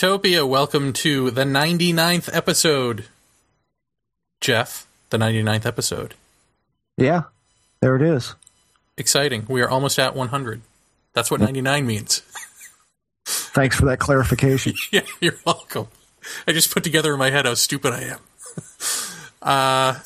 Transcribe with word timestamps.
Paratopia, 0.00 0.48
welcome 0.48 0.94
to 0.94 1.30
the 1.30 1.44
99th 1.44 2.34
episode. 2.34 3.04
Jeff, 4.40 4.86
the 5.10 5.18
99th 5.18 5.66
episode. 5.66 6.14
Yeah, 6.96 7.24
there 7.82 7.96
it 7.96 8.02
is. 8.02 8.34
Exciting. 8.96 9.44
We 9.46 9.60
are 9.60 9.68
almost 9.68 9.98
at 9.98 10.16
100. 10.16 10.62
That's 11.12 11.30
what 11.30 11.40
99 11.40 11.86
means. 11.86 12.22
Thanks 13.26 13.76
for 13.76 13.84
that 13.84 13.98
clarification. 13.98 14.72
yeah, 14.90 15.02
you're 15.20 15.36
welcome. 15.44 15.88
I 16.48 16.52
just 16.52 16.72
put 16.72 16.82
together 16.82 17.12
in 17.12 17.18
my 17.18 17.28
head 17.28 17.44
how 17.44 17.52
stupid 17.52 17.92
I 17.92 18.00
am. 18.04 18.20
Uh, 19.42 19.98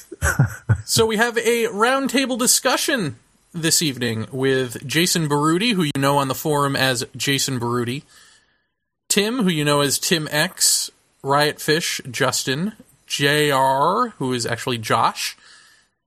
so 0.85 1.07
we 1.07 1.17
have 1.17 1.37
a 1.39 1.65
roundtable 1.65 2.39
discussion 2.39 3.17
this 3.53 3.83
evening 3.83 4.29
with 4.31 4.87
Jason 4.87 5.29
Baruti, 5.29 5.73
who 5.73 5.83
you 5.83 5.91
know 5.99 6.19
on 6.19 6.29
the 6.29 6.37
forum 6.37 6.77
as 6.77 7.05
Jason 7.17 7.59
Baruti, 7.59 8.05
Tim, 9.15 9.45
who 9.45 9.49
you 9.49 9.65
know 9.65 9.81
as 9.81 10.01
Tim 10.01 10.27
X, 10.29 10.91
Riot 11.23 11.61
Fish, 11.61 12.01
Justin, 12.11 12.73
JR, 13.07 14.09
who 14.19 14.33
is 14.33 14.45
actually 14.45 14.79
Josh, 14.79 15.37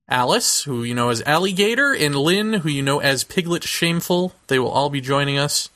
Alice, 0.10 0.64
who 0.64 0.84
you 0.84 0.94
know 0.94 1.08
as 1.08 1.22
Alligator, 1.22 1.94
and 1.94 2.14
Lynn, 2.14 2.52
who 2.52 2.68
you 2.68 2.82
know 2.82 3.00
as 3.00 3.24
Piglet 3.24 3.64
Shameful. 3.64 4.34
They 4.48 4.60
will 4.60 4.68
all 4.68 4.90
be 4.90 5.00
joining 5.00 5.38
us. 5.38 5.70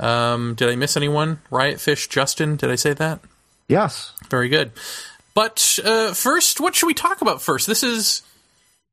Um, 0.00 0.54
did 0.54 0.70
I 0.70 0.76
miss 0.76 0.96
anyone? 0.96 1.42
Riot 1.50 1.82
Fish, 1.82 2.08
Justin, 2.08 2.56
did 2.56 2.70
I 2.70 2.76
say 2.76 2.94
that? 2.94 3.20
Yes. 3.68 4.14
Very 4.30 4.48
good. 4.48 4.72
But 5.34 5.78
uh, 5.84 6.14
first, 6.14 6.60
what 6.60 6.74
should 6.74 6.86
we 6.86 6.94
talk 6.94 7.20
about 7.20 7.42
first? 7.42 7.66
This 7.66 7.82
is 7.82 8.22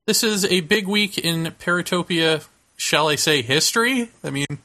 this 0.08 0.26
is 0.26 0.44
a 0.44 0.60
big 0.60 0.90
week 0.90 1.18
in 1.18 1.46
Paratopia. 1.58 2.46
Shall 2.76 3.08
I 3.08 3.16
say 3.16 3.42
history? 3.42 4.10
I 4.26 4.30
mean, 4.30 4.58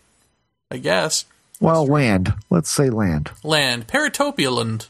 I 0.73 0.79
guess 0.79 1.25
Well, 1.61 1.87
land. 1.87 2.35
Let's 2.51 2.71
say 2.71 2.91
land. 2.91 3.31
land 3.43 3.87
Paratopia 3.87 4.55
land. 4.55 4.87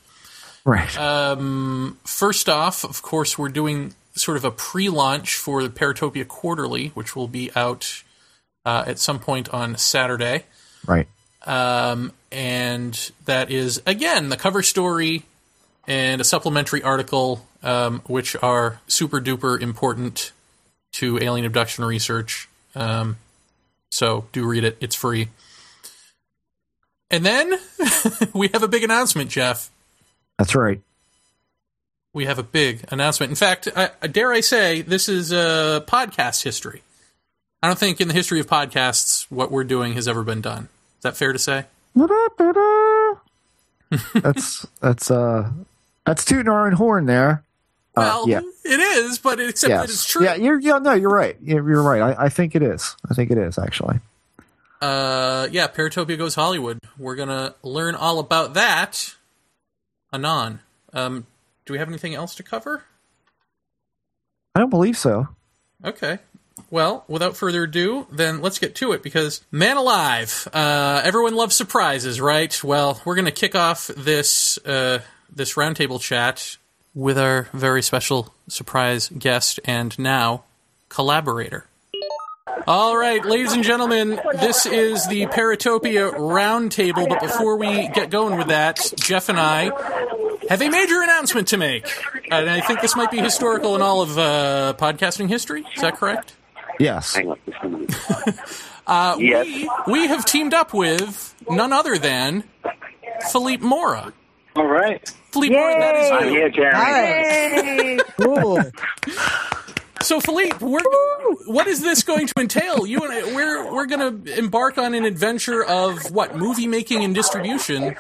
Right. 0.65 0.99
Um, 0.99 1.99
first 2.05 2.49
off, 2.49 2.85
of 2.85 3.03
course, 3.03 3.39
we're 3.39 3.51
doing 3.51 3.95
sort 4.15 4.37
of 4.37 4.45
a 4.45 4.51
pre-launch 4.51 5.37
for 5.37 5.63
the 5.63 5.69
Paratopia 5.69 6.27
Quarterly, 6.27 6.89
which 6.89 7.15
will 7.15 7.29
be 7.29 7.51
out 7.55 8.03
uh, 8.65 8.85
at 8.87 8.99
some 8.99 9.19
point 9.21 9.49
on 9.51 9.77
Saturday. 9.77 10.45
right. 10.87 11.07
um, 11.47 12.13
and 12.33 13.13
that 13.27 13.51
is 13.51 13.81
again 13.87 14.29
the 14.29 14.37
cover 14.37 14.63
story 14.63 15.23
and 15.87 16.21
a 16.21 16.25
supplementary 16.25 16.83
article, 16.83 17.47
um, 17.63 18.01
which 18.07 18.35
are 18.43 18.81
super 18.89 19.21
duper 19.21 19.61
important 19.61 20.33
to 20.93 21.19
alien 21.23 21.47
abduction 21.47 21.85
research. 21.85 22.49
Um, 22.75 23.19
so 23.93 24.27
do 24.33 24.45
read 24.45 24.65
it; 24.65 24.77
it's 24.81 24.97
free. 24.97 25.29
And 27.11 27.25
then 27.25 27.59
we 28.35 28.49
have 28.49 28.63
a 28.63 28.69
big 28.69 28.83
announcement, 28.83 29.31
Jeff. 29.31 29.71
That's 30.39 30.55
right. 30.55 30.81
We 32.13 32.25
have 32.25 32.39
a 32.39 32.43
big 32.43 32.85
announcement. 32.91 33.31
In 33.31 33.37
fact, 33.37 33.69
I, 33.77 33.91
dare 34.07 34.33
I 34.33 34.41
say, 34.41 34.83
this 34.83 35.09
is 35.09 35.33
uh, 35.33 35.81
podcast 35.87 36.43
history. 36.43 36.83
I 37.63 37.69
don't 37.69 37.79
think 37.79 38.01
in 38.01 38.09
the 38.09 38.15
history 38.15 38.41
of 38.41 38.47
podcasts 38.47 39.27
what 39.29 39.51
we're 39.51 39.65
doing 39.65 39.95
has 39.95 40.09
ever 40.09 40.23
been 40.23 40.41
done. 40.41 40.69
Is 40.99 41.03
that 41.03 41.17
fair 41.17 41.33
to 41.33 41.39
say? 41.39 41.65
that's 44.15 44.67
that's 44.81 45.11
uh 45.11 45.51
that's 46.05 46.25
tooting 46.25 46.49
our 46.49 46.67
own 46.67 46.73
horn 46.73 47.07
there. 47.07 47.43
Uh, 47.97 48.03
Well, 48.03 48.29
yeah. 48.29 48.41
it 48.65 48.81
is, 48.81 49.19
but 49.19 49.41
except 49.41 49.71
that 49.71 49.85
it's 49.85 50.05
true. 50.05 50.25
Yeah, 50.25 50.35
you're 50.35 50.59
yeah, 50.61 50.79
no, 50.79 50.93
you're 50.93 51.11
right. 51.11 51.37
You're, 51.43 51.69
you're 51.69 51.83
right. 51.83 52.03
I, 52.03 52.25
I 52.25 52.29
think 52.29 52.55
it 52.55 52.63
is. 52.63 52.97
I 53.11 53.15
think 53.15 53.31
it 53.31 53.39
is 53.39 53.59
actually. 53.59 54.01
Uh, 54.81 55.49
yeah, 55.51 55.69
Paratopia 55.69 56.19
Goes 56.19 56.35
Hollywood. 56.35 56.79
We're 56.99 57.17
gonna 57.17 57.55
learn 57.63 57.95
all 57.95 58.19
about 58.19 58.55
that 58.55 59.15
anon. 60.13 60.61
Um, 60.93 61.27
do 61.65 61.73
we 61.73 61.79
have 61.79 61.89
anything 61.89 62.15
else 62.15 62.35
to 62.37 62.43
cover? 62.43 62.85
I 64.55 64.61
don't 64.61 64.71
believe 64.71 64.97
so. 64.97 65.29
Okay. 65.85 66.19
Well, 66.71 67.05
without 67.07 67.37
further 67.37 67.65
ado, 67.65 68.07
then 68.11 68.41
let's 68.41 68.59
get 68.59 68.75
to 68.77 68.93
it 68.93 69.03
because 69.03 69.45
man 69.51 69.77
alive, 69.77 70.49
uh, 70.53 71.03
everyone 71.05 71.35
loves 71.35 71.55
surprises, 71.55 72.21
right? 72.21 72.65
Well, 72.65 73.01
we're 73.05 73.17
gonna 73.17 73.31
kick 73.31 73.55
off 73.55 73.89
this 73.89 74.59
uh, 74.65 75.01
this 75.31 75.55
roundtable 75.55 76.01
chat 76.01 76.57
with 76.95 77.19
our 77.19 77.49
very 77.53 77.83
special 77.83 78.35
surprise 78.49 79.11
guest 79.11 79.61
and 79.65 79.97
now 79.99 80.45
collaborator. 80.89 81.67
All 82.67 82.97
right, 82.97 83.25
ladies 83.25 83.53
and 83.53 83.63
gentlemen, 83.63 84.21
this 84.41 84.67
is 84.67 85.07
the 85.07 85.27
Paratopia 85.27 86.13
Roundtable. 86.15 87.09
But 87.09 87.21
before 87.21 87.57
we 87.57 87.87
get 87.89 88.11
going 88.11 88.37
with 88.37 88.49
that, 88.49 88.93
Jeff 88.97 89.29
and 89.29 89.39
I 89.39 89.71
have 90.49 90.61
a 90.61 90.69
major 90.69 91.01
announcement 91.01 91.49
to 91.49 91.59
make. 91.59 91.87
And 92.31 92.51
I 92.51 92.61
think 92.61 92.81
this 92.81 92.97
might 92.97 93.13
be 93.13 93.19
historical 93.19 93.77
in 93.77 93.83
all 93.83 94.03
of 94.03 94.19
uh, 94.19 94.75
podcasting 94.79 95.29
history. 95.29 95.65
Is 95.77 95.83
that 95.83 95.97
correct? 95.97 96.35
Yes. 96.81 97.15
Hang 97.15 97.31
on 97.31 97.39
just 97.47 97.63
a 97.63 97.69
minute. 97.69 97.95
Uh, 98.89 99.17
Yes. 99.19 99.47
we, 99.89 99.93
we 99.93 100.07
have 100.07 100.25
teamed 100.25 100.55
up 100.55 100.73
with 100.73 101.35
none 101.51 101.73
other 101.73 101.99
than 101.99 102.45
Philippe 103.33 103.61
Mora. 103.65 104.13
All 104.55 104.65
right. 104.69 105.05
Philippe 105.33 105.53
Mora, 105.57 105.77
that 105.81 105.97
is 105.97 106.11
I'm 106.13 106.25
you. 106.29 106.31
here, 106.31 106.49
Jeremy. 106.51 108.01
Cool. 108.21 108.63
So, 110.07 110.21
Philippe, 110.21 110.59
what 110.61 111.67
is 111.67 111.81
this 111.81 112.05
going 112.05 112.29
to 112.29 112.35
entail? 112.39 112.87
You 112.87 113.01
and 113.01 113.13
I, 113.13 113.35
we're 113.35 113.75
we're 113.75 113.87
going 113.87 114.25
to 114.25 114.39
embark 114.39 114.79
on 114.79 114.95
an 114.95 115.05
adventure 115.05 115.65
of 115.65 116.13
what 116.13 116.37
movie 116.37 116.69
making 116.69 117.03
and 117.03 117.13
distribution, 117.13 117.97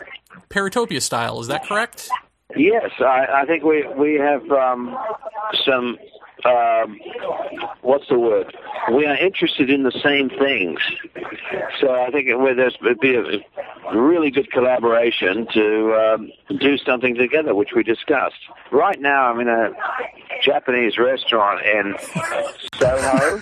Paratopia 0.48 1.02
style. 1.02 1.40
Is 1.40 1.48
that 1.48 1.66
correct? 1.66 2.08
Yes, 2.56 2.92
I, 3.00 3.42
I 3.42 3.44
think 3.46 3.64
we 3.64 3.84
we 3.98 4.14
have 4.14 4.48
um, 4.52 4.96
some. 5.64 5.98
Um, 6.46 7.00
what's 7.82 8.08
the 8.08 8.18
word? 8.18 8.56
We 8.92 9.06
are 9.06 9.16
interested 9.16 9.68
in 9.68 9.82
the 9.82 9.92
same 10.02 10.30
things, 10.30 10.78
so 11.80 11.92
I 11.92 12.10
think 12.10 12.28
it 12.28 12.36
would 12.36 13.00
be 13.00 13.16
a 13.16 13.40
really 13.94 14.30
good 14.30 14.50
collaboration 14.52 15.46
to 15.52 15.94
um, 15.94 16.30
do 16.58 16.78
something 16.78 17.16
together, 17.16 17.54
which 17.54 17.70
we 17.74 17.82
discussed. 17.82 18.36
Right 18.70 19.00
now, 19.00 19.30
I'm 19.30 19.40
in 19.40 19.48
a 19.48 19.72
Japanese 20.42 20.98
restaurant 20.98 21.64
in 21.64 21.96
Soho 22.78 23.40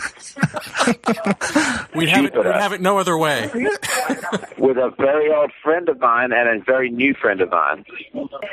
We'd 1.95 2.09
have 2.09 2.25
it, 2.25 2.35
we'd 2.35 2.47
have 2.47 2.73
it 2.73 2.81
no 2.81 2.99
other 2.99 3.17
way. 3.19 3.51
with 4.59 4.77
a 4.79 4.93
very 4.97 5.33
old 5.33 5.53
friend 5.63 5.89
of 5.89 6.01
mine 6.01 6.33
and 6.33 6.49
a 6.49 6.65
very 6.65 6.91
new 6.91 7.15
friend 7.15 7.41
of 7.41 7.51
mine. 7.51 7.85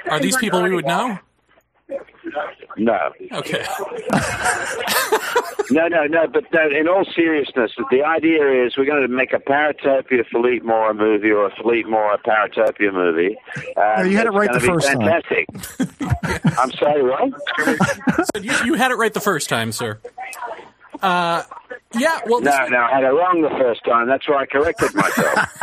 Are 0.09 0.19
these 0.19 0.37
people 0.37 0.61
we 0.61 0.73
would 0.73 0.85
know? 0.85 1.19
No, 2.77 2.97
Okay. 3.33 3.65
No, 5.69 5.87
no, 5.87 6.03
no. 6.05 6.27
But 6.27 6.43
no, 6.51 6.67
in 6.69 6.89
all 6.89 7.05
seriousness, 7.15 7.71
the 7.91 8.03
idea 8.03 8.65
is 8.65 8.75
we're 8.75 8.83
going 8.85 9.03
to 9.03 9.07
make 9.07 9.31
a 9.31 9.37
Paratopia 9.39 10.25
Philippe 10.29 10.65
Mora 10.65 10.93
movie 10.93 11.31
or 11.31 11.45
a 11.47 11.55
Philippe 11.55 11.87
Mora 11.89 12.17
Paratopia 12.17 12.91
movie. 12.93 13.37
Uh, 13.77 13.95
No, 13.99 14.03
you 14.03 14.17
had 14.17 14.25
it 14.27 14.33
it's 14.33 14.35
right 14.37 14.51
the 14.51 14.59
be 14.59 14.65
first 14.67 14.87
time. 14.87 14.99
fantastic. 14.99 15.47
I'm 16.59 16.71
sorry, 16.73 17.03
what? 17.03 17.31
So 18.35 18.41
you, 18.41 18.51
you 18.65 18.73
had 18.73 18.91
it 18.91 18.95
right 18.95 19.13
the 19.13 19.21
first 19.21 19.47
time, 19.47 19.71
sir. 19.71 19.99
Uh, 21.01 21.43
yeah, 21.93 22.19
well, 22.25 22.39
No, 22.39 22.67
no, 22.67 22.77
I 22.77 22.95
had 22.95 23.03
it 23.03 23.07
wrong 23.07 23.41
the 23.41 23.49
first 23.49 23.83
time. 23.83 24.07
That's 24.07 24.27
why 24.27 24.43
I 24.43 24.45
corrected 24.45 24.93
myself. 24.93 25.57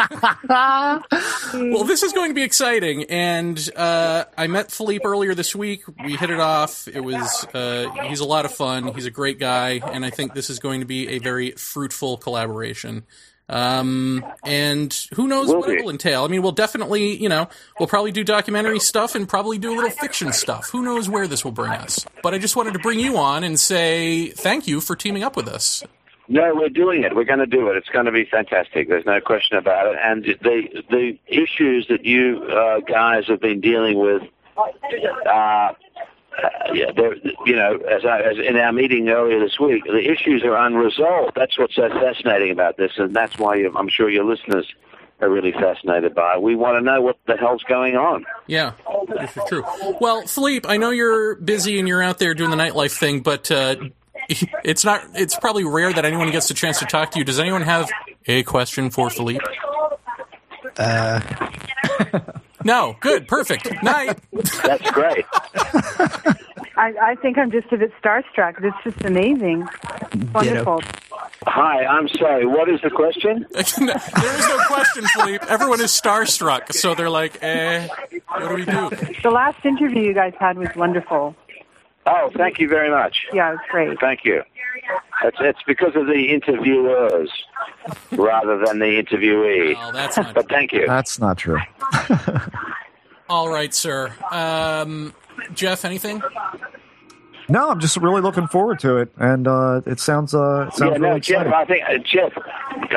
well, 1.55 1.85
this 1.85 2.03
is 2.03 2.13
going 2.13 2.31
to 2.31 2.35
be 2.35 2.43
exciting. 2.43 3.05
And 3.05 3.69
uh, 3.75 4.25
I 4.37 4.47
met 4.47 4.71
Philippe 4.71 5.05
earlier 5.05 5.35
this 5.35 5.57
week. 5.57 5.85
We 6.05 6.17
hit 6.17 6.29
it 6.31 6.41
off. 6.41 6.87
It 6.87 7.01
was 7.01 7.47
uh, 7.55 7.91
he's 8.05 8.21
a 8.21 8.27
lot 8.27 8.45
of 8.45 8.53
fun. 8.53 8.95
He's 8.95 9.07
a 9.07 9.11
great 9.11 9.39
guy, 9.39 9.81
and 9.93 10.05
I 10.05 10.11
think 10.11 10.35
this 10.35 10.51
is 10.51 10.59
going 10.59 10.81
to 10.81 10.87
be 10.87 11.09
a 11.09 11.19
very 11.19 11.53
fruitful 11.53 12.19
collaboration. 12.19 13.05
Um, 13.49 14.25
and 14.45 14.93
who 15.15 15.27
knows 15.27 15.49
Will 15.49 15.61
what 15.61 15.71
it 15.71 15.83
will 15.83 15.91
entail? 15.91 16.25
I 16.25 16.29
mean, 16.29 16.43
we'll 16.43 16.53
definitely, 16.53 17.17
you 17.17 17.29
know, 17.29 17.49
we'll 17.79 17.89
probably 17.89 18.13
do 18.13 18.23
documentary 18.23 18.79
stuff 18.79 19.15
and 19.15 19.29
probably 19.29 19.59
do 19.59 19.73
a 19.73 19.75
little 19.75 19.91
fiction 19.91 20.33
stuff. 20.33 20.69
Who 20.71 20.83
knows 20.83 21.09
where 21.09 21.27
this 21.27 21.45
will 21.45 21.53
bring 21.53 21.73
us? 21.73 22.05
But 22.23 22.35
I 22.35 22.39
just 22.39 22.57
wanted 22.57 22.75
to 22.75 22.79
bring 22.79 23.01
you 23.01 23.17
on 23.17 23.45
and 23.45 23.59
say 23.59 24.29
thank 24.29 24.69
you 24.69 24.81
for 24.81 24.95
teaming 24.97 25.23
up 25.23 25.35
with 25.37 25.49
us. 25.49 25.83
No, 26.31 26.55
we're 26.55 26.69
doing 26.69 27.05
it. 27.05 27.17
We're 27.17 27.25
going 27.25 27.39
to 27.39 27.47
do 27.47 27.71
it. 27.71 27.77
It's 27.79 27.89
going 27.89 28.05
to 28.05 28.13
be 28.13 28.27
fantastic. 28.27 28.89
There's 28.89 29.07
no 29.07 29.19
question 29.21 29.57
about 29.57 29.87
it. 29.87 29.99
And 30.03 30.25
the 30.25 30.85
the 30.91 31.19
issues 31.27 31.89
that 31.89 32.05
you 32.05 32.43
uh, 32.43 32.81
guys 32.81 33.27
have 33.29 33.41
been 33.41 33.63
dealing 33.63 33.99
with, 33.99 34.23
uh, 35.27 35.73
yeah, 36.73 36.93
they're, 36.95 37.17
you 37.47 37.57
know, 37.57 37.77
as, 37.77 38.05
I, 38.05 38.21
as 38.21 38.39
in 38.39 38.57
our 38.57 38.73
meeting 38.73 39.09
earlier 39.09 39.41
this 39.41 39.59
week, 39.59 39.85
the 39.85 40.11
issues 40.11 40.45
are 40.45 40.57
unresolved. 40.57 41.33
That's 41.35 41.59
what's 41.59 41.75
so 41.75 41.89
fascinating 41.89 42.51
about 42.51 42.77
this, 42.77 42.93
and 42.97 43.15
that's 43.15 43.39
why 43.39 43.57
you, 43.57 43.73
I'm 43.77 43.89
sure 43.89 44.09
your 44.09 44.25
listeners 44.25 44.67
are 45.21 45.29
really 45.29 45.53
fascinated 45.53 46.15
by 46.15 46.35
it. 46.35 46.43
We 46.43 46.55
want 46.55 46.77
to 46.77 46.81
know 46.81 47.01
what 47.01 47.19
the 47.27 47.37
hell's 47.37 47.63
going 47.65 47.97
on. 47.97 48.25
Yeah, 48.47 48.73
this 49.09 49.37
is 49.37 49.43
true. 49.49 49.65
Well, 50.01 50.27
Philippe, 50.27 50.69
I 50.69 50.77
know 50.77 50.91
you're 50.91 51.35
busy 51.35 51.79
and 51.79 51.89
you're 51.89 52.03
out 52.03 52.19
there 52.19 52.35
doing 52.35 52.51
the 52.51 52.57
nightlife 52.57 52.97
thing, 52.97 53.21
but 53.21 53.51
uh, 53.51 53.77
it's 54.65 54.85
not. 54.85 55.05
It's 55.15 55.37
probably 55.37 55.65
rare 55.65 55.93
that 55.93 56.05
anyone 56.05 56.31
gets 56.31 56.51
a 56.51 56.55
chance 56.55 56.79
to 56.81 56.85
talk 56.85 57.13
to 57.13 57.19
you. 57.19 57.25
Does 57.25 57.41
anyone 57.41 57.63
have 57.63 57.91
a 58.27 58.43
question 58.45 58.91
for 58.91 59.11
Philippe? 59.11 59.45
Uh, 60.77 61.21
No. 62.65 62.97
Good. 63.01 63.29
Perfect. 63.29 63.71
Night. 63.83 64.19
That's 64.63 64.91
great. 64.91 65.25
I, 66.77 66.95
I 67.03 67.15
think 67.17 67.39
I'm 67.39 67.51
just 67.51 67.73
a 67.73 67.77
bit 67.77 67.93
starstruck. 68.01 68.63
It's 68.63 68.77
just 68.85 69.05
amazing. 69.05 69.69
Wonderful. 70.33 70.81
Hi, 71.47 71.85
I'm 71.85 72.09
sorry. 72.09 72.47
What 72.47 72.69
is 72.69 72.81
the 72.83 72.91
question? 72.91 73.47
there 73.53 73.63
is 73.63 73.79
no 73.79 74.59
question, 74.67 75.05
Philippe. 75.07 75.47
Everyone 75.49 75.81
is 75.81 75.91
starstruck, 75.91 76.73
so 76.73 76.95
they're 76.95 77.11
like, 77.11 77.43
"Eh, 77.43 77.89
what 78.29 78.49
do 78.49 78.55
we 78.55 78.65
do?" 78.65 78.91
The 79.23 79.31
last 79.31 79.65
interview 79.65 80.03
you 80.03 80.15
guys 80.15 80.35
had 80.39 80.57
was 80.59 80.69
wonderful. 80.77 81.35
Oh, 82.07 82.31
thank 82.37 82.59
you 82.59 82.69
very 82.69 82.91
much. 82.91 83.27
Yeah, 83.33 83.51
it 83.51 83.53
was 83.53 83.61
great. 83.71 84.01
Thank 84.01 84.25
you. 84.25 84.43
It's, 85.25 85.37
it's 85.41 85.63
because 85.67 85.97
of 85.97 86.07
the 86.07 86.33
interviewers 86.33 87.31
rather 88.13 88.59
than 88.65 88.79
the 88.79 89.03
interviewee. 89.03 89.75
Oh, 89.77 89.93
that's 89.93 90.17
not. 90.17 90.35
But 90.35 90.49
thank 90.49 90.73
you. 90.73 90.87
that's 90.87 91.19
not 91.19 91.39
true. 91.39 91.59
All 93.29 93.49
right, 93.51 93.75
sir. 93.75 94.13
Um, 94.31 95.13
Jeff, 95.55 95.85
anything? 95.85 96.23
No, 97.51 97.71
I'm 97.71 97.81
just 97.81 97.97
really 97.97 98.21
looking 98.21 98.47
forward 98.47 98.79
to 98.81 98.99
it, 98.99 99.11
and 99.17 99.49
uh, 99.49 99.81
it 99.87 100.01
sounds 100.01 100.35
uh, 100.35 100.67
it 100.69 100.75
sounds 100.75 100.81
yeah, 100.81 100.87
really 100.99 101.01
no, 101.01 101.19
Jeff. 101.19 101.47
exciting. 101.47 101.53
I 101.55 101.65
think 101.65 101.85
uh, 101.89 102.05
Jeff. 102.05 102.33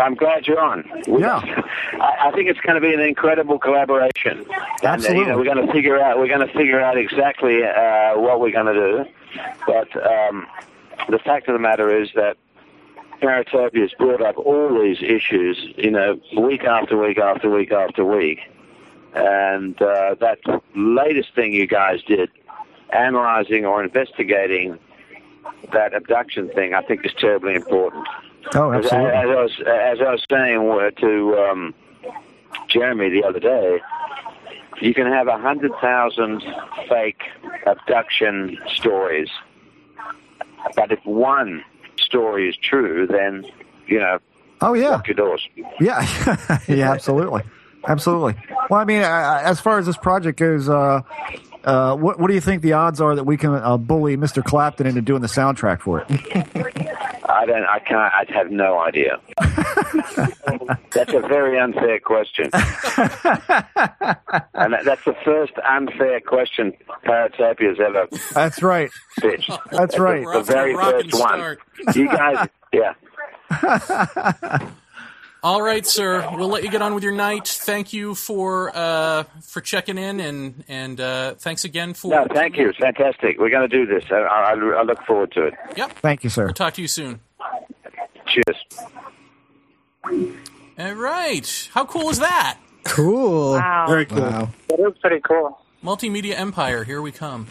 I'm 0.01 0.15
glad 0.15 0.45
you're 0.47 0.59
on. 0.59 0.89
We- 1.07 1.21
Yeah. 1.21 1.39
I, 1.93 2.27
I 2.27 2.31
think 2.31 2.49
it's 2.49 2.59
going 2.61 2.75
to 2.75 2.81
be 2.81 2.93
an 2.93 2.99
incredible 2.99 3.59
collaboration. 3.59 4.39
And, 4.39 4.49
uh, 4.49 4.53
you 4.81 4.87
Absolutely. 4.89 5.25
know, 5.25 5.37
we're 5.37 5.45
going 5.45 5.65
to 5.65 5.71
figure 5.71 5.99
out. 6.01 6.17
We're 6.19 6.27
going 6.27 6.45
to 6.45 6.53
figure 6.53 6.81
out 6.81 6.97
exactly 6.97 7.63
uh, 7.63 8.17
what 8.19 8.39
we're 8.41 8.51
going 8.51 8.65
to 8.67 8.73
do. 8.73 9.05
But 9.65 9.89
um, 10.05 10.47
the 11.09 11.19
fact 11.19 11.47
of 11.47 11.53
the 11.53 11.59
matter 11.59 12.01
is 12.01 12.09
that 12.15 12.37
Paratopia 13.21 13.81
has 13.81 13.91
brought 13.97 14.21
up 14.21 14.37
all 14.37 14.81
these 14.81 15.01
issues. 15.01 15.57
You 15.77 15.91
know, 15.91 16.19
week 16.37 16.63
after 16.63 16.97
week 16.97 17.17
after 17.17 17.49
week 17.49 17.71
after 17.71 18.03
week. 18.03 18.39
And 19.13 19.79
uh, 19.81 20.15
that 20.21 20.39
latest 20.75 21.35
thing 21.35 21.51
you 21.51 21.67
guys 21.67 22.01
did, 22.03 22.29
analyzing 22.91 23.65
or 23.65 23.83
investigating 23.83 24.79
that 25.73 25.93
abduction 25.93 26.49
thing, 26.49 26.73
I 26.73 26.81
think 26.81 27.05
is 27.05 27.13
terribly 27.19 27.55
important. 27.55 28.07
Oh, 28.55 28.71
As, 28.71 28.85
as, 28.85 28.91
absolutely. 28.91 29.17
I 29.17 29.25
was, 29.25 29.51
as 29.59 30.01
I 30.01 30.11
was 30.11 30.25
saying 30.29 30.91
to 30.97 31.37
um, 31.37 31.73
Jeremy 32.67 33.09
the 33.09 33.23
other 33.23 33.39
day, 33.39 33.81
you 34.81 34.93
can 34.93 35.07
have 35.07 35.27
a 35.27 35.37
hundred 35.37 35.71
thousand 35.81 36.43
fake 36.87 37.21
abduction 37.67 38.57
stories, 38.67 39.29
but 40.75 40.91
if 40.91 40.99
one 41.05 41.63
story 41.99 42.49
is 42.49 42.55
true, 42.57 43.07
then 43.07 43.45
you 43.87 43.99
know, 43.99 44.19
Oh 44.61 44.73
yeah, 44.73 44.89
lock 44.91 45.07
your 45.07 45.15
doors. 45.15 45.47
yeah, 45.79 46.59
yeah, 46.67 46.91
absolutely, 46.91 47.41
absolutely. 47.87 48.35
Well, 48.69 48.79
I 48.79 48.85
mean, 48.85 49.01
as 49.01 49.59
far 49.59 49.79
as 49.79 49.85
this 49.87 49.97
project 49.97 50.39
goes, 50.39 50.69
uh, 50.69 51.01
uh, 51.63 51.95
what 51.95 52.19
what 52.19 52.27
do 52.27 52.33
you 52.33 52.41
think 52.41 52.61
the 52.61 52.73
odds 52.73 53.01
are 53.01 53.15
that 53.15 53.23
we 53.23 53.37
can 53.37 53.53
uh, 53.55 53.77
bully 53.77 54.17
Mr. 54.17 54.43
Clapton 54.43 54.87
into 54.87 55.01
doing 55.01 55.21
the 55.21 55.27
soundtrack 55.27 55.81
for 55.81 56.05
it? 56.07 56.87
I 57.41 57.45
don't. 57.47 57.63
I 57.63 57.79
can't. 57.79 57.97
I 57.97 58.23
have 58.35 58.51
no 58.51 58.79
idea. 58.79 59.19
that's 60.91 61.11
a 61.11 61.21
very 61.21 61.57
unfair 61.59 61.99
question, 61.99 62.51
and 62.53 62.61
that, 64.73 64.83
that's 64.85 65.03
the 65.05 65.15
first 65.25 65.53
unfair 65.67 66.19
question 66.21 66.73
Paratopia's 67.03 67.79
ever 67.79 68.07
That's 68.33 68.61
right. 68.61 68.91
pitched. 69.19 69.49
That's 69.71 69.97
right. 69.97 70.23
We're 70.23 70.33
the 70.33 70.39
off 70.39 70.45
to 70.45 70.51
a 70.51 70.55
very 70.55 70.75
first 70.75 71.19
one. 71.19 71.57
You 71.95 72.07
guys, 72.09 72.47
yeah. 72.71 72.93
All 75.43 75.61
right, 75.63 75.85
sir. 75.87 76.29
We'll 76.35 76.49
let 76.49 76.63
you 76.63 76.69
get 76.69 76.83
on 76.83 76.93
with 76.93 77.03
your 77.03 77.13
night. 77.13 77.47
Thank 77.47 77.93
you 77.93 78.13
for 78.13 78.71
uh, 78.75 79.23
for 79.41 79.59
checking 79.59 79.97
in, 79.97 80.19
and 80.19 80.63
and 80.67 81.01
uh, 81.01 81.33
thanks 81.33 81.63
again 81.63 81.95
for. 81.95 82.11
No, 82.11 82.27
thank 82.31 82.57
you. 82.57 82.69
It's 82.69 82.77
fantastic. 82.77 83.39
We're 83.39 83.49
going 83.49 83.67
to 83.67 83.75
do 83.75 83.87
this. 83.87 84.03
I, 84.11 84.17
I, 84.17 84.51
I 84.53 84.83
look 84.83 85.03
forward 85.03 85.31
to 85.31 85.47
it. 85.47 85.55
Yep. 85.75 85.93
Thank 85.93 86.23
you, 86.23 86.29
sir. 86.29 86.45
We'll 86.45 86.53
talk 86.53 86.75
to 86.75 86.81
you 86.81 86.87
soon. 86.87 87.21
Cheers. 88.27 88.65
All 90.77 90.93
right. 90.93 91.69
How 91.73 91.85
cool 91.85 92.11
is 92.11 92.19
that? 92.19 92.59
Cool. 92.83 93.53
Wow. 93.53 93.85
Very 93.87 94.05
cool. 94.05 94.21
Wow. 94.21 94.49
That 94.69 94.79
is 94.79 94.97
pretty 94.99 95.21
cool. 95.21 95.59
Multimedia 95.83 96.35
Empire. 96.35 96.83
Here 96.83 97.01
we 97.01 97.11
come. 97.11 97.47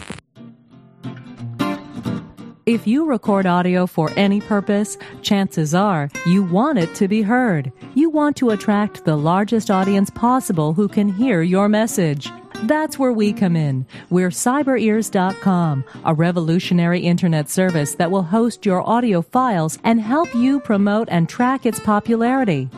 If 2.67 2.87
you 2.87 3.07
record 3.07 3.47
audio 3.47 3.87
for 3.87 4.11
any 4.17 4.41
purpose, 4.41 4.99
chances 5.23 5.75
are 5.75 6.11
you 6.27 6.43
want 6.43 6.79
it 6.79 6.95
to 6.97 7.09
be 7.09 7.23
heard. 7.23 7.73
You 7.95 8.11
want 8.11 8.37
to 8.37 8.51
attract 8.51 9.05
the 9.07 9.17
largest 9.17 9.71
audience 9.71 10.11
possible 10.11 10.75
who 10.75 10.87
can 10.87 11.09
hear 11.09 11.41
your 11.41 11.71
message. 11.71 12.31
That's 12.65 12.99
where 12.99 13.13
we 13.13 13.33
come 13.33 13.57
in. 13.57 13.87
We're 14.11 14.31
cyberears.com, 14.31 15.85
a 16.05 16.15
revolutionary 16.15 17.01
internet 17.01 17.49
service 17.49 17.95
that 17.95 18.11
will 18.11 18.23
host 18.23 18.67
your 18.67 18.87
audio 18.89 19.23
files 19.23 19.79
and 19.83 20.01
help 20.01 20.35
you 20.35 20.61
promote 20.61 21.09
and 21.11 21.29
track 21.29 21.65
its 21.65 21.81
popularity. 21.81 22.69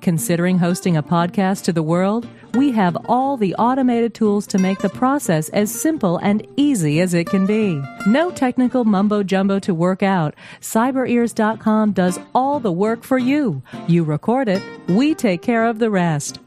Considering 0.00 0.58
hosting 0.58 0.96
a 0.96 1.02
podcast 1.02 1.64
to 1.64 1.72
the 1.72 1.82
world? 1.82 2.26
We 2.54 2.72
have 2.72 2.96
all 3.06 3.36
the 3.36 3.54
automated 3.56 4.14
tools 4.14 4.46
to 4.46 4.58
make 4.58 4.78
the 4.78 4.88
process 4.88 5.50
as 5.50 5.70
simple 5.70 6.16
and 6.18 6.46
easy 6.56 7.00
as 7.00 7.12
it 7.12 7.28
can 7.28 7.44
be. 7.44 7.82
No 8.06 8.30
technical 8.30 8.84
mumbo 8.84 9.22
jumbo 9.22 9.58
to 9.58 9.74
work 9.74 10.02
out. 10.02 10.34
CyberEars.com 10.62 11.92
does 11.92 12.18
all 12.34 12.58
the 12.58 12.72
work 12.72 13.04
for 13.04 13.18
you. 13.18 13.62
You 13.88 14.04
record 14.04 14.48
it, 14.48 14.62
we 14.88 15.14
take 15.14 15.42
care 15.42 15.66
of 15.66 15.78
the 15.78 15.90
rest. 15.90 16.38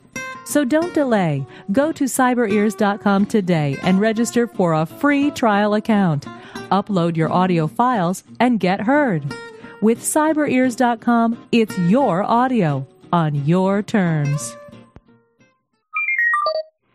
So 0.49 0.65
don't 0.65 0.95
delay. 0.95 1.45
Go 1.71 1.91
to 1.91 2.05
cyberears.com 2.05 3.27
today 3.27 3.77
and 3.83 4.01
register 4.01 4.47
for 4.47 4.73
a 4.73 4.87
free 4.87 5.29
trial 5.29 5.75
account. 5.75 6.25
Upload 6.71 7.15
your 7.15 7.31
audio 7.31 7.67
files 7.67 8.23
and 8.39 8.59
get 8.59 8.81
heard. 8.81 9.31
With 9.79 9.99
cyberears.com, 9.99 11.47
it's 11.51 11.77
your 11.77 12.23
audio 12.23 12.87
on 13.13 13.45
your 13.45 13.83
terms. 13.83 14.55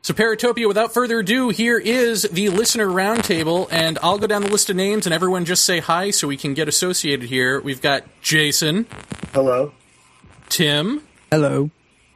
So, 0.02 0.12
Paratopia, 0.12 0.66
without 0.66 0.92
further 0.92 1.20
ado, 1.20 1.50
here 1.50 1.78
is 1.78 2.22
the 2.22 2.48
listener 2.48 2.88
roundtable, 2.88 3.68
and 3.70 4.00
I'll 4.02 4.18
go 4.18 4.26
down 4.26 4.42
the 4.42 4.50
list 4.50 4.68
of 4.68 4.74
names, 4.74 5.06
and 5.06 5.14
everyone 5.14 5.44
just 5.44 5.64
say 5.64 5.78
hi 5.78 6.10
so 6.10 6.26
we 6.26 6.36
can 6.36 6.54
get 6.54 6.66
associated 6.66 7.28
here. 7.28 7.60
We've 7.60 7.80
got 7.80 8.02
Jason, 8.20 8.86
Hello. 9.32 9.72
Tim, 10.48 11.02
Hello. 11.30 11.70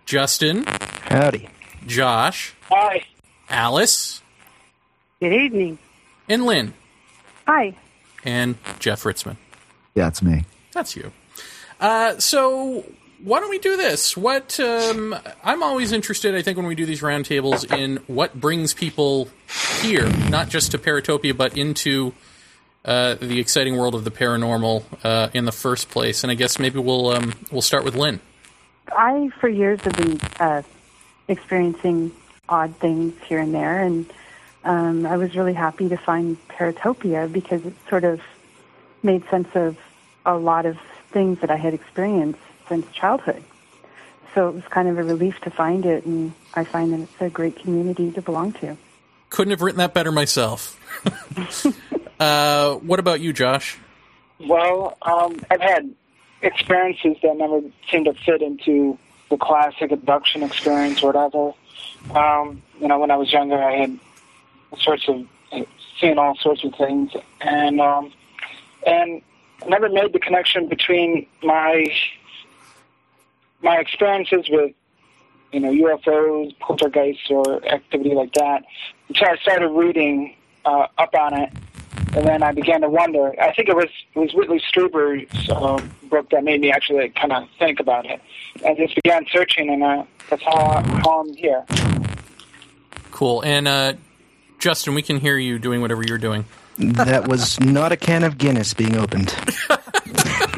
Justin, 0.04 0.64
Howdy. 1.08 1.48
Josh, 1.86 2.54
Hi. 2.68 3.04
Alice, 3.48 4.20
Good 5.20 5.32
evening. 5.32 5.78
and 6.28 6.44
Lynn, 6.44 6.74
Hi. 7.46 7.74
and 8.24 8.56
Jeff 8.78 9.04
Ritzmann. 9.04 9.36
Yeah, 9.94 10.08
it's 10.08 10.22
me. 10.22 10.44
That's 10.72 10.94
you. 10.96 11.12
Uh, 11.80 12.18
so 12.18 12.84
why 13.24 13.40
don't 13.40 13.48
we 13.48 13.58
do 13.58 13.76
this? 13.76 14.16
What 14.18 14.60
um, 14.60 15.16
I'm 15.42 15.62
always 15.62 15.92
interested, 15.92 16.34
I 16.34 16.42
think, 16.42 16.58
when 16.58 16.66
we 16.66 16.74
do 16.74 16.84
these 16.84 17.00
roundtables, 17.00 17.72
in 17.74 17.96
what 18.06 18.38
brings 18.38 18.74
people 18.74 19.28
here, 19.80 20.08
not 20.28 20.50
just 20.50 20.72
to 20.72 20.78
Paratopia, 20.78 21.34
but 21.34 21.56
into 21.56 22.12
uh, 22.84 23.14
the 23.14 23.40
exciting 23.40 23.76
world 23.78 23.94
of 23.94 24.04
the 24.04 24.10
paranormal 24.10 24.84
uh, 25.04 25.30
in 25.32 25.46
the 25.46 25.52
first 25.52 25.88
place. 25.88 26.22
And 26.22 26.30
I 26.30 26.34
guess 26.34 26.58
maybe 26.58 26.78
we'll 26.80 27.08
um, 27.10 27.32
we'll 27.50 27.62
start 27.62 27.84
with 27.84 27.94
Lynn. 27.96 28.20
I, 28.92 29.30
for 29.40 29.48
years, 29.48 29.80
have 29.82 29.94
been 29.94 30.20
uh, 30.38 30.62
experiencing 31.28 32.12
odd 32.48 32.74
things 32.76 33.14
here 33.26 33.38
and 33.38 33.54
there, 33.54 33.80
and 33.80 34.10
um, 34.64 35.06
I 35.06 35.16
was 35.16 35.36
really 35.36 35.54
happy 35.54 35.88
to 35.88 35.96
find 35.96 36.36
Paratopia 36.48 37.30
because 37.30 37.64
it 37.64 37.74
sort 37.88 38.04
of 38.04 38.20
made 39.02 39.28
sense 39.30 39.48
of 39.54 39.78
a 40.26 40.36
lot 40.36 40.66
of 40.66 40.78
things 41.10 41.40
that 41.40 41.50
I 41.50 41.56
had 41.56 41.74
experienced 41.74 42.40
since 42.68 42.90
childhood. 42.92 43.42
So 44.34 44.48
it 44.48 44.54
was 44.54 44.64
kind 44.64 44.88
of 44.88 44.98
a 44.98 45.02
relief 45.02 45.40
to 45.40 45.50
find 45.50 45.86
it, 45.86 46.04
and 46.04 46.32
I 46.54 46.64
find 46.64 46.92
that 46.92 47.00
it's 47.00 47.20
a 47.20 47.30
great 47.30 47.56
community 47.56 48.10
to 48.12 48.22
belong 48.22 48.52
to. 48.54 48.76
Couldn't 49.30 49.52
have 49.52 49.62
written 49.62 49.78
that 49.78 49.94
better 49.94 50.12
myself. 50.12 50.78
uh, 52.20 52.74
what 52.74 52.98
about 52.98 53.20
you, 53.20 53.32
Josh? 53.32 53.78
Well, 54.38 54.96
um, 55.02 55.40
I've 55.50 55.60
had 55.60 55.90
experiences 56.42 57.16
that 57.22 57.36
never 57.36 57.62
seemed 57.90 58.06
to 58.06 58.14
fit 58.14 58.42
into 58.42 58.98
the 59.30 59.36
classic 59.36 59.92
abduction 59.92 60.42
experience 60.42 61.02
or 61.02 61.12
whatever. 61.12 61.52
Um, 62.18 62.62
you 62.80 62.88
know, 62.88 62.98
when 62.98 63.10
I 63.10 63.16
was 63.16 63.32
younger, 63.32 63.62
I 63.62 63.76
had 63.76 63.98
sorts 64.78 65.08
of 65.08 65.26
seen 66.00 66.18
all 66.18 66.36
sorts 66.36 66.64
of 66.64 66.74
things, 66.74 67.12
and 67.40 67.80
um, 67.80 68.12
and 68.86 69.22
never 69.68 69.88
made 69.88 70.12
the 70.12 70.18
connection 70.18 70.68
between 70.68 71.26
my 71.42 71.92
my 73.62 73.76
experiences 73.78 74.48
with 74.48 74.72
you 75.52 75.60
know 75.60 75.70
UFOs, 75.70 76.58
poltergeists, 76.60 77.30
or 77.30 77.64
activity 77.66 78.14
like 78.14 78.32
that 78.34 78.64
until 79.08 79.28
I 79.28 79.36
started 79.36 79.68
reading 79.68 80.36
uh, 80.64 80.86
up 80.96 81.14
on 81.14 81.34
it, 81.34 81.52
and 82.18 82.26
then 82.26 82.42
I 82.42 82.50
began 82.50 82.80
to 82.80 82.88
wonder. 82.88 83.32
I 83.40 83.52
think 83.52 83.68
it 83.68 83.76
was 83.76 83.88
it 84.14 84.18
was 84.18 84.34
Whitley 84.34 84.60
Strieber's 84.60 85.48
uh, 85.48 85.80
book 86.08 86.28
that 86.30 86.42
made 86.42 86.60
me 86.60 86.72
actually 86.72 87.08
kind 87.10 87.32
of 87.32 87.48
think 87.60 87.78
about 87.78 88.06
it. 88.06 88.20
I 88.66 88.74
just 88.74 88.96
began 88.96 89.24
searching, 89.30 89.70
and 89.70 89.84
uh, 89.84 90.04
that's 90.28 90.42
how, 90.42 90.52
I, 90.52 90.82
how 90.82 91.20
I'm 91.20 91.32
here. 91.34 91.64
Cool. 93.12 93.42
And 93.42 93.68
uh, 93.68 93.92
Justin, 94.58 94.94
we 94.94 95.02
can 95.02 95.20
hear 95.20 95.38
you 95.38 95.60
doing 95.60 95.80
whatever 95.80 96.02
you're 96.02 96.18
doing. 96.18 96.44
That 96.78 97.28
was 97.28 97.60
not 97.60 97.92
a 97.92 97.96
can 97.96 98.24
of 98.24 98.36
Guinness 98.36 98.74
being 98.74 98.96
opened. 98.96 99.32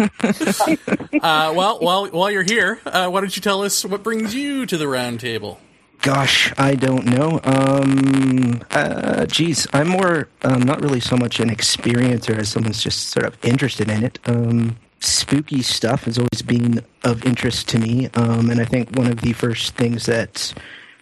Uh, 1.23 1.53
well, 1.55 1.79
while 1.81 2.07
while 2.07 2.31
you're 2.31 2.43
here, 2.43 2.81
uh, 2.87 3.07
why 3.11 3.21
don't 3.21 3.37
you 3.37 3.43
tell 3.43 3.63
us 3.63 3.85
what 3.85 4.03
brings 4.03 4.35
you 4.35 4.65
to 4.65 4.79
the 4.79 4.89
round 4.89 5.21
table? 5.21 5.61
Gosh, 6.03 6.51
I 6.57 6.77
don't 6.77 7.05
know. 7.05 7.41
Um, 7.45 8.63
uh, 8.71 9.27
geez, 9.27 9.67
I'm 9.75 9.89
more 9.89 10.29
um, 10.43 10.63
not 10.63 10.81
really 10.81 11.01
so 11.01 11.15
much 11.15 11.41
an 11.41 11.51
experiencer 11.51 12.39
as 12.39 12.49
someone's 12.49 12.83
just 12.83 13.11
sort 13.11 13.27
of 13.27 13.37
interested 13.45 13.91
in 13.91 14.05
it. 14.05 14.19
Um, 14.25 14.79
spooky 15.01 15.61
stuff 15.61 16.05
has 16.05 16.17
always 16.17 16.41
been 16.41 16.83
of 17.05 17.27
interest 17.27 17.69
to 17.71 17.79
me, 17.79 18.09
um, 18.15 18.49
and 18.49 18.63
I 18.63 18.65
think 18.65 18.97
one 18.97 19.09
of 19.09 19.21
the 19.21 19.35
first 19.35 19.75
things 19.75 20.07
that 20.07 20.55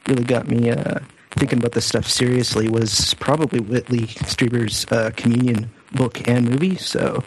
really 0.09 0.25
got 0.25 0.49
me 0.49 0.71
uh, 0.71 0.99
thinking 1.31 1.59
about 1.61 1.73
this 1.73 1.87
stuff 1.87 2.09
seriously 2.09 2.69
was 2.69 3.15
probably 3.15 3.61
Whitley 3.61 4.07
Strieber's 4.07 4.85
uh, 4.91 5.13
Communion 5.17 5.71
book 5.93 6.27
and 6.27 6.49
movie. 6.51 6.77
So, 6.77 7.23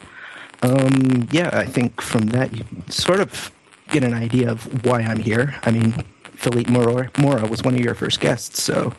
um, 0.62 1.28
yeah, 1.32 1.50
I 1.54 1.66
think 1.66 2.01
from 2.01 2.28
that 2.28 2.54
you 2.54 2.66
sort 2.90 3.22
of 3.22 3.50
get 3.90 4.04
an 4.04 4.13
idea 4.13 4.51
of 4.51 4.86
why 4.86 5.01
I'm 5.01 5.20
here. 5.20 5.56
I 5.63 5.72
mean, 5.72 5.94
Philippe 6.41 6.71
Mora, 6.71 7.12
Mora 7.19 7.45
was 7.45 7.62
one 7.62 7.75
of 7.75 7.81
your 7.81 7.93
first 7.93 8.19
guests, 8.19 8.63
so 8.63 8.93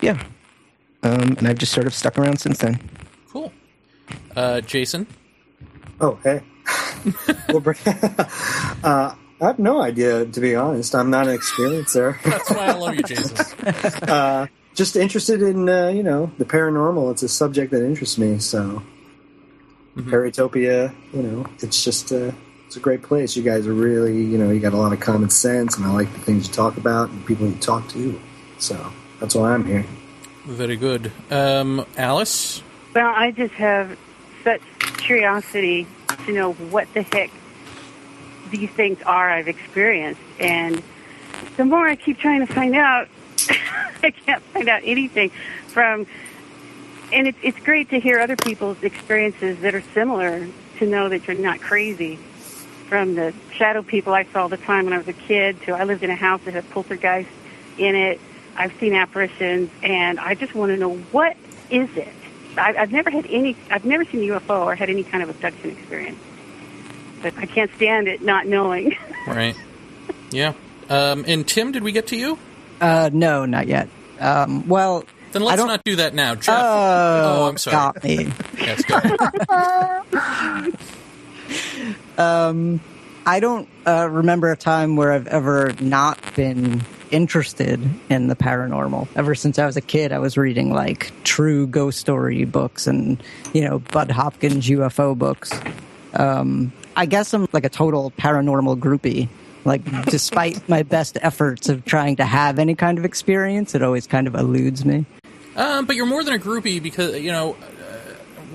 yeah. 0.00 0.22
Um, 1.02 1.36
and 1.36 1.46
I've 1.46 1.58
just 1.58 1.72
sort 1.72 1.86
of 1.86 1.92
stuck 1.92 2.16
around 2.18 2.38
since 2.38 2.56
then. 2.56 2.80
Cool. 3.28 3.52
Uh, 4.34 4.62
Jason. 4.62 5.06
Oh, 6.00 6.18
hey. 6.24 6.40
well, 7.50 7.60
Br- 7.60 7.72
uh, 7.86 9.14
I 9.42 9.46
have 9.46 9.58
no 9.58 9.82
idea, 9.82 10.24
to 10.24 10.40
be 10.40 10.54
honest. 10.54 10.94
I'm 10.94 11.10
not 11.10 11.28
an 11.28 11.36
experiencer. 11.36 12.20
That's 12.24 12.50
why 12.50 12.68
I 12.68 12.72
love 12.72 12.94
you, 12.94 13.02
Jason. 13.02 14.08
uh, 14.08 14.46
just 14.74 14.96
interested 14.96 15.42
in, 15.42 15.68
uh, 15.68 15.88
you 15.88 16.02
know, 16.02 16.32
the 16.38 16.46
paranormal. 16.46 17.12
It's 17.12 17.22
a 17.22 17.28
subject 17.28 17.72
that 17.72 17.84
interests 17.84 18.16
me. 18.16 18.38
So, 18.38 18.82
Paratopia, 19.98 20.94
you 21.12 21.22
know, 21.22 21.46
it's 21.60 21.84
just, 21.84 22.10
uh, 22.10 22.32
it's 22.66 22.76
a 22.76 22.80
great 22.80 23.02
place. 23.02 23.36
You 23.36 23.42
guys 23.42 23.66
are 23.66 23.74
really, 23.74 24.22
you 24.22 24.38
know, 24.38 24.50
you 24.50 24.60
got 24.60 24.72
a 24.72 24.76
lot 24.76 24.92
of 24.92 25.00
common 25.00 25.30
sense, 25.30 25.76
and 25.76 25.86
I 25.86 25.90
like 25.90 26.12
the 26.12 26.18
things 26.18 26.48
you 26.48 26.52
talk 26.52 26.76
about 26.76 27.10
and 27.10 27.24
people 27.24 27.46
you 27.46 27.54
talk 27.56 27.88
to. 27.90 28.20
So, 28.58 28.92
that's 29.20 29.34
why 29.34 29.52
I'm 29.52 29.64
here. 29.64 29.84
Very 30.44 30.76
good. 30.76 31.12
Um, 31.30 31.84
Alice. 31.96 32.62
Well, 32.94 33.12
I 33.14 33.30
just 33.30 33.54
have 33.54 33.98
such 34.42 34.62
curiosity 34.98 35.86
to 36.26 36.32
know 36.32 36.52
what 36.52 36.92
the 36.94 37.02
heck 37.02 37.30
these 38.50 38.70
things 38.70 39.00
are 39.02 39.30
I've 39.30 39.48
experienced. 39.48 40.20
And 40.38 40.82
the 41.56 41.64
more 41.64 41.88
I 41.88 41.96
keep 41.96 42.18
trying 42.18 42.46
to 42.46 42.52
find 42.52 42.74
out, 42.74 43.08
I 44.02 44.10
can't 44.10 44.42
find 44.42 44.68
out 44.68 44.82
anything 44.84 45.30
from. 45.68 46.06
And 47.12 47.28
it's 47.28 47.38
it's 47.42 47.58
great 47.60 47.90
to 47.90 48.00
hear 48.00 48.18
other 48.18 48.36
people's 48.36 48.82
experiences 48.82 49.60
that 49.60 49.74
are 49.74 49.82
similar 49.94 50.48
to 50.78 50.86
know 50.86 51.08
that 51.08 51.26
you're 51.26 51.36
not 51.36 51.60
crazy. 51.60 52.18
From 52.88 53.14
the 53.16 53.34
shadow 53.52 53.82
people 53.82 54.14
I 54.14 54.24
saw 54.32 54.42
all 54.42 54.48
the 54.48 54.56
time 54.56 54.84
when 54.84 54.92
I 54.94 54.98
was 54.98 55.08
a 55.08 55.12
kid 55.12 55.60
to 55.62 55.72
I 55.72 55.84
lived 55.84 56.02
in 56.04 56.10
a 56.10 56.14
house 56.14 56.40
that 56.44 56.54
had 56.54 56.68
poltergeist 56.70 57.28
in 57.78 57.94
it. 57.96 58.20
I've 58.56 58.72
seen 58.78 58.94
apparitions, 58.94 59.70
and 59.82 60.18
I 60.20 60.34
just 60.34 60.54
want 60.54 60.70
to 60.72 60.76
know 60.78 60.94
what 61.12 61.36
is 61.68 61.88
it. 61.96 62.08
I, 62.56 62.74
I've 62.76 62.92
never 62.92 63.10
had 63.10 63.26
any. 63.28 63.56
I've 63.70 63.84
never 63.84 64.04
seen 64.04 64.22
a 64.30 64.38
UFO 64.38 64.64
or 64.66 64.74
had 64.76 64.88
any 64.88 65.02
kind 65.02 65.22
of 65.22 65.28
abduction 65.30 65.70
experience, 65.70 66.18
but 67.22 67.36
I 67.36 67.44
can't 67.46 67.70
stand 67.76 68.08
it 68.08 68.22
not 68.22 68.46
knowing. 68.46 68.96
Right. 69.26 69.56
Yeah. 70.30 70.52
Um, 70.88 71.24
and 71.26 71.46
Tim, 71.48 71.72
did 71.72 71.82
we 71.82 71.90
get 71.90 72.06
to 72.08 72.16
you? 72.16 72.38
Uh, 72.80 73.10
no, 73.12 73.44
not 73.44 73.66
yet. 73.66 73.88
Um, 74.20 74.68
well, 74.68 75.02
Then 75.32 75.42
let's 75.42 75.58
don't- 75.58 75.66
not 75.66 75.82
do 75.82 75.96
that 75.96 76.14
now. 76.14 76.36
Jeff. 76.36 76.54
Oh, 76.56 77.42
oh, 77.42 77.48
I'm 77.48 77.58
sorry. 77.58 77.74
got 77.74 78.04
me. 78.04 78.32
Yes, 78.56 78.84
go 78.84 78.96
ahead. 78.98 80.76
Um, 82.18 82.80
I 83.26 83.40
don't 83.40 83.68
uh, 83.86 84.08
remember 84.10 84.52
a 84.52 84.56
time 84.56 84.96
where 84.96 85.12
I've 85.12 85.26
ever 85.26 85.72
not 85.80 86.18
been 86.34 86.82
interested 87.10 87.80
in 88.08 88.28
the 88.28 88.36
paranormal. 88.36 89.08
Ever 89.16 89.34
since 89.34 89.58
I 89.58 89.66
was 89.66 89.76
a 89.76 89.80
kid, 89.80 90.12
I 90.12 90.18
was 90.18 90.36
reading 90.36 90.72
like 90.72 91.12
true 91.24 91.66
ghost 91.66 91.98
story 91.98 92.44
books 92.44 92.86
and 92.86 93.22
you 93.52 93.62
know 93.62 93.80
Budd 93.80 94.10
Hopkins 94.10 94.66
UFO 94.68 95.16
books. 95.16 95.52
Um, 96.14 96.72
I 96.96 97.06
guess 97.06 97.34
I'm 97.34 97.46
like 97.52 97.64
a 97.64 97.68
total 97.68 98.10
paranormal 98.12 98.78
groupie. 98.78 99.28
Like, 99.64 99.82
despite 100.04 100.68
my 100.68 100.84
best 100.84 101.18
efforts 101.20 101.68
of 101.68 101.84
trying 101.84 102.16
to 102.16 102.24
have 102.24 102.60
any 102.60 102.76
kind 102.76 102.98
of 102.98 103.04
experience, 103.04 103.74
it 103.74 103.82
always 103.82 104.06
kind 104.06 104.28
of 104.28 104.36
eludes 104.36 104.84
me. 104.84 105.06
Um, 105.56 105.86
but 105.86 105.96
you're 105.96 106.06
more 106.06 106.22
than 106.22 106.34
a 106.34 106.38
groupie 106.38 106.80
because 106.80 107.18
you 107.18 107.32
know 107.32 107.56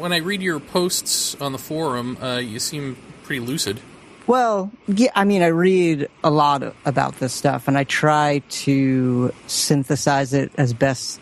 when 0.02 0.12
I 0.12 0.18
read 0.18 0.42
your 0.42 0.60
posts 0.60 1.40
on 1.40 1.52
the 1.52 1.58
forum, 1.60 2.18
uh, 2.22 2.38
you 2.38 2.60
seem 2.60 2.98
pretty 3.24 3.40
lucid. 3.40 3.80
Well, 4.28 4.72
yeah, 4.88 5.12
I 5.16 5.24
mean, 5.24 5.42
I 5.42 5.48
read 5.48 6.10
a 6.24 6.32
lot 6.32 6.64
about 6.86 7.20
this 7.20 7.34
stuff 7.34 7.68
and 7.68 7.78
I 7.78 7.84
try 7.84 8.40
to 8.50 9.34
synthesize 9.48 10.34
it 10.34 10.52
as 10.58 10.74
best 10.74 11.20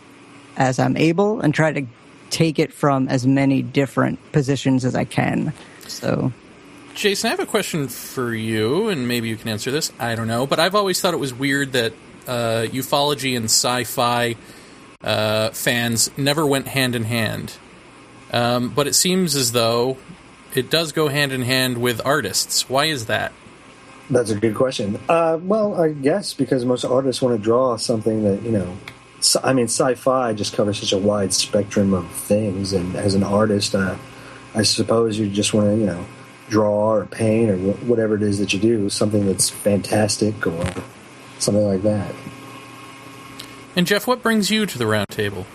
as 0.58 0.80
I'm 0.80 0.98
able 0.98 1.42
and 1.42 1.54
try 1.54 1.72
to 1.74 1.86
take 2.30 2.60
it 2.60 2.74
from 2.74 3.08
as 3.10 3.28
many 3.28 3.62
different 3.62 4.20
positions 4.32 4.86
as 4.86 4.96
I 4.96 5.04
can. 5.04 5.54
So, 5.88 6.32
Jason, 6.96 7.28
I 7.28 7.32
have 7.32 7.40
a 7.40 7.46
question 7.46 7.88
for 7.88 8.34
you, 8.34 8.90
and 8.90 9.08
maybe 9.08 9.30
you 9.30 9.38
can 9.38 9.50
answer 9.50 9.72
this. 9.72 9.92
I 10.00 10.16
don't 10.16 10.28
know, 10.28 10.46
but 10.46 10.60
I've 10.60 10.76
always 10.76 11.02
thought 11.02 11.14
it 11.14 11.18
was 11.18 11.34
weird 11.34 11.72
that 11.74 11.94
uh, 12.28 12.68
ufology 12.70 13.36
and 13.36 13.46
sci-fi 13.46 14.36
uh, 15.02 15.50
fans 15.52 16.12
never 16.18 16.46
went 16.46 16.68
hand 16.68 16.96
in 16.96 17.06
hand. 17.06 17.54
Um, 18.32 18.70
but 18.70 18.88
it 18.88 18.94
seems 18.94 19.36
as 19.36 19.52
though 19.52 19.98
it 20.54 20.70
does 20.70 20.92
go 20.92 21.08
hand 21.08 21.32
in 21.32 21.42
hand 21.42 21.78
with 21.80 22.02
artists. 22.06 22.70
Why 22.70 22.86
is 22.86 23.06
that? 23.06 23.32
That's 24.10 24.32
a 24.32 24.36
good 24.36 24.56
question. 24.56 25.00
Uh, 25.08 25.40
well, 25.42 25.80
I 25.80 25.92
guess 25.92 26.34
because 26.34 26.66
most 26.66 26.84
artists 26.84 27.22
want 27.22 27.38
to 27.38 27.44
draw 27.44 27.78
something 27.78 28.24
that 28.24 28.42
you 28.44 28.52
know. 28.52 28.78
I 29.44 29.52
mean, 29.52 29.66
sci-fi 29.66 30.34
just 30.34 30.54
covers 30.56 30.80
such 30.80 30.94
a 30.94 30.98
wide 30.98 31.34
spectrum 31.34 31.94
of 31.94 32.10
things, 32.10 32.74
and 32.74 32.96
as 32.96 33.16
an 33.16 33.24
artist, 33.24 33.76
uh, 33.76 33.98
I 34.56 34.64
suppose 34.64 35.20
you 35.20 35.30
just 35.30 35.54
want 35.54 35.68
to 35.68 35.76
you 35.76 35.86
know 35.86 36.06
draw 36.50 36.94
or 36.94 37.06
paint 37.06 37.52
or 37.52 37.58
whatever 37.58 38.16
it 38.16 38.24
is 38.24 38.40
that 38.40 38.54
you 38.54 38.60
do, 38.60 38.90
something 38.90 39.28
that's 39.28 39.50
fantastic 39.50 40.48
or 40.48 40.66
something 41.38 41.66
like 41.66 41.84
that. 41.84 42.16
And 43.76 43.86
Jeff, 43.86 44.08
what 44.08 44.24
brings 44.24 44.50
you 44.50 44.66
to 44.66 44.78
the 44.78 44.88
round 44.88 45.10
table? 45.10 45.46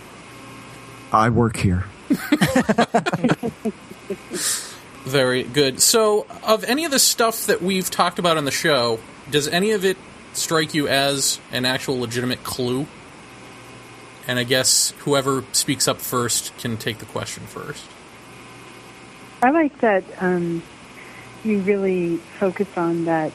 I 1.13 1.29
work 1.29 1.57
here. 1.57 1.87
Very 5.05 5.43
good. 5.43 5.81
So, 5.81 6.27
of 6.43 6.65
any 6.65 6.85
of 6.85 6.91
the 6.91 6.99
stuff 6.99 7.47
that 7.47 7.61
we've 7.61 7.91
talked 7.91 8.19
about 8.19 8.37
on 8.37 8.47
the 8.47 8.51
show, 8.51 9.01
does 9.31 9.49
any 9.49 9.73
of 9.73 9.85
it 9.85 9.99
strike 10.33 10.75
you 10.75 10.89
as 10.89 11.39
an 11.53 11.67
actual 11.67 12.01
legitimate 12.01 12.43
clue? 12.43 12.87
And 14.27 14.39
I 14.39 14.45
guess 14.45 14.95
whoever 15.01 15.45
speaks 15.53 15.87
up 15.87 15.99
first 15.99 16.57
can 16.57 16.79
take 16.79 16.99
the 16.99 17.05
question 17.05 17.47
first. 17.47 17.85
I 19.43 19.51
like 19.51 19.79
that 19.81 20.05
um, 20.21 20.63
you 21.45 21.61
really 21.61 22.17
focus 22.17 22.69
on 22.77 23.05
that 23.05 23.33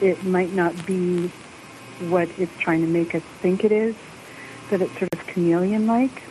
it 0.00 0.22
might 0.24 0.52
not 0.52 0.86
be 0.86 1.32
what 2.08 2.28
it's 2.38 2.56
trying 2.60 2.82
to 2.82 2.86
make 2.86 3.16
us 3.16 3.22
think 3.40 3.64
it 3.64 3.72
is, 3.72 3.96
that 4.70 4.80
it's 4.80 4.96
sort 4.98 5.12
of 5.12 5.26
chameleon 5.26 5.88
like 5.88 6.22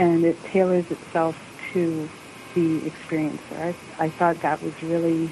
and 0.00 0.24
it 0.24 0.42
tailors 0.44 0.90
itself 0.90 1.38
to 1.72 2.08
the 2.54 2.80
experiencer. 2.80 3.74
I, 3.98 4.04
I 4.04 4.08
thought 4.08 4.40
that 4.40 4.62
was 4.62 4.72
really 4.82 5.30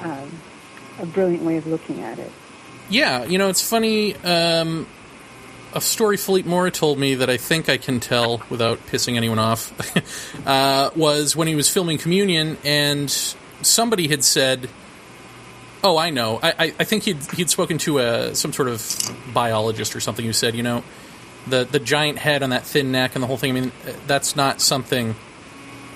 um, 0.00 0.30
a 0.98 1.06
brilliant 1.06 1.42
way 1.42 1.56
of 1.56 1.66
looking 1.66 2.02
at 2.02 2.18
it. 2.18 2.30
Yeah, 2.90 3.24
you 3.24 3.38
know, 3.38 3.48
it's 3.48 3.66
funny. 3.66 4.14
Um, 4.16 4.86
a 5.74 5.80
story 5.80 6.18
Philippe 6.18 6.48
Mora 6.48 6.70
told 6.70 6.98
me 6.98 7.14
that 7.16 7.30
I 7.30 7.38
think 7.38 7.70
I 7.70 7.78
can 7.78 8.00
tell 8.00 8.42
without 8.50 8.78
pissing 8.86 9.16
anyone 9.16 9.38
off 9.38 9.72
uh, 10.46 10.90
was 10.94 11.34
when 11.34 11.48
he 11.48 11.54
was 11.54 11.68
filming 11.70 11.96
Communion, 11.96 12.58
and 12.64 13.10
somebody 13.62 14.08
had 14.08 14.22
said 14.22 14.68
Oh, 15.82 15.96
I 15.96 16.10
know. 16.10 16.38
I, 16.42 16.50
I, 16.50 16.64
I 16.80 16.84
think 16.84 17.04
he'd 17.04 17.22
he'd 17.32 17.48
spoken 17.48 17.78
to 17.78 17.98
a 17.98 18.34
some 18.34 18.52
sort 18.52 18.68
of 18.68 18.82
biologist 19.32 19.96
or 19.96 20.00
something 20.00 20.24
who 20.24 20.32
said, 20.34 20.54
you 20.54 20.62
know, 20.62 20.84
the 21.46 21.64
the 21.64 21.78
giant 21.78 22.18
head 22.18 22.42
on 22.42 22.50
that 22.50 22.64
thin 22.64 22.92
neck 22.92 23.14
and 23.14 23.22
the 23.22 23.26
whole 23.26 23.36
thing. 23.36 23.56
I 23.56 23.60
mean, 23.60 23.72
that's 24.06 24.36
not 24.36 24.60
something 24.60 25.14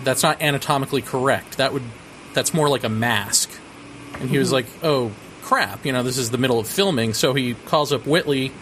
that's 0.03 0.23
not 0.23 0.41
anatomically 0.43 1.03
correct. 1.03 1.59
That 1.59 1.73
would 1.73 1.83
that's 2.33 2.53
more 2.53 2.69
like 2.69 2.85
a 2.85 2.89
mask. 2.89 3.51
And 4.21 4.31
he 4.31 4.39
was 4.39 4.53
like, 4.53 4.67
oh 4.83 5.13
crap, 5.43 5.85
you 5.85 5.93
know, 5.93 6.03
this 6.03 6.19
is 6.19 6.31
the 6.31 6.39
middle 6.39 6.59
of 6.59 6.67
filming. 6.67 7.15
So 7.15 7.35
he 7.35 7.55
calls 7.55 7.93
up 7.93 8.07
Whitley 8.07 8.53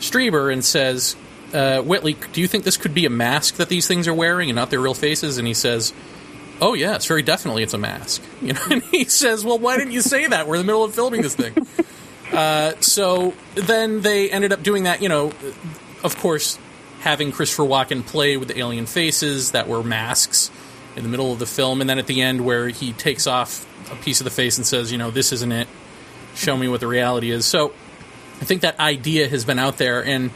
Strieber 0.00 0.52
and 0.52 0.64
says, 0.64 1.14
uh, 1.54 1.80
Whitley, 1.80 2.16
do 2.32 2.40
you 2.40 2.48
think 2.48 2.64
this 2.64 2.76
could 2.76 2.94
be 2.94 3.06
a 3.06 3.10
mask 3.10 3.56
that 3.56 3.68
these 3.68 3.86
things 3.86 4.08
are 4.08 4.14
wearing 4.14 4.50
and 4.50 4.56
not 4.56 4.70
their 4.70 4.80
real 4.80 4.94
faces? 4.94 5.38
And 5.38 5.46
he 5.46 5.54
says, 5.54 5.92
Oh 6.62 6.74
yes, 6.74 7.06
very 7.06 7.22
definitely, 7.22 7.64
it's 7.64 7.74
a 7.74 7.78
mask. 7.78 8.22
You 8.42 8.54
know, 8.54 8.62
and 8.70 8.82
he 8.84 9.04
says, 9.04 9.44
"Well, 9.44 9.58
why 9.58 9.76
didn't 9.76 9.92
you 9.92 10.00
say 10.00 10.26
that? 10.26 10.48
We're 10.48 10.56
in 10.56 10.62
the 10.62 10.66
middle 10.66 10.82
of 10.82 10.92
filming 10.92 11.22
this 11.22 11.36
thing." 11.36 11.54
uh, 12.32 12.72
so 12.80 13.34
then 13.54 14.00
they 14.00 14.28
ended 14.30 14.52
up 14.52 14.64
doing 14.64 14.82
that. 14.82 15.00
You 15.00 15.08
know, 15.08 15.32
of 16.02 16.16
course, 16.18 16.58
having 17.00 17.32
Christopher 17.32 17.64
Walken 17.64 18.06
play 18.06 18.36
with 18.36 18.48
the 18.48 18.58
alien 18.58 18.86
faces 18.86 19.52
that 19.52 19.68
were 19.68 19.82
masks 19.82 20.50
in 20.96 21.02
the 21.02 21.08
middle 21.08 21.32
of 21.32 21.38
the 21.38 21.46
film, 21.46 21.80
and 21.80 21.88
then 21.88 21.98
at 21.98 22.06
the 22.06 22.22
end 22.22 22.44
where 22.44 22.68
he 22.68 22.92
takes 22.92 23.26
off 23.26 23.66
a 23.90 23.96
piece 23.96 24.20
of 24.20 24.24
the 24.24 24.30
face 24.30 24.56
and 24.56 24.66
says, 24.66 24.92
"You 24.92 24.98
know, 24.98 25.10
this 25.10 25.32
isn't 25.32 25.52
it. 25.52 25.68
Show 26.34 26.56
me 26.56 26.68
what 26.68 26.80
the 26.80 26.86
reality 26.86 27.30
is." 27.30 27.46
So 27.46 27.72
I 28.40 28.44
think 28.44 28.62
that 28.62 28.78
idea 28.78 29.28
has 29.28 29.44
been 29.44 29.58
out 29.58 29.78
there, 29.78 30.04
and 30.04 30.30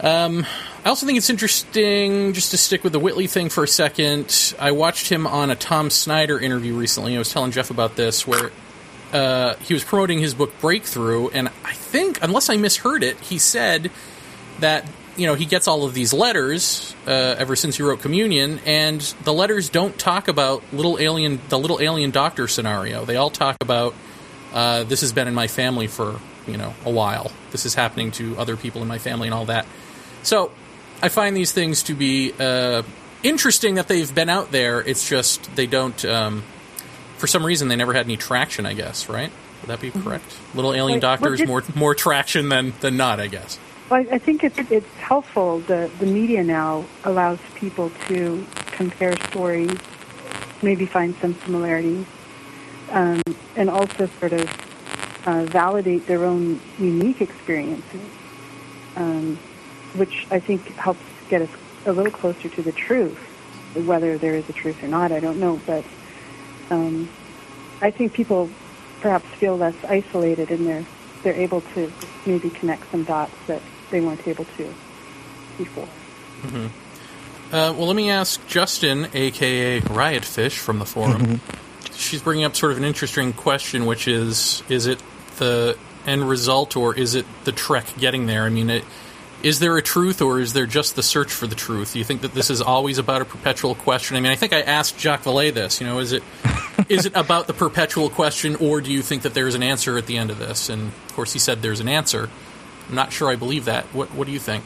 um, 0.00 0.46
I 0.84 0.88
also 0.88 1.06
think 1.06 1.16
it's 1.16 1.30
interesting 1.30 2.32
just 2.32 2.50
to 2.50 2.56
stick 2.58 2.82
with 2.82 2.92
the 2.92 2.98
Whitley 2.98 3.26
thing 3.26 3.48
for 3.48 3.64
a 3.64 3.68
second. 3.68 4.54
I 4.58 4.72
watched 4.72 5.08
him 5.08 5.26
on 5.26 5.50
a 5.50 5.56
Tom 5.56 5.90
Snyder 5.90 6.38
interview 6.38 6.74
recently. 6.74 7.14
I 7.14 7.18
was 7.18 7.32
telling 7.32 7.52
Jeff 7.52 7.70
about 7.70 7.96
this, 7.96 8.26
where 8.26 8.50
uh, 9.12 9.54
he 9.56 9.74
was 9.74 9.84
promoting 9.84 10.18
his 10.18 10.34
book 10.34 10.52
Breakthrough, 10.60 11.28
and 11.28 11.48
I 11.64 11.72
think, 11.72 12.18
unless 12.22 12.50
I 12.50 12.56
misheard 12.56 13.02
it, 13.02 13.18
he 13.20 13.38
said 13.38 13.90
that 14.62 14.86
you 15.16 15.26
know 15.26 15.34
he 15.34 15.44
gets 15.44 15.68
all 15.68 15.84
of 15.84 15.94
these 15.94 16.12
letters 16.12 16.94
uh, 17.06 17.10
ever 17.38 17.54
since 17.54 17.76
he 17.76 17.82
wrote 17.82 18.00
Communion, 18.00 18.60
and 18.64 19.00
the 19.24 19.32
letters 19.32 19.68
don't 19.68 19.98
talk 19.98 20.28
about 20.28 20.62
little 20.72 20.98
alien, 20.98 21.40
the 21.48 21.58
little 21.58 21.80
alien 21.80 22.10
doctor 22.10 22.48
scenario. 22.48 23.04
They 23.04 23.16
all 23.16 23.30
talk 23.30 23.56
about 23.60 23.94
uh, 24.52 24.84
this 24.84 25.00
has 25.02 25.12
been 25.12 25.28
in 25.28 25.34
my 25.34 25.46
family 25.46 25.86
for 25.86 26.18
you 26.46 26.56
know 26.56 26.74
a 26.84 26.90
while. 26.90 27.30
This 27.50 27.66
is 27.66 27.74
happening 27.74 28.10
to 28.12 28.36
other 28.38 28.56
people 28.56 28.82
in 28.82 28.88
my 28.88 28.98
family 28.98 29.28
and 29.28 29.34
all 29.34 29.46
that. 29.46 29.66
So 30.22 30.50
I 31.02 31.08
find 31.08 31.36
these 31.36 31.52
things 31.52 31.82
to 31.84 31.94
be 31.94 32.32
uh, 32.38 32.82
interesting 33.22 33.74
that 33.74 33.88
they've 33.88 34.12
been 34.14 34.28
out 34.28 34.50
there. 34.52 34.80
It's 34.80 35.08
just 35.08 35.54
they 35.56 35.66
don't. 35.66 36.02
Um, 36.04 36.42
for 37.18 37.26
some 37.26 37.46
reason, 37.46 37.68
they 37.68 37.76
never 37.76 37.92
had 37.92 38.06
any 38.06 38.16
traction. 38.16 38.66
I 38.66 38.74
guess, 38.74 39.08
right? 39.08 39.30
Would 39.60 39.68
that 39.68 39.80
be 39.80 39.90
correct? 39.90 40.24
Little 40.54 40.74
alien 40.74 40.96
Wait, 40.96 41.02
doctors 41.02 41.38
did- 41.38 41.48
more 41.48 41.62
more 41.74 41.94
traction 41.94 42.48
than 42.48 42.72
than 42.80 42.96
not. 42.96 43.20
I 43.20 43.28
guess. 43.28 43.58
Well, 43.92 44.06
I 44.10 44.16
think 44.16 44.42
it's, 44.42 44.58
it's 44.70 44.94
helpful. 44.94 45.58
The, 45.58 45.90
the 45.98 46.06
media 46.06 46.42
now 46.42 46.86
allows 47.04 47.38
people 47.54 47.92
to 48.08 48.46
compare 48.70 49.14
stories, 49.28 49.78
maybe 50.62 50.86
find 50.86 51.14
some 51.16 51.34
similarities, 51.44 52.06
um, 52.88 53.20
and 53.54 53.68
also 53.68 54.06
sort 54.18 54.32
of 54.32 55.26
uh, 55.26 55.44
validate 55.44 56.06
their 56.06 56.24
own 56.24 56.58
unique 56.78 57.20
experiences, 57.20 58.00
um, 58.96 59.36
which 59.92 60.26
I 60.30 60.40
think 60.40 60.74
helps 60.76 61.04
get 61.28 61.42
us 61.42 61.50
a 61.84 61.92
little 61.92 62.12
closer 62.12 62.48
to 62.48 62.62
the 62.62 62.72
truth. 62.72 63.18
Whether 63.74 64.16
there 64.16 64.36
is 64.36 64.48
a 64.48 64.54
truth 64.54 64.82
or 64.82 64.88
not, 64.88 65.12
I 65.12 65.20
don't 65.20 65.38
know, 65.38 65.60
but 65.66 65.84
um, 66.70 67.10
I 67.82 67.90
think 67.90 68.14
people 68.14 68.48
perhaps 69.02 69.26
feel 69.34 69.58
less 69.58 69.76
isolated 69.84 70.50
and 70.50 70.66
they're 70.66 70.86
they're 71.22 71.34
able 71.34 71.60
to 71.60 71.92
maybe 72.26 72.50
connect 72.50 72.90
some 72.90 73.04
dots 73.04 73.36
that 73.46 73.62
they 73.92 74.00
weren't 74.00 74.26
able 74.26 74.44
to 74.56 74.74
before. 75.56 75.88
Uh, 77.52 77.72
well, 77.76 77.86
let 77.86 77.94
me 77.94 78.10
ask 78.10 78.44
Justin, 78.48 79.08
aka 79.14 79.80
Riot 79.80 80.24
Fish, 80.24 80.58
from 80.58 80.80
the 80.80 80.86
forum. 80.86 81.40
She's 81.94 82.22
bringing 82.22 82.44
up 82.44 82.56
sort 82.56 82.72
of 82.72 82.78
an 82.78 82.84
interesting 82.84 83.32
question, 83.32 83.86
which 83.86 84.08
is: 84.08 84.64
Is 84.68 84.86
it 84.86 85.00
the 85.36 85.76
end 86.06 86.28
result, 86.28 86.76
or 86.76 86.96
is 86.96 87.14
it 87.14 87.26
the 87.44 87.52
trek 87.52 87.86
getting 87.98 88.26
there? 88.26 88.44
I 88.44 88.48
mean, 88.48 88.70
it, 88.70 88.84
is 89.42 89.58
there 89.58 89.76
a 89.76 89.82
truth, 89.82 90.22
or 90.22 90.40
is 90.40 90.52
there 90.52 90.66
just 90.66 90.96
the 90.96 91.02
search 91.02 91.30
for 91.32 91.46
the 91.46 91.54
truth? 91.54 91.92
Do 91.92 91.98
you 91.98 92.04
think 92.04 92.22
that 92.22 92.32
this 92.32 92.48
is 92.48 92.62
always 92.62 92.98
about 92.98 93.22
a 93.22 93.24
perpetual 93.24 93.74
question? 93.74 94.16
I 94.16 94.20
mean, 94.20 94.32
I 94.32 94.36
think 94.36 94.52
I 94.52 94.62
asked 94.62 94.98
Jacques 94.98 95.24
Vallée 95.24 95.52
this. 95.52 95.80
You 95.80 95.86
know, 95.86 95.98
is 95.98 96.12
it 96.12 96.22
is 96.88 97.06
it 97.06 97.14
about 97.14 97.46
the 97.46 97.52
perpetual 97.52 98.08
question, 98.08 98.56
or 98.56 98.80
do 98.80 98.90
you 98.90 99.02
think 99.02 99.22
that 99.22 99.34
there's 99.34 99.54
an 99.54 99.62
answer 99.62 99.98
at 99.98 100.06
the 100.06 100.16
end 100.16 100.30
of 100.30 100.38
this? 100.38 100.68
And 100.68 100.88
of 100.88 101.12
course, 101.14 101.32
he 101.32 101.38
said 101.38 101.60
there's 101.60 101.80
an 101.80 101.88
answer. 101.88 102.30
I'm 102.88 102.94
not 102.94 103.12
sure 103.12 103.30
I 103.30 103.36
believe 103.36 103.64
that. 103.66 103.84
What 103.86 104.12
What 104.14 104.26
do 104.26 104.32
you 104.32 104.40
think? 104.40 104.64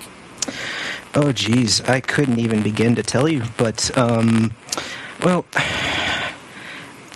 Oh, 1.15 1.33
geez, 1.33 1.81
I 1.83 2.01
couldn't 2.01 2.39
even 2.39 2.63
begin 2.63 2.95
to 2.97 3.03
tell 3.03 3.27
you. 3.27 3.43
But, 3.57 3.97
um, 3.97 4.53
well, 5.25 5.47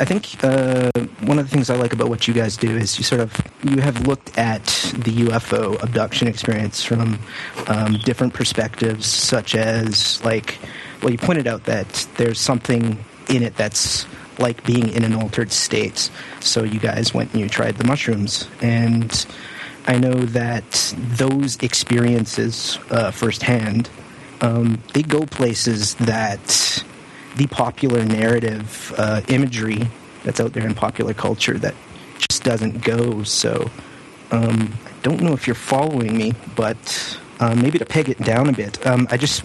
I 0.01 0.07
think 0.07 0.43
uh, 0.43 0.91
one 1.21 1.39
of 1.39 1.45
the 1.45 1.55
things 1.55 1.69
I 1.69 1.77
like 1.77 1.93
about 1.93 2.09
what 2.09 2.27
you 2.27 2.33
guys 2.33 2.57
do 2.57 2.75
is 2.75 2.97
you 2.97 3.05
sort 3.05 3.21
of 3.21 3.31
you 3.63 3.83
have 3.83 4.07
looked 4.07 4.39
at 4.39 4.65
the 4.65 5.27
UFO 5.27 5.81
abduction 5.83 6.27
experience 6.27 6.83
from 6.83 7.19
um, 7.67 7.99
different 8.05 8.33
perspectives, 8.33 9.07
such 9.07 9.55
as 9.55 10.25
like, 10.25 10.59
well, 11.03 11.13
you 11.13 11.19
pointed 11.19 11.47
out 11.47 11.65
that 11.65 12.09
there's 12.17 12.41
something 12.41 13.05
in 13.29 13.43
it 13.43 13.57
that's 13.57 14.07
like 14.39 14.65
being 14.65 14.89
in 14.89 15.05
an 15.05 15.15
altered 15.15 15.53
state. 15.53 16.11
So 16.41 16.65
you 16.65 16.81
guys 16.81 17.13
went 17.13 17.33
and 17.33 17.41
you 17.43 17.51
tried 17.51 17.77
the 17.77 17.85
mushrooms, 17.85 18.49
and 18.63 19.27
I 19.87 19.99
know 19.99 20.15
that 20.15 20.95
those 20.97 21.57
experiences 21.57 22.79
uh, 22.91 23.11
firsthand, 23.11 23.89
um, 24.41 24.83
they 24.95 25.03
go 25.03 25.27
places 25.27 25.95
that 25.95 26.85
the 27.37 27.47
popular 27.47 28.05
narrative 28.05 28.93
uh, 28.97 29.23
imagery 29.29 29.89
that's 30.25 30.41
out 30.41 30.53
there 30.53 30.67
in 30.67 30.75
popular 30.75 31.15
culture 31.15 31.59
that 31.59 31.75
just 32.19 32.43
doesn't 32.43 32.83
go. 32.85 33.23
So 33.23 33.71
um, 34.31 34.73
I 34.87 34.91
don't 35.03 35.23
know 35.23 35.33
if 35.33 35.47
you're 35.47 35.55
following 35.55 36.17
me, 36.17 36.35
but 36.57 37.19
um, 37.41 37.63
maybe 37.63 37.79
to 37.79 37.87
peg 37.87 38.09
it 38.09 38.19
down 38.19 38.49
a 38.49 38.53
bit, 38.53 38.85
um, 38.87 39.09
I 39.11 39.17
just 39.17 39.43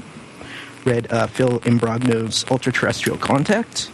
read 0.84 1.12
uh, 1.12 1.28
Phil 1.28 1.60
Imbrogno's 1.62 2.46
Ultra 2.52 2.72
Terrestrial 2.72 3.18
Contact, 3.18 3.90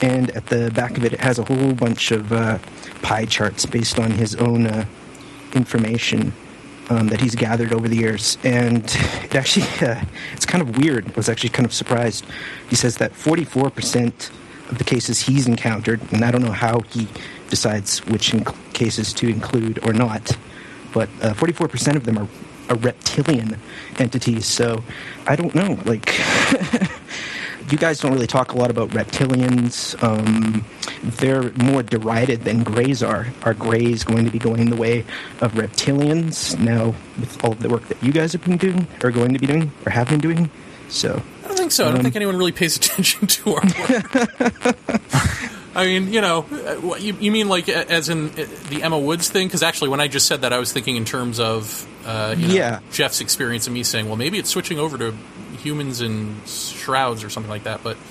and 0.00 0.30
at 0.30 0.46
the 0.46 0.70
back 0.70 0.96
of 0.96 1.04
it, 1.04 1.12
it 1.12 1.20
has 1.20 1.38
a 1.38 1.44
whole 1.44 1.74
bunch 1.74 2.10
of 2.10 2.32
uh, 2.32 2.58
pie 3.02 3.26
charts 3.26 3.66
based 3.66 3.98
on 3.98 4.12
his 4.12 4.34
own 4.36 4.66
uh, 4.66 4.86
information 5.54 6.32
um, 6.90 7.06
that 7.08 7.20
he's 7.20 7.34
gathered 7.34 7.72
over 7.72 7.88
the 7.88 7.96
years. 7.96 8.36
And 8.44 8.84
it 8.84 9.34
actually, 9.34 9.66
uh, 9.88 10.02
it's 10.32 10.46
kind 10.46 10.62
of 10.62 10.78
weird. 10.78 11.08
I 11.08 11.12
was 11.16 11.28
actually 11.28 11.50
kind 11.50 11.66
of 11.66 11.72
surprised. 11.72 12.24
He 12.68 12.76
says 12.76 12.96
that 12.98 13.12
44% 13.12 14.30
of 14.70 14.78
the 14.78 14.84
cases 14.84 15.20
he's 15.20 15.46
encountered, 15.46 16.00
and 16.12 16.24
I 16.24 16.30
don't 16.30 16.42
know 16.42 16.52
how 16.52 16.80
he 16.80 17.08
decides 17.48 18.04
which 18.06 18.32
inc- 18.32 18.72
cases 18.72 19.12
to 19.14 19.28
include 19.28 19.84
or 19.84 19.92
not, 19.92 20.36
but 20.92 21.08
uh, 21.22 21.34
44% 21.34 21.96
of 21.96 22.04
them 22.04 22.18
are, 22.18 22.28
are 22.68 22.76
reptilian 22.76 23.56
entities. 23.98 24.46
So 24.46 24.82
I 25.26 25.36
don't 25.36 25.54
know. 25.54 25.78
Like, 25.84 26.06
you 27.70 27.78
guys 27.78 28.00
don't 28.00 28.12
really 28.12 28.26
talk 28.26 28.52
a 28.52 28.56
lot 28.58 28.70
about 28.70 28.90
reptilians. 28.90 30.00
Um, 30.02 30.64
they're 31.02 31.50
more 31.52 31.82
derided 31.82 32.42
than 32.42 32.62
greys 32.62 33.02
are. 33.02 33.26
Are 33.42 33.54
greys 33.54 34.04
going 34.04 34.24
to 34.24 34.30
be 34.30 34.38
going 34.38 34.60
in 34.60 34.70
the 34.70 34.76
way 34.76 35.04
of 35.40 35.52
reptilians 35.52 36.58
now 36.58 36.94
with 37.18 37.42
all 37.44 37.52
of 37.52 37.60
the 37.60 37.68
work 37.68 37.86
that 37.88 38.02
you 38.02 38.12
guys 38.12 38.32
have 38.32 38.42
been 38.44 38.56
doing, 38.56 38.86
or 39.02 39.10
going 39.10 39.32
to 39.32 39.38
be 39.38 39.46
doing, 39.46 39.70
or 39.86 39.90
have 39.90 40.08
been 40.08 40.20
doing? 40.20 40.50
So 40.88 41.22
I 41.44 41.48
don't 41.48 41.56
think 41.56 41.72
so. 41.72 41.84
I 41.84 41.88
don't 41.88 41.98
Um, 41.98 42.02
think 42.04 42.16
anyone 42.16 42.36
really 42.36 42.52
pays 42.52 42.76
attention 42.78 43.26
to 43.26 43.54
our 43.54 43.62
work. 43.62 44.76
I 45.72 45.84
mean, 45.86 46.12
you 46.12 46.20
know, 46.20 46.46
you, 46.98 47.14
you 47.20 47.30
mean 47.30 47.48
like 47.48 47.68
as 47.68 48.08
in 48.08 48.30
uh, 48.30 48.46
the 48.70 48.82
Emma 48.82 48.98
Woods 48.98 49.30
thing? 49.30 49.46
Because 49.46 49.62
actually, 49.62 49.88
when 49.90 50.00
I 50.00 50.08
just 50.08 50.26
said 50.26 50.40
that, 50.42 50.52
I 50.52 50.58
was 50.58 50.72
thinking 50.72 50.96
in 50.96 51.04
terms 51.04 51.38
of 51.38 51.86
uh, 52.04 52.34
you 52.36 52.48
know, 52.48 52.54
Yeah. 52.54 52.80
Jeff's 52.90 53.20
experience 53.20 53.66
and 53.68 53.74
me 53.74 53.84
saying, 53.84 54.06
well, 54.08 54.16
maybe 54.16 54.38
it's 54.38 54.50
switching 54.50 54.80
over 54.80 54.98
to 54.98 55.14
humans 55.62 56.00
in 56.00 56.36
shrouds 56.46 57.24
or 57.24 57.30
something 57.30 57.50
like 57.50 57.64
that. 57.64 57.82
But 57.82 57.96
you 57.96 58.02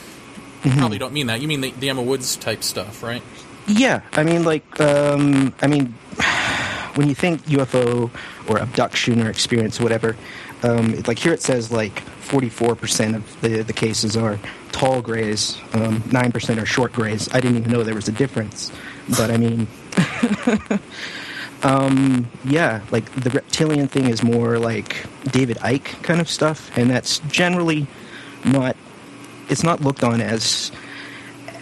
Mm-hmm. 0.71 0.79
probably 0.79 0.97
don't 0.97 1.13
mean 1.13 1.27
that. 1.27 1.39
You 1.41 1.47
mean 1.47 1.61
the, 1.61 1.71
the 1.71 1.89
Emma 1.89 2.01
Woods 2.01 2.35
type 2.35 2.63
stuff, 2.65 3.01
right? 3.01 3.23
Yeah, 3.65 4.01
I 4.11 4.23
mean, 4.23 4.43
like, 4.43 4.79
um, 4.81 5.53
I 5.61 5.67
mean, 5.67 5.85
when 6.95 7.07
you 7.07 7.15
think 7.15 7.41
UFO 7.43 8.11
or 8.49 8.57
abduction 8.57 9.21
or 9.25 9.29
experience, 9.29 9.79
or 9.79 9.83
whatever, 9.83 10.17
um, 10.63 11.01
like 11.07 11.17
here 11.17 11.31
it 11.31 11.41
says 11.41 11.71
like 11.71 12.03
44% 12.27 13.15
of 13.15 13.41
the, 13.41 13.61
the 13.61 13.71
cases 13.71 14.17
are 14.17 14.37
tall 14.73 15.01
grays, 15.01 15.57
um, 15.73 16.01
9% 16.01 16.61
are 16.61 16.65
short 16.65 16.91
grays. 16.91 17.29
I 17.33 17.39
didn't 17.39 17.57
even 17.59 17.71
know 17.71 17.83
there 17.83 17.95
was 17.95 18.09
a 18.09 18.11
difference. 18.11 18.69
But 19.17 19.31
I 19.31 19.37
mean, 19.37 19.65
um, 21.63 22.27
yeah, 22.45 22.81
like 22.91 23.11
the 23.13 23.29
reptilian 23.29 23.87
thing 23.87 24.05
is 24.05 24.23
more 24.23 24.57
like 24.57 25.05
David 25.31 25.57
Icke 25.57 26.01
kind 26.03 26.21
of 26.21 26.29
stuff, 26.29 26.75
and 26.77 26.89
that's 26.89 27.19
generally 27.27 27.87
not, 28.45 28.75
it's 29.49 29.63
not 29.63 29.81
looked 29.81 30.03
on 30.03 30.21
as, 30.21 30.71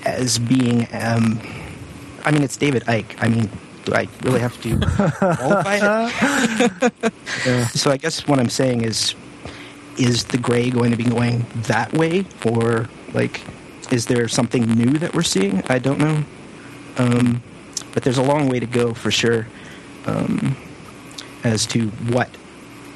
as 0.06 0.38
being, 0.40 0.88
um, 0.94 1.40
I 2.26 2.32
mean, 2.32 2.44
it's 2.44 2.58
David 2.58 2.84
Icke. 2.84 3.16
I 3.20 3.28
mean, 3.28 3.50
Do 3.86 3.94
I 3.94 4.08
really 4.24 4.42
have 4.42 4.62
to 4.64 4.78
qualify 5.38 5.80
it? 5.82 7.14
So 7.74 7.90
I 7.92 7.98
guess 7.98 8.28
what 8.28 8.40
I'm 8.40 8.50
saying 8.50 8.84
is, 8.84 9.16
is 9.98 10.26
the 10.26 10.38
gray 10.38 10.70
going 10.70 10.92
to 10.92 10.98
be 10.98 11.06
going 11.06 11.46
that 11.68 11.94
way, 11.94 12.26
or 12.46 12.90
like, 13.14 13.42
is 13.92 14.06
there 14.08 14.28
something 14.28 14.66
new 14.66 14.98
that 15.00 15.14
we're 15.16 15.24
seeing? 15.24 15.64
I 15.70 15.80
don't 15.80 16.00
know. 16.00 16.24
Um, 16.98 17.42
but 17.94 18.04
there's 18.04 18.18
a 18.18 18.24
long 18.24 18.50
way 18.50 18.60
to 18.60 18.66
go 18.68 18.94
for 18.94 19.10
sure 19.10 19.48
um, 20.08 20.56
as 21.44 21.66
to 21.68 21.88
what 22.12 22.30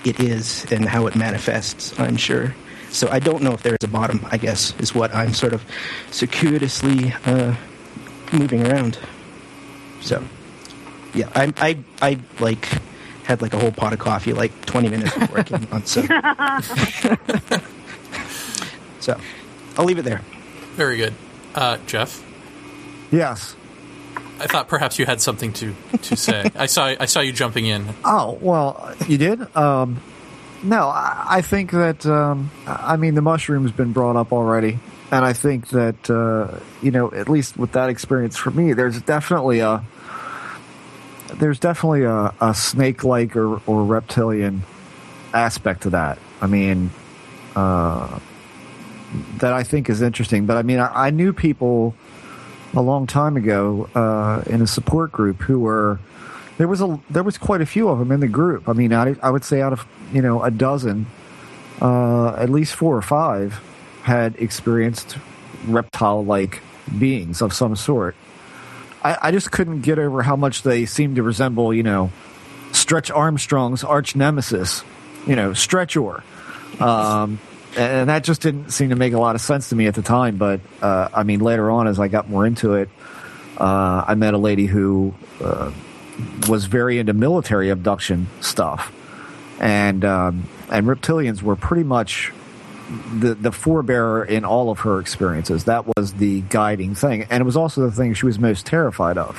it 0.03 0.19
is 0.19 0.65
and 0.71 0.85
how 0.89 1.05
it 1.07 1.15
manifests. 1.15 1.97
I'm 1.99 2.17
sure. 2.17 2.55
So 2.89 3.07
I 3.09 3.19
don't 3.19 3.43
know 3.43 3.53
if 3.53 3.61
there 3.63 3.73
is 3.79 3.83
a 3.83 3.87
bottom. 3.87 4.19
I 4.31 4.37
guess 4.37 4.73
is 4.79 4.93
what 4.95 5.13
I'm 5.13 5.33
sort 5.33 5.53
of 5.53 5.63
circuitously 6.09 7.13
uh, 7.25 7.55
moving 8.33 8.65
around. 8.67 8.97
So 10.01 10.23
yeah, 11.13 11.29
I 11.35 11.53
I 11.57 11.77
I 12.01 12.19
like 12.39 12.67
had 13.23 13.41
like 13.41 13.53
a 13.53 13.59
whole 13.59 13.71
pot 13.71 13.93
of 13.93 13.99
coffee 13.99 14.33
like 14.33 14.65
20 14.65 14.89
minutes 14.89 15.13
before 15.17 15.39
I 15.39 15.43
came 15.43 15.67
on. 15.71 15.85
So 15.85 16.01
so 18.99 19.19
I'll 19.77 19.85
leave 19.85 19.99
it 19.99 20.03
there. 20.03 20.21
Very 20.75 20.97
good. 20.97 21.13
Uh, 21.53 21.77
Jeff, 21.85 22.23
Yes. 23.11 23.55
I 24.41 24.47
thought 24.47 24.67
perhaps 24.67 24.97
you 24.99 25.05
had 25.05 25.21
something 25.21 25.53
to, 25.53 25.75
to 26.03 26.15
say. 26.15 26.49
I 26.55 26.65
saw 26.65 26.85
I 26.99 27.05
saw 27.05 27.19
you 27.21 27.31
jumping 27.31 27.65
in. 27.65 27.85
Oh 28.03 28.37
well, 28.41 28.95
you 29.07 29.17
did. 29.17 29.55
Um, 29.55 30.01
no, 30.63 30.87
I, 30.87 31.25
I 31.29 31.41
think 31.41 31.71
that. 31.71 32.05
Um, 32.05 32.51
I 32.65 32.97
mean, 32.97 33.15
the 33.15 33.21
mushroom's 33.21 33.71
been 33.71 33.93
brought 33.93 34.15
up 34.15 34.33
already, 34.33 34.79
and 35.11 35.23
I 35.23 35.33
think 35.33 35.69
that 35.69 36.09
uh, 36.09 36.59
you 36.81 36.91
know, 36.91 37.11
at 37.13 37.29
least 37.29 37.57
with 37.57 37.73
that 37.73 37.89
experience 37.89 38.37
for 38.37 38.51
me, 38.51 38.73
there's 38.73 39.01
definitely 39.01 39.59
a 39.59 39.83
there's 41.35 41.59
definitely 41.59 42.03
a, 42.03 42.33
a 42.41 42.53
snake-like 42.53 43.35
or, 43.35 43.61
or 43.65 43.85
reptilian 43.85 44.63
aspect 45.33 45.83
to 45.83 45.91
that. 45.91 46.17
I 46.41 46.47
mean, 46.47 46.91
uh, 47.55 48.19
that 49.37 49.53
I 49.53 49.63
think 49.63 49.89
is 49.89 50.01
interesting. 50.01 50.45
But 50.45 50.57
I 50.57 50.63
mean, 50.63 50.79
I, 50.79 51.07
I 51.07 51.09
knew 51.11 51.33
people 51.33 51.95
a 52.73 52.81
long 52.81 53.07
time 53.07 53.37
ago 53.37 53.89
uh, 53.95 54.43
in 54.47 54.61
a 54.61 54.67
support 54.67 55.11
group 55.11 55.41
who 55.41 55.59
were 55.59 55.99
there 56.57 56.67
was 56.67 56.81
a 56.81 56.99
there 57.09 57.23
was 57.23 57.37
quite 57.37 57.61
a 57.61 57.65
few 57.65 57.89
of 57.89 57.99
them 57.99 58.11
in 58.11 58.19
the 58.19 58.27
group. 58.27 58.69
I 58.69 58.73
mean, 58.73 58.93
I, 58.93 59.15
I 59.21 59.29
would 59.29 59.43
say 59.43 59.61
out 59.61 59.73
of 59.73 59.85
you 60.13 60.21
know 60.21 60.43
a 60.43 60.51
dozen, 60.51 61.07
uh, 61.81 62.35
at 62.35 62.49
least 62.49 62.75
four 62.75 62.95
or 62.95 63.01
five 63.01 63.59
had 64.03 64.35
experienced 64.35 65.17
reptile 65.65 66.23
like 66.23 66.61
beings 66.97 67.41
of 67.41 67.53
some 67.53 67.75
sort. 67.75 68.15
I, 69.03 69.17
I 69.21 69.31
just 69.31 69.51
couldn't 69.51 69.81
get 69.81 69.97
over 69.99 70.21
how 70.21 70.35
much 70.35 70.63
they 70.63 70.85
seemed 70.85 71.15
to 71.15 71.23
resemble, 71.23 71.73
you 71.73 71.83
know, 71.83 72.11
Stretch 72.71 73.09
Armstrong's 73.09 73.83
arch 73.83 74.15
nemesis, 74.15 74.83
you 75.25 75.35
know, 75.35 75.53
Stretchor. 75.53 76.23
Um, 76.79 77.39
and 77.77 78.09
that 78.09 78.23
just 78.23 78.41
didn't 78.41 78.71
seem 78.71 78.89
to 78.89 78.95
make 78.95 79.13
a 79.13 79.19
lot 79.19 79.35
of 79.35 79.41
sense 79.41 79.69
to 79.69 79.75
me 79.75 79.87
at 79.87 79.95
the 79.95 80.01
time. 80.01 80.37
But 80.37 80.61
uh, 80.81 81.09
I 81.13 81.23
mean, 81.23 81.39
later 81.39 81.71
on, 81.71 81.87
as 81.87 81.99
I 81.99 82.07
got 82.07 82.29
more 82.29 82.45
into 82.45 82.75
it, 82.75 82.89
uh, 83.57 84.03
I 84.07 84.15
met 84.15 84.33
a 84.33 84.37
lady 84.37 84.65
who 84.65 85.13
uh, 85.43 85.71
was 86.49 86.65
very 86.65 86.99
into 86.99 87.13
military 87.13 87.69
abduction 87.69 88.27
stuff, 88.41 88.93
and 89.59 90.03
um, 90.03 90.49
and 90.69 90.87
reptilians 90.87 91.41
were 91.41 91.55
pretty 91.55 91.83
much 91.83 92.31
the 93.13 93.35
the 93.35 93.51
forebearer 93.51 94.27
in 94.27 94.43
all 94.45 94.69
of 94.69 94.79
her 94.79 94.99
experiences. 94.99 95.65
That 95.65 95.85
was 95.95 96.13
the 96.13 96.41
guiding 96.41 96.95
thing, 96.95 97.27
and 97.29 97.41
it 97.41 97.45
was 97.45 97.55
also 97.55 97.81
the 97.81 97.91
thing 97.91 98.13
she 98.13 98.25
was 98.25 98.39
most 98.39 98.65
terrified 98.65 99.17
of. 99.17 99.37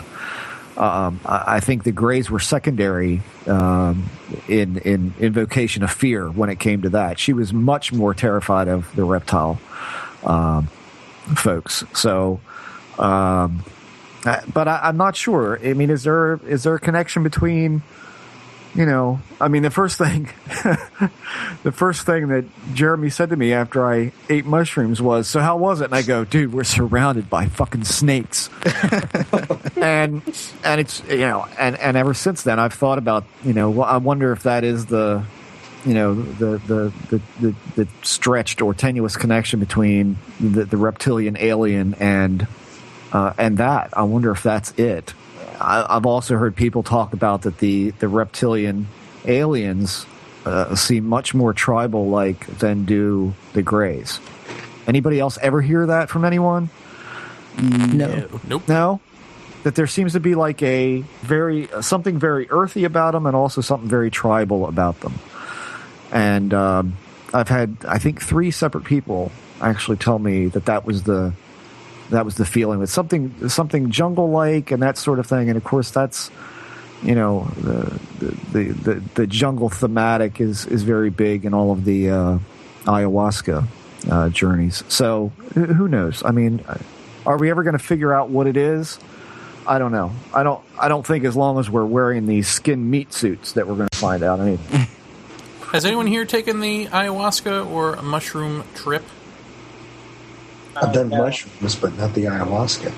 Um, 0.76 1.20
I 1.26 1.60
think 1.60 1.84
the 1.84 1.92
Greys 1.92 2.30
were 2.30 2.40
secondary 2.40 3.20
um, 3.46 4.08
in 4.48 4.78
in 4.78 5.14
invocation 5.20 5.82
of 5.82 5.90
fear 5.90 6.30
when 6.30 6.48
it 6.48 6.58
came 6.58 6.82
to 6.82 6.90
that. 6.90 7.18
She 7.18 7.32
was 7.32 7.52
much 7.52 7.92
more 7.92 8.14
terrified 8.14 8.68
of 8.68 8.94
the 8.96 9.04
reptile 9.04 9.60
um, 10.24 10.68
folks. 11.36 11.84
So, 11.94 12.40
um, 12.98 13.64
but 14.24 14.66
I, 14.66 14.80
I'm 14.84 14.96
not 14.96 15.14
sure. 15.14 15.60
I 15.62 15.74
mean, 15.74 15.90
is 15.90 16.04
there 16.04 16.40
is 16.46 16.62
there 16.62 16.74
a 16.74 16.80
connection 16.80 17.22
between? 17.22 17.82
You 18.74 18.86
know, 18.86 19.20
I 19.38 19.48
mean, 19.48 19.62
the 19.62 19.70
first 19.70 19.98
thing, 19.98 20.30
the 21.62 21.72
first 21.72 22.06
thing 22.06 22.28
that 22.28 22.46
Jeremy 22.72 23.10
said 23.10 23.28
to 23.28 23.36
me 23.36 23.52
after 23.52 23.84
I 23.84 24.12
ate 24.30 24.46
mushrooms 24.46 25.02
was, 25.02 25.28
"So 25.28 25.40
how 25.40 25.58
was 25.58 25.82
it?" 25.82 25.86
And 25.86 25.94
I 25.94 26.00
go, 26.00 26.24
"Dude, 26.24 26.54
we're 26.54 26.64
surrounded 26.64 27.28
by 27.28 27.48
fucking 27.48 27.84
snakes." 27.84 28.48
and 29.76 30.22
and 30.64 30.80
it's 30.80 31.02
you 31.06 31.18
know 31.18 31.46
and 31.58 31.78
and 31.78 31.98
ever 31.98 32.14
since 32.14 32.42
then 32.44 32.58
I've 32.58 32.72
thought 32.72 32.96
about 32.96 33.24
you 33.44 33.52
know 33.52 33.68
well, 33.68 33.86
I 33.86 33.98
wonder 33.98 34.32
if 34.32 34.44
that 34.44 34.64
is 34.64 34.86
the 34.86 35.22
you 35.84 35.92
know 35.92 36.14
the 36.14 36.58
the 36.66 36.92
the, 37.10 37.20
the, 37.40 37.54
the 37.74 37.88
stretched 38.02 38.62
or 38.62 38.72
tenuous 38.72 39.16
connection 39.16 39.60
between 39.60 40.16
the, 40.40 40.64
the 40.64 40.78
reptilian 40.78 41.36
alien 41.38 41.92
and 41.94 42.46
uh, 43.12 43.34
and 43.36 43.58
that 43.58 43.90
I 43.92 44.04
wonder 44.04 44.30
if 44.30 44.42
that's 44.42 44.72
it. 44.78 45.12
I, 45.62 45.96
I've 45.96 46.06
also 46.06 46.36
heard 46.36 46.56
people 46.56 46.82
talk 46.82 47.12
about 47.12 47.42
that 47.42 47.58
the 47.58 47.90
the 47.90 48.08
reptilian 48.08 48.88
aliens 49.24 50.06
uh, 50.44 50.74
seem 50.74 51.06
much 51.06 51.34
more 51.34 51.52
tribal 51.52 52.08
like 52.08 52.46
than 52.58 52.84
do 52.84 53.34
the 53.52 53.62
Greys. 53.62 54.20
Anybody 54.86 55.20
else 55.20 55.38
ever 55.40 55.62
hear 55.62 55.86
that 55.86 56.10
from 56.10 56.24
anyone? 56.24 56.70
No. 57.58 58.28
Nope. 58.48 58.68
No, 58.68 59.00
that 59.62 59.74
there 59.74 59.86
seems 59.86 60.14
to 60.14 60.20
be 60.20 60.34
like 60.34 60.62
a 60.62 61.04
very 61.20 61.68
something 61.80 62.18
very 62.18 62.50
earthy 62.50 62.84
about 62.84 63.12
them, 63.12 63.26
and 63.26 63.36
also 63.36 63.60
something 63.60 63.88
very 63.88 64.10
tribal 64.10 64.66
about 64.66 65.00
them. 65.00 65.14
And 66.10 66.52
um, 66.52 66.96
I've 67.32 67.48
had, 67.48 67.76
I 67.86 67.98
think, 67.98 68.20
three 68.20 68.50
separate 68.50 68.84
people 68.84 69.30
actually 69.60 69.96
tell 69.96 70.18
me 70.18 70.46
that 70.46 70.66
that 70.66 70.84
was 70.84 71.04
the 71.04 71.32
that 72.12 72.24
was 72.24 72.36
the 72.36 72.44
feeling. 72.44 72.80
That 72.80 72.88
something 72.88 73.48
something 73.48 73.90
jungle 73.90 74.30
like 74.30 74.70
and 74.70 74.82
that 74.82 74.96
sort 74.96 75.18
of 75.18 75.26
thing. 75.26 75.48
And 75.48 75.56
of 75.56 75.64
course, 75.64 75.90
that's 75.90 76.30
you 77.02 77.14
know 77.14 77.48
the 77.58 78.00
the 78.52 78.64
the, 78.72 78.94
the 79.14 79.26
jungle 79.26 79.68
thematic 79.68 80.40
is 80.40 80.66
is 80.66 80.82
very 80.82 81.10
big 81.10 81.44
in 81.44 81.54
all 81.54 81.72
of 81.72 81.84
the 81.84 82.10
uh, 82.10 82.38
ayahuasca 82.84 83.66
uh, 84.10 84.28
journeys. 84.28 84.84
So 84.88 85.32
who 85.54 85.88
knows? 85.88 86.22
I 86.24 86.30
mean, 86.30 86.64
are 87.26 87.38
we 87.38 87.50
ever 87.50 87.62
going 87.62 87.76
to 87.76 87.84
figure 87.84 88.12
out 88.12 88.28
what 88.30 88.46
it 88.46 88.56
is? 88.56 88.98
I 89.66 89.78
don't 89.78 89.92
know. 89.92 90.12
I 90.34 90.42
don't. 90.42 90.62
I 90.78 90.88
don't 90.88 91.06
think 91.06 91.24
as 91.24 91.36
long 91.36 91.58
as 91.58 91.70
we're 91.70 91.84
wearing 91.84 92.26
these 92.26 92.48
skin 92.48 92.90
meat 92.90 93.12
suits 93.12 93.52
that 93.52 93.66
we're 93.66 93.76
going 93.76 93.88
to 93.90 93.98
find 93.98 94.22
out 94.22 94.40
anything. 94.40 94.86
Has 95.72 95.86
anyone 95.86 96.06
here 96.06 96.26
taken 96.26 96.60
the 96.60 96.86
ayahuasca 96.86 97.70
or 97.70 97.96
mushroom 98.02 98.64
trip? 98.74 99.02
I've 100.76 100.92
done 100.92 101.08
mushrooms, 101.08 101.76
but 101.76 101.96
not 101.96 102.14
the 102.14 102.24
ayahuasca. 102.24 102.92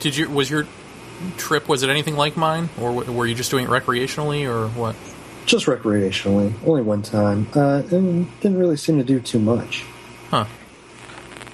Did 0.00 0.16
you 0.16 0.28
was 0.30 0.50
your 0.50 0.66
trip 1.36 1.68
was 1.68 1.82
it 1.82 1.90
anything 1.90 2.16
like 2.16 2.36
mine 2.36 2.68
or 2.80 2.92
were 2.92 3.26
you 3.26 3.34
just 3.34 3.50
doing 3.50 3.66
it 3.66 3.70
recreationally 3.70 4.48
or 4.48 4.68
what? 4.68 4.96
Just 5.46 5.66
recreationally, 5.66 6.52
only 6.66 6.82
one 6.82 7.02
time. 7.02 7.48
Uh, 7.54 7.82
and 7.90 8.40
didn't 8.40 8.58
really 8.58 8.76
seem 8.76 8.98
to 8.98 9.04
do 9.04 9.20
too 9.20 9.38
much. 9.38 9.84
Huh. 10.30 10.46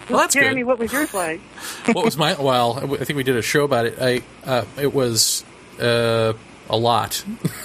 Well, 0.08 0.20
that's 0.20 0.34
Jeremy, 0.34 0.62
good. 0.62 0.66
what 0.66 0.78
was 0.78 0.92
yours 0.92 1.12
like? 1.12 1.40
what 1.92 2.04
was 2.04 2.16
my 2.16 2.34
well? 2.40 2.78
I 2.78 3.04
think 3.04 3.16
we 3.16 3.22
did 3.22 3.36
a 3.36 3.42
show 3.42 3.64
about 3.64 3.86
it. 3.86 3.98
I 4.00 4.22
uh, 4.44 4.64
it 4.78 4.92
was 4.92 5.44
uh, 5.80 6.32
a 6.70 6.76
lot. 6.76 7.24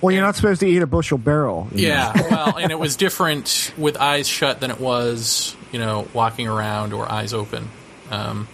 well, 0.00 0.12
you're 0.12 0.22
not 0.22 0.36
supposed 0.36 0.60
to 0.60 0.68
eat 0.68 0.82
a 0.82 0.86
bushel 0.86 1.18
barrel. 1.18 1.68
you 1.72 1.88
know. 1.88 1.94
Yeah, 1.94 2.12
well, 2.30 2.56
and 2.58 2.70
it 2.70 2.78
was 2.78 2.96
different 2.96 3.72
with 3.78 3.96
eyes 3.96 4.28
shut 4.28 4.60
than 4.60 4.70
it 4.70 4.80
was, 4.80 5.56
you 5.74 5.80
know, 5.80 6.06
walking 6.14 6.46
around 6.46 6.92
or 6.92 7.10
eyes 7.10 7.34
open. 7.34 7.68
Um, 8.08 8.46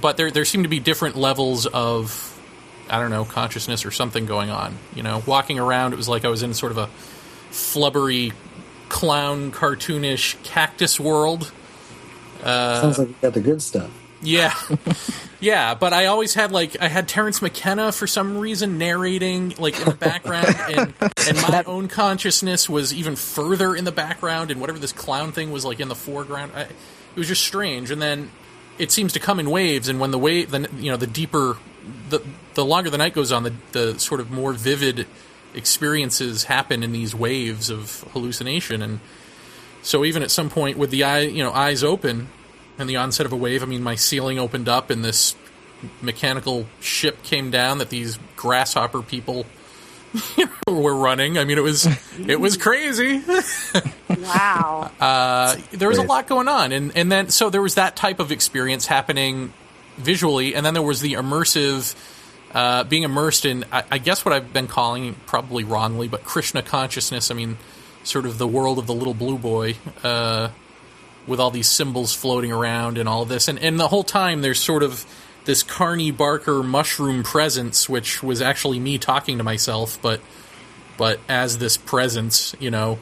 but 0.00 0.16
there 0.16 0.30
there 0.30 0.44
seemed 0.44 0.62
to 0.62 0.68
be 0.68 0.78
different 0.78 1.16
levels 1.16 1.66
of 1.66 2.40
I 2.88 3.00
don't 3.00 3.10
know 3.10 3.24
consciousness 3.24 3.84
or 3.84 3.90
something 3.90 4.24
going 4.24 4.50
on. 4.50 4.78
You 4.94 5.02
know, 5.02 5.20
walking 5.26 5.58
around, 5.58 5.92
it 5.92 5.96
was 5.96 6.08
like 6.08 6.24
I 6.24 6.28
was 6.28 6.44
in 6.44 6.54
sort 6.54 6.70
of 6.70 6.78
a 6.78 6.88
flubbery, 7.50 8.32
clown, 8.88 9.50
cartoonish 9.50 10.40
cactus 10.44 11.00
world. 11.00 11.50
Uh, 12.40 12.82
Sounds 12.82 12.98
like 13.00 13.08
you 13.08 13.16
got 13.20 13.34
the 13.34 13.40
good 13.40 13.60
stuff. 13.60 13.90
Yeah. 14.22 14.54
yeah, 15.40 15.74
but 15.74 15.92
I 15.92 16.06
always 16.06 16.34
had 16.34 16.52
like 16.52 16.80
I 16.80 16.88
had 16.88 17.08
Terence 17.08 17.40
McKenna 17.40 17.92
for 17.92 18.06
some 18.06 18.36
reason 18.38 18.78
narrating 18.78 19.54
like 19.58 19.78
in 19.78 19.86
the 19.86 19.94
background 19.94 20.54
and 20.68 20.94
and 21.26 21.36
my 21.42 21.62
own 21.66 21.88
consciousness 21.88 22.68
was 22.68 22.92
even 22.92 23.16
further 23.16 23.74
in 23.74 23.84
the 23.84 23.92
background 23.92 24.50
and 24.50 24.60
whatever 24.60 24.78
this 24.78 24.92
clown 24.92 25.32
thing 25.32 25.50
was 25.50 25.64
like 25.64 25.80
in 25.80 25.88
the 25.88 25.94
foreground. 25.94 26.52
I, 26.54 26.62
it 26.62 27.16
was 27.16 27.28
just 27.28 27.42
strange 27.42 27.90
and 27.90 28.00
then 28.00 28.30
it 28.78 28.92
seems 28.92 29.12
to 29.14 29.20
come 29.20 29.40
in 29.40 29.50
waves 29.50 29.88
and 29.88 30.00
when 30.00 30.10
the 30.10 30.18
wave 30.18 30.50
the 30.50 30.68
you 30.76 30.90
know 30.90 30.96
the 30.96 31.06
deeper 31.06 31.56
the 32.10 32.20
the 32.54 32.64
longer 32.64 32.90
the 32.90 32.98
night 32.98 33.14
goes 33.14 33.32
on 33.32 33.42
the 33.42 33.54
the 33.72 33.98
sort 33.98 34.20
of 34.20 34.30
more 34.30 34.52
vivid 34.52 35.06
experiences 35.54 36.44
happen 36.44 36.82
in 36.82 36.92
these 36.92 37.14
waves 37.14 37.70
of 37.70 38.04
hallucination 38.12 38.82
and 38.82 39.00
so 39.82 40.04
even 40.04 40.22
at 40.22 40.30
some 40.30 40.50
point 40.50 40.76
with 40.76 40.90
the 40.90 41.04
eye, 41.04 41.20
you 41.20 41.42
know, 41.42 41.52
eyes 41.52 41.82
open 41.82 42.28
and 42.80 42.88
the 42.88 42.96
onset 42.96 43.26
of 43.26 43.32
a 43.32 43.36
wave, 43.36 43.62
I 43.62 43.66
mean, 43.66 43.82
my 43.82 43.94
ceiling 43.94 44.38
opened 44.38 44.68
up 44.68 44.90
and 44.90 45.04
this 45.04 45.34
mechanical 46.02 46.66
ship 46.80 47.22
came 47.22 47.50
down 47.50 47.78
that 47.78 47.90
these 47.90 48.18
grasshopper 48.36 49.02
people 49.02 49.46
were 50.66 50.94
running. 50.94 51.38
I 51.38 51.44
mean, 51.44 51.58
it 51.58 51.62
was 51.62 51.86
it 52.26 52.40
was 52.40 52.56
crazy. 52.56 53.22
Wow. 54.20 54.90
Uh, 55.00 55.56
there 55.70 55.88
was 55.88 55.98
a 55.98 56.02
lot 56.02 56.26
going 56.26 56.46
on, 56.46 56.72
and 56.72 56.96
and 56.96 57.10
then 57.10 57.30
so 57.30 57.48
there 57.48 57.62
was 57.62 57.76
that 57.76 57.96
type 57.96 58.20
of 58.20 58.30
experience 58.30 58.86
happening 58.86 59.52
visually, 59.96 60.54
and 60.54 60.64
then 60.66 60.74
there 60.74 60.82
was 60.82 61.00
the 61.00 61.14
immersive. 61.14 61.94
Uh, 62.52 62.82
being 62.82 63.04
immersed 63.04 63.44
in, 63.44 63.64
I, 63.70 63.84
I 63.92 63.98
guess, 63.98 64.24
what 64.24 64.34
I've 64.34 64.52
been 64.52 64.66
calling, 64.66 65.14
probably 65.26 65.62
wrongly, 65.62 66.08
but 66.08 66.24
Krishna 66.24 66.62
consciousness. 66.62 67.30
I 67.30 67.34
mean, 67.34 67.58
sort 68.02 68.26
of 68.26 68.38
the 68.38 68.46
world 68.46 68.78
of 68.78 68.88
the 68.88 68.94
little 68.94 69.14
blue 69.14 69.38
boy, 69.38 69.76
uh, 70.02 70.48
with 71.26 71.40
all 71.40 71.50
these 71.50 71.68
symbols 71.68 72.14
floating 72.14 72.52
around 72.52 72.98
and 72.98 73.08
all 73.08 73.24
this. 73.24 73.48
And, 73.48 73.58
and 73.58 73.78
the 73.78 73.88
whole 73.88 74.04
time 74.04 74.42
there's 74.42 74.60
sort 74.60 74.82
of 74.82 75.06
this 75.44 75.62
Carney 75.62 76.10
Barker 76.10 76.62
mushroom 76.62 77.22
presence, 77.22 77.88
which 77.88 78.22
was 78.22 78.42
actually 78.42 78.78
me 78.78 78.98
talking 78.98 79.38
to 79.38 79.44
myself, 79.44 79.98
but 80.02 80.20
but 80.96 81.18
as 81.30 81.56
this 81.56 81.78
presence, 81.78 82.54
you 82.60 82.70
know, 82.70 82.98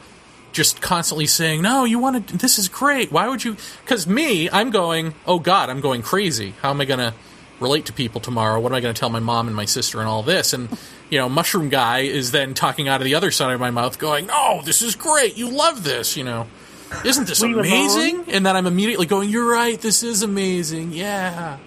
just 0.53 0.81
constantly 0.81 1.27
saying, 1.27 1.63
"No, 1.63 1.85
you 1.85 1.99
want 1.99 2.29
to. 2.29 2.37
This 2.37 2.59
is 2.59 2.69
great. 2.69 3.11
Why 3.11 3.29
would 3.29 3.45
you?" 3.45 3.57
Because 3.85 4.07
me, 4.07 4.49
I'm 4.51 4.71
going, 4.71 5.15
"Oh 5.27 5.39
God, 5.39 5.69
I'm 5.69 5.81
going 5.81 6.03
crazy. 6.03 6.55
How 6.63 6.71
am 6.71 6.81
I 6.81 6.85
going 6.85 7.01
to 7.01 7.13
relate 7.59 7.87
to 7.87 7.93
people 7.93 8.21
tomorrow? 8.21 8.61
What 8.61 8.71
am 8.71 8.77
I 8.77 8.81
going 8.81 8.95
to 8.95 8.99
tell 8.99 9.11
my 9.11 9.19
mom 9.19 9.49
and 9.49 9.57
my 9.57 9.65
sister 9.65 9.99
and 9.99 10.09
all 10.09 10.23
this?" 10.23 10.53
And 10.53 10.69
you 11.11 11.19
know, 11.19 11.29
mushroom 11.29 11.71
guy 11.71 12.01
is 12.01 12.31
then 12.31 12.55
talking 12.55 12.89
out 12.89 13.01
of 13.01 13.05
the 13.05 13.17
other 13.17 13.31
side 13.31 13.53
of 13.53 13.61
my 13.61 13.71
mouth, 13.71 13.99
going, 13.99 14.27
"No, 14.27 14.63
this 14.65 14.81
is 14.81 14.95
great. 14.95 15.37
You 15.37 15.51
love 15.51 15.83
this. 15.83 16.17
You 16.17 16.25
know." 16.25 16.47
Isn't 17.05 17.27
this 17.27 17.43
Were 17.43 17.61
amazing? 17.61 18.25
And 18.29 18.45
then 18.45 18.57
I'm 18.57 18.67
immediately 18.67 19.07
going, 19.07 19.29
"You're 19.29 19.51
right. 19.51 19.81
This 19.81 20.03
is 20.03 20.23
amazing. 20.23 20.93
Yeah." 20.93 21.59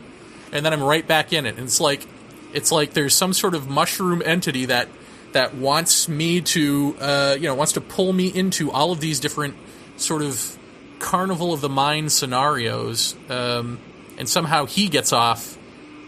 And 0.52 0.66
then 0.66 0.74
I'm 0.74 0.84
right 0.84 1.08
back 1.08 1.32
in 1.32 1.46
it. 1.46 1.56
And 1.56 1.66
it's 1.66 1.80
like, 1.80 2.06
it's 2.54 2.72
like 2.72 2.94
there's 2.94 3.16
some 3.16 3.34
sort 3.34 3.56
of 3.56 3.70
mushroom 3.70 4.22
entity 4.26 4.66
that 4.66 4.90
that 5.34 5.56
wants 5.56 6.10
me 6.10 6.42
to, 6.42 6.96
uh, 7.00 7.36
you 7.40 7.48
know, 7.48 7.56
wants 7.56 7.74
to 7.74 7.82
pull 7.82 8.12
me 8.12 8.28
into 8.28 8.70
all 8.72 8.92
of 8.92 9.00
these 9.00 9.20
different 9.20 9.56
sort 9.96 10.22
of 10.22 10.58
carnival 11.00 11.54
of 11.54 11.62
the 11.62 11.70
mind 11.70 12.12
scenarios, 12.12 13.16
um, 13.30 13.80
and 14.18 14.28
somehow 14.28 14.66
he 14.66 14.90
gets 14.90 15.14
off 15.14 15.58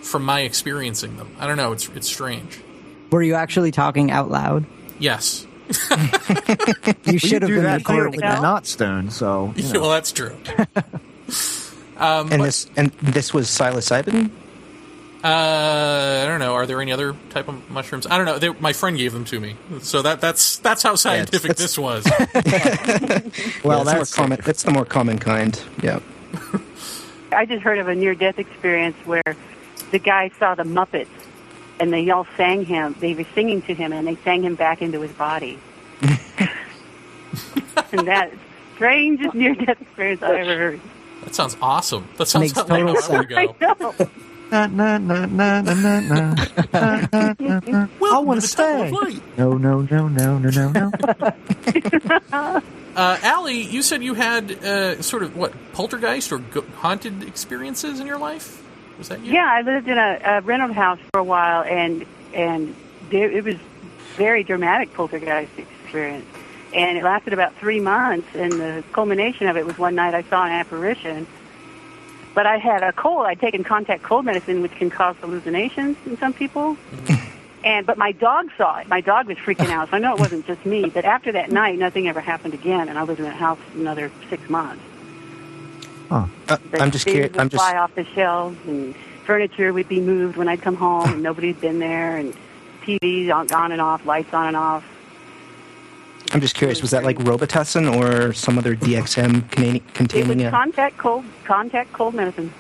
from 0.01 0.23
my 0.25 0.41
experiencing 0.41 1.15
them. 1.17 1.35
I 1.39 1.47
don't 1.47 1.57
know. 1.57 1.71
It's 1.71 1.87
it's 1.89 2.07
strange. 2.07 2.59
Were 3.11 3.23
you 3.23 3.35
actually 3.35 3.71
talking 3.71 4.11
out 4.11 4.29
loud? 4.29 4.65
Yes. 4.99 5.45
You 7.05 7.19
should 7.19 7.41
have 7.41 7.51
been 7.51 7.63
that 7.63 7.85
here 7.87 8.03
recording 8.03 8.11
when 8.11 8.19
that. 8.21 8.41
not 8.41 8.65
stoned. 8.65 9.13
So 9.13 9.53
you 9.57 9.71
know. 9.73 9.81
well, 9.81 9.89
that's 9.89 10.11
true. 10.11 10.35
and 11.97 12.43
this 12.43 12.67
and 12.75 12.91
this 13.01 13.33
was 13.33 13.47
psilocybin. 13.47 14.29
Uh, 15.23 16.21
I 16.23 16.25
don't 16.27 16.39
know. 16.39 16.53
Are 16.53 16.65
there 16.65 16.81
any 16.81 16.91
other 16.91 17.15
type 17.29 17.47
of 17.47 17.69
mushrooms? 17.69 18.05
I 18.07 18.17
don't 18.17 18.25
know. 18.25 18.39
They, 18.39 18.49
my 18.59 18.73
friend 18.73 18.97
gave 18.97 19.13
them 19.13 19.23
to 19.25 19.39
me, 19.39 19.55
so 19.81 20.01
that 20.01 20.19
that's 20.19 20.57
that's 20.57 20.83
how 20.83 20.95
scientific 20.95 21.51
it's- 21.51 21.61
this 21.61 21.77
was. 21.77 22.03
well, 23.63 23.79
yeah, 23.79 23.83
that's 23.83 23.93
that's, 23.93 24.13
common. 24.13 24.39
That's 24.43 24.63
the 24.63 24.71
more 24.71 24.85
common 24.85 25.19
kind. 25.19 25.61
Yeah. 25.81 25.99
I 27.31 27.45
just 27.45 27.63
heard 27.63 27.79
of 27.79 27.87
a 27.87 27.95
near 27.95 28.15
death 28.15 28.37
experience 28.37 28.97
where 29.05 29.23
the 29.91 29.99
guy 29.99 30.29
saw 30.39 30.55
the 30.55 30.63
Muppets 30.63 31.07
and 31.83 31.93
they 31.93 32.09
all 32.09 32.25
sang 32.37 32.65
him. 32.65 32.95
They 32.99 33.13
were 33.13 33.25
singing 33.35 33.61
to 33.63 33.73
him 33.73 33.91
and 33.93 34.07
they 34.07 34.15
sang 34.23 34.43
him 34.43 34.55
back 34.55 34.81
into 34.81 35.01
his 35.01 35.11
body. 35.11 35.59
and 36.01 36.17
that 38.07 38.31
strangest 38.75 39.35
near 39.35 39.53
death 39.53 39.81
experience 39.81 40.23
I 40.23 40.39
ever 40.39 40.57
heard. 40.57 40.81
That 41.25 41.35
sounds 41.35 41.57
awesome. 41.61 42.07
That 42.17 42.27
sounds 42.27 42.43
Makes 42.53 42.57
like 42.57 42.67
total 42.67 42.95
how 43.01 43.13
I 43.13 43.17
would 43.17 43.33
I 43.33 43.45
go. 43.45 43.55
know. 43.99 44.09
Na, 44.51 44.67
na, 44.67 44.97
na, 44.97 45.25
na, 45.25 45.61
na, 45.61 45.73
na, 45.73 45.99
na. 45.99 46.35
Na, 46.73 47.07
na, 47.11 47.33
na, 47.39 47.59
na. 47.65 47.87
I 48.05 48.19
want 48.19 48.41
to 48.41 48.47
stay. 48.47 48.91
No, 49.37 49.57
no, 49.57 49.81
no, 49.81 50.07
no, 50.07 50.37
no, 50.37 50.49
no, 50.71 50.91
no. 52.31 52.61
Uh, 52.95 53.17
Allie, 53.23 53.59
you 53.61 53.81
said 53.81 54.03
you 54.03 54.13
had 54.13 54.51
uh, 54.63 55.01
sort 55.01 55.23
of 55.23 55.35
what 55.35 55.51
poltergeist 55.73 56.31
or 56.31 56.37
go- 56.37 56.63
haunted 56.75 57.23
experiences 57.23 57.99
in 57.99 58.05
your 58.05 58.19
life. 58.19 58.62
Was 59.03 59.09
that 59.09 59.25
you? 59.25 59.33
Yeah, 59.33 59.51
I 59.51 59.63
lived 59.63 59.89
in 59.89 59.97
a, 59.97 60.21
a 60.23 60.41
rental 60.43 60.71
house 60.71 60.97
for 61.11 61.19
a 61.19 61.23
while, 61.25 61.63
and 61.63 62.05
and 62.33 62.73
there, 63.09 63.29
it 63.29 63.43
was 63.43 63.57
very 64.15 64.45
dramatic 64.45 64.93
poltergeist 64.93 65.51
experience, 65.57 66.25
and 66.73 66.97
it 66.97 67.03
lasted 67.03 67.33
about 67.33 67.53
three 67.57 67.81
months. 67.81 68.29
And 68.33 68.53
the 68.53 68.81
culmination 68.93 69.47
of 69.47 69.57
it 69.57 69.65
was 69.65 69.77
one 69.77 69.93
night 69.95 70.13
I 70.13 70.23
saw 70.23 70.45
an 70.45 70.53
apparition. 70.53 71.27
But 72.33 72.45
I 72.45 72.57
had 72.57 72.81
a 72.81 72.93
cold. 72.93 73.25
I'd 73.25 73.41
taken 73.41 73.65
Contac 73.65 74.03
cold 74.03 74.23
medicine, 74.23 74.61
which 74.61 74.71
can 74.71 74.89
cause 74.89 75.17
hallucinations 75.17 75.97
in 76.05 76.17
some 76.17 76.31
people. 76.31 76.75
Mm-hmm. 76.75 77.29
And 77.65 77.85
but 77.85 77.97
my 77.97 78.13
dog 78.13 78.51
saw 78.57 78.77
it. 78.77 78.87
My 78.87 79.01
dog 79.01 79.27
was 79.27 79.37
freaking 79.37 79.69
out. 79.69 79.89
So 79.89 79.97
I 79.97 79.99
know 79.99 80.13
it 80.13 80.19
wasn't 80.21 80.47
just 80.47 80.65
me. 80.65 80.85
But 80.85 81.03
after 81.03 81.33
that 81.33 81.51
night, 81.51 81.77
nothing 81.77 82.07
ever 82.07 82.21
happened 82.21 82.53
again, 82.53 82.87
and 82.87 82.97
I 82.97 83.03
lived 83.03 83.19
in 83.19 83.25
that 83.25 83.35
house 83.35 83.59
another 83.75 84.13
six 84.29 84.49
months. 84.49 84.81
Uh, 86.13 86.57
I'm 86.73 86.91
just 86.91 87.05
curious. 87.05 87.35
I'm 87.37 87.49
just. 87.49 87.63
fly 87.63 87.77
off 87.77 87.93
the 87.95 88.05
shelves, 88.05 88.57
and 88.67 88.95
furniture 89.25 89.73
would 89.73 89.87
be 89.89 89.99
moved 89.99 90.37
when 90.37 90.47
I'd 90.47 90.61
come 90.61 90.75
home, 90.75 91.09
and 91.11 91.23
nobody 91.23 91.47
had 91.47 91.59
been 91.61 91.79
there, 91.79 92.17
and 92.17 92.35
TVs 92.83 93.33
on, 93.33 93.51
on 93.51 93.71
and 93.71 93.81
off, 93.81 94.05
lights 94.05 94.33
on 94.33 94.47
and 94.47 94.57
off. 94.57 94.83
I'm 96.31 96.41
just 96.41 96.55
curious. 96.55 96.81
Was 96.81 96.91
that 96.91 97.03
like 97.03 97.17
Robitussin 97.17 97.95
or 97.95 98.33
some 98.33 98.57
other 98.57 98.75
DXM 98.75 99.49
containing, 99.93 100.39
It 100.39 100.51
was 100.51 100.53
a? 100.53 100.55
Contac 100.55 100.97
cold, 100.97 101.25
Contac 101.45 101.91
cold 101.93 102.13
medicine. 102.15 102.51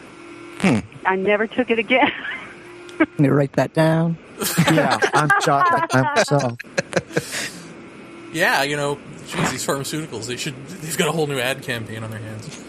Hmm. 0.59 0.79
I 1.05 1.15
never 1.15 1.47
took 1.47 1.69
it 1.69 1.79
again. 1.79 2.11
Let 2.99 3.19
me 3.19 3.29
write 3.29 3.53
that 3.53 3.73
down. 3.73 4.17
Yeah, 4.71 4.97
I'm 5.13 5.29
shocked 5.41 5.73
at 5.93 6.15
myself. 6.15 6.57
Yeah, 8.33 8.63
you 8.63 8.75
know, 8.75 8.97
geez, 9.27 9.51
these 9.51 9.65
pharmaceuticals, 9.65 10.27
they 10.27 10.37
should, 10.37 10.55
they've 10.67 10.97
got 10.97 11.07
a 11.07 11.11
whole 11.11 11.27
new 11.27 11.39
ad 11.39 11.61
campaign 11.63 12.03
on 12.03 12.11
their 12.11 12.19
hands. 12.19 12.63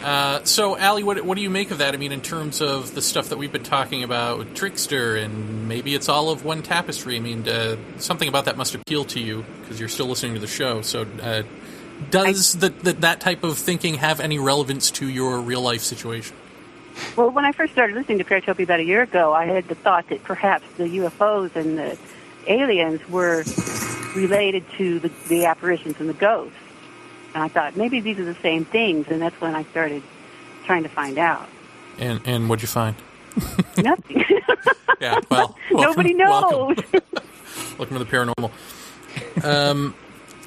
uh, 0.04 0.44
so, 0.44 0.76
Allie, 0.76 1.02
what, 1.02 1.24
what 1.24 1.36
do 1.36 1.42
you 1.42 1.50
make 1.50 1.70
of 1.70 1.78
that? 1.78 1.94
I 1.94 1.96
mean, 1.96 2.12
in 2.12 2.20
terms 2.20 2.60
of 2.60 2.94
the 2.94 3.02
stuff 3.02 3.28
that 3.30 3.38
we've 3.38 3.52
been 3.52 3.62
talking 3.62 4.02
about 4.02 4.38
with 4.38 4.54
Trickster, 4.54 5.16
and 5.16 5.68
maybe 5.68 5.94
it's 5.94 6.08
all 6.08 6.30
of 6.30 6.44
one 6.44 6.62
tapestry. 6.62 7.16
I 7.16 7.20
mean, 7.20 7.48
uh, 7.48 7.76
something 7.98 8.28
about 8.28 8.46
that 8.46 8.56
must 8.56 8.74
appeal 8.74 9.04
to 9.06 9.20
you 9.20 9.44
because 9.62 9.78
you're 9.78 9.88
still 9.88 10.06
listening 10.06 10.34
to 10.34 10.40
the 10.40 10.46
show. 10.46 10.82
So, 10.82 11.06
uh, 11.22 11.42
does 12.10 12.54
the, 12.54 12.70
the, 12.70 12.92
that 12.94 13.20
type 13.20 13.44
of 13.44 13.58
thinking 13.58 13.94
have 13.94 14.20
any 14.20 14.38
relevance 14.38 14.90
to 14.92 15.08
your 15.08 15.40
real 15.40 15.60
life 15.60 15.82
situation? 15.82 16.36
Well, 17.16 17.30
when 17.30 17.44
I 17.44 17.52
first 17.52 17.72
started 17.72 17.96
listening 17.96 18.18
to 18.18 18.24
Paratopia 18.24 18.64
about 18.64 18.80
a 18.80 18.84
year 18.84 19.02
ago, 19.02 19.32
I 19.32 19.46
had 19.46 19.68
the 19.68 19.74
thought 19.74 20.08
that 20.08 20.22
perhaps 20.24 20.64
the 20.76 20.84
UFOs 20.84 21.54
and 21.56 21.78
the 21.78 21.98
aliens 22.46 23.00
were 23.08 23.44
related 24.14 24.64
to 24.78 24.98
the, 25.00 25.10
the 25.28 25.44
apparitions 25.46 25.96
and 26.00 26.08
the 26.08 26.14
ghosts. 26.14 26.56
And 27.34 27.42
I 27.44 27.48
thought 27.48 27.76
maybe 27.76 28.00
these 28.00 28.18
are 28.18 28.24
the 28.24 28.34
same 28.36 28.64
things, 28.64 29.06
and 29.08 29.20
that's 29.22 29.40
when 29.40 29.54
I 29.54 29.62
started 29.64 30.02
trying 30.66 30.82
to 30.82 30.88
find 30.88 31.16
out. 31.18 31.48
And, 31.98 32.20
and 32.24 32.48
what'd 32.48 32.62
you 32.62 32.68
find? 32.68 32.96
Nothing. 33.78 34.24
Yeah, 35.00 35.18
well, 35.30 35.56
welcome- 35.70 35.80
Nobody 35.92 36.12
knows. 36.12 36.76
Welcome. 36.76 37.00
Welcome 37.78 37.98
to 37.98 38.04
the 38.04 38.10
paranormal. 38.10 38.50
Um, 39.42 39.94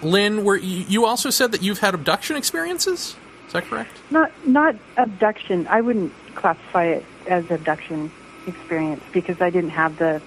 Lynn, 0.04 0.44
were 0.44 0.58
you, 0.58 0.86
you 0.88 1.06
also 1.08 1.32
said 1.32 1.54
that 1.54 1.64
you've 1.64 1.80
had 1.80 1.96
abduction 1.96 2.36
experiences? 2.36 3.16
Is 3.48 3.54
that 3.54 3.64
correct? 3.66 3.90
Not 4.12 4.32
not 4.48 4.76
abduction. 4.98 5.66
I 5.70 5.82
wouldn't 5.82 6.14
classify 6.36 6.86
it 6.86 7.06
as 7.28 7.50
abduction 7.50 8.12
experience 8.46 9.02
because 9.12 9.42
I 9.42 9.50
didn't 9.50 9.72
have 9.72 9.98
the. 9.98 10.22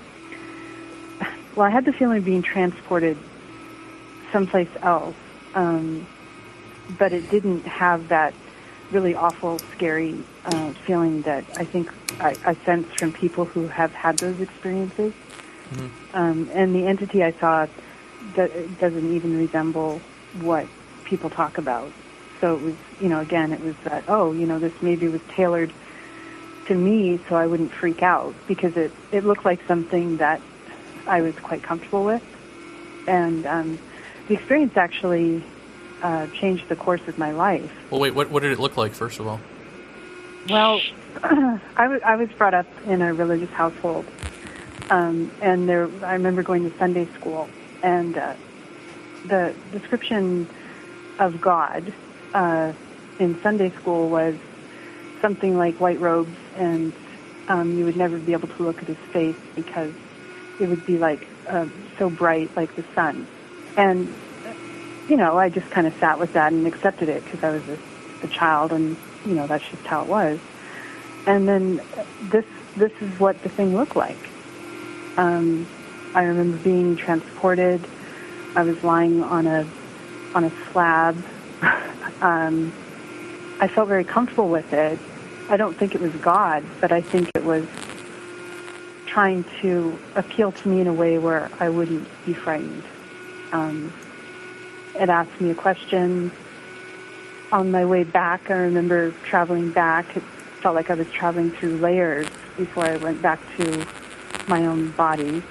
Well, 1.56 1.66
I 1.66 1.70
had 1.70 1.86
the 1.86 1.92
feeling 1.92 2.18
of 2.18 2.24
being 2.24 2.42
transported 2.42 3.16
someplace 4.30 4.68
else, 4.82 5.16
um, 5.54 6.06
but 6.98 7.14
it 7.14 7.30
didn't 7.30 7.64
have 7.66 8.10
that 8.10 8.34
really 8.92 9.14
awful, 9.14 9.62
scary 9.74 10.22
uh, 10.44 10.72
feeling 10.86 11.22
that 11.22 11.44
I 11.56 11.64
think 11.64 11.88
I, 12.20 12.36
I 12.44 12.54
sense 12.66 12.86
from 12.98 13.12
people 13.12 13.46
who 13.46 13.66
have 13.68 13.90
had 13.92 14.20
those 14.20 14.38
experiences. 14.40 15.14
Um, 16.12 16.48
and 16.54 16.74
the 16.74 16.86
entity 16.86 17.22
I 17.22 17.32
saw 17.40 17.66
do- 18.34 18.68
doesn't 18.78 19.16
even 19.16 19.34
resemble 19.36 20.02
what 20.40 20.66
people 21.08 21.30
talk 21.30 21.56
about. 21.56 21.90
So 22.42 22.54
it 22.54 22.60
was, 22.60 22.74
you 23.00 23.08
know, 23.08 23.20
again, 23.20 23.52
it 23.52 23.60
was 23.60 23.74
that, 23.84 24.04
oh, 24.08 24.34
you 24.34 24.46
know, 24.46 24.58
this 24.58 24.72
maybe 24.82 25.08
was 25.08 25.22
tailored 25.34 25.72
to 26.68 26.74
me 26.74 27.18
so 27.30 27.36
I 27.36 27.46
wouldn't 27.46 27.72
freak 27.80 28.02
out 28.02 28.34
because 28.46 28.72
it, 28.76 28.92
it 29.10 29.24
looked 29.24 29.46
like 29.46 29.60
something 29.66 30.18
that 30.18 30.42
I 31.06 31.22
was 31.22 31.34
quite 31.36 31.62
comfortable 31.62 32.04
with. 32.04 32.22
And 33.06 33.46
um, 33.46 33.78
the 34.28 34.34
experience 34.34 34.76
actually 34.76 35.44
uh, 36.02 36.26
changed 36.28 36.68
the 36.68 36.76
course 36.76 37.06
of 37.08 37.18
my 37.18 37.32
life. 37.32 37.70
Well, 37.90 38.00
wait, 38.00 38.14
what, 38.14 38.30
what 38.30 38.42
did 38.42 38.52
it 38.52 38.58
look 38.58 38.76
like, 38.76 38.92
first 38.92 39.20
of 39.20 39.26
all? 39.26 39.40
Well, 40.48 40.80
I 41.24 41.88
was 41.88 42.00
I 42.04 42.14
was 42.14 42.28
brought 42.30 42.54
up 42.54 42.66
in 42.86 43.02
a 43.02 43.12
religious 43.12 43.50
household, 43.50 44.04
um, 44.90 45.32
and 45.40 45.68
there 45.68 45.88
I 46.04 46.12
remember 46.12 46.44
going 46.44 46.70
to 46.70 46.78
Sunday 46.78 47.08
school, 47.14 47.48
and 47.82 48.16
uh, 48.16 48.34
the 49.26 49.54
description 49.72 50.48
of 51.18 51.40
God 51.40 51.92
uh, 52.34 52.72
in 53.18 53.40
Sunday 53.42 53.70
school 53.70 54.08
was 54.08 54.36
something 55.20 55.56
like 55.56 55.80
white 55.80 56.00
robes 56.00 56.36
and 56.56 56.92
um, 57.48 57.78
you 57.78 57.84
would 57.84 57.96
never 57.96 58.18
be 58.18 58.32
able 58.32 58.48
to 58.48 58.62
look 58.62 58.78
at 58.78 58.88
his 58.88 58.98
face 59.12 59.36
because 59.54 59.92
it 60.60 60.68
would 60.68 60.84
be 60.86 60.98
like 60.98 61.26
uh, 61.48 61.66
so 61.98 62.10
bright, 62.10 62.54
like 62.56 62.74
the 62.76 62.84
sun. 62.94 63.26
And 63.76 64.12
you 65.08 65.16
know, 65.16 65.38
I 65.38 65.48
just 65.48 65.70
kind 65.70 65.86
of 65.86 65.94
sat 66.00 66.18
with 66.18 66.32
that 66.32 66.52
and 66.52 66.66
accepted 66.66 67.08
it 67.08 67.24
because 67.24 67.42
I 67.44 67.50
was 67.50 67.62
a, 67.68 67.78
a 68.24 68.28
child, 68.28 68.72
and 68.72 68.96
you 69.24 69.34
know, 69.34 69.46
that's 69.46 69.66
just 69.68 69.84
how 69.84 70.02
it 70.02 70.08
was. 70.08 70.38
And 71.26 71.48
then 71.48 71.80
this 72.30 72.44
this 72.76 72.92
is 73.00 73.18
what 73.20 73.40
the 73.42 73.48
thing 73.48 73.76
looked 73.76 73.96
like. 73.96 74.18
Um, 75.16 75.66
I 76.14 76.22
remember 76.24 76.56
being 76.58 76.96
transported. 76.96 77.86
I 78.54 78.62
was 78.62 78.82
lying 78.82 79.22
on 79.22 79.46
a 79.46 79.66
on 80.34 80.44
a 80.44 80.52
slab. 80.72 81.16
um, 82.20 82.72
I 83.60 83.68
felt 83.68 83.88
very 83.88 84.04
comfortable 84.04 84.48
with 84.48 84.72
it. 84.72 84.98
I 85.48 85.56
don't 85.56 85.76
think 85.76 85.94
it 85.94 86.00
was 86.00 86.12
God, 86.16 86.64
but 86.80 86.92
I 86.92 87.00
think 87.00 87.30
it 87.34 87.44
was 87.44 87.66
trying 89.16 89.46
to 89.62 89.98
appeal 90.14 90.52
to 90.52 90.68
me 90.68 90.78
in 90.78 90.86
a 90.86 90.92
way 90.92 91.16
where 91.16 91.50
I 91.58 91.70
wouldn't 91.70 92.06
be 92.26 92.34
frightened. 92.34 92.82
Um, 93.50 93.90
it 94.94 95.08
asked 95.08 95.40
me 95.40 95.48
a 95.48 95.54
question. 95.54 96.30
On 97.50 97.70
my 97.70 97.86
way 97.86 98.04
back, 98.04 98.50
I 98.50 98.56
remember 98.56 99.12
traveling 99.24 99.72
back. 99.72 100.18
It 100.18 100.22
felt 100.60 100.74
like 100.74 100.90
I 100.90 100.94
was 100.94 101.10
traveling 101.12 101.50
through 101.50 101.78
layers 101.78 102.26
before 102.58 102.84
I 102.84 102.98
went 102.98 103.22
back 103.22 103.40
to 103.56 103.86
my 104.48 104.66
own 104.66 104.90
body. 104.90 105.42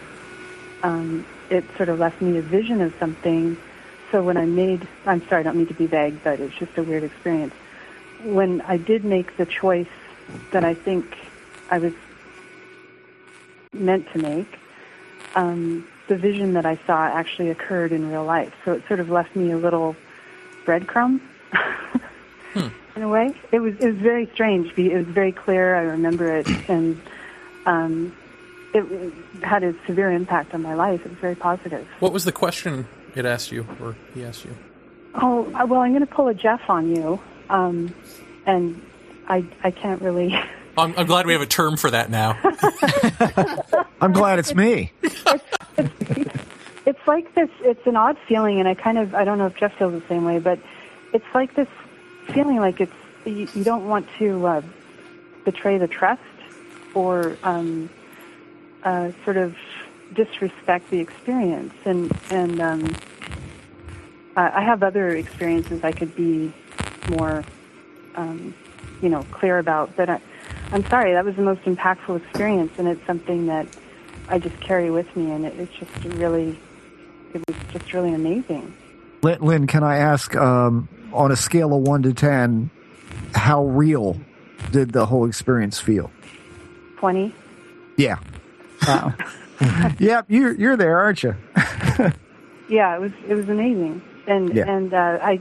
Um, 0.83 1.25
it 1.49 1.63
sort 1.75 1.89
of 1.89 1.97
left 1.97 2.21
me 2.21 2.37
a 2.37 2.43
vision 2.43 2.81
of 2.81 2.93
something. 2.99 3.57
So 4.11 4.21
when 4.21 4.37
I 4.37 4.45
made, 4.45 4.87
I'm 5.07 5.27
sorry, 5.27 5.39
I 5.39 5.43
don't 5.43 5.57
mean 5.57 5.65
to 5.69 5.73
be 5.73 5.87
vague, 5.87 6.23
but 6.23 6.39
it's 6.39 6.53
just 6.53 6.77
a 6.77 6.83
weird 6.83 7.03
experience. 7.03 7.55
When 8.25 8.61
I 8.61 8.77
did 8.77 9.03
make 9.03 9.37
the 9.37 9.45
choice 9.47 9.87
that 10.51 10.63
I 10.63 10.75
think 10.75 11.17
I 11.71 11.79
was 11.79 11.93
meant 13.79 14.11
to 14.13 14.19
make, 14.19 14.59
um, 15.35 15.87
the 16.07 16.15
vision 16.15 16.53
that 16.53 16.65
I 16.65 16.79
saw 16.85 17.05
actually 17.05 17.49
occurred 17.49 17.91
in 17.91 18.09
real 18.09 18.23
life. 18.23 18.53
So 18.63 18.73
it 18.73 18.83
sort 18.87 18.99
of 18.99 19.09
left 19.09 19.35
me 19.35 19.51
a 19.51 19.57
little 19.57 19.95
breadcrumb 20.65 21.21
in 22.55 23.01
a 23.01 23.09
way. 23.09 23.35
It 23.51 23.59
was 23.59 23.75
it 23.77 23.87
was 23.87 23.97
very 23.97 24.27
strange. 24.33 24.77
It 24.77 24.95
was 24.95 25.07
very 25.07 25.31
clear. 25.31 25.75
I 25.75 25.81
remember 25.81 26.37
it, 26.37 26.47
and 26.69 27.01
um, 27.65 28.15
it, 28.73 28.83
it 28.91 29.13
had 29.43 29.63
a 29.63 29.73
severe 29.85 30.11
impact 30.11 30.53
on 30.53 30.61
my 30.61 30.73
life. 30.73 31.05
It 31.05 31.09
was 31.09 31.19
very 31.19 31.35
positive. 31.35 31.87
What 31.99 32.13
was 32.13 32.25
the 32.25 32.31
question 32.31 32.87
it 33.15 33.25
asked 33.25 33.51
you, 33.51 33.67
or 33.81 33.95
he 34.13 34.23
asked 34.23 34.45
you? 34.45 34.55
Oh 35.15 35.45
uh, 35.53 35.65
well, 35.65 35.81
I'm 35.81 35.91
going 35.91 36.05
to 36.05 36.13
pull 36.13 36.27
a 36.27 36.33
Jeff 36.33 36.69
on 36.69 36.95
you, 36.95 37.19
um, 37.49 37.93
and 38.45 38.81
I 39.27 39.45
I 39.63 39.71
can't 39.71 40.01
really. 40.01 40.37
I'm, 40.77 40.93
I'm 40.97 41.05
glad 41.05 41.25
we 41.25 41.33
have 41.33 41.41
a 41.41 41.47
term 41.47 41.77
for 41.77 41.89
that 41.91 42.09
now. 42.09 42.37
I'm 44.01 44.11
glad 44.11 44.39
it's 44.39 44.53
me. 44.53 44.91
it's 46.85 47.07
like 47.07 47.33
this 47.35 47.49
it's 47.61 47.85
an 47.87 47.95
odd 47.95 48.17
feeling 48.27 48.59
and 48.59 48.67
i 48.67 48.73
kind 48.73 48.97
of 48.97 49.15
i 49.15 49.23
don't 49.23 49.37
know 49.37 49.47
if 49.47 49.55
jeff 49.57 49.75
feels 49.77 49.91
the 49.91 50.07
same 50.07 50.23
way 50.23 50.39
but 50.39 50.59
it's 51.13 51.25
like 51.33 51.53
this 51.55 51.67
feeling 52.27 52.57
like 52.57 52.79
it's 52.79 52.93
you, 53.25 53.47
you 53.55 53.63
don't 53.63 53.87
want 53.87 54.07
to 54.19 54.45
uh, 54.45 54.61
betray 55.45 55.77
the 55.77 55.87
trust 55.87 56.21
or 56.93 57.37
um, 57.43 57.89
uh, 58.83 59.11
sort 59.23 59.37
of 59.37 59.55
disrespect 60.13 60.89
the 60.91 60.99
experience 60.99 61.73
and 61.85 62.11
and 62.29 62.61
um, 62.61 62.95
I 64.35 64.59
I 64.59 64.61
have 64.61 64.83
other 64.83 65.09
experiences 65.09 65.83
I 65.83 65.91
could 65.91 66.15
be 66.15 66.53
more 67.09 67.43
um, 68.15 68.53
you 69.01 69.09
know 69.09 69.23
clear 69.31 69.57
about 69.57 69.95
but 69.95 70.09
I, 70.09 70.21
I'm 70.75 70.85
sorry 70.89 71.13
that 71.13 71.23
was 71.23 71.37
the 71.37 71.41
most 71.41 71.61
impactful 71.61 72.17
experience 72.21 72.73
and 72.77 72.87
it's 72.89 73.03
something 73.07 73.47
that 73.47 73.65
I 74.27 74.39
just 74.39 74.59
carry 74.59 74.91
with 74.91 75.15
me 75.15 75.31
and 75.31 75.45
it, 75.45 75.57
it's 75.57 75.73
just 75.73 75.91
really 76.17 76.59
it 77.33 77.41
was 77.47 77.55
just 77.71 77.93
really 77.93 78.13
amazing. 78.13 78.75
Lynn, 79.23 79.41
Lynn, 79.41 79.67
can 79.67 79.83
I 79.83 79.97
ask, 79.97 80.35
um, 80.35 80.87
on 81.13 81.31
a 81.31 81.35
scale 81.37 81.73
of 81.73 81.81
one 81.81 82.03
to 82.03 82.13
ten, 82.13 82.69
how 83.33 83.65
real 83.65 84.19
did 84.71 84.91
the 84.91 85.05
whole 85.05 85.25
experience 85.27 85.79
feel? 85.79 86.11
Twenty. 86.97 87.33
Yeah. 87.97 88.17
Wow. 88.85 89.13
yep, 89.99 90.25
you're 90.27 90.53
you're 90.53 90.75
there, 90.77 90.99
aren't 90.99 91.23
you? 91.23 91.35
Yeah, 92.67 92.95
it 92.95 92.99
was 92.99 93.11
it 93.27 93.35
was 93.35 93.47
amazing, 93.47 94.01
and 94.27 94.53
Yeah. 94.53 94.67
and 94.67 94.91
uh, 94.93 95.19
I, 95.21 95.39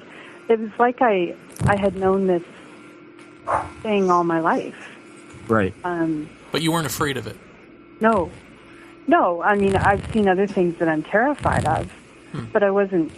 it 0.49 0.61
was 0.61 0.71
like 0.79 1.01
I 1.01 1.35
I 1.65 1.75
had 1.75 1.97
known 1.97 2.27
this 2.27 2.43
thing 3.83 4.11
all 4.11 4.25
my 4.25 4.41
life. 4.41 4.77
Right. 5.49 5.75
Um, 5.85 6.29
but 6.53 6.63
you 6.63 6.73
weren't 6.73 6.87
afraid 6.87 7.17
of 7.17 7.27
it. 7.27 7.37
no, 8.01 8.31
no. 9.07 9.43
I 9.43 9.55
mean, 9.57 9.77
I've 9.77 10.11
seen 10.13 10.29
other 10.29 10.47
things 10.47 10.79
that 10.79 10.89
I'm 10.89 11.03
terrified 11.03 11.67
of, 11.67 11.93
but 12.53 12.63
I 12.63 12.71
wasn't 12.71 13.13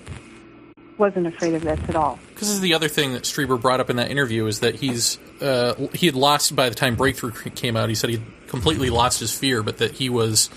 wasn't 0.98 1.26
afraid 1.26 1.52
of 1.54 1.62
this 1.62 1.78
at 1.88 1.94
all. 1.94 2.18
Because 2.30 2.48
this 2.48 2.54
is 2.56 2.60
the 2.62 2.72
other 2.74 2.88
thing 2.88 3.12
that 3.12 3.24
Strieber 3.24 3.60
brought 3.60 3.80
up 3.80 3.90
in 3.90 3.96
that 3.96 4.10
interview 4.10 4.46
is 4.46 4.60
that 4.60 4.76
he's 4.76 5.18
uh, 5.40 5.74
he 5.92 6.06
had 6.06 6.14
lost 6.14 6.56
by 6.56 6.68
the 6.70 6.74
time 6.74 6.96
Breakthrough 6.96 7.32
came 7.32 7.76
out. 7.76 7.88
He 7.90 7.94
said 7.94 8.10
he 8.10 8.22
completely 8.46 8.88
lost 8.90 9.20
his 9.20 9.36
fear, 9.36 9.62
but 9.62 9.78
that 9.78 9.92
he 9.92 10.08
was 10.08 10.48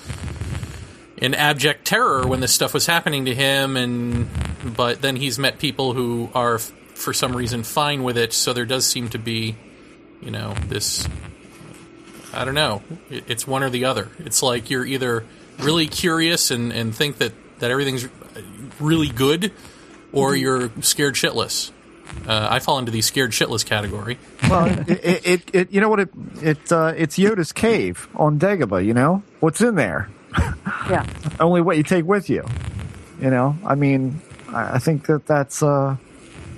in 1.17 1.35
abject 1.35 1.85
terror 1.85 2.25
when 2.25 2.39
this 2.39 2.53
stuff 2.53 2.73
was 2.73 2.85
happening 2.85 3.25
to 3.25 3.35
him. 3.35 3.75
And 3.75 4.29
but 4.75 5.01
then 5.01 5.15
he's 5.17 5.37
met 5.37 5.59
people 5.59 5.93
who 5.93 6.29
are 6.33 6.55
f- 6.55 6.71
for 6.95 7.13
some 7.13 7.35
reason 7.35 7.63
fine 7.63 8.03
with 8.03 8.17
it. 8.17 8.31
So 8.33 8.53
there 8.53 8.65
does 8.65 8.85
seem 8.85 9.09
to 9.09 9.19
be, 9.19 9.55
you 10.21 10.31
know, 10.31 10.53
this. 10.67 11.07
I 12.39 12.45
don't 12.45 12.55
know. 12.55 12.81
It's 13.09 13.45
one 13.45 13.63
or 13.63 13.69
the 13.69 13.83
other. 13.83 14.07
It's 14.17 14.41
like 14.41 14.69
you're 14.69 14.85
either 14.85 15.25
really 15.59 15.87
curious 15.87 16.51
and, 16.51 16.71
and 16.71 16.95
think 16.95 17.17
that, 17.17 17.33
that 17.59 17.69
everything's 17.69 18.07
really 18.79 19.09
good, 19.09 19.51
or 20.13 20.37
you're 20.37 20.71
scared 20.81 21.15
shitless. 21.15 21.71
Uh, 22.25 22.47
I 22.49 22.59
fall 22.59 22.79
into 22.79 22.93
the 22.93 23.01
scared 23.01 23.31
shitless 23.31 23.65
category. 23.65 24.17
Well, 24.49 24.67
it, 24.67 24.89
it, 24.89 25.27
it, 25.27 25.41
it 25.53 25.71
you 25.71 25.81
know 25.81 25.89
what 25.89 25.99
it 25.99 26.09
it 26.41 26.71
uh, 26.71 26.93
it's 26.95 27.17
Yoda's 27.17 27.51
cave 27.51 28.07
on 28.15 28.39
Dagobah. 28.39 28.85
You 28.85 28.93
know 28.93 29.21
what's 29.41 29.59
in 29.59 29.75
there. 29.75 30.09
Yeah. 30.89 31.05
Only 31.39 31.61
what 31.61 31.77
you 31.77 31.83
take 31.83 32.05
with 32.05 32.31
you. 32.31 32.43
You 33.21 33.29
know, 33.29 33.55
I 33.63 33.75
mean, 33.75 34.21
I 34.47 34.75
I 34.75 34.79
think 34.79 35.05
that 35.05 35.27
that's 35.27 35.61
uh, 35.61 35.97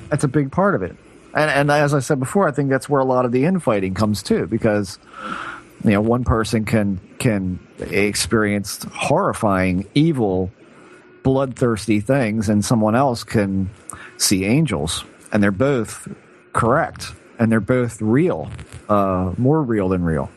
that's 0.10 0.24
a 0.24 0.30
big 0.30 0.54
part 0.54 0.74
of 0.76 0.84
it. 0.84 0.96
And, 1.34 1.50
and 1.50 1.72
as 1.72 1.94
I 1.94 2.00
said 2.00 2.20
before, 2.20 2.48
I 2.48 2.52
think 2.52 2.70
that's 2.70 2.88
where 2.88 3.02
a 3.02 3.06
lot 3.06 3.26
of 3.26 3.32
the 3.34 3.44
infighting 3.46 3.94
comes 3.94 4.24
too, 4.24 4.48
because 4.48 5.00
you 5.84 5.92
know 5.92 6.02
one 6.02 6.24
person 6.24 6.66
can 6.66 7.00
can 7.20 7.60
experience 7.80 8.84
horrifying, 8.94 9.88
evil, 9.94 10.52
bloodthirsty 11.24 12.00
things, 12.00 12.50
and 12.50 12.64
someone 12.64 12.96
else 12.96 13.24
can 13.24 13.70
see 14.18 14.46
angels, 14.46 15.04
and 15.32 15.42
they're 15.42 15.52
both 15.52 16.08
correct, 16.54 17.12
and 17.40 17.52
they're 17.52 17.60
both 17.60 18.02
real, 18.02 18.50
uh, 18.90 19.34
more 19.38 19.62
real 19.62 19.90
than 19.90 20.04
real. 20.04 20.30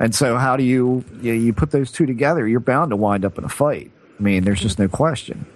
And 0.00 0.14
so, 0.14 0.36
how 0.36 0.56
do 0.56 0.62
you, 0.62 1.04
you 1.20 1.32
you 1.32 1.52
put 1.52 1.70
those 1.70 1.90
two 1.90 2.06
together? 2.06 2.46
You're 2.46 2.60
bound 2.60 2.90
to 2.90 2.96
wind 2.96 3.24
up 3.24 3.38
in 3.38 3.44
a 3.44 3.48
fight. 3.48 3.90
I 4.18 4.22
mean, 4.22 4.44
there's 4.44 4.60
just 4.60 4.78
no 4.78 4.88
question. 4.88 5.46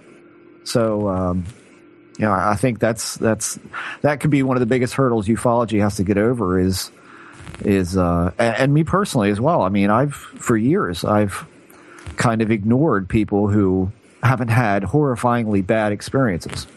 So, 0.63 1.07
um, 1.09 1.45
you 2.17 2.25
know, 2.25 2.31
I 2.31 2.55
think 2.55 2.79
that's 2.79 3.15
that's 3.15 3.57
that 4.01 4.19
could 4.19 4.29
be 4.29 4.43
one 4.43 4.57
of 4.57 4.61
the 4.61 4.67
biggest 4.67 4.93
hurdles 4.93 5.27
ufology 5.27 5.81
has 5.81 5.97
to 5.97 6.03
get 6.03 6.17
over 6.17 6.59
is 6.59 6.91
is 7.61 7.97
uh, 7.97 8.31
and, 8.37 8.55
and 8.57 8.73
me 8.73 8.83
personally 8.83 9.29
as 9.29 9.39
well. 9.39 9.61
I 9.61 9.69
mean, 9.69 9.89
I've 9.89 10.13
for 10.13 10.57
years 10.57 11.03
I've 11.03 11.47
kind 12.17 12.41
of 12.41 12.51
ignored 12.51 13.09
people 13.09 13.47
who 13.47 13.91
haven't 14.21 14.49
had 14.49 14.83
horrifyingly 14.83 15.65
bad 15.65 15.91
experiences, 15.91 16.67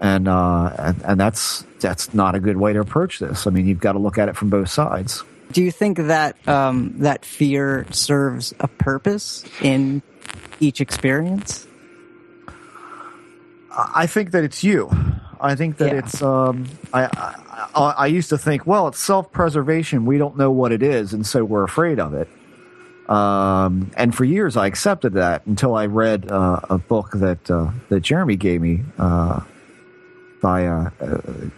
and 0.00 0.28
uh, 0.28 0.72
and, 0.78 1.02
and 1.04 1.20
that's 1.20 1.64
that's 1.80 2.14
not 2.14 2.34
a 2.34 2.40
good 2.40 2.56
way 2.56 2.72
to 2.72 2.80
approach 2.80 3.18
this. 3.18 3.46
I 3.46 3.50
mean, 3.50 3.66
you've 3.66 3.80
got 3.80 3.92
to 3.92 3.98
look 3.98 4.18
at 4.18 4.28
it 4.28 4.36
from 4.36 4.50
both 4.50 4.68
sides. 4.68 5.24
Do 5.52 5.62
you 5.62 5.70
think 5.70 5.98
that 5.98 6.36
um, 6.48 6.94
that 6.98 7.24
fear 7.24 7.86
serves 7.90 8.54
a 8.60 8.68
purpose 8.68 9.44
in 9.60 10.02
each 10.60 10.80
experience? 10.80 11.66
I 13.74 14.06
think 14.06 14.32
that 14.32 14.44
it's 14.44 14.62
you. 14.64 14.90
I 15.42 15.54
think 15.56 15.76
that 15.78 15.92
Yeah. 15.92 15.98
it's. 15.98 16.22
Um, 16.22 16.66
I, 16.92 17.04
I 17.74 17.80
I 17.98 18.06
used 18.06 18.30
to 18.30 18.38
think, 18.38 18.66
well, 18.66 18.88
it's 18.88 18.98
self 19.00 19.30
preservation. 19.32 20.06
We 20.06 20.16
don't 20.18 20.36
know 20.36 20.50
what 20.50 20.72
it 20.72 20.82
is, 20.82 21.12
and 21.12 21.26
so 21.26 21.44
we're 21.44 21.64
afraid 21.64 21.98
of 22.00 22.14
it. 22.14 22.28
Um, 23.10 23.90
and 23.96 24.14
for 24.14 24.24
years, 24.24 24.56
I 24.56 24.66
accepted 24.66 25.14
that 25.14 25.44
until 25.46 25.74
I 25.74 25.86
read 25.86 26.30
uh, 26.30 26.60
a 26.70 26.78
book 26.78 27.10
that 27.14 27.50
uh, 27.50 27.72
that 27.88 28.00
Jeremy 28.00 28.36
gave 28.36 28.60
me 28.62 28.82
uh, 28.98 29.40
by 30.40 30.66
uh, 30.66 30.90
uh, 31.00 31.06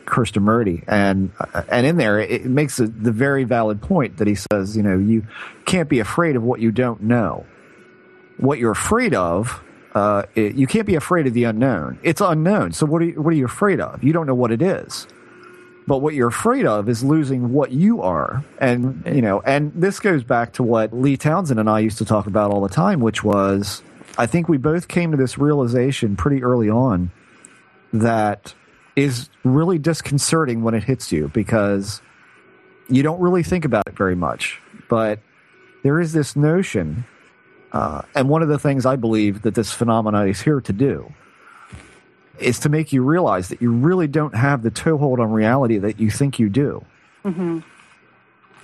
Krishnamurti, 0.07 0.85
and 0.89 1.31
uh, 1.39 1.63
and 1.69 1.87
in 1.87 1.97
there 1.97 2.19
it 2.19 2.47
makes 2.47 2.81
a, 2.81 2.87
the 2.87 3.13
very 3.13 3.45
valid 3.45 3.81
point 3.83 4.17
that 4.17 4.27
he 4.27 4.35
says, 4.35 4.77
you 4.77 4.83
know, 4.83 4.99
you 4.99 5.27
can't 5.67 5.89
be 5.89 6.01
afraid 6.01 6.37
of 6.37 6.43
what 6.43 6.61
you 6.61 6.73
don't 6.73 7.03
know. 7.03 7.45
What 8.39 8.59
you're 8.59 8.73
afraid 8.73 9.15
of, 9.15 9.63
uh, 9.95 10.25
it, 10.35 10.55
you 10.55 10.67
can't 10.67 10.87
be 10.87 10.95
afraid 10.95 11.27
of 11.27 11.35
the 11.35 11.45
unknown. 11.45 11.99
It's 12.03 12.21
unknown. 12.21 12.73
So 12.73 12.87
what 12.87 13.03
are 13.03 13.07
you, 13.07 13.21
what 13.21 13.33
are 13.33 13.37
you 13.37 13.45
afraid 13.45 13.81
of? 13.81 14.03
You 14.03 14.13
don't 14.13 14.27
know 14.27 14.35
what 14.35 14.51
it 14.51 14.63
is. 14.63 15.07
But 15.87 15.99
what 15.99 16.15
you're 16.15 16.29
afraid 16.29 16.65
of 16.65 16.89
is 16.89 17.05
losing 17.05 17.53
what 17.53 17.71
you 17.71 18.01
are. 18.01 18.43
And, 18.59 19.03
you 19.07 19.21
know, 19.21 19.41
and 19.41 19.71
this 19.75 20.01
goes 20.01 20.25
back 20.25 20.55
to 20.55 20.63
what 20.63 20.95
Lee 20.95 21.17
Townsend 21.19 21.61
and 21.61 21.69
I 21.69 21.81
used 21.81 21.99
to 21.99 22.07
talk 22.07 22.27
about 22.27 22.51
all 22.51 22.63
the 22.63 22.71
time, 22.71 23.01
which 23.01 23.23
was 23.23 23.83
I 24.17 24.27
think 24.27 24.49
we 24.49 24.59
both 24.59 24.89
came 24.89 25.11
to 25.11 25.17
this 25.17 25.39
realization 25.39 26.17
pretty 26.17 26.43
early 26.43 26.71
on 26.71 27.11
that 27.93 28.55
is 28.97 29.29
really 29.43 29.79
disconcerting 29.79 30.63
when 30.63 30.75
it 30.75 30.85
hits 30.85 31.11
you 31.11 31.29
because 31.29 32.01
you 32.89 33.03
don't 33.03 33.21
really 33.21 33.43
think 33.43 33.65
about 33.65 33.87
it 33.87 33.97
very 33.97 34.15
much. 34.15 34.61
But 34.89 35.21
there 35.83 36.01
is 36.01 36.13
this 36.13 36.37
notion, 36.37 37.05
uh, 37.75 38.03
and 38.15 38.29
one 38.29 38.41
of 38.41 38.49
the 38.49 38.59
things 38.59 38.87
I 38.87 38.95
believe 38.95 39.43
that 39.43 39.57
this 39.57 39.73
phenomenon 39.73 40.29
is 40.29 40.41
here 40.41 40.61
to 40.61 40.73
do 40.73 41.13
is 42.39 42.61
to 42.61 42.69
make 42.69 42.93
you 42.93 43.03
realize 43.03 43.49
that 43.49 43.61
you 43.61 43.73
really 43.73 44.07
don't 44.07 44.35
have 44.35 44.63
the 44.63 44.71
toehold 44.71 45.19
on 45.19 45.33
reality 45.33 45.79
that 45.79 45.99
you 45.99 46.11
think 46.11 46.39
you 46.39 46.49
do. 46.49 46.85
hmm 47.23 47.61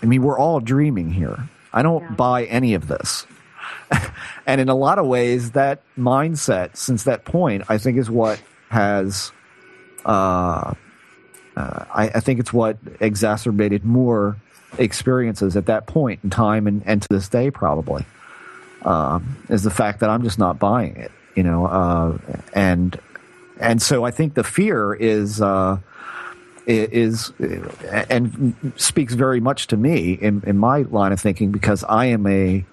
I 0.03 0.07
mean, 0.07 0.23
we're 0.23 0.39
all 0.39 0.61
dreaming 0.61 1.13
here. 1.13 1.49
I 1.75 1.83
don't 1.83 2.17
buy 2.17 2.45
any 2.45 2.73
of 2.73 2.89
this. 2.89 3.27
and 4.47 4.59
in 4.59 4.71
a 4.71 4.75
lot 4.75 4.99
of 4.99 5.07
ways, 5.07 5.51
that 5.51 5.83
mindset, 5.99 6.77
since 6.77 7.05
that 7.05 7.27
point, 7.27 7.65
I 7.69 7.77
think 7.77 7.99
is 7.99 8.09
what 8.09 8.41
has, 8.71 9.31
uh, 10.07 10.73
uh, 11.55 11.85
I, 11.95 12.11
I 12.15 12.21
think 12.21 12.41
it's 12.41 12.53
what 12.53 12.79
exacerbated 12.99 13.85
more 13.85 14.37
experiences 14.79 15.55
at 15.55 15.67
that 15.67 15.87
point 15.87 16.21
in 16.25 16.31
time 16.31 16.67
and, 16.67 16.83
and 16.87 17.03
to 17.03 17.09
this 17.11 17.29
day, 17.29 17.51
probably, 17.51 18.07
um, 18.83 19.37
is 19.49 19.63
the 19.63 19.71
fact 19.71 20.01
that 20.01 20.11
I'm 20.11 20.23
just 20.23 20.39
not 20.39 20.59
buying 20.59 20.97
it, 20.97 21.13
you 21.35 21.43
know, 21.43 21.67
uh, 21.67 22.19
and, 22.53 22.99
and 23.59 23.81
so 23.81 24.05
I 24.05 24.11
think 24.11 24.35
the 24.35 24.45
fear 24.45 24.95
is, 24.95 25.41
uh, 25.41 25.79
is 26.67 27.33
and 27.91 28.55
speaks 28.77 29.15
very 29.15 29.41
much 29.41 29.67
to 29.69 29.77
me 29.77 30.13
in, 30.13 30.43
in 30.47 30.59
my 30.59 30.83
line 30.83 31.13
of 31.13 31.21
thinking 31.21 31.51
because 31.51 31.83
I 31.85 32.07
am 32.07 32.27
a, 32.27 32.65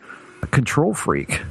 a 0.41 0.47
control 0.47 0.93
freak. 0.93 1.41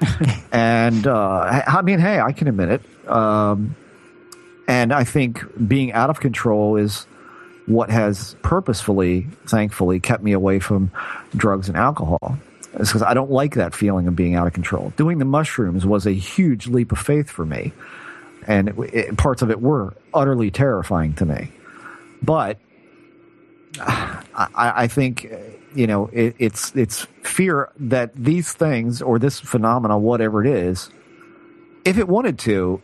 and 0.52 1.06
uh, 1.06 1.62
I 1.66 1.82
mean, 1.82 1.98
hey, 1.98 2.20
I 2.20 2.32
can 2.32 2.48
admit 2.48 2.68
it. 2.68 3.10
Um, 3.10 3.74
and 4.68 4.92
I 4.92 5.04
think 5.04 5.40
being 5.66 5.92
out 5.92 6.10
of 6.10 6.20
control 6.20 6.76
is 6.76 7.06
what 7.66 7.90
has 7.90 8.36
purposefully, 8.42 9.26
thankfully, 9.46 10.00
kept 10.00 10.22
me 10.22 10.32
away 10.32 10.58
from 10.58 10.90
drugs 11.36 11.68
and 11.68 11.76
alcohol. 11.76 12.38
It's 12.76 12.90
because 12.90 13.02
I 13.02 13.14
don't 13.14 13.30
like 13.30 13.54
that 13.54 13.74
feeling 13.74 14.06
of 14.06 14.14
being 14.14 14.34
out 14.34 14.46
of 14.46 14.52
control. 14.52 14.92
Doing 14.96 15.18
the 15.18 15.24
mushrooms 15.24 15.86
was 15.86 16.06
a 16.06 16.12
huge 16.12 16.66
leap 16.66 16.92
of 16.92 16.98
faith 16.98 17.30
for 17.30 17.46
me, 17.46 17.72
and 18.46 18.68
it, 18.68 18.78
it, 18.92 19.16
parts 19.16 19.42
of 19.42 19.50
it 19.50 19.60
were 19.60 19.94
utterly 20.12 20.50
terrifying 20.50 21.14
to 21.14 21.24
me. 21.24 21.50
But 22.22 22.58
I, 23.80 24.48
I 24.54 24.86
think 24.88 25.30
you 25.74 25.86
know 25.86 26.08
it, 26.12 26.36
it's 26.38 26.74
it's 26.76 27.06
fear 27.22 27.70
that 27.78 28.14
these 28.14 28.52
things 28.52 29.00
or 29.00 29.18
this 29.18 29.40
phenomena, 29.40 29.98
whatever 29.98 30.44
it 30.44 30.50
is, 30.50 30.90
if 31.86 31.98
it 31.98 32.08
wanted 32.08 32.38
to, 32.40 32.82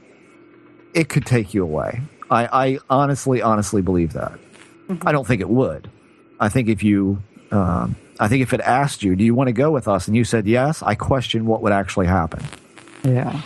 it 0.95 1.09
could 1.09 1.27
take 1.27 1.53
you 1.53 1.63
away. 1.63 2.01
I, 2.31 2.49
I 2.53 2.79
honestly, 2.89 3.43
honestly 3.43 3.83
believe 3.83 4.15
that. 4.15 4.39
I 5.05 5.13
don't 5.13 5.27
think 5.27 5.41
it 5.41 5.49
would. 5.49 5.91
I 6.41 6.49
think 6.49 6.69
if 6.69 6.83
you, 6.83 7.23
um, 7.51 7.97
I 8.23 8.29
think 8.29 8.43
if 8.43 8.53
it 8.53 8.61
asked 8.61 9.03
you, 9.03 9.17
do 9.17 9.25
you 9.25 9.35
want 9.35 9.49
to 9.49 9.53
go 9.53 9.73
with 9.73 9.89
us, 9.89 10.07
and 10.07 10.17
you 10.17 10.23
said 10.23 10.47
yes, 10.47 10.81
I 10.81 10.95
question 10.95 11.45
what 11.45 11.61
would 11.63 11.73
actually 11.73 12.07
happen. 12.07 12.41
Yeah. 13.03 13.41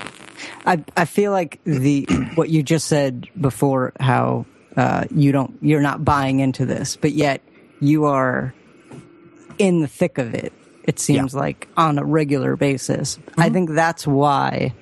I 0.67 0.85
I 0.95 1.07
feel 1.07 1.33
like 1.33 1.61
the 1.65 2.05
what 2.35 2.51
you 2.51 2.63
just 2.63 2.87
said 2.87 3.27
before 3.41 3.95
how 3.99 4.45
uh, 4.77 5.05
you 5.11 5.33
don't 5.33 5.57
you're 5.63 5.81
not 5.81 6.05
buying 6.05 6.41
into 6.41 6.67
this, 6.67 6.95
but 6.95 7.13
yet 7.13 7.41
you 7.81 8.05
are 8.05 8.53
in 9.59 9.81
the 9.81 9.89
thick 9.89 10.19
of 10.19 10.35
it. 10.35 10.53
It 10.85 10.99
seems 10.99 11.35
like 11.35 11.69
on 11.79 11.99
a 11.99 12.05
regular 12.05 12.55
basis. 12.55 13.19
I 13.39 13.49
think 13.49 13.71
that's 13.71 14.07
why 14.07 14.75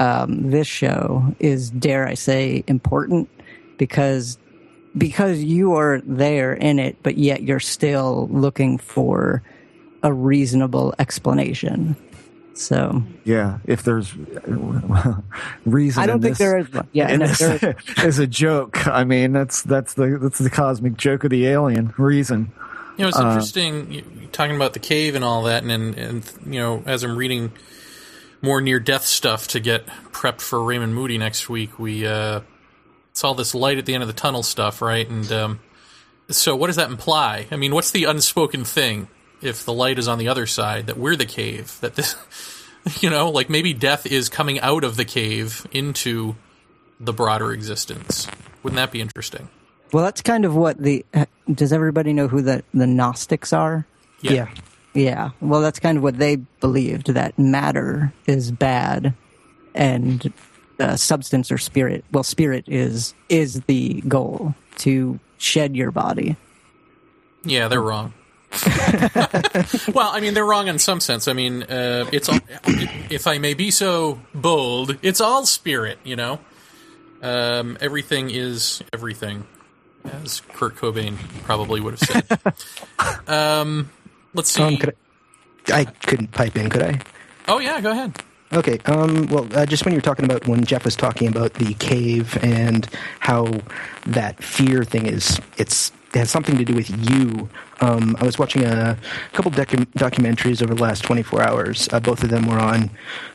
um, 0.00 0.50
this 0.50 0.66
show 0.66 1.36
is, 1.38 1.70
dare 1.70 2.08
I 2.08 2.14
say, 2.14 2.64
important 2.66 3.30
because 3.78 4.38
because 4.96 5.42
you 5.42 5.74
are 5.74 6.00
there 6.04 6.52
in 6.52 6.78
it, 6.78 6.96
but 7.02 7.16
yet 7.16 7.42
you're 7.42 7.60
still 7.60 8.28
looking 8.28 8.78
for 8.78 9.42
a 10.02 10.12
reasonable 10.12 10.94
explanation. 10.98 11.96
So 12.54 13.02
Yeah, 13.24 13.58
if 13.66 13.82
there's 13.84 14.12
reason, 15.64 16.02
I 16.02 16.06
don't 16.06 16.20
think 16.20 16.36
this- 16.36 16.38
there 16.38 16.58
is 16.58 16.72
one. 16.72 16.88
Yeah, 16.92 17.10
in 17.10 17.20
no, 17.20 17.26
this 17.26 17.38
there 17.38 17.76
is 18.04 18.18
a 18.18 18.26
joke. 18.26 18.86
I 18.86 19.04
mean, 19.04 19.32
that's 19.32 19.62
that's 19.62 19.94
the 19.94 20.18
that's 20.20 20.38
the 20.38 20.50
cosmic 20.50 20.96
joke 20.96 21.24
of 21.24 21.30
the 21.30 21.46
alien 21.46 21.94
reason. 21.96 22.52
You 22.96 23.04
know, 23.04 23.08
it's 23.08 23.18
Uh, 23.18 23.28
interesting 23.28 23.92
you, 23.92 24.02
you 24.20 24.26
talking 24.32 24.56
about 24.56 24.72
the 24.74 24.78
cave 24.78 25.14
and 25.14 25.24
all 25.24 25.44
that, 25.44 25.62
and, 25.62 25.70
and 25.72 25.96
and 25.96 26.32
you 26.46 26.60
know, 26.60 26.82
as 26.86 27.02
I'm 27.02 27.16
reading 27.16 27.52
more 28.42 28.60
near 28.60 28.80
death 28.80 29.04
stuff 29.04 29.48
to 29.48 29.60
get 29.60 29.86
prepped 30.12 30.40
for 30.40 30.62
Raymond 30.62 30.94
Moody 30.94 31.18
next 31.18 31.48
week, 31.48 31.78
we 31.78 32.06
uh, 32.06 32.40
saw 33.12 33.32
this 33.32 33.54
light 33.54 33.78
at 33.78 33.86
the 33.86 33.94
end 33.94 34.02
of 34.02 34.06
the 34.06 34.14
tunnel 34.14 34.42
stuff, 34.42 34.80
right? 34.82 35.08
And 35.08 35.30
um, 35.32 35.60
so, 36.28 36.54
what 36.54 36.68
does 36.68 36.76
that 36.76 36.90
imply? 36.90 37.46
I 37.50 37.56
mean, 37.56 37.74
what's 37.74 37.90
the 37.90 38.04
unspoken 38.04 38.64
thing 38.64 39.08
if 39.42 39.64
the 39.64 39.72
light 39.72 39.98
is 39.98 40.08
on 40.08 40.18
the 40.18 40.28
other 40.28 40.46
side 40.46 40.86
that 40.86 40.96
we're 40.96 41.16
the 41.16 41.26
cave? 41.26 41.78
That 41.80 41.96
this, 41.96 42.16
you 43.00 43.10
know, 43.10 43.30
like 43.30 43.50
maybe 43.50 43.74
death 43.74 44.06
is 44.06 44.28
coming 44.28 44.60
out 44.60 44.84
of 44.84 44.96
the 44.96 45.04
cave 45.04 45.66
into 45.72 46.36
the 46.98 47.12
broader 47.12 47.52
existence. 47.52 48.28
Wouldn't 48.62 48.76
that 48.76 48.92
be 48.92 49.00
interesting? 49.00 49.48
Well, 49.92 50.04
that's 50.04 50.22
kind 50.22 50.44
of 50.44 50.54
what 50.54 50.78
the. 50.78 51.04
Does 51.52 51.72
everybody 51.72 52.12
know 52.12 52.28
who 52.28 52.42
the 52.42 52.62
the 52.72 52.86
Gnostics 52.86 53.52
are? 53.52 53.86
Yeah. 54.20 54.32
Yeah. 54.32 54.48
Yeah. 54.92 55.30
Well, 55.40 55.60
that's 55.60 55.78
kind 55.78 55.96
of 55.96 56.02
what 56.02 56.18
they 56.18 56.36
believed 56.36 57.08
that 57.08 57.38
matter 57.38 58.12
is 58.26 58.50
bad, 58.50 59.14
and 59.74 60.32
uh, 60.80 60.96
substance 60.96 61.52
or 61.52 61.58
spirit. 61.58 62.04
Well, 62.12 62.24
spirit 62.24 62.64
is 62.66 63.14
is 63.28 63.60
the 63.62 64.02
goal 64.08 64.54
to 64.78 65.20
shed 65.38 65.76
your 65.76 65.90
body. 65.90 66.36
Yeah, 67.44 67.68
they're 67.68 67.80
wrong. 67.80 68.12
well, 69.94 70.10
I 70.10 70.18
mean, 70.20 70.34
they're 70.34 70.44
wrong 70.44 70.66
in 70.68 70.78
some 70.78 71.00
sense. 71.00 71.28
I 71.28 71.32
mean, 71.34 71.62
uh, 71.62 72.06
it's 72.12 72.28
all, 72.28 72.40
if 73.08 73.26
I 73.26 73.38
may 73.38 73.54
be 73.54 73.70
so 73.70 74.20
bold, 74.34 74.98
it's 75.02 75.20
all 75.20 75.46
spirit. 75.46 75.98
You 76.02 76.16
know, 76.16 76.40
um, 77.22 77.78
everything 77.80 78.30
is 78.30 78.82
everything, 78.92 79.46
as 80.04 80.40
Kurt 80.54 80.76
Cobain 80.76 81.16
probably 81.44 81.80
would 81.80 81.98
have 81.98 82.00
said. 82.00 83.28
um, 83.28 83.90
let's 84.34 84.50
see. 84.50 84.62
Um, 84.62 84.76
could 84.78 84.96
I, 85.68 85.80
I 85.80 85.84
couldn't 85.84 86.32
pipe 86.32 86.56
in, 86.56 86.70
could 86.70 86.82
I? 86.82 87.00
Oh 87.46 87.58
yeah, 87.58 87.80
go 87.80 87.92
ahead. 87.92 88.20
Okay. 88.52 88.78
Um, 88.86 89.26
well, 89.28 89.46
uh, 89.54 89.64
just 89.64 89.84
when 89.84 89.92
you 89.92 89.98
were 89.98 90.02
talking 90.02 90.24
about 90.24 90.46
when 90.48 90.64
Jeff 90.64 90.84
was 90.84 90.96
talking 90.96 91.28
about 91.28 91.54
the 91.54 91.74
cave 91.74 92.36
and 92.42 92.86
how 93.20 93.46
that 94.06 94.42
fear 94.42 94.82
thing 94.82 95.06
is, 95.06 95.38
it's 95.56 95.92
it 96.12 96.18
has 96.18 96.30
something 96.30 96.56
to 96.56 96.64
do 96.64 96.74
with 96.74 96.90
you. 97.08 97.48
Um, 97.80 98.16
I 98.18 98.24
was 98.24 98.36
watching 98.36 98.64
a 98.64 98.98
couple 99.32 99.52
docu- 99.52 99.86
documentaries 99.92 100.60
over 100.60 100.74
the 100.74 100.82
last 100.82 101.04
24 101.04 101.40
hours. 101.40 101.88
Uh, 101.92 102.00
both 102.00 102.24
of 102.24 102.30
them 102.30 102.48
were 102.48 102.58
on 102.58 102.90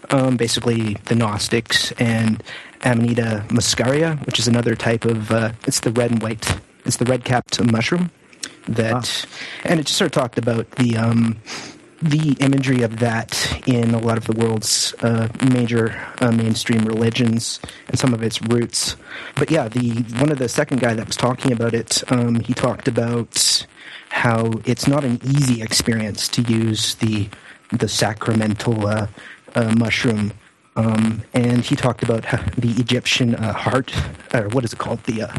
um, 0.09 0.35
basically 0.35 0.95
the 1.05 1.15
Gnostics 1.15 1.93
and 1.93 2.43
Amanita 2.83 3.45
muscaria, 3.47 4.23
which 4.25 4.39
is 4.39 4.49
another 4.49 4.75
type 4.75 5.05
of. 5.05 5.31
Uh, 5.31 5.53
it's 5.65 5.79
the 5.79 5.91
red 5.91 6.11
and 6.11 6.21
white. 6.21 6.59
It's 6.83 6.97
the 6.97 7.05
red 7.05 7.23
capped 7.23 7.63
mushroom 7.63 8.11
that, 8.67 9.25
and 9.63 9.79
it 9.79 9.85
just 9.85 9.97
sort 9.97 10.07
of 10.07 10.11
talked 10.11 10.37
about 10.37 10.69
the. 10.71 10.97
The 12.05 12.37
imagery 12.39 12.83
of 12.83 12.99
that 12.99 13.31
in 13.65 13.95
a 13.95 13.97
lot 13.97 14.17
of 14.17 14.25
the 14.25 14.33
world's 14.33 14.93
uh, 15.01 15.27
major 15.49 15.99
uh, 16.21 16.31
mainstream 16.31 16.85
religions 16.85 17.59
and 17.87 17.97
some 17.97 18.13
of 18.13 18.21
its 18.21 18.39
roots. 18.43 18.95
But 19.35 19.49
yeah, 19.49 19.67
the 19.67 20.03
one 20.19 20.31
of 20.31 20.37
the 20.37 20.47
second 20.47 20.81
guy 20.81 20.93
that 20.93 21.07
was 21.07 21.17
talking 21.17 21.51
about 21.51 21.73
it, 21.73 22.03
um, 22.11 22.41
he 22.41 22.53
talked 22.53 22.87
about 22.87 23.65
how 24.09 24.51
it's 24.65 24.87
not 24.87 25.03
an 25.03 25.19
easy 25.23 25.63
experience 25.63 26.27
to 26.29 26.41
use 26.43 26.95
the 26.95 27.27
the 27.71 27.87
sacramental 27.87 28.85
uh, 28.85 29.07
uh, 29.55 29.73
mushroom. 29.75 30.31
Um, 30.75 31.23
and 31.33 31.63
he 31.65 31.75
talked 31.75 32.03
about 32.03 32.23
the 32.55 32.71
Egyptian 32.77 33.33
uh, 33.33 33.53
heart, 33.53 33.91
or 34.31 34.49
what 34.49 34.63
is 34.63 34.73
it 34.73 34.79
called? 34.79 35.01
The 35.05 35.23
uh, 35.23 35.37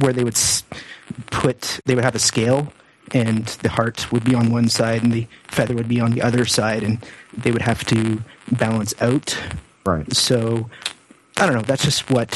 where 0.00 0.12
they 0.12 0.24
would 0.24 0.38
put, 1.30 1.80
they 1.86 1.94
would 1.94 2.04
have 2.04 2.16
a 2.16 2.18
scale, 2.18 2.72
and 3.14 3.44
the 3.62 3.68
heart 3.68 4.10
would 4.12 4.24
be 4.24 4.34
on 4.34 4.50
one 4.50 4.68
side, 4.68 5.02
and 5.02 5.12
the 5.12 5.26
feather 5.48 5.74
would 5.74 5.88
be 5.88 6.00
on 6.00 6.10
the 6.12 6.22
other 6.22 6.44
side, 6.44 6.82
and 6.82 6.98
they 7.36 7.50
would 7.50 7.62
have 7.62 7.84
to 7.84 8.22
balance 8.52 8.94
out. 9.00 9.38
Right. 9.84 10.12
So, 10.14 10.68
I 11.36 11.46
don't 11.46 11.54
know. 11.54 11.62
That's 11.62 11.84
just 11.84 12.10
what 12.10 12.34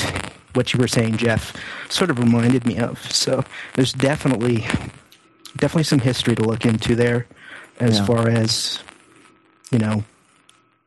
what 0.54 0.74
you 0.74 0.78
were 0.80 0.88
saying, 0.88 1.16
Jeff. 1.16 1.54
Sort 1.88 2.10
of 2.10 2.18
reminded 2.18 2.66
me 2.66 2.78
of. 2.78 3.00
So, 3.10 3.44
there's 3.74 3.92
definitely 3.92 4.64
definitely 5.56 5.84
some 5.84 5.98
history 6.00 6.34
to 6.36 6.42
look 6.42 6.64
into 6.64 6.94
there, 6.94 7.26
as 7.80 7.98
Yeah. 7.98 8.06
far 8.06 8.28
as 8.28 8.78
you 9.70 9.78
know 9.78 10.04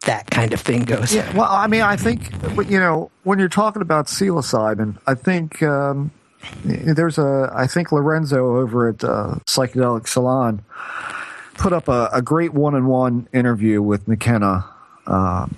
that 0.02 0.30
kind 0.30 0.54
of 0.54 0.62
thing 0.62 0.84
goes. 0.84 1.14
Yeah, 1.14 1.32
well, 1.36 1.48
I 1.50 1.66
mean, 1.68 1.82
I 1.82 1.96
think 1.96 2.32
you 2.70 2.80
know 2.80 3.10
when 3.24 3.40
you're 3.40 3.50
talking 3.50 3.82
about 3.82 4.06
psilocybin, 4.08 4.98
I 5.08 5.14
think 5.16 5.62
um, 5.64 6.12
there's 6.64 7.18
a 7.18 7.50
I 7.54 7.68
think 7.68 7.92
Lorenzo 7.92 8.58
over 8.58 8.90
at 8.90 9.04
uh, 9.04 9.36
Psychedelic 9.46 10.08
Salon 10.08 10.64
put 11.56 11.74
up 11.74 11.88
a, 11.88 12.10
a 12.12 12.22
great 12.22 12.54
one-on-one 12.54 13.28
interview 13.34 13.82
with 13.82 14.08
McKenna. 14.08 14.66
Um, 15.08 15.58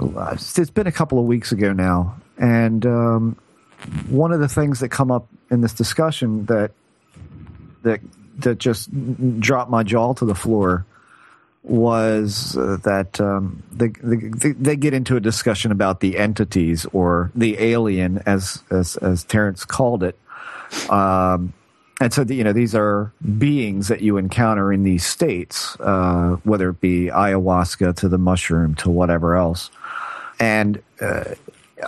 it's 0.00 0.70
been 0.70 0.86
a 0.86 0.92
couple 0.92 1.18
of 1.18 1.24
weeks 1.24 1.52
ago 1.52 1.72
now, 1.72 2.16
and 2.36 2.84
um, 2.86 3.36
one 4.08 4.32
of 4.32 4.40
the 4.40 4.48
things 4.48 4.80
that 4.80 4.90
come 4.90 5.10
up 5.10 5.26
in 5.50 5.60
this 5.60 5.72
discussion 5.72 6.46
that 6.46 6.72
that 7.82 8.00
that 8.38 8.58
just 8.58 8.90
dropped 9.40 9.70
my 9.70 9.82
jaw 9.82 10.14
to 10.14 10.24
the 10.24 10.34
floor 10.34 10.86
was 11.68 12.56
uh, 12.56 12.78
that 12.84 13.20
um, 13.20 13.62
they, 13.70 13.88
they 13.88 14.52
they 14.52 14.76
get 14.76 14.94
into 14.94 15.16
a 15.16 15.20
discussion 15.20 15.70
about 15.70 16.00
the 16.00 16.18
entities 16.18 16.86
or 16.92 17.30
the 17.34 17.60
alien, 17.60 18.22
as 18.26 18.62
as 18.70 18.96
as 18.96 19.24
Terence 19.24 19.64
called 19.64 20.02
it. 20.02 20.18
Um, 20.90 21.52
and 22.00 22.12
so, 22.12 22.22
the, 22.22 22.34
you 22.34 22.44
know, 22.44 22.52
these 22.52 22.74
are 22.74 23.12
beings 23.38 23.88
that 23.88 24.02
you 24.02 24.18
encounter 24.18 24.72
in 24.72 24.84
these 24.84 25.04
states, 25.04 25.76
uh, 25.80 26.36
whether 26.44 26.70
it 26.70 26.80
be 26.80 27.06
ayahuasca 27.06 27.96
to 27.96 28.08
the 28.08 28.18
mushroom 28.18 28.76
to 28.76 28.90
whatever 28.90 29.34
else. 29.34 29.70
And 30.38 30.80
uh, 31.00 31.34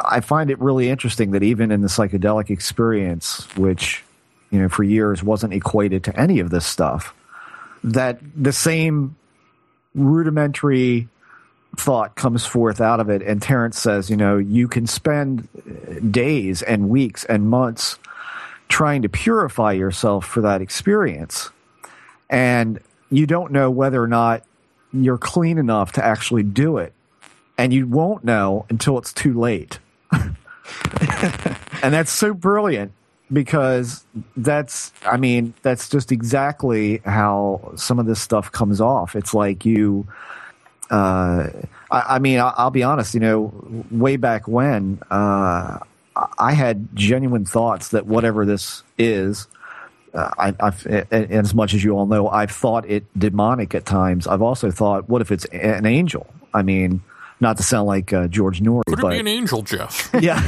I 0.04 0.20
find 0.20 0.50
it 0.50 0.58
really 0.58 0.90
interesting 0.90 1.30
that 1.30 1.44
even 1.44 1.70
in 1.70 1.82
the 1.82 1.88
psychedelic 1.88 2.50
experience, 2.50 3.46
which, 3.56 4.02
you 4.50 4.60
know, 4.60 4.68
for 4.68 4.82
years 4.82 5.22
wasn't 5.22 5.52
equated 5.54 6.02
to 6.04 6.18
any 6.18 6.40
of 6.40 6.50
this 6.50 6.66
stuff, 6.66 7.14
that 7.84 8.18
the 8.34 8.52
same 8.52 9.14
rudimentary 9.94 11.08
thought 11.76 12.14
comes 12.16 12.44
forth 12.44 12.80
out 12.80 13.00
of 13.00 13.08
it. 13.08 13.22
And 13.22 13.40
Terence 13.40 13.78
says, 13.78 14.10
you 14.10 14.16
know, 14.16 14.38
you 14.38 14.68
can 14.68 14.86
spend 14.86 15.48
days 16.10 16.62
and 16.62 16.88
weeks 16.88 17.24
and 17.24 17.48
months 17.48 17.98
trying 18.68 19.02
to 19.02 19.08
purify 19.08 19.72
yourself 19.72 20.24
for 20.24 20.40
that 20.42 20.60
experience. 20.60 21.50
And 22.28 22.80
you 23.10 23.26
don't 23.26 23.52
know 23.52 23.70
whether 23.70 24.02
or 24.02 24.08
not 24.08 24.44
you're 24.92 25.18
clean 25.18 25.58
enough 25.58 25.92
to 25.92 26.04
actually 26.04 26.42
do 26.42 26.78
it. 26.78 26.92
And 27.58 27.74
you 27.74 27.86
won't 27.86 28.24
know 28.24 28.66
until 28.70 28.98
it's 28.98 29.12
too 29.12 29.38
late. 29.38 29.78
and 30.12 30.34
that's 31.82 32.12
so 32.12 32.32
brilliant 32.32 32.92
because 33.32 34.04
that's 34.36 34.92
i 35.04 35.16
mean 35.16 35.54
that's 35.62 35.88
just 35.88 36.10
exactly 36.12 36.98
how 37.04 37.72
some 37.76 37.98
of 37.98 38.06
this 38.06 38.20
stuff 38.20 38.50
comes 38.52 38.80
off 38.80 39.14
it's 39.14 39.34
like 39.34 39.64
you 39.64 40.06
uh, 40.90 41.48
I, 41.92 42.16
I, 42.16 42.18
mean 42.18 42.40
I'll, 42.40 42.52
I'll, 42.56 42.70
be 42.72 42.82
honest 42.82 43.14
you 43.14 43.20
know 43.20 43.52
way 43.92 44.16
back 44.16 44.48
when 44.48 45.00
uh, 45.10 45.78
i 46.38 46.52
had 46.52 46.88
genuine 46.94 47.44
thoughts 47.44 47.88
that 47.88 48.06
whatever 48.06 48.44
this 48.44 48.82
is 48.98 49.46
uh, 50.12 50.30
I, 50.38 50.46
have 50.60 50.86
as 51.12 51.54
much 51.54 51.72
as 51.74 51.84
you 51.84 51.92
all 51.92 52.06
know, 52.06 52.28
I've 52.28 52.50
thought 52.50 52.88
it 52.90 53.04
demonic 53.16 53.74
at 53.74 53.86
times. 53.86 54.26
I've 54.26 54.42
also 54.42 54.70
thought, 54.70 55.08
what 55.08 55.22
if 55.22 55.30
it's 55.30 55.44
an 55.46 55.86
angel? 55.86 56.26
I 56.52 56.62
mean, 56.62 57.00
not 57.40 57.56
to 57.56 57.62
sound 57.62 57.86
like 57.86 58.12
uh, 58.12 58.28
George 58.28 58.60
Noory, 58.60 58.84
Could 58.84 58.98
it 58.98 59.02
but 59.02 59.10
be 59.10 59.18
an 59.18 59.26
angel, 59.26 59.62
Jeff? 59.62 60.10
yeah, 60.20 60.40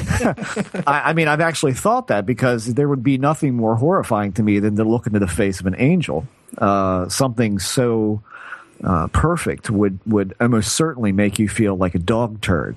I, 0.86 1.11
I, 1.11 1.12
mean, 1.14 1.26
I've 1.26 1.40
actually 1.40 1.72
thought 1.72 2.09
that 2.09 2.26
because 2.26 2.74
there 2.74 2.88
would 2.88 3.03
be 3.03 3.16
nothing 3.16 3.55
more 3.55 3.76
horrifying 3.76 4.32
to 4.34 4.43
me 4.43 4.59
than 4.59 4.76
to 4.76 4.84
look 4.84 5.07
into 5.07 5.18
the 5.18 5.26
face 5.26 5.61
of 5.61 5.66
an 5.66 5.74
angel. 5.78 6.26
Uh, 6.59 7.09
something 7.09 7.59
so 7.59 8.22
uh, 8.84 9.07
perfect 9.09 9.70
would 9.70 9.99
would 10.07 10.34
almost 10.38 10.76
certainly 10.76 11.12
make 11.12 11.38
you 11.38 11.49
feel 11.49 11.76
like 11.76 11.95
a 11.95 11.99
dog 11.99 12.43
turd, 12.43 12.76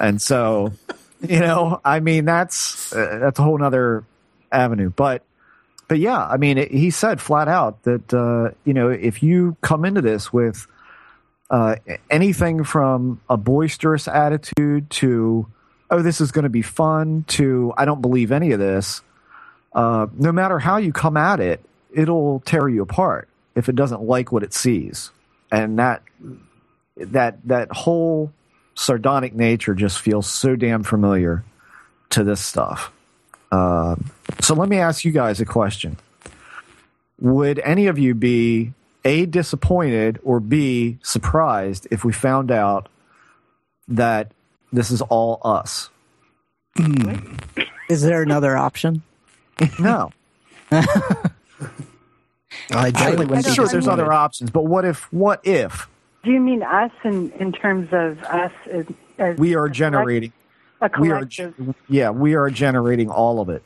and 0.00 0.20
so 0.20 0.72
you 1.20 1.38
know, 1.38 1.80
I 1.84 2.00
mean, 2.00 2.24
that's 2.24 2.92
uh, 2.92 3.18
that's 3.20 3.38
a 3.38 3.42
whole 3.42 3.62
other 3.62 4.04
avenue, 4.52 4.90
but. 4.90 5.22
But 5.86 6.00
yeah, 6.00 6.22
I 6.22 6.36
mean, 6.36 6.58
it, 6.58 6.70
he 6.70 6.90
said 6.90 7.18
flat 7.18 7.48
out 7.48 7.84
that 7.84 8.12
uh, 8.12 8.54
you 8.66 8.74
know 8.74 8.90
if 8.90 9.22
you 9.22 9.56
come 9.62 9.86
into 9.86 10.02
this 10.02 10.30
with 10.30 10.66
uh, 11.50 11.76
anything 12.10 12.64
from 12.64 13.20
a 13.28 13.36
boisterous 13.36 14.08
attitude 14.08 14.90
to, 14.90 15.46
oh, 15.90 16.02
this 16.02 16.20
is 16.20 16.32
going 16.32 16.42
to 16.44 16.50
be 16.50 16.62
fun, 16.62 17.24
to, 17.28 17.72
I 17.76 17.84
don't 17.84 18.02
believe 18.02 18.32
any 18.32 18.52
of 18.52 18.58
this. 18.58 19.02
Uh, 19.72 20.06
no 20.14 20.32
matter 20.32 20.58
how 20.58 20.76
you 20.76 20.92
come 20.92 21.16
at 21.16 21.40
it, 21.40 21.64
it'll 21.92 22.40
tear 22.40 22.68
you 22.68 22.82
apart 22.82 23.28
if 23.54 23.68
it 23.68 23.76
doesn't 23.76 24.02
like 24.02 24.30
what 24.30 24.42
it 24.42 24.52
sees. 24.52 25.10
And 25.50 25.78
that, 25.78 26.02
that, 26.96 27.38
that 27.46 27.72
whole 27.72 28.32
sardonic 28.74 29.34
nature 29.34 29.74
just 29.74 29.98
feels 29.98 30.30
so 30.30 30.56
damn 30.56 30.82
familiar 30.82 31.44
to 32.10 32.24
this 32.24 32.40
stuff. 32.40 32.92
Uh, 33.50 33.96
so 34.40 34.54
let 34.54 34.68
me 34.68 34.78
ask 34.78 35.04
you 35.04 35.12
guys 35.12 35.40
a 35.40 35.46
question. 35.46 35.96
Would 37.20 37.58
any 37.58 37.86
of 37.86 37.98
you 37.98 38.14
be 38.14 38.74
a, 39.08 39.26
disappointed, 39.26 40.20
or 40.22 40.38
B, 40.38 40.98
surprised 41.02 41.88
if 41.90 42.04
we 42.04 42.12
found 42.12 42.50
out 42.50 42.88
that 43.88 44.32
this 44.72 44.90
is 44.90 45.00
all 45.02 45.40
us. 45.44 45.88
Hmm. 46.76 47.34
Is 47.88 48.02
there 48.02 48.22
another 48.22 48.56
option? 48.56 49.02
No. 49.78 50.10
I 50.70 50.82
definitely 52.90 53.24
I'm 53.24 53.28
wouldn't 53.28 53.46
be 53.46 53.52
sure 53.52 53.66
there's 53.66 53.88
other 53.88 54.12
options, 54.12 54.50
but 54.50 54.66
what 54.66 54.84
if? 54.84 55.10
What 55.12 55.40
if 55.46 55.88
Do 56.22 56.30
you 56.30 56.40
mean 56.40 56.62
us 56.62 56.92
in, 57.02 57.30
in 57.32 57.52
terms 57.52 57.88
of 57.92 58.22
us 58.24 58.52
as, 58.70 58.86
as 59.18 59.38
we 59.38 59.54
are 59.54 59.64
a 59.64 59.68
collect- 59.68 59.76
generating? 59.76 60.32
a 60.80 60.90
We 61.00 61.10
are, 61.10 61.24
collective? 61.24 61.74
yeah, 61.88 62.10
we 62.10 62.34
are 62.34 62.50
generating 62.50 63.10
all 63.10 63.40
of 63.40 63.48
it. 63.48 63.62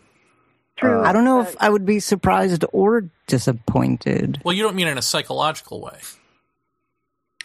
True. 0.77 1.03
I 1.03 1.13
don't 1.13 1.25
know 1.25 1.41
if 1.43 1.55
I 1.61 1.69
would 1.69 1.87
be 1.87 2.01
surprised 2.01 2.65
or 2.73 3.05
disappointed. 3.27 4.41
Well, 4.45 4.55
you 4.55 4.63
don't 4.63 4.75
mean 4.75 4.89
in 4.89 4.99
a 4.99 5.03
psychological 5.03 5.81
way. 5.81 5.99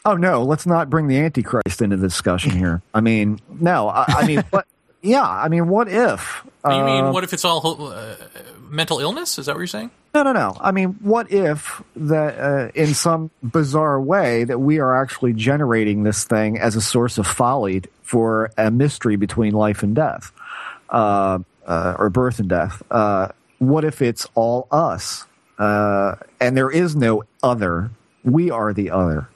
Oh 0.06 0.16
no, 0.16 0.44
let's 0.44 0.66
not 0.66 0.90
bring 0.90 1.08
the 1.08 1.18
Antichrist 1.18 1.82
into 1.82 1.98
the 1.98 2.08
discussion 2.08 2.52
here. 2.52 2.82
I 2.94 3.02
mean, 3.02 3.40
no, 3.50 3.90
I, 3.90 4.06
I 4.08 4.28
mean, 4.28 4.44
what? 4.50 4.66
Yeah, 5.00 5.24
I 5.24 5.48
mean, 5.48 5.68
what 5.70 5.88
if? 5.88 6.44
you 6.66 6.72
mean 6.72 7.06
uh, 7.06 7.12
what 7.12 7.24
if 7.24 7.32
it's 7.32 7.46
all 7.46 7.94
uh, 7.94 8.16
mental 8.68 9.00
illness? 9.00 9.38
Is 9.38 9.46
that 9.46 9.54
what 9.54 9.60
you're 9.60 9.68
saying? 9.68 9.92
No, 10.14 10.24
no, 10.24 10.34
no. 10.34 10.58
I 10.60 10.72
mean, 10.72 10.98
what 11.02 11.32
if 11.32 11.82
that 11.96 12.40
uh, 12.40 12.72
in 12.74 12.96
some 12.96 13.30
bizarre 13.44 14.02
way 14.02 14.44
that 14.44 14.58
we 14.60 14.80
are 14.80 15.00
actually 15.00 15.34
generating 15.34 16.02
this 16.04 16.26
thing 16.26 16.58
as 16.58 16.76
a 16.76 16.82
source 16.82 17.20
of 17.20 17.28
folly 17.28 17.84
for 18.02 18.52
a 18.58 18.72
mystery 18.72 19.16
between 19.18 19.54
life 19.54 19.84
and 19.84 19.96
death, 19.96 20.32
uh, 21.68 21.96
or 22.00 22.10
birth 22.10 22.40
and 22.40 22.50
death? 22.50 22.82
Uh, 22.90 23.28
what 23.60 23.84
if 23.84 24.02
it's 24.02 24.26
all 24.36 24.68
us, 24.72 25.26
uh, 25.60 26.16
and 26.40 26.56
there 26.58 26.70
is 26.72 26.96
no 26.96 27.24
other? 27.44 27.92
We 28.24 28.50
are 28.52 28.74
the 28.74 28.92
other. 28.92 29.30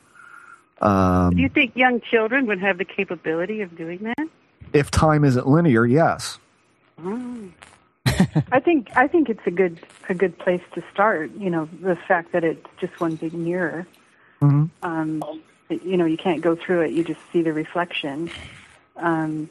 Um, 0.82 1.36
Do 1.36 1.42
you 1.42 1.50
think 1.50 1.76
young 1.76 2.02
children 2.02 2.48
would 2.48 2.60
have 2.60 2.78
the 2.80 2.86
capability 2.86 3.62
of 3.62 3.76
doing 3.78 4.00
that? 4.00 4.28
if 4.74 4.90
time 4.90 5.24
isn't 5.26 5.48
linear, 5.48 5.86
yes. 5.86 6.40
I 8.52 8.60
think 8.60 8.90
I 8.96 9.08
think 9.08 9.30
it's 9.30 9.46
a 9.46 9.52
good 9.52 9.80
a 10.10 10.14
good 10.14 10.38
place 10.38 10.62
to 10.76 10.84
start. 10.94 11.32
You 11.36 11.50
know, 11.50 11.68
the 11.82 11.96
fact 11.96 12.32
that 12.34 12.44
it's 12.44 12.66
just 12.80 13.00
one 13.00 13.16
big 13.16 13.34
mirror. 13.34 13.88
Mhm. 14.42 14.70
Um, 14.84 15.24
you 15.70 15.98
know, 15.98 16.06
you 16.06 16.18
can't 16.18 16.42
go 16.42 16.56
through 16.56 16.82
it; 16.82 16.92
you 16.92 17.04
just 17.04 17.20
see 17.34 17.42
the 17.42 17.54
reflection. 17.54 18.30
Um, 18.98 19.50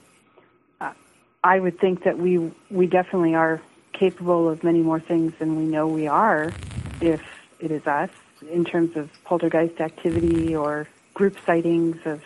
I- 1.42 1.60
would 1.60 1.78
think 1.78 2.04
that 2.04 2.18
we 2.18 2.52
we 2.70 2.86
definitely 2.86 3.34
are 3.34 3.60
capable 3.92 4.48
of 4.48 4.62
many 4.64 4.80
more 4.80 5.00
things 5.00 5.32
than 5.38 5.56
we 5.56 5.64
know 5.64 5.86
we 5.86 6.06
are, 6.06 6.52
if 7.00 7.22
it 7.58 7.70
is 7.70 7.86
us 7.86 8.10
in 8.50 8.64
terms 8.64 8.96
of 8.96 9.10
poltergeist 9.24 9.80
activity 9.80 10.54
or 10.56 10.86
group 11.14 11.36
sightings 11.44 11.98
of 12.06 12.22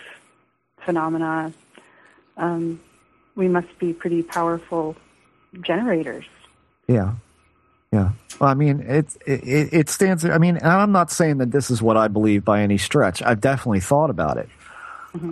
phenomena. 0.80 1.52
Um, 2.36 2.80
we 3.36 3.48
must 3.48 3.76
be 3.78 3.92
pretty 3.92 4.22
powerful 4.22 4.96
generators. 5.60 6.24
Yeah, 6.86 7.14
yeah. 7.92 8.10
Well, 8.40 8.50
I 8.50 8.54
mean, 8.54 8.80
it, 8.80 9.16
it 9.26 9.72
it 9.72 9.88
stands. 9.88 10.24
I 10.24 10.38
mean, 10.38 10.56
and 10.56 10.66
I'm 10.66 10.92
not 10.92 11.10
saying 11.10 11.38
that 11.38 11.50
this 11.50 11.70
is 11.70 11.80
what 11.80 11.96
I 11.96 12.08
believe 12.08 12.44
by 12.44 12.60
any 12.62 12.78
stretch. 12.78 13.22
I've 13.22 13.40
definitely 13.40 13.80
thought 13.80 14.10
about 14.10 14.36
it. 14.38 14.48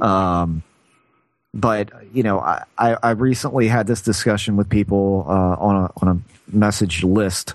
Um, 0.01 0.63
but 1.55 1.91
you 2.13 2.23
know, 2.23 2.39
I, 2.39 2.65
I 2.79 3.11
recently 3.11 3.69
had 3.69 3.87
this 3.87 4.03
discussion 4.03 4.57
with 4.57 4.69
people 4.69 5.25
uh, 5.29 5.33
on 5.33 5.77
a 5.77 5.91
on 6.01 6.09
a 6.17 6.57
message 6.57 7.05
list 7.05 7.55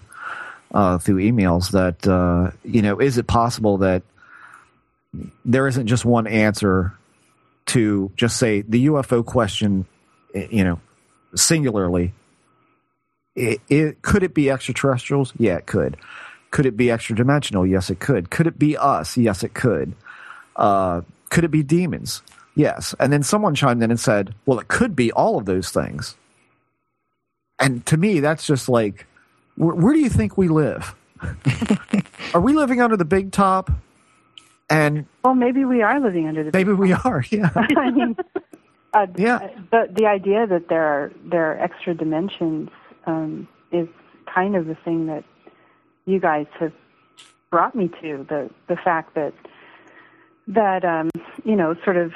uh, 0.74 0.98
through 0.98 1.18
emails 1.18 1.72
that 1.72 2.08
uh, 2.08 2.52
you 2.64 2.82
know, 2.82 3.00
is 3.00 3.18
it 3.18 3.28
possible 3.28 3.78
that 3.80 4.04
there 5.46 5.68
isn't 5.68 5.88
just 5.88 6.06
one 6.06 6.28
answer 6.28 6.94
to 7.68 8.12
just 8.16 8.38
say 8.38 8.62
the 8.62 8.88
UFO 8.88 9.26
question, 9.26 9.86
eh, 10.34 10.48
you 10.50 10.64
know, 10.64 10.80
singularly 11.36 12.14
it, 13.38 13.62
it 13.70 14.02
could 14.02 14.24
it 14.24 14.34
be 14.34 14.50
extraterrestrials? 14.50 15.32
Yeah, 15.38 15.58
it 15.58 15.68
could. 15.68 15.96
Could 16.52 16.66
it 16.66 16.76
be 16.76 16.90
extra 16.90 17.16
dimensional? 17.16 17.66
Yes, 17.66 17.90
it 17.90 18.00
could. 18.00 18.30
Could 18.30 18.48
it 18.48 18.58
be 18.58 18.76
us? 18.76 19.16
Yes, 19.16 19.44
it 19.44 19.54
could. 19.54 19.94
Uh, 20.56 21.02
could 21.30 21.44
it 21.44 21.52
be 21.52 21.62
demons? 21.62 22.24
Yes. 22.58 22.96
And 23.00 23.14
then 23.14 23.24
someone 23.24 23.56
chimed 23.56 23.84
in 23.84 23.92
and 23.92 24.00
said, 24.00 24.34
"Well, 24.46 24.60
it 24.60 24.68
could 24.68 24.96
be 24.96 25.12
all 25.12 25.38
of 25.38 25.46
those 25.46 25.70
things." 25.70 26.16
and 27.60 27.86
to 27.88 27.98
me, 27.98 28.20
that's 28.20 28.46
just 28.46 28.70
like, 28.70 29.06
where, 29.56 29.76
where 29.76 29.94
do 29.94 30.00
you 30.00 30.10
think 30.10 30.38
we 30.38 30.48
live? 30.48 30.96
are 32.34 32.42
we 32.42 32.54
living 32.54 32.82
under 32.82 32.98
the 32.98 33.06
big 33.06 33.32
top? 33.32 33.72
And 34.70 35.06
well, 35.24 35.34
maybe 35.34 35.66
we 35.66 35.82
are 35.82 36.00
living 36.00 36.28
under 36.28 36.44
the. 36.44 36.52
maybe 36.54 36.74
we 36.74 36.92
are. 36.92 37.24
Yeah. 37.32 37.50
I 37.56 37.92
mean, 37.92 38.16
uh, 38.94 39.08
Yeah. 39.18 39.50
The 39.72 39.88
the 39.92 40.06
idea 40.06 40.46
that 40.46 40.68
there 40.68 40.84
are 40.84 41.12
there 41.24 41.52
are 41.52 41.58
extra 41.58 41.94
dimensions 41.96 42.70
um, 43.06 43.48
is 43.72 43.88
kind 44.34 44.56
of 44.56 44.68
the 44.68 44.76
thing 44.76 45.08
that 45.08 45.24
you 46.06 46.20
guys 46.20 46.48
have 46.60 46.74
brought 47.50 47.76
me 47.76 47.88
to 48.02 48.26
the 48.30 48.50
the 48.68 48.76
fact 48.76 49.16
that 49.16 49.34
that 50.48 50.84
um, 50.84 51.10
you 51.46 51.56
know 51.56 51.76
sort 51.86 51.96
of 51.98 52.12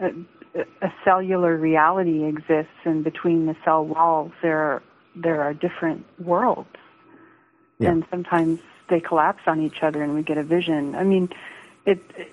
a, 0.00 0.64
a 0.82 0.92
cellular 1.04 1.56
reality 1.56 2.24
exists, 2.24 2.72
and 2.84 3.04
between 3.04 3.46
the 3.46 3.56
cell 3.64 3.84
walls 3.84 4.32
there 4.42 4.58
are, 4.58 4.82
there 5.14 5.42
are 5.42 5.54
different 5.54 6.04
worlds, 6.18 6.68
Yeah. 7.78 7.90
and 7.90 8.04
sometimes 8.10 8.60
they 8.88 9.00
collapse 9.00 9.42
on 9.46 9.60
each 9.60 9.82
other, 9.82 10.02
and 10.02 10.14
we 10.14 10.22
get 10.22 10.38
a 10.38 10.42
vision. 10.42 10.94
I 10.94 11.04
mean, 11.04 11.28
it, 11.84 12.00
it 12.16 12.32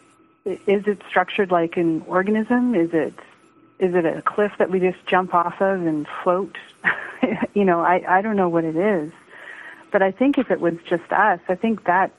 is 0.68 0.88
it 0.88 1.02
structured 1.10 1.52
like 1.52 1.76
an 1.78 2.02
organism? 2.08 2.76
Is 2.76 2.94
it 2.94 3.14
is 3.80 3.94
it 3.94 4.06
a 4.06 4.22
cliff 4.22 4.54
that 4.58 4.70
we 4.70 4.80
just 4.80 5.06
jump 5.06 5.34
off 5.34 5.60
of 5.62 5.86
and 5.86 6.08
float? 6.24 6.58
you 7.54 7.66
know, 7.66 7.82
I 7.82 8.04
I 8.08 8.22
don't 8.22 8.36
know 8.36 8.50
what 8.50 8.64
it 8.64 8.76
is, 8.76 9.12
but 9.92 10.02
I 10.02 10.12
think 10.12 10.38
if 10.38 10.52
it 10.52 10.62
was 10.62 10.76
just 10.88 11.12
us, 11.12 11.40
I 11.50 11.56
think 11.56 11.86
that 11.86 12.12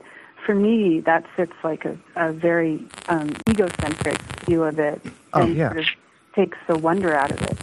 for 0.45 0.55
me 0.55 1.01
that 1.01 1.25
fits 1.37 1.55
like 1.65 1.85
a, 1.85 1.97
a 2.15 2.33
very 2.33 2.85
um, 3.09 3.35
egocentric 3.49 4.21
view 4.47 4.63
of 4.65 4.79
it, 4.79 5.01
Oh, 5.37 5.43
and 5.43 5.57
yeah. 5.57 5.69
sort 5.69 5.79
of 5.81 5.87
takes 6.35 6.59
the 6.67 6.79
wonder 6.79 7.15
out 7.15 7.31
of 7.31 7.43
it. 7.43 7.59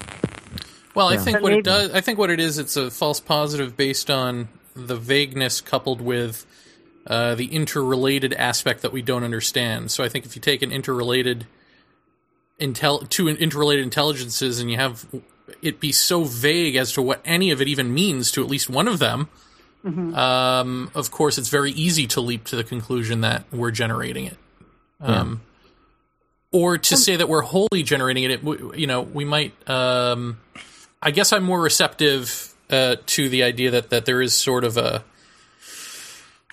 Well, 0.95 1.07
I 1.07 1.17
think 1.17 1.37
But 1.37 1.43
what 1.43 1.49
maybe- 1.49 1.59
it 1.59 1.65
does, 1.65 1.91
I 1.91 2.01
think 2.01 2.19
what 2.19 2.29
it 2.29 2.39
is, 2.39 2.59
it's 2.59 2.77
a 2.77 2.91
false 2.91 3.19
positive 3.19 3.75
based 3.75 4.09
on 4.11 4.47
the 4.75 4.95
vagueness 4.95 5.59
coupled 5.61 6.01
with 6.01 6.45
uh, 7.07 7.35
the 7.35 7.45
interrelated 7.47 8.33
aspect 8.33 8.81
that 8.81 8.93
we 8.93 9.01
don't 9.01 9.23
understand. 9.23 9.91
So 9.91 10.03
I 10.03 10.09
think 10.09 10.25
if 10.25 10.35
you 10.35 10.41
take 10.41 10.61
an 10.61 10.71
interrelated 10.71 11.45
intel 12.59 13.09
two 13.09 13.27
interrelated 13.27 13.83
intelligences 13.83 14.59
and 14.59 14.69
you 14.71 14.77
have 14.77 15.05
it 15.61 15.79
be 15.79 15.91
so 15.91 16.23
vague 16.23 16.75
as 16.75 16.93
to 16.93 17.01
what 17.01 17.19
any 17.25 17.51
of 17.51 17.59
it 17.61 17.67
even 17.67 17.93
means 17.93 18.31
to 18.31 18.41
at 18.43 18.47
least 18.49 18.69
one 18.69 18.87
of 18.87 18.99
them, 18.99 19.27
um, 20.15 20.89
of 20.95 21.11
course, 21.11 21.37
it's 21.37 21.49
very 21.49 21.71
easy 21.71 22.07
to 22.07 22.21
leap 22.21 22.45
to 22.45 22.55
the 22.55 22.63
conclusion 22.63 23.21
that 23.21 23.43
we're 23.51 23.71
generating 23.71 24.25
it. 24.25 24.37
Um, 25.01 25.41
Or 26.53 26.77
to 26.77 26.95
say 26.97 27.15
that 27.17 27.27
we're 27.27 27.41
wholly 27.41 27.83
generating 27.83 28.23
it, 28.23 28.31
it, 28.31 28.43
you 28.77 28.87
know, 28.87 29.01
we 29.01 29.25
might. 29.25 29.53
Um, 29.69 30.37
I 31.01 31.11
guess 31.11 31.33
I'm 31.33 31.43
more 31.43 31.59
receptive 31.59 32.53
uh, 32.69 32.95
to 33.07 33.27
the 33.27 33.43
idea 33.43 33.71
that 33.71 33.89
that 33.89 34.05
there 34.05 34.21
is 34.21 34.33
sort 34.35 34.63
of 34.63 34.77
a 34.77 35.03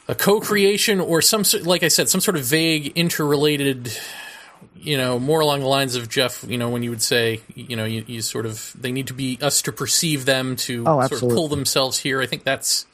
a 0.08 0.14
co-creation 0.14 1.00
or 1.00 1.22
some 1.22 1.44
like 1.62 1.82
I 1.82 1.88
said, 1.88 2.08
some 2.08 2.20
sort 2.20 2.36
of 2.36 2.44
vague 2.44 2.92
interrelated. 2.96 3.96
You 4.82 4.96
know, 4.96 5.18
more 5.18 5.40
along 5.40 5.60
the 5.60 5.66
lines 5.66 5.94
of 5.94 6.08
Jeff. 6.08 6.42
You 6.48 6.56
know, 6.56 6.70
when 6.70 6.82
you 6.82 6.88
would 6.88 7.02
say, 7.02 7.42
you 7.54 7.76
know, 7.76 7.84
you, 7.84 8.02
you 8.06 8.22
sort 8.22 8.46
of 8.46 8.72
they 8.80 8.92
need 8.92 9.08
to 9.08 9.14
be 9.14 9.38
us 9.42 9.60
to 9.62 9.72
perceive 9.72 10.24
them 10.24 10.56
to 10.56 10.84
Oh, 10.86 11.00
sort 11.06 11.22
of 11.22 11.28
pull 11.28 11.48
themselves 11.48 11.98
here. 11.98 12.22
I 12.22 12.26
think 12.26 12.44
that's 12.44 12.86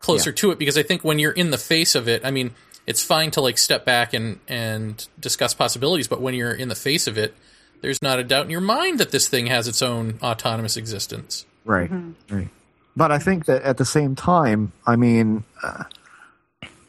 closer 0.00 0.30
Yeah. 0.30 0.36
to 0.36 0.50
it 0.52 0.58
because 0.58 0.78
I 0.78 0.82
think 0.82 1.04
when 1.04 1.18
you're 1.18 1.32
in 1.32 1.50
the 1.50 1.58
face 1.58 1.94
of 1.94 2.08
it, 2.08 2.24
I 2.24 2.30
mean, 2.30 2.52
it's 2.88 3.02
fine 3.02 3.30
to 3.30 3.42
like 3.42 3.58
step 3.58 3.84
back 3.84 4.14
and 4.14 4.40
and 4.48 5.06
discuss 5.20 5.52
possibilities, 5.52 6.08
but 6.08 6.22
when 6.22 6.32
you're 6.32 6.54
in 6.54 6.70
the 6.70 6.74
face 6.74 7.06
of 7.06 7.18
it, 7.18 7.34
there's 7.82 8.00
not 8.00 8.18
a 8.18 8.24
doubt 8.24 8.46
in 8.46 8.50
your 8.50 8.62
mind 8.62 8.98
that 8.98 9.10
this 9.10 9.28
thing 9.28 9.46
has 9.46 9.68
its 9.68 9.82
own 9.82 10.18
autonomous 10.22 10.78
existence. 10.78 11.44
Right. 11.66 11.90
Right. 12.30 12.48
But 12.96 13.12
I 13.12 13.18
think 13.18 13.44
that 13.44 13.62
at 13.62 13.76
the 13.76 13.84
same 13.84 14.16
time, 14.16 14.72
I 14.86 14.96
mean, 14.96 15.44
uh, 15.62 15.84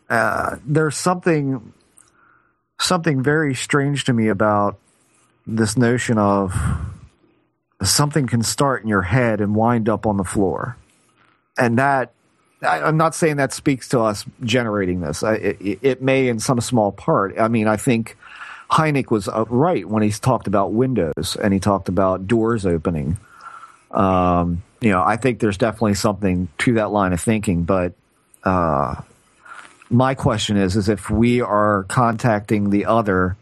uh, 0.10 0.56
there's 0.66 0.96
something 0.96 1.74
something 2.80 3.22
very 3.22 3.54
strange 3.54 4.06
to 4.06 4.14
me 4.14 4.30
about 4.30 4.80
this 5.46 5.76
notion 5.76 6.18
of 6.18 6.56
something 7.84 8.26
can 8.26 8.42
start 8.42 8.84
in 8.84 8.88
your 8.88 9.02
head 9.02 9.42
and 9.42 9.54
wind 9.54 9.90
up 9.90 10.06
on 10.06 10.16
the 10.16 10.24
floor, 10.24 10.78
and 11.58 11.78
that 11.78 12.14
I, 12.62 12.82
I'm 12.82 12.98
not 12.98 13.16
saying 13.16 13.38
that 13.38 13.54
speaks 13.54 13.90
to 13.90 14.02
us 14.02 14.26
generating 14.44 15.02
this. 15.02 15.24
I, 15.24 15.34
it, 15.36 15.80
it 15.82 16.02
may 16.02 16.28
in 16.28 16.40
some 16.40 16.60
small 16.62 16.92
part. 16.92 17.40
I 17.40 17.48
mean, 17.48 17.68
I 17.68 17.78
think 17.78 18.18
Hynek 18.72 19.12
was 19.12 19.30
right 19.50 19.88
when 19.88 20.04
he 20.04 20.12
talked 20.12 20.48
about 20.48 20.74
windows 20.74 21.38
and 21.42 21.54
he 21.54 21.60
talked 21.60 21.90
about 21.90 22.28
doors 22.28 22.66
opening 22.66 23.18
um, 23.92 24.64
you 24.82 24.92
know, 24.92 25.04
I 25.04 25.18
think 25.18 25.40
there's 25.40 25.58
definitely 25.58 25.96
something 25.96 26.48
to 26.60 26.74
that 26.76 26.92
line 26.92 27.14
of 27.14 27.22
thinking. 27.22 27.64
But 27.64 27.94
uh, 28.44 28.96
my 29.90 30.16
question 30.16 30.58
is, 30.58 30.76
is 30.76 30.90
if 30.90 31.10
we 31.10 31.42
are 31.42 31.84
contacting 31.86 32.70
the 32.70 32.86
other 32.86 33.36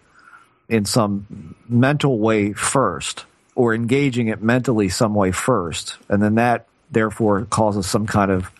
in 0.70 0.86
some 0.86 1.56
mental 1.68 2.20
way 2.20 2.54
first, 2.54 3.26
or 3.56 3.74
engaging 3.74 4.28
it 4.28 4.42
mentally 4.42 4.90
some 4.90 5.16
way 5.16 5.32
first, 5.32 5.98
and 6.10 6.22
then 6.22 6.36
that 6.36 6.68
therefore 6.92 7.46
causes 7.46 7.88
some 7.88 8.06
kind 8.06 8.32
of 8.32 8.52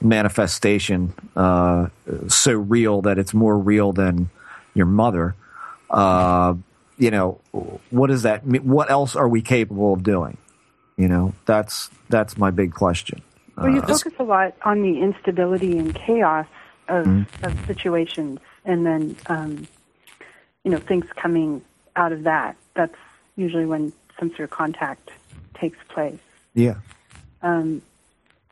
manifestation 0.00 1.12
uh, 1.36 1.88
so 2.28 2.52
real 2.52 3.02
that 3.02 3.18
it's 3.18 3.34
more 3.34 3.56
real 3.58 3.92
than 3.92 4.30
your 4.74 4.86
mother. 4.86 5.34
Uh, 5.88 6.54
you 6.98 7.10
know, 7.10 7.40
what 7.90 8.08
does 8.08 8.22
that? 8.22 8.44
What 8.44 8.90
else 8.90 9.16
are 9.16 9.28
we 9.28 9.42
capable 9.42 9.92
of 9.94 10.02
doing? 10.02 10.36
You 10.96 11.08
know, 11.08 11.34
that's 11.46 11.90
that's 12.08 12.36
my 12.36 12.50
big 12.50 12.72
question. 12.74 13.22
Well, 13.56 13.70
you 13.70 13.80
Uh, 13.82 13.86
focus 13.86 14.12
a 14.18 14.22
lot 14.22 14.54
on 14.64 14.82
the 14.82 15.00
instability 15.00 15.78
and 15.78 15.94
chaos 15.94 16.46
of, 16.88 17.06
Mm-hmm. 17.06 17.44
of 17.44 17.66
situations, 17.66 18.40
and 18.64 18.84
then 18.84 19.16
um, 19.26 19.66
you 20.64 20.70
know 20.70 20.78
things 20.78 21.06
coming 21.16 21.62
out 21.96 22.12
of 22.12 22.24
that. 22.24 22.56
That's 22.74 22.96
usually 23.36 23.66
when 23.66 23.92
some 24.18 24.28
sort 24.30 24.40
of 24.40 24.50
contact 24.50 25.10
takes 25.54 25.78
place. 25.88 26.18
yeah, 26.54 26.76
Um, 27.42 27.80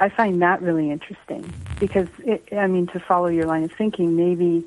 I 0.00 0.08
find 0.08 0.42
that 0.42 0.62
really 0.62 0.90
interesting 0.90 1.52
because, 1.80 2.08
it, 2.20 2.44
I 2.52 2.66
mean, 2.68 2.86
to 2.88 3.00
follow 3.00 3.26
your 3.26 3.46
line 3.46 3.64
of 3.64 3.72
thinking, 3.72 4.16
maybe 4.16 4.64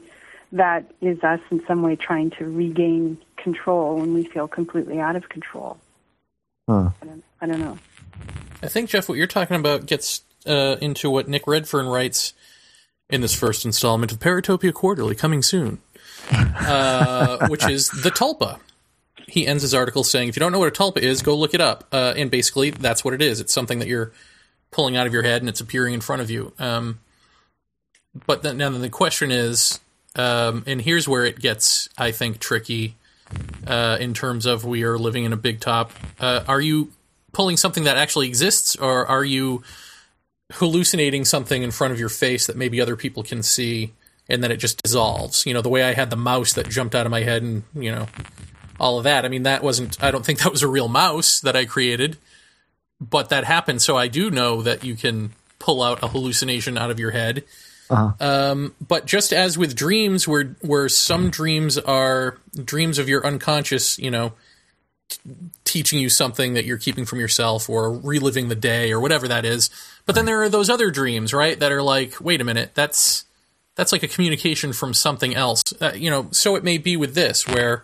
that 0.52 0.92
is 1.00 1.24
us 1.24 1.40
in 1.50 1.66
some 1.66 1.82
way 1.82 1.96
trying 1.96 2.32
to 2.32 2.46
regain 2.46 3.18
control 3.38 3.98
when 3.98 4.14
we 4.14 4.26
feel 4.26 4.48
completely 4.48 5.00
out 5.00 5.16
of 5.16 5.30
control. 5.30 5.78
Huh. 6.70 6.90
I 7.02 7.06
don't, 7.06 7.24
I 7.42 7.46
don't 7.48 7.60
know. 7.60 7.78
I 8.62 8.68
think 8.68 8.90
Jeff, 8.90 9.08
what 9.08 9.18
you're 9.18 9.28
talking 9.28 9.56
about 9.56 9.86
gets 9.86 10.22
uh, 10.46 10.76
into 10.82 11.10
what 11.10 11.28
Nick 11.28 11.48
Redfern 11.48 11.88
writes 11.88 12.34
in 13.10 13.22
this 13.22 13.34
first 13.34 13.66
installment 13.66 14.12
of 14.12 14.20
Paratopia 14.20 14.74
Quarterly, 14.74 15.16
coming 15.16 15.42
soon, 15.42 15.80
uh, 16.32 17.48
which 17.50 17.68
is 17.68 17.90
the 17.90 18.12
tulpa. 18.12 18.60
He 19.28 19.48
ends 19.48 19.64
his 19.64 19.74
article 19.74 20.04
saying, 20.04 20.30
"If 20.30 20.36
you 20.36 20.40
don't 20.40 20.52
know 20.52 20.60
what 20.60 20.68
a 20.68 20.72
tulpa 20.72 20.98
is, 20.98 21.22
go 21.22 21.36
look 21.36 21.54
it 21.54 21.62
up." 21.62 21.88
Uh, 21.92 22.14
and 22.16 22.30
basically, 22.30 22.70
that's 22.70 23.04
what 23.04 23.14
it 23.14 23.22
is. 23.22 23.40
It's 23.40 23.54
something 23.54 23.80
that 23.80 23.88
you're 23.88 24.12
pulling 24.72 24.97
out 24.97 25.05
of 25.05 25.13
your 25.13 25.24
head, 25.24 25.41
and 25.41 25.49
it's 25.49 25.61
appearing 25.61 25.93
in 25.93 26.01
front 26.01 26.22
of 26.22 26.32
you. 26.32 26.53
Um, 26.57 26.99
but 28.26 28.43
then, 28.43 28.57
now 28.57 28.69
the 28.69 28.89
question 28.89 29.32
is, 29.32 29.80
um, 30.15 30.63
and 30.67 30.82
here's 30.82 31.07
where 31.07 31.26
it 31.26 31.39
gets, 31.39 31.88
I 31.97 32.11
think, 32.11 32.39
tricky 32.39 32.95
uh, 33.67 33.97
in 33.99 34.13
terms 34.13 34.45
of 34.45 34.65
we 34.65 34.84
are 34.84 34.97
living 34.97 35.24
in 35.24 35.34
a 35.34 35.38
big 35.38 35.59
top. 35.59 35.91
Uh, 36.19 36.43
are 36.47 36.61
you 36.61 36.91
pulling 37.32 37.57
something 37.57 37.84
that 37.86 37.97
actually 37.97 38.28
exists, 38.28 38.76
or 38.76 39.05
are 39.05 39.24
you 39.24 39.63
hallucinating 40.53 41.24
something 41.24 41.63
in 41.63 41.72
front 41.72 41.93
of 41.93 41.99
your 41.99 42.09
face 42.09 42.47
that 42.47 42.57
maybe 42.57 42.82
other 42.82 42.95
people 42.95 43.24
can 43.24 43.41
see, 43.41 43.93
and 44.28 44.43
then 44.43 44.51
it 44.51 44.57
just 44.57 44.82
dissolves? 44.84 45.45
You 45.45 45.53
know, 45.53 45.61
the 45.61 45.69
way 45.69 45.84
I 45.84 45.93
had 45.93 46.09
the 46.09 46.17
mouse 46.17 46.53
that 46.53 46.69
jumped 46.69 46.95
out 46.95 47.05
of 47.05 47.11
my 47.11 47.22
head, 47.22 47.43
and 47.43 47.63
you 47.74 47.91
know, 47.91 48.07
all 48.80 48.97
of 48.97 49.05
that. 49.05 49.24
I 49.24 49.30
mean, 49.30 49.43
that 49.43 49.63
wasn't. 49.63 50.01
I 50.03 50.11
don't 50.11 50.26
think 50.26 50.39
that 50.39 50.51
was 50.51 50.63
a 50.63 50.67
real 50.67 50.89
mouse 50.89 51.39
that 51.39 51.55
I 51.55 51.65
created, 51.65 52.17
but 53.02 53.30
that 53.30 53.43
happened. 53.43 53.82
So 53.82 53.97
I 53.97 54.08
do 54.08 54.30
know 54.30 54.62
that 54.62 54.84
you 54.84 54.95
can 54.95 55.32
pull 55.60 55.82
out 55.82 56.04
a 56.04 56.08
hallucination 56.08 56.78
out 56.78 56.91
of 56.91 56.99
your 56.99 57.12
head. 57.12 57.43
Um, 58.20 58.74
but 58.86 59.06
just 59.06 59.34
as 59.34 59.58
with 59.58 59.76
dreams, 59.76 60.28
where 60.28 60.56
where 60.62 60.88
some 60.88 61.30
dreams 61.30 61.78
are 61.78 62.38
dreams 62.64 62.99
of 62.99 63.10
your 63.10 63.26
unconscious, 63.26 63.99
you 63.99 64.10
know, 64.10 64.32
t- 65.10 65.20
teaching 65.66 65.99
you 65.99 66.08
something 66.08 66.54
that 66.54 66.64
you're 66.64 66.78
keeping 66.78 67.06
from 67.06 67.20
yourself, 67.20 67.70
or 67.70 67.91
reliving 67.91 68.47
the 68.47 68.56
day, 68.56 68.93
or 68.93 68.99
whatever 69.02 69.28
that 69.28 69.43
is. 69.43 69.70
But 70.06 70.16
then 70.16 70.26
there 70.26 70.41
are 70.41 70.47
those 70.47 70.70
other 70.70 70.89
dreams, 70.89 71.34
right? 71.34 71.60
That 71.60 71.72
are 71.74 71.84
like, 71.84 72.22
wait 72.22 72.39
a 72.39 72.45
minute, 72.45 72.72
that's 72.76 73.26
that's 73.76 73.91
like 73.91 74.04
a 74.04 74.08
communication 74.08 74.72
from 74.72 74.93
something 74.93 75.36
else. 75.36 75.62
Uh, 75.82 75.91
you 75.93 76.10
know, 76.10 76.30
so 76.32 76.56
it 76.56 76.64
may 76.64 76.78
be 76.78 76.95
with 76.95 77.14
this, 77.14 77.45
where 77.45 77.84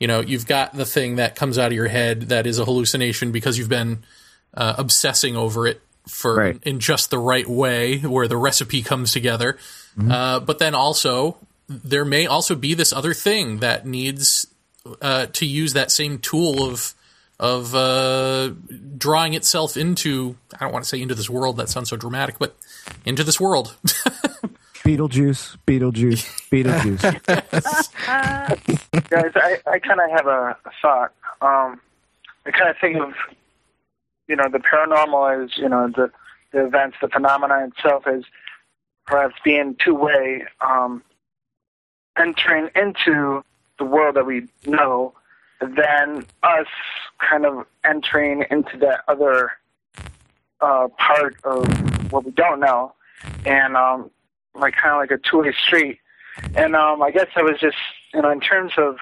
you 0.00 0.08
know 0.08 0.20
you've 0.20 0.46
got 0.46 0.72
the 0.72 0.84
thing 0.84 1.16
that 1.16 1.36
comes 1.36 1.56
out 1.56 1.68
of 1.68 1.72
your 1.72 1.88
head 1.88 2.22
that 2.30 2.48
is 2.48 2.58
a 2.58 2.64
hallucination 2.64 3.30
because 3.30 3.58
you've 3.58 3.68
been 3.68 4.02
uh, 4.54 4.74
obsessing 4.78 5.36
over 5.36 5.66
it 5.66 5.80
for 6.08 6.34
Right. 6.36 6.58
in 6.62 6.80
just 6.80 7.10
the 7.10 7.18
right 7.18 7.48
way 7.48 7.98
where 7.98 8.26
the 8.26 8.36
recipe 8.36 8.82
comes 8.82 9.12
together 9.12 9.58
uh, 10.08 10.40
but 10.40 10.58
then 10.58 10.74
also 10.74 11.36
there 11.68 12.04
may 12.04 12.26
also 12.26 12.54
be 12.54 12.74
this 12.74 12.92
other 12.92 13.12
thing 13.14 13.58
that 13.58 13.86
needs 13.86 14.46
uh, 15.02 15.26
to 15.26 15.46
use 15.46 15.72
that 15.74 15.90
same 15.90 16.18
tool 16.18 16.64
of 16.68 16.94
of 17.38 17.74
uh, 17.74 18.50
drawing 18.98 19.34
itself 19.34 19.76
into 19.76 20.36
I 20.54 20.58
don't 20.64 20.72
want 20.72 20.84
to 20.84 20.88
say 20.88 21.00
into 21.00 21.14
this 21.14 21.30
world 21.30 21.56
that 21.58 21.68
sounds 21.68 21.88
so 21.90 21.96
dramatic, 21.96 22.38
but 22.38 22.56
into 23.04 23.22
this 23.24 23.40
world. 23.40 23.76
Beetlejuice, 24.84 25.56
Beetlejuice, 25.66 26.24
Beetlejuice. 26.50 27.02
Guys, 29.10 29.32
I, 29.36 29.58
I 29.66 29.78
kind 29.78 30.00
of 30.00 30.10
have 30.10 30.26
a, 30.26 30.56
a 30.64 30.70
thought. 30.82 31.12
Um, 31.42 31.80
I 32.46 32.50
kind 32.50 32.70
of 32.70 32.76
think 32.80 32.96
of, 32.98 33.12
you 34.30 34.36
know, 34.36 34.48
the 34.48 34.60
paranormal 34.60 35.44
is, 35.44 35.58
you 35.58 35.68
know, 35.68 35.88
the, 35.88 36.08
the 36.52 36.64
events, 36.64 36.96
the 37.02 37.08
phenomena 37.08 37.66
itself 37.66 38.04
is 38.06 38.24
perhaps 39.04 39.34
being 39.44 39.74
two-way, 39.84 40.44
um, 40.60 41.02
entering 42.16 42.70
into 42.76 43.42
the 43.80 43.84
world 43.84 44.14
that 44.14 44.24
we 44.24 44.46
know, 44.66 45.12
then 45.60 46.24
us 46.44 46.68
kind 47.18 47.44
of 47.44 47.66
entering 47.84 48.44
into 48.52 48.76
that 48.78 49.00
other 49.08 49.50
uh, 50.60 50.86
part 50.96 51.34
of 51.42 51.66
what 52.12 52.24
we 52.24 52.30
don't 52.30 52.60
know, 52.60 52.94
and 53.44 53.76
um, 53.76 54.10
like 54.54 54.74
kind 54.74 54.94
of 54.94 54.98
like 54.98 55.10
a 55.10 55.18
two-way 55.28 55.52
street. 55.52 55.98
And 56.54 56.76
um, 56.76 57.02
I 57.02 57.10
guess 57.10 57.26
I 57.34 57.42
was 57.42 57.58
just, 57.58 57.76
you 58.14 58.22
know, 58.22 58.30
in 58.30 58.40
terms 58.40 58.72
of 58.76 58.96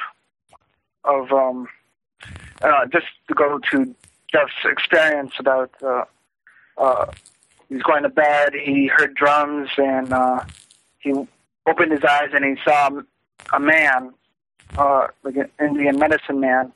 of 1.05 1.33
um, 1.33 1.69
uh, 2.63 2.87
just 2.87 3.07
to 3.29 3.35
go 3.35 3.59
to 3.71 3.95
Jeff's 4.33 4.53
experience 4.65 5.33
about 5.39 5.71
uh, 5.83 6.05
uh, 6.77 7.07
he 7.69 7.75
was 7.75 7.83
going 7.83 8.03
to 8.03 8.09
bed, 8.09 8.53
he 8.55 8.87
heard 8.87 9.15
drums, 9.15 9.69
and 9.77 10.13
uh, 10.13 10.45
he 10.99 11.13
opened 11.67 11.93
his 11.93 12.05
eyes 12.05 12.31
and 12.33 12.45
he 12.45 12.63
saw 12.65 12.91
a 13.53 13.61
man, 13.61 14.13
uh, 14.77 15.09
like 15.23 15.37
an 15.37 15.51
Indian 15.61 15.99
medicine 15.99 16.41
man. 16.41 16.73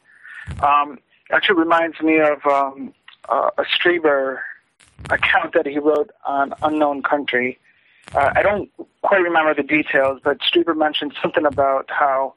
Um, 0.62 0.98
actually 1.30 1.58
reminds 1.58 2.00
me 2.00 2.20
of 2.20 2.44
um, 2.46 2.92
uh, 3.28 3.50
a 3.56 3.62
Strieber 3.62 4.40
account 5.10 5.54
that 5.54 5.66
he 5.66 5.78
wrote 5.78 6.10
on 6.26 6.52
Unknown 6.62 7.02
Country. 7.02 7.58
Uh, 8.14 8.32
I 8.34 8.42
don't 8.42 8.70
quite 9.02 9.22
remember 9.22 9.54
the 9.54 9.62
details, 9.62 10.20
but 10.22 10.38
Strieber 10.40 10.76
mentioned 10.76 11.14
something 11.22 11.46
about 11.46 11.90
how, 11.90 12.34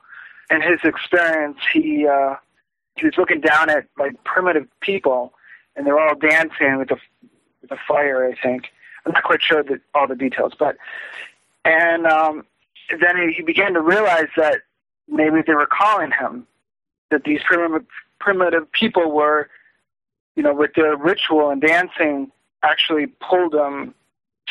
in 0.49 0.61
his 0.61 0.79
experience, 0.83 1.57
he 1.73 2.07
uh, 2.07 2.35
he 2.95 3.05
was 3.05 3.17
looking 3.17 3.41
down 3.41 3.69
at 3.69 3.85
like 3.97 4.23
primitive 4.23 4.67
people, 4.81 5.33
and 5.75 5.85
they're 5.85 5.99
all 5.99 6.15
dancing 6.15 6.77
with 6.77 6.89
the 6.89 6.97
with 7.61 7.69
the 7.69 7.77
fire. 7.87 8.25
I 8.25 8.35
think 8.41 8.71
I'm 9.05 9.11
not 9.11 9.23
quite 9.23 9.41
sure 9.41 9.63
the, 9.63 9.79
all 9.93 10.07
the 10.07 10.15
details, 10.15 10.53
but 10.57 10.77
and 11.63 12.05
um, 12.05 12.45
then 12.89 13.33
he, 13.35 13.41
began 13.41 13.73
to 13.73 13.81
realize 13.81 14.27
that 14.37 14.61
maybe 15.07 15.41
they 15.45 15.53
were 15.53 15.67
calling 15.67 16.11
him, 16.11 16.47
that 17.11 17.23
these 17.23 17.41
primitive 17.43 17.85
primitive 18.19 18.71
people 18.71 19.11
were, 19.11 19.49
you 20.35 20.43
know, 20.43 20.53
with 20.53 20.73
their 20.75 20.95
ritual 20.95 21.49
and 21.49 21.61
dancing, 21.61 22.31
actually 22.63 23.07
pulled 23.07 23.51
them 23.51 23.93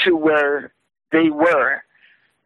to 0.05 0.17
where 0.17 0.73
they 1.13 1.31
were. 1.31 1.83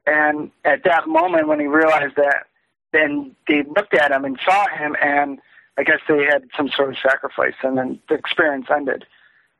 And 0.06 0.50
at 0.64 0.84
that 0.84 1.08
moment, 1.08 1.48
when 1.48 1.60
he 1.60 1.66
realized 1.66 2.16
that, 2.16 2.46
then 2.92 3.36
they 3.46 3.62
looked 3.62 3.94
at 3.94 4.10
him 4.10 4.24
and 4.24 4.38
saw 4.44 4.66
him, 4.68 4.96
and 5.02 5.38
I 5.78 5.84
guess 5.84 6.00
they 6.08 6.24
had 6.24 6.48
some 6.56 6.68
sort 6.68 6.90
of 6.90 6.96
sacrifice, 7.02 7.54
and 7.62 7.78
then 7.78 8.00
the 8.08 8.16
experience 8.16 8.66
ended. 8.70 9.06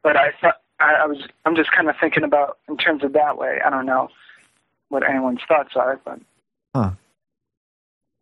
But 0.03 0.17
I 0.17 0.33
thought 0.41 0.57
I, 0.81 0.95
I 1.03 1.07
was 1.07 1.19
I'm 1.45 1.55
just 1.57 1.71
kind 1.73 1.89
of 1.89 1.95
thinking 2.01 2.25
about 2.25 2.59
in 2.69 2.77
terms 2.77 3.03
of 3.05 3.13
that 3.15 3.39
way. 3.39 3.59
I 3.65 3.71
don't 3.71 3.87
know 3.87 4.09
what 4.89 5.09
anyone's 5.09 5.41
thoughts 5.49 5.71
are, 5.77 6.01
but 6.05 6.19
Huh. 6.75 6.91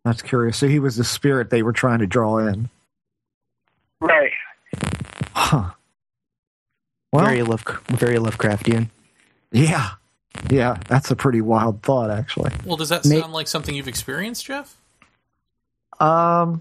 That's 0.05 0.23
curious. 0.23 0.57
So 0.59 0.69
he 0.69 0.79
was 0.79 0.97
the 0.97 1.05
spirit 1.05 1.51
they 1.51 1.63
were 1.65 1.73
trying 1.73 1.99
to 1.99 2.07
draw 2.07 2.39
in. 2.39 2.69
right. 4.01 4.31
Huh. 5.35 5.71
Well, 7.13 7.25
very 7.25 7.43
love, 7.43 7.65
very 7.89 8.17
Lovecraftian. 8.17 8.91
yeah. 9.53 9.91
Yeah, 10.51 10.77
that's 10.89 11.11
a 11.11 11.17
pretty 11.17 11.41
wild 11.41 11.83
thought, 11.83 12.11
actually. 12.11 12.53
well, 12.67 12.77
does 12.77 12.91
that 12.91 13.05
May- 13.07 13.21
sound 13.21 13.33
like 13.33 13.49
something 13.49 13.75
you've 13.75 13.89
experienced, 13.89 14.45
Jeff? 14.45 14.77
Um, 15.99 16.61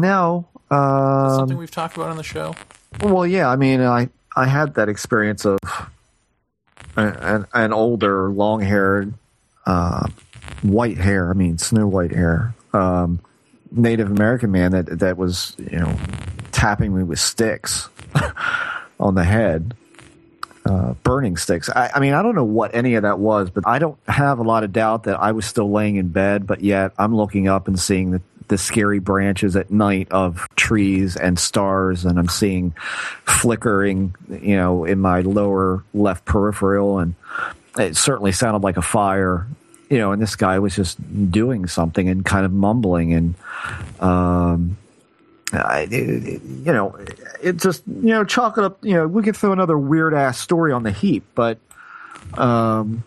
no. 0.00 0.48
Um, 0.70 1.30
something 1.34 1.58
we've 1.58 1.70
talked 1.70 1.96
about 1.96 2.08
on 2.08 2.16
the 2.16 2.22
show? 2.22 2.54
Well, 3.00 3.26
yeah. 3.26 3.48
I 3.48 3.56
mean, 3.56 3.80
I 3.80 4.08
I 4.34 4.46
had 4.46 4.74
that 4.74 4.88
experience 4.88 5.44
of 5.44 5.58
an, 6.96 7.46
an 7.52 7.72
older, 7.72 8.30
long-haired, 8.30 9.14
uh, 9.66 10.08
white 10.62 10.98
hair. 10.98 11.30
I 11.30 11.34
mean, 11.34 11.58
snow 11.58 11.86
white 11.86 12.12
hair. 12.12 12.54
Um, 12.72 13.20
Native 13.72 14.10
American 14.10 14.52
man 14.52 14.72
that 14.72 15.00
that 15.00 15.16
was 15.16 15.54
you 15.58 15.78
know 15.78 15.96
tapping 16.52 16.96
me 16.96 17.02
with 17.02 17.18
sticks 17.18 17.88
on 19.00 19.14
the 19.14 19.24
head. 19.24 19.74
Uh, 20.64 20.94
burning 21.04 21.36
sticks. 21.36 21.70
I, 21.70 21.92
I 21.94 22.00
mean, 22.00 22.12
I 22.12 22.22
don't 22.22 22.34
know 22.34 22.42
what 22.42 22.74
any 22.74 22.96
of 22.96 23.02
that 23.02 23.20
was, 23.20 23.50
but 23.50 23.64
I 23.68 23.78
don't 23.78 23.96
have 24.08 24.40
a 24.40 24.42
lot 24.42 24.64
of 24.64 24.72
doubt 24.72 25.04
that 25.04 25.20
I 25.20 25.30
was 25.30 25.46
still 25.46 25.70
laying 25.70 25.94
in 25.94 26.08
bed, 26.08 26.44
but 26.44 26.60
yet 26.60 26.90
I'm 26.98 27.14
looking 27.14 27.46
up 27.46 27.68
and 27.68 27.78
seeing 27.78 28.10
the, 28.10 28.20
the 28.48 28.58
scary 28.58 28.98
branches 28.98 29.56
at 29.56 29.70
night 29.70 30.08
of 30.10 30.48
trees 30.56 31.16
and 31.16 31.38
stars, 31.38 32.04
and 32.04 32.18
I'm 32.18 32.28
seeing 32.28 32.72
flickering, 33.24 34.14
you 34.28 34.56
know, 34.56 34.84
in 34.84 35.00
my 35.00 35.20
lower 35.20 35.84
left 35.94 36.24
peripheral, 36.24 36.98
and 36.98 37.14
it 37.78 37.96
certainly 37.96 38.32
sounded 38.32 38.62
like 38.62 38.76
a 38.76 38.82
fire, 38.82 39.46
you 39.90 39.98
know, 39.98 40.12
and 40.12 40.20
this 40.20 40.36
guy 40.36 40.58
was 40.58 40.74
just 40.74 40.98
doing 41.30 41.66
something 41.66 42.08
and 42.08 42.24
kind 42.24 42.44
of 42.44 42.52
mumbling, 42.52 43.12
and, 43.14 43.34
um, 44.00 44.76
I, 45.52 45.86
you 45.90 46.40
know, 46.64 46.98
it 47.40 47.58
just 47.58 47.84
you 47.86 48.10
know 48.10 48.24
chalk 48.24 48.58
it 48.58 48.64
up. 48.64 48.84
You 48.84 48.94
know, 48.94 49.06
we 49.06 49.22
could 49.22 49.36
throw 49.36 49.52
another 49.52 49.78
weird 49.78 50.12
ass 50.12 50.40
story 50.40 50.72
on 50.72 50.82
the 50.82 50.90
heap, 50.90 51.24
but 51.34 51.58
um, 52.34 53.04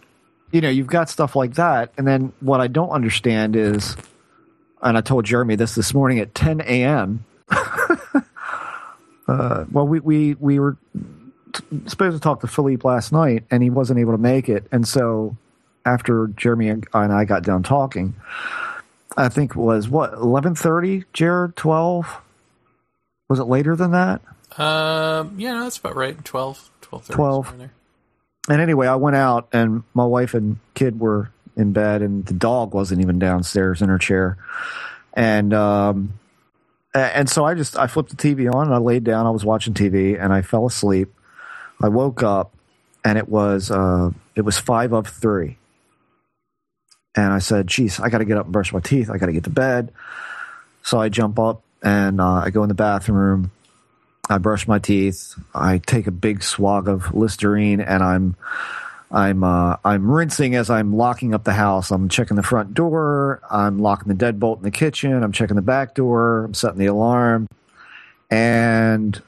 you 0.52 0.62
know, 0.62 0.70
you've 0.70 0.88
got 0.88 1.10
stuff 1.10 1.36
like 1.36 1.56
that, 1.56 1.92
and 1.98 2.08
then 2.08 2.34
what 2.40 2.62
I 2.62 2.68
don't 2.68 2.92
understand 2.92 3.56
is, 3.56 3.96
and 4.82 4.98
I 4.98 5.02
told 5.02 5.26
Jeremy 5.26 5.56
this 5.56 5.76
this 5.76 5.94
morning 5.94 6.20
at 6.20 6.34
10 6.36 6.62
a.m. 6.62 7.26
uh, 9.28 9.66
well, 9.72 9.88
we 9.88 10.00
we 10.00 10.34
we 10.36 10.60
were 10.60 10.78
t- 11.54 11.64
supposed 11.88 12.16
to 12.16 12.20
talk 12.20 12.42
to 12.42 12.48
Philippe 12.48 12.88
last 12.88 13.12
night, 13.12 13.44
and 13.52 13.64
he 13.64 13.70
wasn't 13.70 14.00
able 14.00 14.14
to 14.14 14.18
make 14.18 14.50
it, 14.50 14.66
and 14.72 14.88
so 14.88 15.36
after 15.86 16.28
Jeremy 16.28 16.70
and 16.70 16.86
I 16.94 17.26
got 17.26 17.44
done 17.44 17.64
talking. 17.64 18.16
I 19.18 19.28
think 19.28 19.52
it 19.52 19.58
was 19.58 19.90
what 19.90 20.14
eleven 20.14 20.56
thirty, 20.56 21.04
Jared 21.14 21.56
twelve. 21.56 22.08
Was 23.28 23.40
it 23.40 23.46
later 23.46 23.76
than 23.76 23.92
that? 23.92 24.22
Um, 24.58 25.40
yeah, 25.40 25.54
no, 25.54 25.64
that's 25.64 25.78
about 25.78 25.96
right. 25.96 26.24
12, 26.26 26.72
12, 26.82 27.08
12. 27.10 27.46
somewhere 27.46 27.54
in 27.54 27.60
there. 27.60 27.74
And 28.50 28.62
anyway, 28.62 28.88
I 28.88 28.96
went 28.96 29.16
out 29.16 29.48
and 29.54 29.84
my 29.94 30.06
wife 30.06 30.34
and 30.34 30.58
kid 30.74 31.00
were 31.00 31.30
in 31.60 31.74
bed, 31.74 32.02
and 32.02 32.26
the 32.26 32.34
dog 32.34 32.74
wasn't 32.74 33.02
even 33.02 33.20
downstairs 33.20 33.82
in 33.82 33.90
her 33.90 33.98
chair. 33.98 34.38
And 35.14 35.54
um, 35.54 36.20
and 36.94 37.30
so 37.30 37.46
I 37.46 37.54
just 37.54 37.78
I 37.78 37.88
flipped 37.88 38.10
the 38.10 38.16
TV 38.16 38.52
on 38.52 38.68
and 38.68 38.74
I 38.74 38.78
laid 38.78 39.04
down. 39.04 39.26
I 39.26 39.32
was 39.32 39.46
watching 39.46 39.74
TV 39.74 40.20
and 40.20 40.34
I 40.34 40.42
fell 40.42 40.66
asleep. 40.66 41.14
I 41.82 41.90
woke 41.90 42.24
up 42.24 42.54
and 43.04 43.18
it 43.18 43.30
was 43.30 43.70
uh, 43.72 44.12
it 44.36 44.42
was 44.42 44.58
five 44.58 44.94
of 44.94 45.08
three. 45.08 45.58
And 47.16 47.34
I 47.34 47.40
said, 47.40 47.68
"Geez, 47.68 48.00
I 48.00 48.10
got 48.10 48.20
to 48.20 48.26
get 48.26 48.38
up 48.38 48.46
and 48.46 48.54
brush 48.54 48.74
my 48.74 48.80
teeth. 48.80 49.10
I 49.10 49.18
got 49.18 49.28
to 49.28 49.34
get 49.34 49.44
to 49.44 49.50
bed." 49.50 49.92
So 50.84 51.00
I 51.00 51.10
jump 51.10 51.38
up 51.38 51.64
and 51.84 52.22
uh, 52.22 52.44
I 52.46 52.50
go 52.50 52.64
in 52.64 52.70
the 52.70 52.76
bathroom. 52.76 53.52
I 54.30 54.38
brush 54.38 54.68
my 54.68 54.80
teeth. 54.80 55.34
I 55.54 55.80
take 55.80 56.08
a 56.08 56.12
big 56.12 56.44
swag 56.44 56.88
of 56.88 57.14
Listerine, 57.14 57.82
and 57.82 58.04
I'm 58.04 58.36
I'm 59.12 59.44
uh, 59.44 59.78
I'm 59.84 60.10
rinsing 60.10 60.56
as 60.56 60.70
I'm 60.70 60.96
locking 60.96 61.34
up 61.34 61.44
the 61.44 61.54
house. 61.54 61.92
I'm 61.92 62.10
checking 62.10 62.36
the 62.36 62.44
front 62.44 62.74
door. 62.74 63.42
I'm 63.50 63.80
locking 63.80 64.14
the 64.14 64.14
deadbolt 64.14 64.58
in 64.58 64.64
the 64.64 64.72
kitchen. 64.72 65.24
I'm 65.24 65.32
checking 65.32 65.56
the 65.56 65.62
back 65.62 65.96
door. 65.96 66.46
I'm 66.46 66.54
setting 66.54 66.78
the 66.78 66.86
alarm, 66.86 67.48
and 68.30 69.22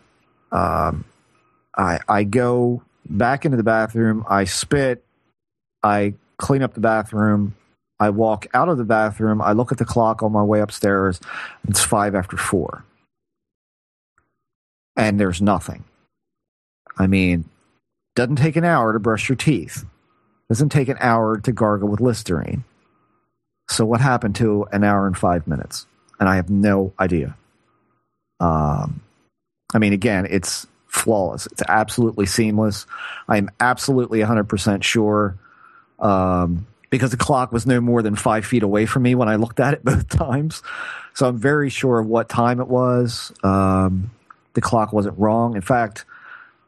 um, 0.51 1.05
I 1.75 1.99
I 2.07 2.23
go 2.23 2.84
back 3.09 3.45
into 3.45 3.57
the 3.57 3.63
bathroom. 3.63 4.23
I 4.29 4.43
spit. 4.45 5.03
I 5.84 6.13
clean 6.38 6.61
up 6.61 6.75
the 6.75 6.79
bathroom. 6.79 7.55
I 7.99 8.09
walk 8.09 8.47
out 8.53 8.69
of 8.69 8.77
the 8.77 8.84
bathroom. 8.84 9.41
I 9.41 9.53
look 9.53 9.71
at 9.71 9.77
the 9.77 9.86
clock 9.86 10.23
on 10.23 10.32
my 10.32 10.43
way 10.43 10.59
upstairs. 10.59 11.19
It's 11.67 11.84
five 11.84 12.15
after 12.15 12.38
four 12.38 12.84
and 14.95 15.19
there's 15.19 15.41
nothing. 15.41 15.84
I 16.97 17.07
mean, 17.07 17.45
doesn't 18.16 18.38
take 18.38 18.55
an 18.55 18.66
hour 18.66 18.93
to 18.93 18.99
brush 18.99 19.30
your 19.30 19.36
teeth. 19.36 19.86
Doesn't 20.49 20.70
take 20.70 20.89
an 20.89 20.97
hour 20.99 21.39
to 21.39 21.51
gargle 21.51 21.88
with 21.88 22.01
Listerine. 22.01 22.64
So 23.70 23.86
what 23.86 24.01
happened 24.01 24.36
to 24.36 24.68
an 24.72 24.84
hour 24.84 25.07
and 25.07 25.18
five 25.18 25.47
minutes? 25.47 25.86
And 26.20 26.28
I 26.28 26.36
have 26.36 26.49
no 26.49 26.93
idea. 26.99 27.38
Um, 28.39 29.01
I 29.74 29.78
mean, 29.78 29.93
again, 29.93 30.28
it's 30.30 30.68
flawless. 30.88 31.47
It's 31.47 31.64
absolutely 31.68 32.26
seamless. 32.26 32.86
I 33.30 33.38
am 33.38 33.49
absolutely 33.59 34.20
100% 34.20 34.84
sure 34.84 35.38
um, 35.99 36.68
because 36.89 37.12
the 37.12 37.18
clock 37.18 37.53
was 37.53 37.66
no 37.66 37.80
more 37.80 38.01
than 38.01 38.16
five 38.16 38.45
feet 38.45 38.64
away 38.64 38.86
from 38.86 39.03
me 39.03 39.16
when 39.16 39.30
I 39.30 39.36
looked 39.36 39.62
at 39.62 39.74
it 39.74 39.84
both 39.86 40.09
times. 40.09 40.62
So 41.14 41.28
I'm 41.28 41.38
very 41.38 41.70
sure 41.70 41.99
of 41.99 42.07
what 42.07 42.28
time 42.28 42.59
it 42.59 42.68
was. 42.68 43.32
Um, 43.43 44.12
the 44.53 44.62
clock 44.62 44.91
wasn't 44.91 45.18
wrong. 45.18 45.55
In 45.55 45.62
fact, 45.62 46.03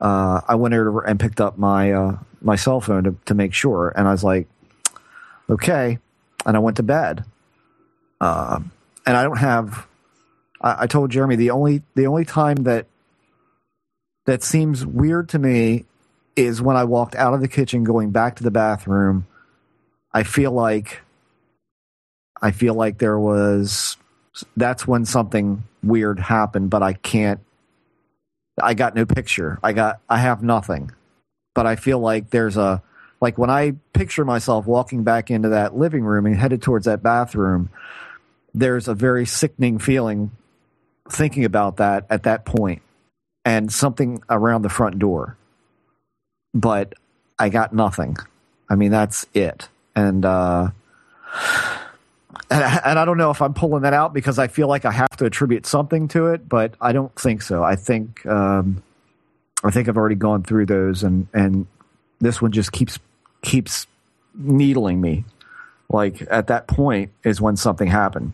uh, 0.04 0.42
I 0.46 0.56
went 0.56 0.74
over 0.74 1.02
and 1.02 1.18
picked 1.18 1.40
up 1.40 1.58
my 1.58 1.94
uh, 1.94 2.18
my 2.42 2.58
cell 2.58 2.82
phone 2.82 3.06
to, 3.06 3.16
to 3.26 3.34
make 3.34 3.54
sure, 3.54 3.94
and 3.96 4.06
I 4.06 4.12
was 4.12 4.24
like, 4.24 4.48
okay, 5.50 5.98
and 6.46 6.58
I 6.58 6.60
went 6.60 6.78
to 6.78 6.84
bed. 6.84 7.24
Uh, 8.20 8.60
and 9.06 9.18
I 9.18 9.24
don't 9.24 9.38
have. 9.38 9.88
I, 10.62 10.84
I 10.84 10.88
told 10.88 11.10
Jeremy 11.10 11.38
the 11.38 11.52
only 11.52 11.84
the 11.96 12.08
only 12.08 12.26
time 12.26 12.64
that 12.64 12.86
that 14.26 14.44
seems 14.44 14.86
weird 14.86 15.30
to 15.30 15.40
me 15.40 15.86
is 16.36 16.62
when 16.62 16.76
I 16.76 16.84
walked 16.84 17.16
out 17.16 17.34
of 17.34 17.40
the 17.40 17.48
kitchen 17.48 17.86
going 17.86 18.12
back 18.12 18.36
to 18.36 18.44
the 18.44 18.52
bathroom. 18.52 19.26
I 20.14 20.24
feel 20.24 20.52
like 20.52 21.00
I 22.42 22.52
feel 22.52 22.74
like 22.74 22.98
there 22.98 23.18
was 23.18 23.96
that's 24.58 24.86
when 24.86 25.06
something 25.06 25.64
weird 25.82 26.20
happened, 26.20 26.70
but 26.70 26.84
I 26.84 26.92
can't 26.92 27.40
I 28.62 28.74
got 28.74 28.96
no 28.96 29.06
picture. 29.06 29.60
I 29.64 29.74
got 29.74 30.00
I 30.10 30.18
have 30.18 30.44
nothing. 30.44 30.92
But 31.56 31.66
I 31.66 31.76
feel 31.76 32.00
like 32.00 32.30
there's 32.30 32.58
a 32.58 32.82
like 33.22 33.38
when 33.38 33.50
I 33.50 33.76
picture 33.94 34.26
myself 34.26 34.66
walking 34.66 35.04
back 35.04 35.32
into 35.32 35.50
that 35.50 35.76
living 35.76 36.04
room 36.04 36.26
and 36.26 36.36
headed 36.36 36.62
towards 36.62 36.86
that 36.86 37.02
bathroom, 37.02 37.70
there's 38.54 38.88
a 38.88 38.94
very 38.94 39.26
sickening 39.26 39.80
feeling 39.80 40.32
thinking 41.10 41.46
about 41.46 41.78
that 41.78 42.06
at 42.10 42.24
that 42.24 42.46
point 42.46 42.82
and 43.46 43.72
something 43.72 44.22
around 44.30 44.62
the 44.62 44.70
front 44.70 45.00
door. 45.00 45.38
But 46.54 46.94
I 47.40 47.50
got 47.50 47.74
nothing. 47.74 48.18
I 48.70 48.76
mean, 48.76 48.92
that's 48.92 49.26
it. 49.34 49.70
And 49.96 50.26
uh 50.26 50.70
and 52.54 52.64
I, 52.64 52.82
and 52.86 53.00
I 53.00 53.06
don't 53.06 53.18
know 53.18 53.32
if 53.32 53.42
I'm 53.42 53.54
pulling 53.56 53.82
that 53.82 53.94
out 53.94 54.14
because 54.14 54.38
I 54.38 54.48
feel 54.48 54.68
like 54.68 54.86
I 54.86 54.92
have 54.92 55.10
to 55.18 55.26
attribute 55.26 55.66
something 55.66 56.08
to 56.10 56.28
it, 56.28 56.48
but 56.48 56.76
I 56.80 56.92
don't 56.92 57.14
think 57.16 57.42
so. 57.42 57.64
I 57.64 57.76
think 57.76 58.24
um, 58.28 58.84
I 59.64 59.72
think 59.72 59.90
I've 59.90 59.98
already 59.98 60.16
gone 60.16 60.44
through 60.44 60.68
those, 60.68 61.02
and 61.02 61.28
and 61.34 61.66
this 62.20 62.42
one 62.44 62.52
just 62.52 62.72
keeps 62.72 63.00
keeps 63.42 63.88
needling 64.36 65.02
me. 65.02 65.26
Like 65.90 66.28
at 66.30 66.48
that 66.48 66.68
point 66.68 67.12
is 67.24 67.42
when 67.42 67.58
something 67.58 67.88
happened. 67.88 68.34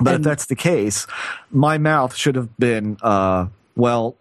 But 0.00 0.14
if 0.14 0.22
that's 0.22 0.46
the 0.46 0.56
case, 0.56 1.06
my 1.50 1.76
mouth 1.76 2.14
should 2.14 2.36
have 2.36 2.56
been 2.56 2.98
uh, 3.02 3.48
well, 3.74 4.14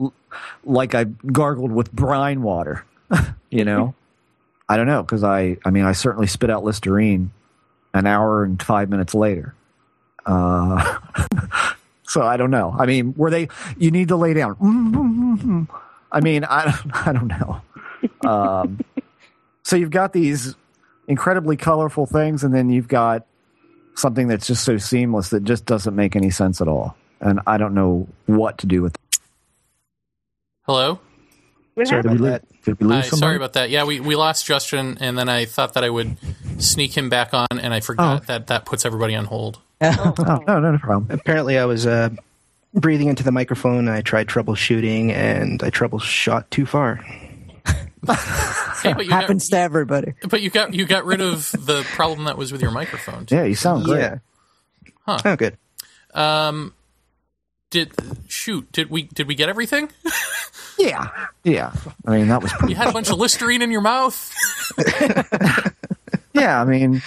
like 0.64 0.96
I 0.96 1.04
gargled 1.04 1.72
with 1.72 1.92
brine 1.92 2.42
water. 2.42 2.84
you 3.52 3.64
know, 3.64 3.94
I 4.70 4.76
don't 4.76 4.88
know 4.88 5.04
because 5.04 5.24
I 5.24 5.58
I 5.64 5.70
mean 5.70 5.86
I 5.86 5.92
certainly 5.92 6.28
spit 6.28 6.50
out 6.50 6.64
Listerine 6.64 7.32
an 7.94 8.06
hour 8.06 8.44
and 8.44 8.62
five 8.62 8.90
minutes 8.90 9.14
later. 9.14 9.56
Uh, 10.26 11.00
so 12.04 12.22
I 12.22 12.38
don't 12.38 12.52
know. 12.52 12.76
I 12.78 12.86
mean, 12.86 13.14
were 13.16 13.30
they? 13.30 13.50
You 13.78 13.92
need 13.92 14.10
to 14.10 14.16
lay 14.16 14.34
down. 14.34 15.68
I 16.12 16.22
mean, 16.22 16.44
I 16.46 16.78
I 16.94 17.14
don't 17.14 17.28
know. 17.28 17.62
Um, 18.28 18.80
so 19.64 19.76
you've 19.76 19.92
got 19.92 20.14
these 20.14 20.56
incredibly 21.08 21.58
colorful 21.58 22.06
things, 22.06 22.44
and 22.44 22.54
then 22.54 22.70
you've 22.70 22.88
got 22.88 23.26
something 23.96 24.28
that's 24.28 24.48
just 24.48 24.64
so 24.64 24.78
seamless 24.78 25.30
that 25.30 25.44
just 25.44 25.66
doesn't 25.66 25.96
make 25.96 26.16
any 26.16 26.30
sense 26.30 26.62
at 26.62 26.68
all. 26.68 26.96
And 27.20 27.42
I 27.46 27.58
don't 27.58 27.74
know 27.74 28.08
what 28.28 28.58
to 28.60 28.68
do 28.68 28.82
with. 28.82 28.96
Hello. 30.66 31.00
Sorry, 31.86 32.02
did 32.02 32.12
we, 32.12 32.18
lose, 32.18 32.40
did 32.66 32.80
we 32.80 32.86
lose 32.88 33.10
Hi, 33.10 33.18
sorry 33.18 33.36
about 33.36 33.54
that. 33.54 33.70
Yeah, 33.70 33.84
we, 33.86 34.00
we 34.00 34.16
lost 34.16 34.46
Justin, 34.46 34.98
and 35.00 35.18
then 35.18 35.30
I 35.30 35.46
thought 35.46 35.74
that 35.74 35.84
I 35.84 35.90
would 35.90 36.18
sneak 36.58 36.96
him 36.98 37.10
back 37.10 37.34
on, 37.34 37.48
and 37.60 37.74
I 37.74 37.80
forgot 37.80 38.22
Oh. 38.22 38.26
that 38.28 38.48
that 38.48 38.66
puts 38.66 38.86
everybody 38.86 39.16
on 39.16 39.26
hold. 39.26 39.60
Oh, 39.82 40.14
no, 40.46 40.60
no, 40.60 40.72
no 40.72 40.78
problem. 40.78 41.08
Apparently, 41.10 41.58
I 41.58 41.66
was 41.66 41.86
uh, 41.88 42.10
breathing 42.74 43.08
into 43.08 43.24
the 43.24 43.32
microphone. 43.32 43.88
I 43.88 44.02
tried 44.02 44.28
troubleshooting, 44.28 45.12
and 45.12 45.64
I 45.64 45.70
troubleshot 45.70 46.50
too 46.50 46.66
far. 46.66 47.00
Hey, 48.82 48.94
but 48.94 49.04
you 49.04 49.10
got, 49.10 49.22
Happens 49.24 49.50
to 49.50 49.58
everybody. 49.58 50.14
but 50.30 50.42
you 50.42 50.50
got 50.50 50.74
you 50.74 50.86
got 50.86 51.04
rid 51.04 51.20
of 51.20 51.52
the 51.52 51.84
problem 51.96 52.24
that 52.26 52.38
was 52.38 52.54
with 52.54 52.62
your 52.62 52.72
microphone. 52.72 53.26
Yeah, 53.30 53.44
you 53.44 53.54
sound 53.56 53.84
great. 53.84 54.00
Yeah. 54.00 54.18
Huh. 55.06 55.18
Oh, 55.26 55.36
good. 55.36 55.58
Um, 56.14 56.74
did 57.72 57.92
shoot? 58.30 58.72
Did 58.72 58.90
we 58.90 59.02
did 59.04 59.28
we 59.28 59.36
get 59.36 59.50
everything? 59.50 59.90
Yeah, 60.80 61.10
yeah. 61.44 61.74
I 62.06 62.18
mean, 62.18 62.30
that 62.30 62.42
was 62.42 62.54
pretty. 62.54 62.74
You 62.74 62.78
had 62.78 62.88
a 62.88 62.94
bunch 62.94 63.10
of 63.10 63.18
Listerine 63.18 63.62
in 63.62 63.70
your 63.70 63.82
mouth. 63.82 64.34
yeah, 66.34 66.62
I 66.62 66.66
mean, 66.66 67.02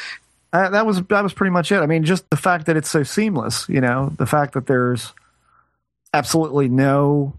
uh, 0.52 0.68
that 0.68 0.84
was 0.84 1.02
that 1.04 1.22
was 1.22 1.32
pretty 1.32 1.50
much 1.50 1.72
it. 1.72 1.78
I 1.78 1.86
mean, 1.86 2.04
just 2.04 2.28
the 2.28 2.36
fact 2.36 2.66
that 2.66 2.76
it's 2.76 2.90
so 2.90 3.02
seamless, 3.02 3.68
you 3.68 3.80
know, 3.80 4.12
the 4.18 4.26
fact 4.26 4.52
that 4.52 4.66
there's 4.66 5.14
absolutely 6.12 6.68
no, 6.68 7.32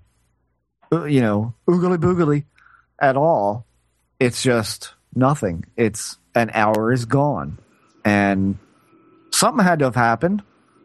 uh, 0.92 1.06
you 1.06 1.22
know, 1.22 1.54
oogly 1.68 1.98
boogly 1.98 2.46
at 3.00 3.16
all. 3.16 3.66
It's 4.20 4.42
just 4.42 4.94
nothing. 5.14 5.66
It's 5.78 6.18
an 6.34 6.50
hour 6.54 6.92
is 6.92 7.06
gone, 7.06 7.60
and 8.04 8.58
something 9.32 9.64
had 9.64 9.80
to 9.80 9.86
have 9.86 9.96
happened, 9.96 10.42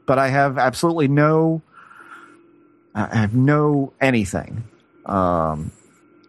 but 0.06 0.18
I 0.18 0.28
have 0.28 0.58
absolutely 0.58 1.08
no, 1.08 1.62
I 2.94 3.16
have 3.16 3.34
no 3.34 3.94
anything, 4.00 4.64
um, 5.08 5.72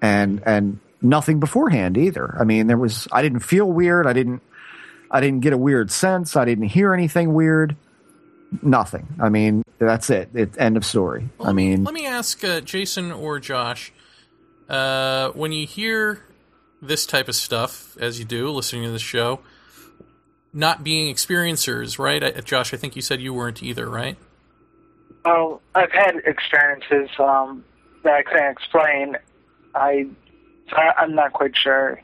and 0.02 0.42
and 0.46 0.80
nothing 1.02 1.40
beforehand 1.40 1.98
either. 1.98 2.36
I 2.40 2.44
mean, 2.44 2.68
there 2.68 2.78
was 2.78 3.08
I 3.12 3.22
didn't 3.22 3.42
feel 3.42 3.72
weird. 3.72 4.08
I 4.08 4.14
didn't 4.14 4.42
I 5.12 5.22
didn't 5.22 5.42
get 5.42 5.54
a 5.54 5.58
weird 5.58 5.92
sense. 5.92 6.36
I 6.36 6.46
didn't 6.46 6.66
hear 6.66 6.94
anything 6.94 7.34
weird. 7.34 7.76
Nothing. 8.62 9.08
I 9.20 9.30
mean, 9.30 9.64
that's 9.78 10.10
it. 10.10 10.30
It 10.34 10.58
end 10.58 10.78
of 10.78 10.86
story. 10.86 11.30
I 11.40 11.52
mean, 11.52 11.84
Let 11.84 11.94
me 11.94 12.06
ask 12.06 12.44
uh, 12.44 12.62
Jason 12.62 13.12
or 13.12 13.40
Josh. 13.40 13.92
Uh, 14.68 15.30
when 15.30 15.52
you 15.52 15.66
hear 15.66 16.24
this 16.82 17.06
type 17.06 17.28
of 17.28 17.36
stuff, 17.36 17.98
as 17.98 18.20
you 18.20 18.26
do, 18.26 18.50
listening 18.50 18.84
to 18.84 18.92
the 18.92 19.00
show, 19.00 19.40
not 20.54 20.84
being 20.84 21.14
experiencers, 21.14 22.00
right? 22.00 22.24
I, 22.24 22.32
Josh, 22.42 22.74
I 22.74 22.78
think 22.78 22.96
you 22.96 23.02
said 23.02 23.22
you 23.22 23.34
weren't 23.34 23.62
either, 23.62 23.90
right? 23.90 24.18
Oh, 25.26 25.60
I've 25.76 25.92
had 25.92 26.18
experiences 26.26 27.10
um, 27.20 27.64
that 28.04 28.14
I 28.14 28.24
can't 28.24 28.58
explain. 28.58 29.18
I, 29.76 30.08
I 30.72 30.92
I'm 30.98 31.16
not 31.16 31.34
quite 31.34 31.56
sure. 31.56 32.02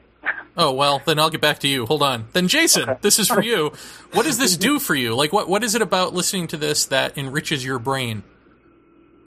Oh 0.57 0.71
well, 0.71 1.01
then 1.05 1.19
I'll 1.19 1.29
get 1.29 1.41
back 1.41 1.59
to 1.59 1.67
you. 1.67 1.85
Hold 1.85 2.01
on. 2.01 2.27
Then 2.33 2.47
Jason, 2.47 2.97
this 3.01 3.19
is 3.19 3.27
for 3.27 3.41
you. 3.43 3.71
What 4.13 4.23
does 4.23 4.37
this 4.37 4.55
do 4.55 4.79
for 4.79 4.95
you? 4.95 5.13
Like, 5.13 5.33
what 5.33 5.49
what 5.49 5.61
is 5.63 5.75
it 5.75 5.81
about 5.81 6.13
listening 6.13 6.47
to 6.47 6.57
this 6.57 6.85
that 6.85 7.17
enriches 7.17 7.65
your 7.65 7.79
brain? 7.79 8.23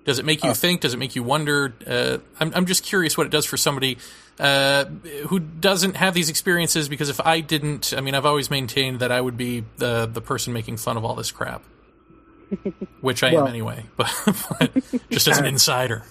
Does 0.06 0.18
it 0.18 0.24
make 0.24 0.42
you 0.42 0.54
think? 0.54 0.80
Does 0.80 0.94
it 0.94 0.96
make 0.96 1.14
you 1.14 1.22
wonder? 1.22 1.74
Uh, 1.86 2.18
I'm 2.40 2.52
I'm 2.54 2.64
just 2.64 2.82
curious 2.82 3.18
what 3.18 3.26
it 3.26 3.30
does 3.30 3.44
for 3.44 3.58
somebody 3.58 3.98
uh, 4.40 4.86
who 5.26 5.38
doesn't 5.38 5.96
have 5.96 6.14
these 6.14 6.30
experiences. 6.30 6.88
Because 6.88 7.10
if 7.10 7.20
I 7.20 7.40
didn't, 7.40 7.92
I 7.94 8.00
mean, 8.00 8.14
I've 8.14 8.24
always 8.24 8.50
maintained 8.50 9.00
that 9.00 9.12
I 9.12 9.20
would 9.20 9.36
be 9.36 9.64
the 9.76 10.06
the 10.10 10.22
person 10.22 10.54
making 10.54 10.78
fun 10.78 10.96
of 10.96 11.04
all 11.04 11.14
this 11.14 11.30
crap, 11.30 11.62
which 13.02 13.22
I 13.22 13.34
Well- 13.34 13.42
am 13.42 13.48
anyway. 13.48 13.84
But, 13.98 14.10
but 14.58 14.72
just 15.10 15.28
as 15.28 15.36
an 15.36 15.44
insider. 15.44 16.04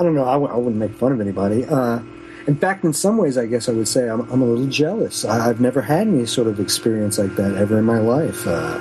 I 0.00 0.02
don't 0.02 0.14
know. 0.14 0.24
I 0.24 0.32
w- 0.32 0.50
I 0.50 0.56
wouldn't 0.56 0.76
make 0.76 0.94
fun 0.94 1.12
of 1.12 1.20
anybody. 1.20 1.66
Uh, 1.66 2.00
in 2.46 2.56
fact, 2.56 2.84
in 2.84 2.94
some 2.94 3.18
ways, 3.18 3.36
I 3.36 3.44
guess 3.44 3.68
I 3.68 3.72
would 3.72 3.86
say 3.86 4.08
I'm, 4.08 4.20
I'm 4.32 4.40
a 4.40 4.46
little 4.46 4.66
jealous. 4.66 5.26
I, 5.26 5.50
I've 5.50 5.60
never 5.60 5.82
had 5.82 6.08
any 6.08 6.24
sort 6.24 6.48
of 6.48 6.58
experience 6.58 7.18
like 7.18 7.36
that 7.36 7.54
ever 7.56 7.78
in 7.78 7.84
my 7.84 7.98
life. 7.98 8.46
Uh, 8.46 8.80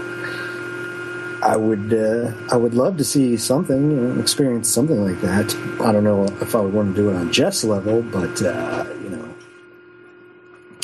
I 1.43 1.57
would, 1.57 1.93
uh, 1.93 2.31
I 2.51 2.55
would 2.55 2.73
love 2.73 2.95
to 2.97 3.03
see 3.03 3.35
something, 3.35 3.91
you 3.91 3.97
know, 3.97 4.21
experience 4.21 4.69
something 4.69 5.03
like 5.03 5.19
that. 5.19 5.53
I 5.81 5.91
don't 5.91 6.05
know 6.05 6.23
if 6.39 6.55
I 6.55 6.61
would 6.61 6.73
want 6.73 6.95
to 6.95 7.01
do 7.01 7.09
it 7.09 7.15
on 7.17 7.33
Jeff's 7.33 7.65
level, 7.65 8.01
but 8.01 8.41
uh, 8.41 8.85
you 9.03 9.09
know, 9.09 9.35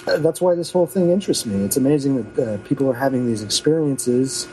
uh, 0.08 0.18
that's 0.18 0.42
why 0.42 0.54
this 0.54 0.70
whole 0.70 0.86
thing 0.86 1.12
interests 1.12 1.46
me. 1.46 1.64
It's 1.64 1.78
amazing 1.78 2.30
that 2.34 2.56
uh, 2.56 2.58
people 2.66 2.90
are 2.90 2.94
having 2.94 3.26
these 3.26 3.42
experiences. 3.42 4.50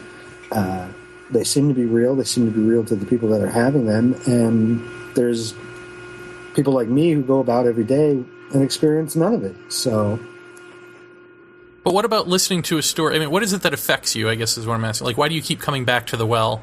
Uh, 0.53 0.87
they 1.33 1.43
seem 1.43 1.67
to 1.69 1.75
be 1.75 1.87
real. 1.87 2.15
They 2.15 2.25
seem 2.25 2.47
to 2.47 2.57
be 2.57 2.65
real 2.65 2.85
to 2.85 2.95
the 2.95 3.07
people 3.07 3.29
that 3.31 3.41
are 3.41 3.51
having 3.51 3.87
them, 3.87 4.15
and 4.27 4.81
there's 5.17 5.55
people 6.55 6.73
like 6.73 6.89
me 6.89 7.13
who 7.13 7.23
go 7.23 7.41
about 7.41 7.67
every 7.67 7.85
day 7.85 8.11
and 8.53 8.63
experience 8.63 9.17
none 9.17 9.35
of 9.35 9.45
it. 9.45 9.57
So 9.69 10.19
But 11.85 11.95
what 11.95 12.05
about 12.05 12.29
listening 12.29 12.63
to 12.65 12.79
a 12.79 12.83
story? 12.83 13.17
I 13.17 13.19
mean, 13.19 13.31
what 13.31 13.43
is 13.43 13.53
it 13.53 13.63
that 13.63 13.75
affects 13.75 14.15
you? 14.15 14.29
I 14.29 14.35
guess 14.35 14.57
is 14.59 14.67
what 14.67 14.75
I'm 14.75 14.85
asking. 14.85 15.07
Like, 15.07 15.19
why 15.19 15.29
do 15.29 15.35
you 15.35 15.43
keep 15.43 15.61
coming 15.61 15.85
back 15.85 16.07
to 16.09 16.17
the 16.17 16.27
well 16.27 16.63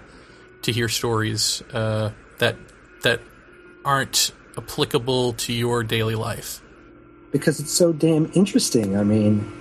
to 0.61 0.71
hear 0.71 0.89
stories 0.89 1.61
uh, 1.73 2.11
that 2.39 2.55
that 3.03 3.21
aren't 3.85 4.31
applicable 4.57 5.33
to 5.33 5.53
your 5.53 5.83
daily 5.83 6.15
life? 6.15 6.61
because 7.31 7.59
it's 7.59 7.71
so 7.71 7.93
damn 7.93 8.31
interesting. 8.33 8.97
I 8.97 9.03
mean, 9.03 9.51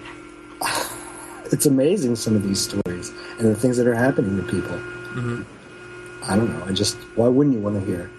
it's 1.53 1.67
amazing 1.67 2.17
some 2.17 2.37
of 2.37 2.43
these 2.43 2.61
stories 2.61 3.11
and 3.39 3.49
the 3.49 3.55
things 3.55 3.77
that 3.77 3.87
are 3.87 3.95
happening 3.95 4.37
to 4.37 4.43
people. 4.43 4.77
hmm 4.79 5.43
I 6.23 6.37
don't 6.37 6.51
know. 6.53 6.65
I 6.67 6.73
just 6.73 6.97
why 7.15 7.29
wouldn't 7.29 7.55
you 7.55 7.63
want 7.63 7.79
to 7.81 7.87
hear? 7.87 8.11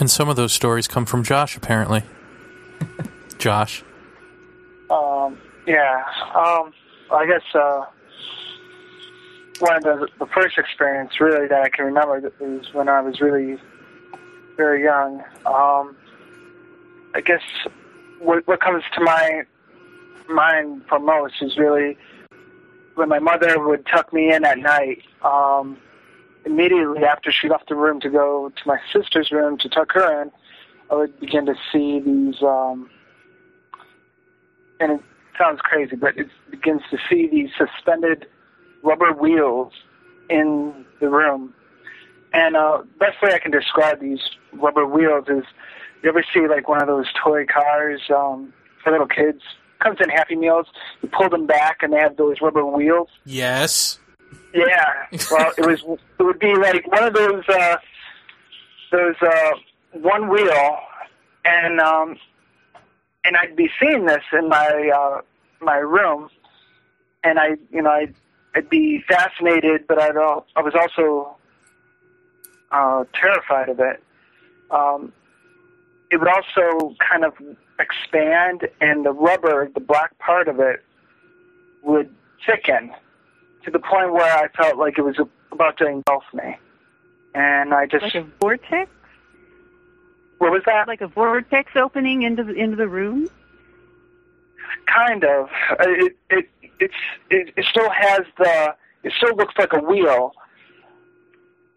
And 0.00 0.10
some 0.10 0.30
of 0.30 0.36
those 0.36 0.54
stories 0.54 0.88
come 0.88 1.04
from 1.04 1.22
Josh, 1.22 1.58
apparently. 1.58 2.02
Josh. 3.38 3.84
Um, 4.88 5.38
yeah. 5.66 6.02
Um, 6.34 6.72
I 7.12 7.26
guess 7.26 7.42
uh, 7.54 7.84
one 9.58 9.76
of 9.76 9.82
the, 9.82 10.08
the 10.18 10.26
first 10.26 10.56
experience 10.56 11.20
really 11.20 11.46
that 11.48 11.62
I 11.62 11.68
can 11.68 11.84
remember 11.84 12.32
is 12.40 12.72
when 12.72 12.88
I 12.88 13.02
was 13.02 13.20
really 13.20 13.60
very 14.56 14.82
young. 14.82 15.22
Um, 15.44 15.94
I 17.14 17.20
guess 17.22 17.42
what, 18.20 18.46
what 18.48 18.60
comes 18.60 18.82
to 18.94 19.02
my 19.02 19.42
mind 20.30 20.82
for 20.88 20.98
most 20.98 21.34
is 21.42 21.58
really 21.58 21.98
when 22.94 23.10
my 23.10 23.18
mother 23.18 23.62
would 23.62 23.84
tuck 23.86 24.14
me 24.14 24.32
in 24.32 24.46
at 24.46 24.58
night. 24.58 25.02
Um, 25.22 25.76
immediately 26.44 27.04
after 27.04 27.30
she 27.32 27.48
left 27.48 27.68
the 27.68 27.74
room 27.74 28.00
to 28.00 28.10
go 28.10 28.50
to 28.50 28.62
my 28.66 28.78
sister's 28.92 29.30
room 29.30 29.58
to 29.58 29.68
tuck 29.68 29.92
her 29.92 30.22
in, 30.22 30.30
I 30.90 30.94
would 30.94 31.18
begin 31.20 31.46
to 31.46 31.54
see 31.72 32.00
these, 32.00 32.42
um, 32.42 32.90
and 34.80 34.92
it 34.92 35.00
sounds 35.38 35.60
crazy, 35.60 35.96
but 35.96 36.16
it 36.18 36.28
begins 36.50 36.82
to 36.90 36.98
see 37.08 37.28
these 37.28 37.50
suspended 37.56 38.26
rubber 38.82 39.12
wheels 39.12 39.72
in 40.28 40.84
the 41.00 41.08
room. 41.08 41.54
And 42.32 42.56
uh, 42.56 42.82
best 42.98 43.22
way 43.22 43.34
I 43.34 43.38
can 43.38 43.50
describe 43.50 44.00
these 44.00 44.20
rubber 44.52 44.86
wheels 44.86 45.26
is, 45.28 45.44
you 46.02 46.08
ever 46.08 46.24
see 46.32 46.48
like 46.48 46.68
one 46.68 46.80
of 46.80 46.88
those 46.88 47.06
toy 47.22 47.44
cars 47.44 48.00
um, 48.14 48.52
for 48.82 48.90
little 48.90 49.06
kids? 49.06 49.42
Comes 49.80 49.98
in 50.02 50.08
Happy 50.10 50.36
Meals. 50.36 50.66
You 51.02 51.08
pull 51.08 51.28
them 51.28 51.46
back, 51.46 51.82
and 51.82 51.92
they 51.92 51.98
have 51.98 52.16
those 52.16 52.40
rubber 52.42 52.64
wheels. 52.66 53.08
Yes. 53.24 53.99
Yeah. 54.52 55.06
Well, 55.30 55.52
it 55.56 55.66
was. 55.66 55.82
It 56.18 56.22
would 56.22 56.38
be 56.38 56.54
like 56.54 56.86
one 56.90 57.04
of 57.04 57.14
those. 57.14 57.44
Uh, 57.48 57.76
those 58.90 59.14
uh, 59.22 59.52
one 59.92 60.28
wheel, 60.28 60.78
and 61.44 61.80
um, 61.80 62.16
and 63.24 63.36
I'd 63.36 63.56
be 63.56 63.70
seeing 63.80 64.06
this 64.06 64.24
in 64.32 64.48
my 64.48 64.90
uh, 64.94 65.20
my 65.60 65.76
room, 65.76 66.28
and 67.24 67.38
I, 67.38 67.50
you 67.70 67.82
know, 67.82 67.90
I'd, 67.90 68.14
I'd 68.54 68.68
be 68.68 69.02
fascinated, 69.08 69.86
but 69.86 70.00
I'd 70.00 70.16
al- 70.16 70.46
I 70.56 70.62
was 70.62 70.74
also 70.74 71.36
uh, 72.72 73.04
terrified 73.14 73.68
of 73.68 73.80
it. 73.80 74.02
Um, 74.70 75.12
it 76.10 76.18
would 76.18 76.28
also 76.28 76.96
kind 76.98 77.24
of 77.24 77.34
expand, 77.78 78.68
and 78.80 79.06
the 79.06 79.12
rubber, 79.12 79.70
the 79.72 79.80
black 79.80 80.18
part 80.18 80.48
of 80.48 80.58
it, 80.60 80.82
would 81.82 82.12
thicken 82.46 82.92
to 83.64 83.70
the 83.70 83.78
point 83.78 84.12
where 84.12 84.36
I 84.36 84.48
felt 84.48 84.78
like 84.78 84.98
it 84.98 85.02
was 85.02 85.16
about 85.52 85.76
to 85.78 85.86
engulf 85.86 86.24
me. 86.32 86.56
And 87.34 87.72
I 87.74 87.86
just 87.86 88.02
Like 88.02 88.14
a 88.16 88.26
vortex? 88.40 88.90
what 90.38 90.50
was 90.50 90.62
that? 90.66 90.88
Like 90.88 91.00
a 91.00 91.06
vortex 91.08 91.72
opening 91.76 92.22
into 92.22 92.42
the, 92.44 92.54
into 92.54 92.76
the 92.76 92.88
room? 92.88 93.28
Kind 94.86 95.24
of. 95.24 95.48
Uh, 95.70 95.76
It 95.88 96.16
it 96.30 96.48
it's 96.78 96.94
it, 97.30 97.52
it 97.56 97.64
still 97.66 97.90
has 97.90 98.20
the. 98.38 98.74
It 99.02 99.12
still 99.16 99.34
looks 99.36 99.54
like 99.58 99.72
a 99.72 99.78
wheel, 99.80 100.32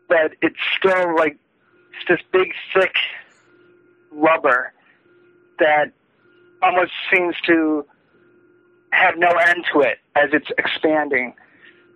but 0.08 0.34
it's 0.42 0.58
still 0.78 1.16
like 1.16 1.38
it's 1.94 2.08
this 2.08 2.20
big 2.32 2.54
thick 2.74 2.96
rubber 4.12 4.74
that 5.60 5.92
almost 6.62 6.92
seems 7.12 7.36
to 7.48 7.86
have 8.92 9.18
no 9.18 9.30
end 9.30 9.66
to 9.74 9.82
it 9.82 10.00
as 10.16 10.30
it's 10.34 10.50
expanding. 10.58 11.34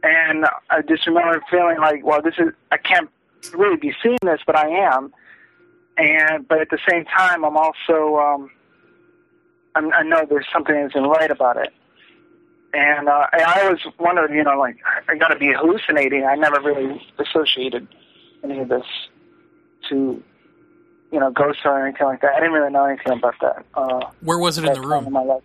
And 0.07 0.45
I 0.69 0.81
just 0.87 1.05
remember 1.05 1.43
feeling 1.49 1.77
like, 1.79 2.05
well, 2.05 2.21
this 2.21 2.35
is 2.37 2.53
I 2.71 2.77
can't 2.77 3.09
really 3.53 3.77
be 3.77 3.93
seeing 4.01 4.17
this, 4.21 4.39
but 4.45 4.55
I 4.55 4.69
am. 4.69 5.13
And 5.97 6.47
but 6.47 6.61
at 6.61 6.69
the 6.69 6.79
same 6.89 7.05
time, 7.05 7.43
I'm 7.43 7.57
also 7.57 8.17
um, 8.17 8.51
I'm, 9.75 9.91
I 9.93 10.03
know 10.03 10.25
there's 10.29 10.45
something 10.53 10.73
that 10.75 10.91
isn't 10.91 11.03
right 11.03 11.31
about 11.31 11.57
it. 11.57 11.73
And 12.73 13.09
uh, 13.09 13.27
I 13.33 13.41
I 13.41 13.63
always 13.63 13.79
wondered, 13.99 14.31
you 14.31 14.43
know, 14.43 14.57
like 14.57 14.77
I 15.09 15.15
got 15.15 15.29
to 15.29 15.37
be 15.37 15.51
hallucinating. 15.53 16.23
I 16.25 16.35
never 16.35 16.61
really 16.61 17.01
associated 17.19 17.87
any 18.43 18.59
of 18.59 18.69
this 18.69 18.85
to, 19.89 20.23
you 21.11 21.19
know, 21.19 21.31
ghosts 21.31 21.61
or 21.65 21.85
anything 21.85 22.05
like 22.07 22.21
that. 22.21 22.33
I 22.35 22.39
didn't 22.39 22.53
really 22.53 22.71
know 22.71 22.85
anything 22.85 23.13
about 23.13 23.35
that. 23.41 23.65
Uh, 23.73 24.09
Where 24.21 24.37
was 24.37 24.57
it 24.57 24.65
in 24.65 24.73
the 24.73 24.81
room? 24.81 25.07
in 25.07 25.13
my 25.13 25.23
life. 25.23 25.43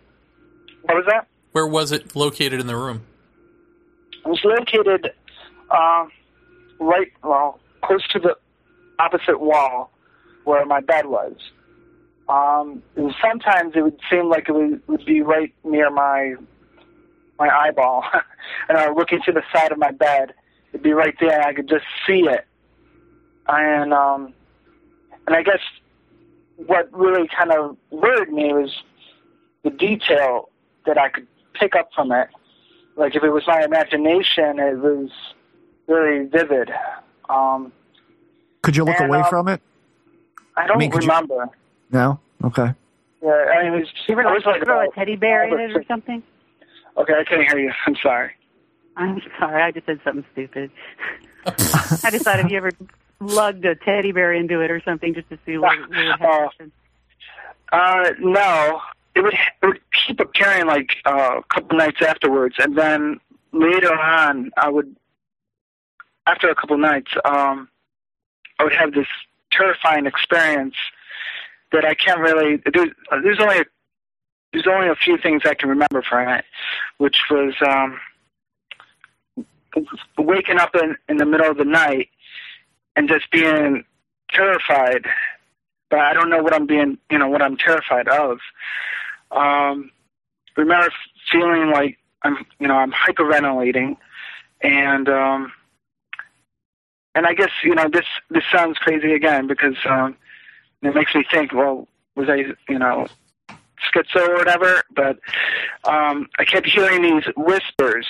What 0.83 0.95
was 0.95 1.05
that? 1.07 1.27
Where 1.53 1.67
was 1.67 1.91
it 1.91 2.15
located 2.15 2.59
in 2.59 2.67
the 2.67 2.75
room? 2.75 3.05
Was 4.25 4.39
located 4.43 5.11
uh, 5.69 6.05
right, 6.79 7.11
well, 7.23 7.59
close 7.83 8.07
to 8.09 8.19
the 8.19 8.37
opposite 8.99 9.39
wall 9.39 9.91
where 10.45 10.65
my 10.65 10.81
bed 10.81 11.07
was. 11.07 11.35
Um, 12.29 12.81
and 12.95 13.13
sometimes 13.21 13.73
it 13.75 13.81
would 13.81 13.99
seem 14.09 14.29
like 14.29 14.47
it 14.47 14.53
would, 14.53 14.81
would 14.87 15.05
be 15.05 15.21
right 15.21 15.53
near 15.63 15.89
my 15.89 16.35
my 17.39 17.49
eyeball, 17.49 18.05
and 18.69 18.77
I 18.77 18.87
would 18.87 18.97
look 18.97 19.11
into 19.11 19.31
the 19.31 19.41
side 19.51 19.71
of 19.71 19.77
my 19.77 19.91
bed. 19.91 20.33
It'd 20.71 20.83
be 20.83 20.93
right 20.93 21.15
there. 21.19 21.33
and 21.33 21.43
I 21.43 21.53
could 21.53 21.67
just 21.67 21.85
see 22.07 22.21
it, 22.21 22.45
and 23.47 23.93
um, 23.93 24.33
and 25.27 25.35
I 25.35 25.43
guess 25.43 25.59
what 26.55 26.91
really 26.93 27.27
kind 27.27 27.51
of 27.51 27.75
worried 27.89 28.31
me 28.31 28.53
was 28.53 28.71
the 29.63 29.71
detail 29.71 30.49
that 30.85 30.97
I 30.97 31.09
could 31.09 31.27
pick 31.53 31.75
up 31.75 31.89
from 31.93 32.11
it. 32.11 32.29
Like 32.95 33.15
if 33.15 33.23
it 33.23 33.29
was 33.29 33.43
my 33.47 33.63
imagination, 33.63 34.59
it 34.59 34.77
was 34.77 35.09
very 35.87 36.25
vivid. 36.27 36.71
Um, 37.29 37.71
Could 38.61 38.75
you 38.75 38.83
look 38.83 38.99
And, 38.99 39.09
away 39.09 39.19
um, 39.19 39.29
from 39.29 39.47
it? 39.47 39.61
I 40.55 40.67
don't 40.67 40.77
mean, 40.77 40.91
could 40.91 41.03
you- 41.03 41.09
remember. 41.09 41.49
No. 41.91 42.19
Okay. 42.43 42.73
Yeah, 43.23 43.31
I 43.31 43.63
mean, 43.63 43.73
it 43.73 43.79
was, 43.79 43.87
You 44.07 44.19
it 44.19 44.25
was 44.25 44.43
like 44.45 44.55
like 44.57 44.63
throw 44.65 44.81
a 44.81 44.91
teddy 44.93 45.15
bear 45.15 45.47
in 45.47 45.57
it 45.71 45.75
or 45.77 45.83
something? 45.87 46.21
Okay, 46.97 47.13
I 47.13 47.23
can't 47.23 47.47
hear 47.49 47.57
you. 47.57 47.71
I'm 47.87 47.95
sorry. 47.95 48.31
I'm 48.97 49.21
sorry, 49.39 49.61
I 49.63 49.71
just 49.71 49.85
said 49.85 49.99
something 50.03 50.25
stupid. 50.33 50.69
I 51.45 52.09
just 52.11 52.25
thought 52.25 52.39
if 52.39 52.51
you 52.51 52.57
ever 52.57 52.71
lugged 53.21 53.63
a 53.65 53.75
teddy 53.75 54.11
bear 54.11 54.33
into 54.33 54.59
it 54.61 54.69
or 54.69 54.81
something 54.81 55.13
just 55.13 55.29
to 55.29 55.39
see 55.45 55.57
what, 55.57 55.79
what 55.79 55.89
would 55.89 55.97
happen. 56.19 56.71
Uh, 57.71 58.11
no, 58.19 58.81
it 59.15 59.21
would 59.21 59.33
it 59.33 59.65
would 59.65 59.79
keep 59.91 60.19
appearing 60.19 60.65
like 60.65 60.97
uh, 61.05 61.39
a 61.39 61.43
couple 61.53 61.77
nights 61.77 62.01
afterwards, 62.01 62.55
and 62.59 62.77
then 62.77 63.19
later 63.51 63.93
on, 63.93 64.51
I 64.57 64.69
would 64.69 64.95
after 66.25 66.49
a 66.49 66.55
couple 66.55 66.77
nights, 66.77 67.11
um, 67.25 67.67
I 68.59 68.63
would 68.63 68.73
have 68.73 68.93
this 68.93 69.07
terrifying 69.51 70.05
experience 70.05 70.75
that 71.71 71.85
I 71.85 71.93
can't 71.93 72.19
really. 72.19 72.61
There's, 72.73 72.89
there's 73.23 73.39
only 73.39 73.63
there's 74.51 74.67
only 74.67 74.87
a 74.87 74.95
few 74.95 75.17
things 75.17 75.43
I 75.45 75.53
can 75.53 75.69
remember 75.69 76.01
from 76.01 76.29
it, 76.29 76.45
which 76.97 77.17
was 77.29 77.53
um, 77.67 77.99
waking 80.17 80.57
up 80.57 80.75
in 80.75 80.95
in 81.07 81.17
the 81.17 81.25
middle 81.25 81.49
of 81.49 81.57
the 81.57 81.65
night 81.65 82.09
and 82.95 83.07
just 83.07 83.29
being 83.31 83.85
terrified 84.31 85.05
but 85.93 85.99
I 85.99 86.13
don't 86.13 86.31
know 86.31 86.41
what 86.41 86.55
I'm 86.55 86.65
being, 86.65 86.97
you 87.11 87.19
know, 87.19 87.27
what 87.29 87.43
I'm 87.43 87.55
terrified 87.55 88.07
of. 88.07 88.39
Um, 89.33 89.91
remember 90.55 90.89
feeling 91.31 91.71
like 91.71 91.97
I'm, 92.21 92.45
you 92.59 92.67
know, 92.67 92.75
I'm 92.75 92.91
hyperventilating, 92.91 93.97
and 94.61 95.09
um, 95.09 95.51
and 97.15 97.25
I 97.25 97.33
guess 97.33 97.51
you 97.63 97.75
know 97.75 97.89
this 97.91 98.05
this 98.29 98.43
sounds 98.51 98.77
crazy 98.77 99.13
again 99.13 99.47
because 99.47 99.75
um, 99.89 100.15
it 100.81 100.95
makes 100.95 101.13
me 101.15 101.25
think, 101.29 101.53
well, 101.53 101.87
was 102.15 102.29
I, 102.29 102.45
you 102.69 102.79
know, 102.79 103.07
schizo 103.49 104.27
or 104.27 104.35
whatever? 104.35 104.83
But 104.95 105.19
um, 105.83 106.29
I 106.39 106.45
kept 106.45 106.67
hearing 106.67 107.01
these 107.01 107.25
whispers, 107.35 108.07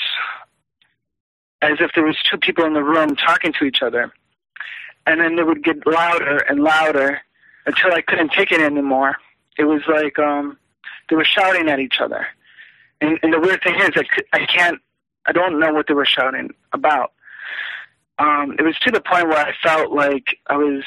as 1.62 1.78
if 1.80 1.92
there 1.96 2.06
was 2.06 2.18
two 2.30 2.38
people 2.38 2.66
in 2.66 2.74
the 2.74 2.84
room 2.84 3.16
talking 3.16 3.54
to 3.54 3.66
each 3.66 3.82
other, 3.82 4.12
and 5.06 5.22
then 5.22 5.36
they 5.36 5.44
would 5.44 5.64
get 5.64 5.86
louder 5.88 6.38
and 6.38 6.60
louder 6.60 7.22
until 7.66 7.94
I 7.94 8.02
couldn't 8.02 8.32
take 8.32 8.52
it 8.52 8.62
anymore. 8.62 9.16
It 9.58 9.66
was 9.66 9.82
like 9.88 10.18
um, 10.20 10.58
they 11.10 11.16
were 11.16 11.26
shouting 11.26 11.70
at 11.70 11.80
each 11.80 12.00
other, 12.00 12.28
and, 13.02 13.20
and 13.24 13.34
the 13.34 13.40
weird 13.40 13.62
thing 13.64 13.76
is, 13.76 13.90
I, 13.96 14.04
I 14.34 14.46
can't, 14.46 14.80
I 15.26 15.32
don't 15.32 15.60
know 15.60 15.74
what 15.74 15.88
they 15.88 15.94
were 15.94 16.06
shouting 16.06 16.50
about. 16.72 17.12
Um, 18.20 18.56
it 18.60 18.62
was 18.64 18.78
to 18.80 18.92
the 18.92 19.02
point 19.02 19.28
where 19.28 19.38
I 19.46 19.54
felt 19.64 19.92
like 19.92 20.38
I 20.48 20.56
was 20.56 20.84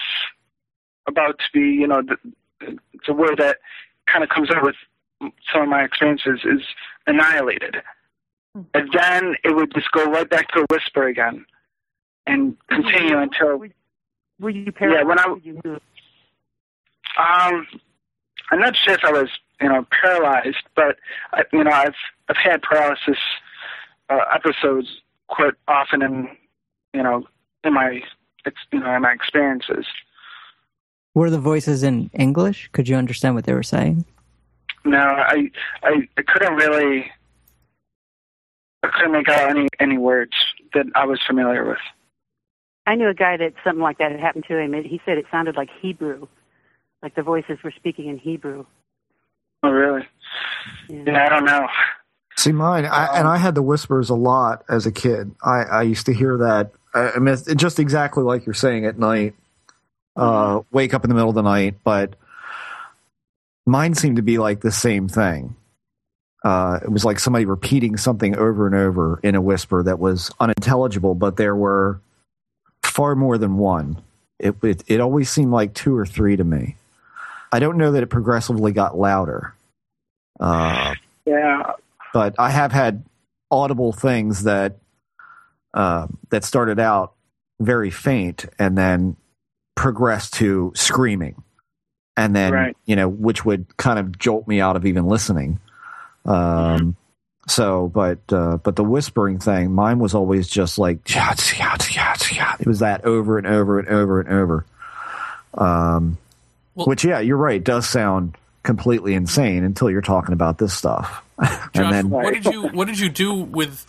about 1.09 1.39
to 1.39 1.45
be, 1.53 1.61
you 1.61 1.87
know, 1.87 2.03
the, 2.03 2.79
the 3.07 3.13
word 3.13 3.39
that 3.39 3.59
kind 4.07 4.23
of 4.23 4.31
comes 4.31 4.51
up 4.51 4.63
with 4.63 4.77
some 5.53 5.63
of 5.63 5.69
my 5.69 5.83
experiences 5.85 6.41
is 6.45 6.63
annihilated. 7.07 7.77
And 8.75 8.91
then 8.93 9.35
it 9.45 9.55
would 9.55 9.75
just 9.75 9.91
go 9.91 10.05
right 10.07 10.29
back 10.29 10.49
to 10.53 10.61
a 10.61 10.67
whisper 10.71 11.07
again 11.09 11.45
and 12.27 12.57
continue 12.69 13.19
until 13.19 13.59
Were 14.41 14.51
you 14.51 14.73
Yeah, 14.81 15.03
when 15.03 15.19
I- 15.19 15.35
Did 15.35 15.45
you 15.45 15.61
move? 15.65 15.81
Um, 17.19 17.67
I'm 18.51 18.61
not 18.61 18.77
sure 18.77 18.95
if 18.95 19.05
I 19.05 19.13
was, 19.13 19.29
you 19.61 19.69
know, 19.69 19.87
paralyzed, 19.91 20.63
but 20.75 20.97
I, 21.33 21.43
you 21.53 21.65
know, 21.65 21.71
I've 21.71 21.95
I've 22.29 22.37
had 22.37 22.63
paralysis 22.63 23.19
uh, 24.09 24.21
episodes 24.33 24.89
quite 25.29 25.55
often 25.67 26.03
in, 26.03 26.29
you 26.95 27.03
know, 27.03 27.27
in 27.65 27.75
my, 27.75 28.01
it's 28.45 28.57
you 28.73 28.81
know, 28.81 28.95
in 28.95 29.03
my 29.03 29.13
experiences. 29.13 29.87
Were 31.15 31.31
the 31.31 31.41
voices 31.41 31.83
in 31.83 32.11
English? 32.13 32.69
Could 32.73 32.89
you 32.89 32.97
understand 32.97 33.35
what 33.35 33.45
they 33.45 33.55
were 33.55 33.63
saying? 33.63 34.05
No, 34.85 34.99
I 34.99 35.51
I, 35.83 36.09
I 36.17 36.23
couldn't 36.23 36.55
really, 36.55 37.11
I 38.83 38.89
couldn't 38.89 39.13
make 39.13 39.29
out 39.29 39.51
any 39.51 39.69
any 39.81 39.99
words 39.99 40.33
that 40.75 40.87
I 40.95 41.07
was 41.07 41.21
familiar 41.27 41.67
with. 41.67 41.79
I 42.87 42.95
knew 42.95 43.09
a 43.09 43.15
guy 43.15 43.37
that 43.37 43.55
something 43.65 43.83
like 43.83 43.99
that 43.99 44.13
had 44.13 44.21
happened 44.21 44.45
to 44.49 44.57
him. 44.57 44.73
and 44.75 44.87
He 44.87 45.01
said 45.05 45.19
it 45.19 45.27
sounded 45.31 45.57
like 45.57 45.69
Hebrew, 45.81 46.29
like 47.03 47.15
the 47.15 47.23
voices 47.23 47.59
were 47.63 47.73
speaking 47.77 48.09
in 48.09 48.19
Hebrew. 48.19 48.65
Oh, 49.63 49.71
really? 49.71 50.07
Yeah, 50.89 51.27
I 51.27 51.29
don't 51.29 51.45
know. 51.45 51.67
See, 52.37 52.53
mine, 52.53 52.85
I, 52.85 53.19
and 53.19 53.27
I 53.27 53.39
had 53.39 53.55
the 53.55 53.63
whispers 53.63 54.11
a 54.11 54.15
lot 54.15 54.65
as 54.69 54.87
a 54.87 54.93
kid. 54.93 55.35
I, 55.43 55.63
I 55.63 55.83
used 55.83 56.07
to 56.07 56.13
hear 56.13 56.37
that. 56.39 56.73
I, 56.95 57.13
I 57.13 57.19
mean, 57.19 57.37
just 57.57 57.79
exactly 57.79 58.23
like 58.23 58.45
you're 58.45 58.55
saying 58.55 58.85
at 58.87 58.99
night. 58.99 59.35
Uh, 60.15 60.63
wake 60.73 60.95
up 60.95 61.05
in 61.05 61.11
the 61.11 61.15
middle 61.15 61.29
of 61.29 61.35
the 61.35 61.43
night, 61.43 61.75
but 61.85 62.17
mine 63.67 63.95
seemed 63.95 64.17
to 64.17 64.23
be 64.23 64.39
like 64.39 64.61
the 64.61 64.71
same 64.71 65.09
thing. 65.09 65.55
Uh, 66.43 66.79
it 66.83 66.91
was 66.91 67.05
like 67.05 67.19
somebody 67.19 67.45
repeating 67.45 67.97
something 67.97 68.37
over 68.37 68.67
and 68.67 68.75
over 68.75 69.21
in 69.23 69.35
a 69.35 69.41
whisper 69.43 69.83
that 69.83 69.99
was 69.99 70.31
unintelligible, 70.41 71.15
but 71.15 71.37
there 71.37 71.55
were 71.57 72.01
far 72.83 73.15
more 73.15 73.37
than 73.37 73.59
one. 73.59 74.01
It, 74.39 74.55
it 74.63 74.85
it 74.87 75.01
always 75.01 75.29
seemed 75.29 75.51
like 75.51 75.75
two 75.75 75.97
or 75.97 76.07
three 76.07 76.37
to 76.37 76.45
me. 76.45 76.77
I 77.57 77.59
don't 77.59 77.79
know 77.79 77.93
that 77.93 78.03
it 78.03 78.09
progressively 78.09 78.73
got 78.73 78.99
louder. 78.99 79.55
Uh, 80.39 80.95
Yeah. 81.25 81.73
but 82.13 82.35
I 82.39 82.51
have 82.51 82.71
had 82.71 83.03
audible 83.51 83.93
things 83.95 84.43
that 84.43 84.77
uh, 85.73 86.07
that 86.29 86.45
started 86.45 86.79
out 86.79 87.15
very 87.59 87.91
faint 87.91 88.45
and 88.59 88.77
then 88.77 89.17
progressed 89.75 90.35
to 90.35 90.71
screaming, 90.75 91.43
and 92.15 92.37
then 92.37 92.53
Right. 92.53 92.77
you 92.85 92.95
know, 92.95 93.09
which 93.09 93.47
would 93.47 93.75
kind 93.79 93.99
of 93.99 94.19
jolt 94.19 94.47
me 94.47 94.61
out 94.61 94.77
of 94.77 94.85
even 94.85 95.07
listening. 95.07 95.59
Um, 96.27 96.95
so, 97.49 97.89
but 97.89 98.19
uh, 98.31 98.59
but 98.59 98.77
the 98.77 98.85
whispering 98.85 99.39
thing, 99.39 99.73
mine 99.73 99.99
was 99.99 100.15
always 100.15 100.47
just 100.49 100.79
like 100.79 101.05
"Yats, 101.05 101.55
yats, 101.55 101.89
yats, 101.91 102.35
yats." 102.35 102.61
it 102.61 102.67
was 102.67 102.81
that 102.81 103.05
over 103.07 103.39
and 103.39 103.47
over 103.47 103.79
and 103.79 103.89
over 103.89 104.21
and 104.21 104.29
over. 104.31 104.67
Um, 105.55 106.19
which 106.85 107.05
yeah, 107.05 107.21
you're 107.21 107.37
right, 107.37 107.63
does 107.63 107.89
sound 107.89 108.37
completely 108.63 109.15
insane 109.15 109.65
until 109.65 109.91
you're 109.91 110.03
talking 110.03 110.33
about 110.33 110.59
this 110.59 110.75
stuff. 110.75 111.25
Josh, 111.41 111.71
and 111.75 111.93
then 111.93 112.11
what 112.11 112.35
did 112.35 112.45
you 112.47 112.69
what 112.69 112.87
did 112.87 112.99
you 112.99 113.09
do 113.09 113.35
with 113.35 113.85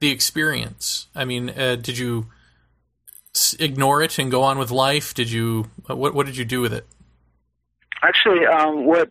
the 0.00 0.10
experience? 0.10 1.08
I 1.14 1.24
mean, 1.24 1.50
uh, 1.50 1.76
did 1.76 1.98
you 1.98 2.26
ignore 3.58 4.02
it 4.02 4.18
and 4.18 4.30
go 4.30 4.42
on 4.42 4.58
with 4.58 4.70
life? 4.70 5.14
Did 5.14 5.30
you 5.30 5.70
uh, 5.88 5.96
what 5.96 6.14
what 6.14 6.26
did 6.26 6.36
you 6.36 6.44
do 6.44 6.60
with 6.60 6.72
it? 6.72 6.86
Actually, 8.02 8.46
um, 8.46 8.84
what 8.84 9.10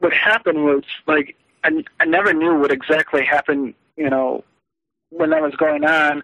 what 0.00 0.12
happened 0.12 0.64
was 0.64 0.84
like 1.06 1.36
I, 1.64 1.84
I 2.00 2.04
never 2.04 2.32
knew 2.32 2.58
what 2.58 2.72
exactly 2.72 3.24
happened. 3.24 3.74
You 3.96 4.10
know, 4.10 4.44
when 5.10 5.30
that 5.30 5.42
was 5.42 5.54
going 5.56 5.84
on. 5.84 6.22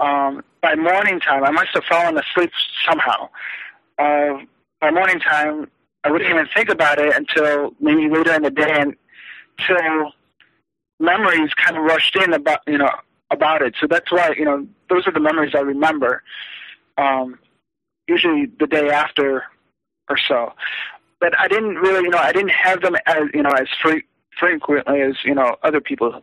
Um, 0.00 0.44
by 0.62 0.74
morning 0.76 1.18
time, 1.20 1.44
I 1.44 1.50
must 1.50 1.70
have 1.74 1.84
fallen 1.84 2.18
asleep 2.18 2.50
somehow. 2.86 3.28
Uh, 3.98 4.44
by 4.80 4.90
morning 4.90 5.20
time, 5.20 5.70
I 6.04 6.10
wouldn't 6.10 6.30
even 6.30 6.46
think 6.54 6.68
about 6.68 6.98
it 6.98 7.14
until 7.14 7.74
maybe 7.80 8.08
later 8.08 8.34
in 8.34 8.42
the 8.42 8.50
day, 8.50 8.80
and 8.80 8.94
till 9.66 10.12
memories 11.00 11.52
kind 11.54 11.76
of 11.76 11.84
rushed 11.84 12.16
in 12.16 12.32
about 12.32 12.60
you 12.66 12.78
know 12.78 12.90
about 13.30 13.62
it. 13.62 13.74
So 13.80 13.86
that's 13.86 14.10
why 14.10 14.34
you 14.36 14.44
know 14.44 14.66
those 14.88 15.06
are 15.06 15.12
the 15.12 15.20
memories 15.20 15.54
I 15.54 15.60
remember. 15.60 16.22
Um, 16.96 17.38
usually 18.06 18.46
the 18.58 18.66
day 18.66 18.90
after 18.90 19.44
or 20.08 20.16
so 20.16 20.52
but 21.20 21.38
I 21.38 21.48
didn't 21.48 21.76
really, 21.76 22.04
you 22.04 22.10
know, 22.10 22.18
I 22.18 22.32
didn't 22.32 22.52
have 22.52 22.80
them 22.80 22.96
as, 23.06 23.24
you 23.34 23.42
know, 23.42 23.50
as 23.50 23.66
fre- 23.82 24.06
frequently 24.38 25.00
as, 25.02 25.16
you 25.24 25.34
know, 25.34 25.56
other 25.62 25.80
people 25.80 26.22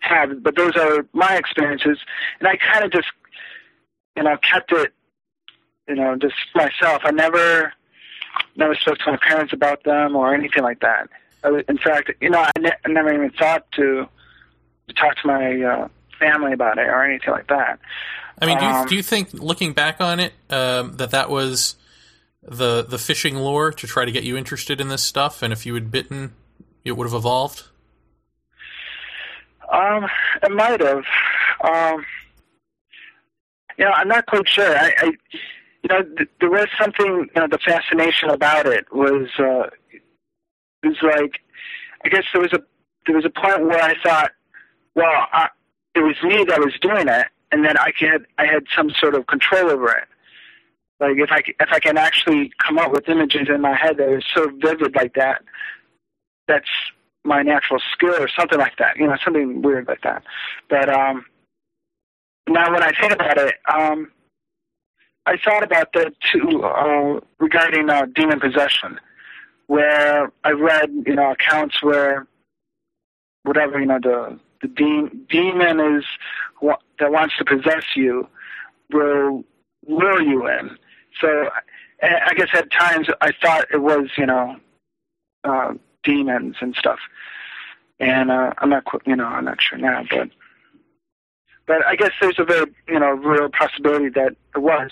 have. 0.00 0.42
But 0.42 0.56
those 0.56 0.76
are 0.76 1.06
my 1.12 1.36
experiences, 1.36 1.98
and 2.40 2.48
I 2.48 2.56
kind 2.56 2.84
of 2.84 2.92
just, 2.92 3.08
you 4.16 4.22
know, 4.22 4.36
kept 4.38 4.72
it, 4.72 4.92
you 5.88 5.94
know, 5.94 6.16
just 6.16 6.34
myself. 6.54 7.02
I 7.04 7.10
never, 7.10 7.72
never 8.56 8.74
spoke 8.74 8.98
to 8.98 9.10
my 9.12 9.16
parents 9.18 9.52
about 9.52 9.84
them 9.84 10.16
or 10.16 10.34
anything 10.34 10.62
like 10.62 10.80
that. 10.80 11.08
I 11.42 11.50
was- 11.50 11.64
In 11.68 11.78
fact, 11.78 12.10
you 12.20 12.30
know, 12.30 12.40
I, 12.40 12.50
ne- 12.58 12.72
I 12.84 12.88
never 12.88 13.12
even 13.12 13.30
thought 13.30 13.70
to, 13.72 14.08
to 14.88 14.94
talk 14.94 15.16
to 15.22 15.26
my 15.26 15.62
uh, 15.62 15.88
family 16.18 16.52
about 16.52 16.78
it 16.78 16.86
or 16.86 17.04
anything 17.04 17.30
like 17.32 17.48
that. 17.48 17.78
I 18.40 18.46
mean, 18.46 18.58
do 18.58 18.64
you, 18.64 18.70
Um, 18.70 18.86
do 18.88 18.94
you 18.96 19.02
think, 19.02 19.32
looking 19.32 19.72
back 19.74 20.00
on 20.00 20.18
it, 20.20 20.32
um, 20.50 20.96
that 20.96 21.10
that 21.12 21.30
was 21.30 21.76
the 22.42 22.82
the 22.84 22.98
fishing 22.98 23.38
lure 23.38 23.70
to 23.70 23.86
try 23.86 24.04
to 24.04 24.12
get 24.12 24.24
you 24.24 24.36
interested 24.36 24.80
in 24.80 24.88
this 24.88 25.02
stuff? 25.02 25.40
And 25.42 25.52
if 25.52 25.64
you 25.64 25.74
had 25.74 25.90
bitten, 25.90 26.34
it 26.84 26.92
would 26.92 27.06
have 27.06 27.14
evolved. 27.14 27.62
Um, 29.72 30.06
it 30.42 30.50
might 30.52 30.80
have. 30.80 31.04
Um, 31.62 32.04
you 33.78 33.84
know, 33.84 33.90
I'm 33.92 34.08
not 34.08 34.26
quite 34.26 34.48
sure. 34.48 34.76
I, 34.76 34.92
I 34.98 35.10
you 35.84 35.94
know, 35.94 36.02
th- 36.16 36.30
there 36.40 36.50
was 36.50 36.66
something. 36.80 37.28
You 37.34 37.40
know, 37.40 37.46
the 37.46 37.58
fascination 37.58 38.30
about 38.30 38.66
it 38.66 38.86
was 38.90 39.28
uh, 39.38 39.68
it 40.82 40.88
was 40.88 40.96
like, 41.02 41.40
I 42.04 42.08
guess 42.08 42.24
there 42.32 42.40
was 42.40 42.52
a 42.54 42.60
there 43.06 43.14
was 43.14 43.26
a 43.26 43.30
point 43.30 43.64
where 43.66 43.82
I 43.82 43.94
thought, 44.02 44.32
well, 44.94 45.26
I, 45.32 45.48
it 45.94 46.00
was 46.00 46.16
me 46.24 46.44
that 46.44 46.58
was 46.58 46.72
doing 46.80 47.06
it, 47.08 47.26
and 47.52 47.64
then 47.64 47.76
I 47.76 47.92
could 47.98 48.26
I 48.38 48.46
had 48.46 48.64
some 48.74 48.90
sort 48.98 49.14
of 49.14 49.26
control 49.26 49.70
over 49.70 49.88
it. 49.88 50.08
Like 51.00 51.18
if 51.18 51.30
I 51.30 51.42
if 51.60 51.68
I 51.70 51.80
can 51.80 51.98
actually 51.98 52.50
come 52.64 52.78
up 52.78 52.90
with 52.90 53.08
images 53.08 53.48
in 53.54 53.60
my 53.60 53.76
head 53.76 53.98
that 53.98 54.08
are 54.08 54.22
so 54.34 54.50
vivid 54.62 54.94
like 54.94 55.14
that, 55.14 55.42
that's 56.48 56.68
my 57.24 57.42
natural 57.42 57.80
skill 57.92 58.14
or 58.14 58.28
something 58.28 58.58
like 58.58 58.76
that. 58.78 58.96
You 58.96 59.06
know, 59.06 59.16
something 59.22 59.60
weird 59.60 59.86
like 59.86 60.02
that. 60.02 60.22
But 60.70 60.88
um, 60.88 61.26
now 62.48 62.72
when 62.72 62.82
I 62.82 62.92
think 62.98 63.12
about 63.12 63.36
it, 63.36 63.56
um, 63.70 64.10
I 65.26 65.36
thought 65.38 65.62
about 65.62 65.92
that 65.94 66.12
too 66.32 66.62
uh, 66.62 67.20
regarding 67.38 67.88
uh, 67.88 68.06
demon 68.14 68.40
possession, 68.40 69.00
where 69.66 70.30
I 70.44 70.50
read 70.50 70.90
you 71.06 71.14
know 71.14 71.32
accounts 71.32 71.82
where 71.82 72.26
whatever 73.44 73.80
you 73.80 73.86
know 73.86 73.98
the 74.02 74.38
the 74.60 74.68
de- 74.68 75.16
demon 75.30 75.80
is 75.96 76.04
wa- 76.60 76.78
that 76.98 77.10
wants 77.10 77.36
to 77.38 77.44
possess 77.44 77.84
you 77.96 78.28
will 78.92 79.44
lure 79.86 80.20
you 80.22 80.46
in. 80.48 80.76
So 81.20 81.48
I 82.02 82.34
guess 82.34 82.48
at 82.52 82.70
times 82.70 83.08
I 83.20 83.32
thought 83.42 83.66
it 83.72 83.78
was 83.80 84.10
you 84.18 84.26
know 84.26 84.56
uh, 85.44 85.74
demons 86.02 86.56
and 86.60 86.74
stuff, 86.76 86.98
and 87.98 88.30
uh, 88.30 88.52
I'm 88.58 88.68
not 88.68 88.84
you 89.06 89.16
know 89.16 89.26
I'm 89.26 89.46
not 89.46 89.60
sure 89.62 89.78
now, 89.78 90.04
but 90.10 90.28
but 91.66 91.86
I 91.86 91.96
guess 91.96 92.10
there's 92.20 92.38
a 92.38 92.44
very 92.44 92.66
you 92.88 92.98
know 92.98 93.10
real 93.12 93.48
possibility 93.48 94.10
that 94.10 94.36
it 94.54 94.58
was 94.58 94.90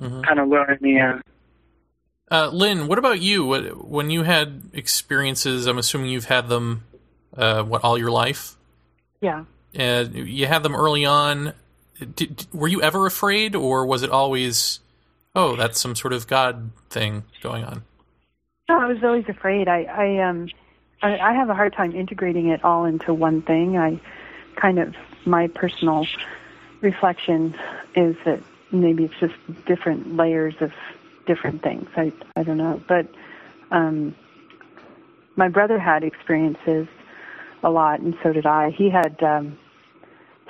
Mhm. 0.00 0.24
kind 0.24 0.38
of 0.40 0.48
luring 0.48 0.78
me 0.80 0.98
in. 0.98 1.22
Uh, 2.30 2.48
Lynn, 2.48 2.86
what 2.86 2.98
about 2.98 3.20
you? 3.20 3.44
What, 3.44 3.84
when 3.88 4.10
you 4.10 4.22
had 4.22 4.62
experiences, 4.72 5.66
I'm 5.66 5.78
assuming 5.78 6.10
you've 6.10 6.26
had 6.26 6.48
them, 6.48 6.84
uh, 7.36 7.62
what 7.64 7.82
all 7.82 7.98
your 7.98 8.10
life. 8.10 8.56
Yeah. 9.20 9.44
Uh, 9.78 10.04
you 10.12 10.46
had 10.46 10.62
them 10.62 10.74
early 10.74 11.04
on. 11.04 11.52
Did, 12.14 12.46
were 12.52 12.68
you 12.68 12.80
ever 12.82 13.06
afraid, 13.06 13.54
or 13.54 13.84
was 13.84 14.02
it 14.02 14.10
always, 14.10 14.80
oh, 15.34 15.56
that's 15.56 15.80
some 15.80 15.94
sort 15.94 16.12
of 16.12 16.26
God 16.26 16.70
thing 16.88 17.24
going 17.42 17.64
on? 17.64 17.82
No, 18.68 18.78
I 18.78 18.86
was 18.86 19.02
always 19.02 19.28
afraid. 19.28 19.68
I, 19.68 19.82
I 19.82 20.28
um, 20.28 20.48
I, 21.02 21.18
I 21.18 21.32
have 21.32 21.50
a 21.50 21.54
hard 21.54 21.72
time 21.72 21.94
integrating 21.94 22.48
it 22.48 22.64
all 22.64 22.84
into 22.84 23.12
one 23.12 23.42
thing. 23.42 23.76
I 23.76 24.00
kind 24.56 24.78
of 24.78 24.94
my 25.24 25.48
personal 25.48 26.06
reflection 26.80 27.54
is 27.94 28.16
that 28.24 28.40
maybe 28.72 29.04
it's 29.04 29.14
just 29.20 29.34
different 29.66 30.16
layers 30.16 30.54
of 30.60 30.70
different 31.26 31.62
things. 31.62 31.88
I 31.96 32.12
I 32.36 32.42
don't 32.42 32.58
know, 32.58 32.82
but 32.88 33.06
um, 33.70 34.14
my 35.36 35.48
brother 35.48 35.78
had 35.78 36.02
experiences 36.04 36.86
a 37.62 37.70
lot, 37.70 38.00
and 38.00 38.14
so 38.22 38.32
did 38.32 38.46
I. 38.46 38.70
He 38.70 38.90
had 38.90 39.22
um, 39.22 39.58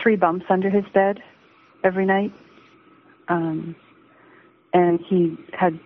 three 0.02 0.16
bumps 0.16 0.46
under 0.48 0.70
his 0.70 0.84
bed 0.94 1.22
every 1.84 2.06
night, 2.06 2.32
um, 3.28 3.74
and 4.72 5.00
he 5.08 5.36
had 5.52 5.78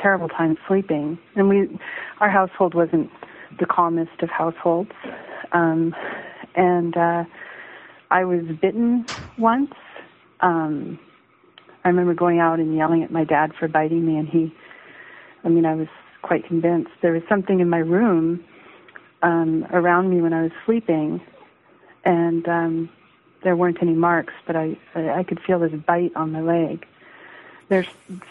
terrible 0.00 0.28
time 0.28 0.56
sleeping. 0.66 1.18
And 1.36 1.48
we, 1.48 1.78
our 2.20 2.30
household 2.30 2.74
wasn't 2.74 3.10
the 3.58 3.66
calmest 3.66 4.22
of 4.22 4.30
households. 4.30 4.90
Um, 5.52 5.94
and 6.56 6.96
uh, 6.96 7.24
I 8.10 8.24
was 8.24 8.44
bitten 8.60 9.06
once. 9.38 9.72
Um, 10.40 10.98
I 11.84 11.88
remember 11.88 12.14
going 12.14 12.38
out 12.40 12.60
and 12.60 12.74
yelling 12.74 13.02
at 13.02 13.10
my 13.10 13.24
dad 13.24 13.54
for 13.54 13.68
biting 13.68 14.04
me, 14.06 14.16
and 14.16 14.28
he, 14.28 14.54
I 15.44 15.48
mean, 15.48 15.66
I 15.66 15.74
was 15.74 15.88
quite 16.22 16.46
convinced 16.46 16.90
there 17.02 17.12
was 17.12 17.22
something 17.28 17.60
in 17.60 17.68
my 17.68 17.78
room 17.78 18.44
um, 19.22 19.66
around 19.70 20.08
me 20.10 20.20
when 20.22 20.32
I 20.32 20.42
was 20.42 20.52
sleeping, 20.64 21.20
and 22.04 22.48
um, 22.48 22.88
there 23.42 23.54
weren't 23.54 23.82
any 23.82 23.94
marks, 23.94 24.34
but 24.46 24.56
I 24.56 24.76
I 24.94 25.22
could 25.22 25.40
feel 25.40 25.58
this 25.58 25.72
bite 25.72 26.12
on 26.16 26.32
my 26.32 26.40
leg 26.40 26.86
there's 27.68 27.86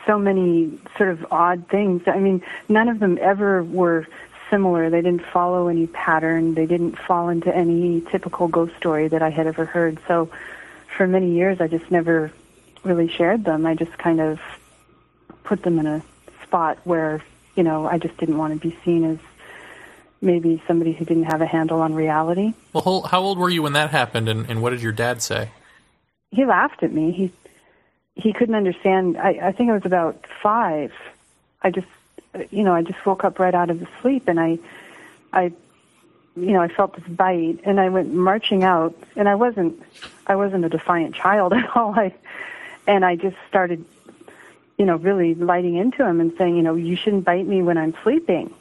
so 0.05 0.17
many 0.19 0.79
sort 0.97 1.09
of 1.09 1.25
odd 1.31 1.67
things. 1.67 2.03
I 2.07 2.19
mean, 2.19 2.41
none 2.69 2.89
of 2.89 2.99
them 2.99 3.17
ever 3.21 3.63
were 3.63 4.07
similar. 4.49 4.89
They 4.89 5.01
didn't 5.01 5.25
follow 5.25 5.67
any 5.67 5.87
pattern. 5.87 6.53
They 6.53 6.65
didn't 6.65 6.97
fall 6.97 7.29
into 7.29 7.53
any 7.55 8.01
typical 8.11 8.47
ghost 8.47 8.75
story 8.77 9.07
that 9.07 9.21
I 9.21 9.29
had 9.29 9.47
ever 9.47 9.65
heard. 9.65 9.99
So 10.07 10.29
for 10.95 11.07
many 11.07 11.31
years, 11.31 11.59
I 11.59 11.67
just 11.67 11.89
never 11.89 12.31
really 12.83 13.07
shared 13.09 13.45
them. 13.45 13.65
I 13.65 13.75
just 13.75 13.97
kind 13.97 14.21
of 14.21 14.39
put 15.43 15.63
them 15.63 15.79
in 15.79 15.87
a 15.87 16.03
spot 16.43 16.79
where, 16.83 17.23
you 17.55 17.63
know, 17.63 17.85
I 17.85 17.97
just 17.97 18.17
didn't 18.17 18.37
want 18.37 18.53
to 18.53 18.67
be 18.69 18.77
seen 18.83 19.03
as 19.03 19.17
maybe 20.21 20.61
somebody 20.67 20.93
who 20.93 21.05
didn't 21.05 21.25
have 21.25 21.41
a 21.41 21.45
handle 21.45 21.81
on 21.81 21.93
reality. 21.93 22.53
Well, 22.71 23.01
how 23.01 23.21
old 23.21 23.37
were 23.37 23.49
you 23.49 23.61
when 23.61 23.73
that 23.73 23.91
happened, 23.91 24.29
and, 24.29 24.49
and 24.49 24.61
what 24.61 24.69
did 24.69 24.81
your 24.81 24.93
dad 24.93 25.21
say? 25.21 25.51
He 26.31 26.45
laughed 26.45 26.81
at 26.81 26.91
me. 26.91 27.11
He 27.11 27.31
he 28.15 28.33
couldn't 28.33 28.55
understand. 28.55 29.17
I, 29.17 29.39
I 29.41 29.51
think 29.51 29.69
I 29.69 29.73
was 29.73 29.85
about 29.85 30.25
five. 30.41 30.93
I 31.61 31.71
just, 31.71 31.87
you 32.51 32.63
know, 32.63 32.73
I 32.73 32.81
just 32.81 33.03
woke 33.05 33.23
up 33.23 33.39
right 33.39 33.53
out 33.53 33.69
of 33.69 33.79
the 33.79 33.87
sleep, 34.01 34.27
and 34.27 34.39
I, 34.39 34.59
I, 35.31 35.51
you 36.35 36.53
know, 36.53 36.61
I 36.61 36.67
felt 36.67 36.95
this 36.95 37.07
bite, 37.07 37.59
and 37.63 37.79
I 37.79 37.89
went 37.89 38.13
marching 38.13 38.63
out, 38.63 38.95
and 39.15 39.27
I 39.27 39.35
wasn't, 39.35 39.81
I 40.27 40.35
wasn't 40.35 40.65
a 40.65 40.69
defiant 40.69 41.15
child 41.15 41.53
at 41.53 41.75
all. 41.75 41.93
I, 41.95 42.13
and 42.87 43.05
I 43.05 43.15
just 43.15 43.37
started, 43.47 43.85
you 44.77 44.85
know, 44.85 44.97
really 44.97 45.35
lighting 45.35 45.75
into 45.75 46.05
him 46.05 46.19
and 46.19 46.33
saying, 46.37 46.55
you 46.55 46.63
know, 46.63 46.75
you 46.75 46.95
shouldn't 46.95 47.25
bite 47.25 47.47
me 47.47 47.61
when 47.61 47.77
I'm 47.77 47.93
sleeping. 48.03 48.53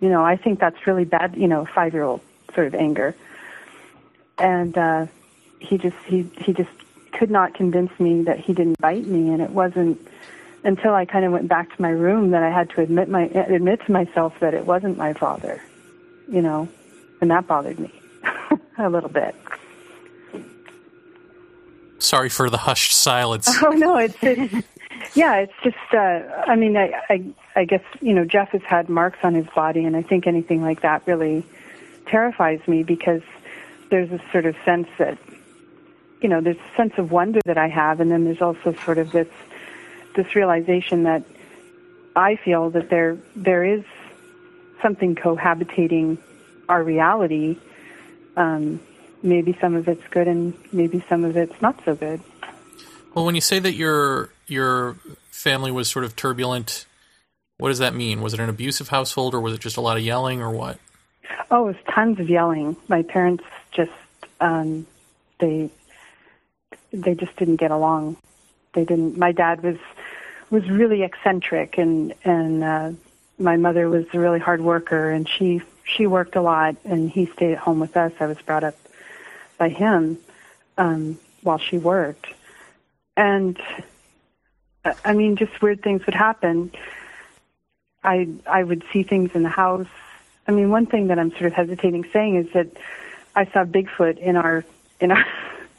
You 0.00 0.08
know, 0.08 0.24
I 0.24 0.36
think 0.36 0.60
that's 0.60 0.86
really 0.86 1.04
bad. 1.04 1.36
You 1.36 1.48
know, 1.48 1.66
five 1.66 1.94
year 1.94 2.02
old 2.02 2.20
sort 2.54 2.66
of 2.66 2.74
anger. 2.74 3.14
And 4.38 4.76
uh, 4.76 5.06
he 5.60 5.78
just 5.78 5.96
he 6.06 6.28
he 6.38 6.52
just 6.52 6.70
could 7.12 7.30
not 7.30 7.54
convince 7.54 7.98
me 8.00 8.22
that 8.22 8.40
he 8.40 8.52
didn't 8.52 8.80
bite 8.80 9.06
me, 9.06 9.30
and 9.30 9.40
it 9.40 9.50
wasn't 9.50 10.00
until 10.64 10.94
I 10.94 11.04
kind 11.04 11.24
of 11.24 11.32
went 11.32 11.48
back 11.48 11.74
to 11.74 11.82
my 11.82 11.90
room 11.90 12.30
that 12.30 12.42
I 12.42 12.50
had 12.50 12.70
to 12.70 12.80
admit 12.80 13.08
my 13.08 13.24
admit 13.24 13.84
to 13.86 13.92
myself 13.92 14.38
that 14.40 14.54
it 14.54 14.66
wasn't 14.66 14.96
my 14.98 15.12
father, 15.12 15.62
you 16.28 16.42
know, 16.42 16.68
and 17.20 17.30
that 17.30 17.46
bothered 17.46 17.78
me 17.78 17.92
a 18.78 18.88
little 18.88 19.10
bit. 19.10 19.34
Sorry 22.04 22.28
for 22.28 22.50
the 22.50 22.58
hushed 22.58 22.92
silence. 22.92 23.48
Oh 23.62 23.70
no, 23.70 23.96
it's, 23.96 24.16
it's 24.22 24.66
yeah, 25.14 25.36
it's 25.36 25.52
just. 25.62 25.76
Uh, 25.92 26.20
I 26.46 26.56
mean, 26.56 26.76
I, 26.76 27.00
I 27.08 27.24
I 27.56 27.64
guess 27.64 27.82
you 28.00 28.14
know 28.14 28.24
Jeff 28.24 28.50
has 28.50 28.62
had 28.62 28.88
marks 28.88 29.18
on 29.22 29.34
his 29.34 29.46
body, 29.54 29.84
and 29.84 29.96
I 29.96 30.02
think 30.02 30.26
anything 30.26 30.62
like 30.62 30.82
that 30.82 31.02
really 31.06 31.44
terrifies 32.06 32.60
me 32.68 32.82
because 32.82 33.22
there's 33.90 34.10
a 34.10 34.20
sort 34.32 34.44
of 34.46 34.56
sense 34.64 34.88
that 34.98 35.18
you 36.20 36.28
know 36.28 36.40
there's 36.40 36.56
a 36.56 36.76
sense 36.76 36.92
of 36.98 37.10
wonder 37.10 37.40
that 37.46 37.58
I 37.58 37.68
have, 37.68 38.00
and 38.00 38.10
then 38.10 38.24
there's 38.24 38.42
also 38.42 38.74
sort 38.84 38.98
of 38.98 39.12
this 39.12 39.28
this 40.14 40.34
realization 40.34 41.04
that 41.04 41.22
I 42.16 42.36
feel 42.36 42.70
that 42.70 42.90
there 42.90 43.16
there 43.34 43.64
is 43.64 43.84
something 44.82 45.14
cohabitating 45.14 46.18
our 46.68 46.82
reality. 46.82 47.56
Um, 48.36 48.80
maybe 49.24 49.56
some 49.60 49.74
of 49.74 49.88
it's 49.88 50.06
good, 50.08 50.28
and 50.28 50.54
maybe 50.72 51.02
some 51.08 51.24
of 51.24 51.36
it's 51.36 51.60
not 51.60 51.82
so 51.84 51.96
good. 51.96 52.20
Well, 53.14 53.24
when 53.24 53.34
you 53.34 53.40
say 53.40 53.58
that 53.58 53.72
your 53.72 54.30
your 54.46 54.96
family 55.30 55.72
was 55.72 55.88
sort 55.88 56.04
of 56.04 56.14
turbulent, 56.14 56.86
what 57.56 57.70
does 57.70 57.78
that 57.78 57.94
mean? 57.94 58.20
Was 58.20 58.34
it 58.34 58.40
an 58.40 58.48
abusive 58.48 58.88
household, 58.88 59.34
or 59.34 59.40
was 59.40 59.54
it 59.54 59.60
just 59.60 59.76
a 59.76 59.80
lot 59.80 59.96
of 59.96 60.02
yelling, 60.04 60.40
or 60.40 60.50
what? 60.50 60.78
Oh, 61.50 61.64
it 61.68 61.74
was 61.74 61.94
tons 61.94 62.20
of 62.20 62.28
yelling. 62.28 62.76
My 62.88 63.02
parents 63.02 63.44
just 63.72 63.92
um, 64.40 64.86
they 65.38 65.70
they 66.92 67.14
just 67.14 67.34
didn't 67.36 67.56
get 67.56 67.70
along. 67.70 68.16
They 68.74 68.84
didn't. 68.84 69.16
My 69.16 69.32
dad 69.32 69.62
was 69.62 69.78
was 70.50 70.68
really 70.68 71.02
eccentric, 71.02 71.78
and 71.78 72.14
and 72.24 72.62
uh, 72.62 72.92
my 73.38 73.56
mother 73.56 73.88
was 73.88 74.06
a 74.12 74.18
really 74.18 74.40
hard 74.40 74.60
worker, 74.60 75.10
and 75.10 75.28
she 75.28 75.62
she 75.84 76.06
worked 76.06 76.36
a 76.36 76.42
lot, 76.42 76.76
and 76.84 77.10
he 77.10 77.26
stayed 77.26 77.52
at 77.52 77.58
home 77.58 77.80
with 77.80 77.96
us. 77.96 78.12
I 78.20 78.26
was 78.26 78.38
brought 78.42 78.64
up 78.64 78.76
by 79.58 79.68
him 79.68 80.18
um, 80.78 81.18
while 81.42 81.58
she 81.58 81.78
worked, 81.78 82.26
and 83.16 83.58
I 85.04 85.12
mean, 85.14 85.36
just 85.36 85.62
weird 85.62 85.82
things 85.82 86.04
would 86.06 86.14
happen. 86.14 86.70
I 88.02 88.28
I 88.46 88.62
would 88.62 88.84
see 88.92 89.02
things 89.02 89.30
in 89.34 89.42
the 89.42 89.48
house. 89.48 89.86
I 90.46 90.52
mean, 90.52 90.70
one 90.70 90.86
thing 90.86 91.06
that 91.08 91.18
I'm 91.18 91.30
sort 91.30 91.46
of 91.46 91.52
hesitating 91.54 92.04
saying 92.12 92.36
is 92.36 92.52
that 92.52 92.68
I 93.34 93.46
saw 93.46 93.64
Bigfoot 93.64 94.18
in 94.18 94.36
our 94.36 94.64
in 95.00 95.10
our 95.10 95.24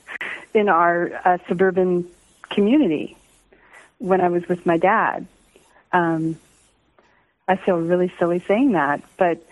in 0.53 0.69
our 0.69 1.21
uh, 1.23 1.37
suburban 1.47 2.09
community 2.49 3.17
when 3.99 4.21
I 4.21 4.29
was 4.29 4.47
with 4.47 4.65
my 4.65 4.77
dad. 4.77 5.27
Um, 5.91 6.39
I 7.47 7.55
feel 7.57 7.77
really 7.77 8.11
silly 8.17 8.43
saying 8.47 8.71
that, 8.71 9.03
but 9.17 9.45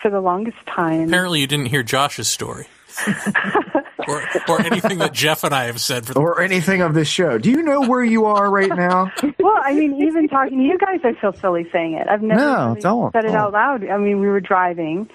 for 0.00 0.10
the 0.10 0.20
longest 0.20 0.58
time, 0.66 1.08
Apparently, 1.08 1.40
you 1.40 1.46
didn't 1.46 1.66
hear 1.66 1.82
Josh's 1.82 2.28
story, 2.28 2.66
or 4.08 4.22
or 4.48 4.60
anything 4.62 4.98
that 4.98 5.12
Jeff 5.12 5.44
and 5.44 5.54
I 5.54 5.64
have 5.64 5.80
said 5.80 6.06
for 6.06 6.14
the 6.14 6.20
or 6.20 6.40
anything 6.40 6.82
of 6.82 6.94
this 6.94 7.08
show. 7.08 7.38
Do 7.38 7.50
you 7.50 7.62
know 7.62 7.82
where 7.88 8.04
you 8.04 8.26
are 8.26 8.50
right 8.50 8.68
now? 8.74 9.12
well, 9.38 9.60
I 9.62 9.74
mean, 9.74 10.02
even 10.02 10.28
talking 10.28 10.58
to 10.58 10.64
you 10.64 10.78
guys, 10.78 11.00
I 11.04 11.12
feel 11.14 11.32
silly 11.32 11.68
saying 11.70 11.94
it. 11.94 12.08
I've 12.08 12.22
never 12.22 12.40
No, 12.40 12.68
really 12.68 12.80
don't, 12.80 13.12
said 13.12 13.24
it 13.24 13.28
don't. 13.28 13.36
out 13.36 13.52
loud. 13.52 13.84
I 13.88 13.96
mean, 13.98 14.20
we 14.20 14.26
were 14.28 14.40
driving. 14.40 15.08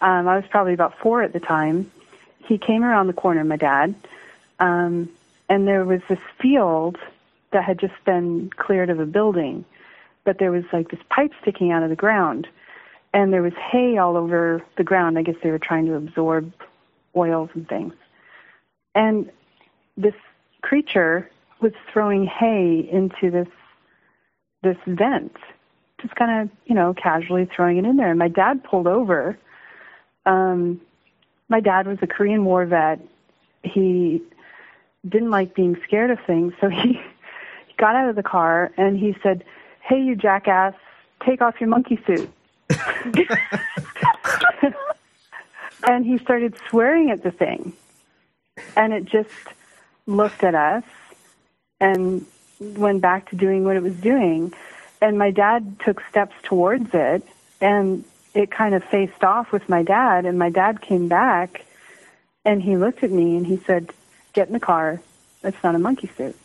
Um, 0.00 0.26
I 0.28 0.36
was 0.36 0.44
probably 0.50 0.74
about 0.74 0.98
four 0.98 1.22
at 1.22 1.32
the 1.32 1.40
time. 1.40 1.90
He 2.44 2.58
came 2.58 2.82
around 2.82 3.06
the 3.06 3.12
corner, 3.12 3.44
my 3.44 3.56
dad, 3.56 3.94
um, 4.58 5.08
and 5.48 5.66
there 5.68 5.84
was 5.84 6.00
this 6.08 6.18
field 6.40 6.98
that 7.52 7.62
had 7.64 7.78
just 7.78 7.94
been 8.04 8.50
cleared 8.56 8.90
of 8.90 8.98
a 8.98 9.06
building, 9.06 9.64
but 10.24 10.38
there 10.38 10.50
was 10.50 10.64
like 10.72 10.90
this 10.90 11.00
pipe 11.08 11.30
sticking 11.40 11.70
out 11.70 11.82
of 11.84 11.90
the 11.90 11.96
ground, 11.96 12.48
and 13.14 13.32
there 13.32 13.42
was 13.42 13.52
hay 13.54 13.96
all 13.98 14.16
over 14.16 14.60
the 14.76 14.82
ground. 14.84 15.18
I 15.18 15.22
guess 15.22 15.36
they 15.42 15.50
were 15.50 15.58
trying 15.58 15.86
to 15.86 15.94
absorb 15.94 16.52
oils 17.16 17.50
and 17.54 17.68
things. 17.68 17.94
And 18.94 19.30
this 19.96 20.14
creature 20.62 21.30
was 21.60 21.72
throwing 21.92 22.26
hay 22.26 22.88
into 22.90 23.30
this 23.30 23.48
this 24.62 24.76
vent, 24.86 25.36
just 26.00 26.14
kind 26.14 26.42
of 26.42 26.56
you 26.66 26.74
know 26.74 26.94
casually 26.94 27.48
throwing 27.54 27.78
it 27.78 27.84
in 27.84 27.96
there. 27.96 28.10
And 28.10 28.18
my 28.18 28.28
dad 28.28 28.62
pulled 28.64 28.86
over. 28.86 29.38
Um, 30.24 30.80
my 31.48 31.60
dad 31.60 31.86
was 31.86 31.98
a 32.02 32.06
Korean 32.06 32.44
War 32.44 32.64
vet. 32.64 33.00
He 33.62 34.22
didn't 35.08 35.30
like 35.30 35.54
being 35.54 35.76
scared 35.84 36.10
of 36.10 36.18
things, 36.26 36.52
so 36.60 36.68
he, 36.68 36.92
he 37.66 37.74
got 37.76 37.96
out 37.96 38.08
of 38.08 38.16
the 38.16 38.22
car 38.22 38.72
and 38.76 38.98
he 38.98 39.16
said, 39.22 39.44
"Hey, 39.80 40.00
you 40.00 40.16
jackass, 40.16 40.74
take 41.24 41.42
off 41.42 41.60
your 41.60 41.68
monkey 41.68 42.00
suit." 42.06 42.30
and 45.84 46.04
he 46.04 46.18
started 46.18 46.54
swearing 46.68 47.10
at 47.10 47.22
the 47.22 47.30
thing. 47.30 47.72
And 48.76 48.92
it 48.92 49.04
just 49.04 49.30
looked 50.06 50.44
at 50.44 50.54
us 50.54 50.84
and 51.80 52.26
went 52.60 53.00
back 53.00 53.30
to 53.30 53.36
doing 53.36 53.64
what 53.64 53.76
it 53.76 53.82
was 53.82 53.96
doing. 53.96 54.52
And 55.00 55.18
my 55.18 55.30
dad 55.30 55.80
took 55.84 56.02
steps 56.08 56.34
towards 56.42 56.90
it, 56.94 57.26
and 57.60 58.04
it 58.34 58.50
kind 58.50 58.74
of 58.74 58.84
faced 58.84 59.24
off 59.24 59.50
with 59.52 59.68
my 59.68 59.82
dad. 59.82 60.26
And 60.26 60.38
my 60.38 60.50
dad 60.50 60.80
came 60.80 61.08
back, 61.08 61.64
and 62.44 62.62
he 62.62 62.76
looked 62.76 63.02
at 63.02 63.10
me 63.10 63.36
and 63.36 63.46
he 63.46 63.56
said, 63.56 63.92
"Get 64.32 64.46
in 64.46 64.52
the 64.52 64.60
car. 64.60 65.00
It's 65.42 65.62
not 65.62 65.74
a 65.74 65.78
monkey 65.78 66.10
suit." 66.16 66.36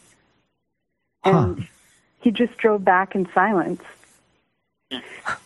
And 1.23 1.67
he 2.21 2.31
just 2.31 2.57
drove 2.57 2.83
back 2.83 3.15
in 3.15 3.27
silence. 3.33 3.83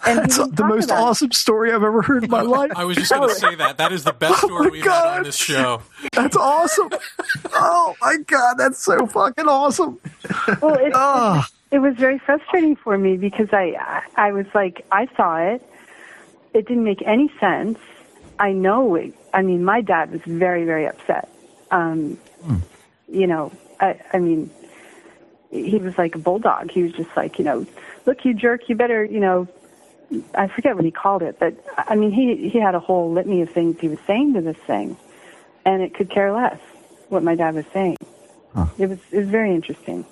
And 0.06 0.20
he 0.20 0.22
That's 0.22 0.38
didn't 0.38 0.56
the 0.56 0.66
most 0.66 0.86
about 0.86 0.98
it. 1.00 1.02
awesome 1.02 1.32
story 1.32 1.70
I've 1.72 1.84
ever 1.84 2.02
heard 2.04 2.24
in 2.24 2.30
my 2.30 2.42
life. 2.42 2.72
I 2.76 2.86
was 2.86 2.98
just 2.98 3.12
going 3.12 3.28
to 3.30 3.34
say 3.36 3.56
that. 3.56 3.78
That 3.78 3.92
is 3.92 4.04
the 4.04 4.14
best 4.14 4.34
Oh 4.44 4.48
story 4.48 4.66
my 4.66 4.70
we've 4.72 4.84
had 4.84 5.18
on 5.18 5.24
this 5.24 5.36
show. 5.36 5.82
That's 6.14 6.36
awesome. 6.38 6.90
Oh 7.54 7.96
my 8.02 8.18
god, 8.28 8.56
that's 8.60 8.84
so 8.84 9.06
fucking 9.08 9.48
awesome. 9.48 10.00
Well, 10.62 10.76
it, 10.76 10.92
Oh. 10.96 11.44
it 11.72 11.80
was 11.80 11.96
very 11.96 12.20
frustrating 12.20 12.76
for 12.76 12.98
me 12.98 13.18
because 13.18 13.48
I, 13.52 13.76
I 14.18 14.28
I 14.28 14.32
was 14.32 14.46
like, 14.54 14.86
I 14.92 15.08
saw 15.18 15.38
it. 15.38 15.68
It 16.54 16.68
didn't 16.68 16.84
make 16.84 17.02
any 17.08 17.32
sense. 17.40 17.80
I 18.40 18.52
know 18.52 18.94
it. 18.96 19.14
I 19.34 19.42
mean, 19.42 19.64
my 19.64 19.82
dad 19.82 20.12
was 20.12 20.22
very, 20.26 20.66
very 20.66 20.86
upset. 20.88 21.30
Um, 21.72 22.18
You 23.08 23.26
know, 23.28 23.52
I, 23.80 24.00
I 24.14 24.20
mean, 24.20 24.50
he 25.50 25.78
was 25.78 25.98
like 25.98 26.16
a 26.16 26.20
bulldog. 26.20 26.70
He 26.72 26.84
was 26.84 26.94
just 26.94 27.10
like, 27.16 27.38
you 27.40 27.46
know, 27.46 27.66
look, 28.06 28.24
you 28.26 28.34
jerk, 28.34 28.62
you 28.70 28.76
better, 28.76 29.04
you 29.04 29.20
know, 29.20 29.48
I 30.36 30.48
forget 30.48 30.76
what 30.76 30.84
he 30.86 30.92
called 30.92 31.22
it, 31.22 31.40
but 31.40 31.54
I 31.78 31.96
mean, 31.96 32.12
he 32.12 32.50
he 32.50 32.60
had 32.60 32.76
a 32.76 32.80
whole 32.80 33.12
litany 33.12 33.42
of 33.42 33.50
things 33.52 33.80
he 33.80 33.88
was 33.88 34.00
saying 34.06 34.34
to 34.34 34.42
this 34.42 34.58
thing, 34.68 34.98
and 35.66 35.82
it 35.82 35.94
could 35.94 36.10
care 36.10 36.34
less 36.34 36.60
what 37.10 37.24
my 37.24 37.36
dad 37.36 37.56
was 37.56 37.66
saying. 37.74 37.98
It 38.78 38.88
was 38.90 39.00
it 39.12 39.20
was 39.20 39.30
very 39.30 39.56
interesting, 39.56 40.06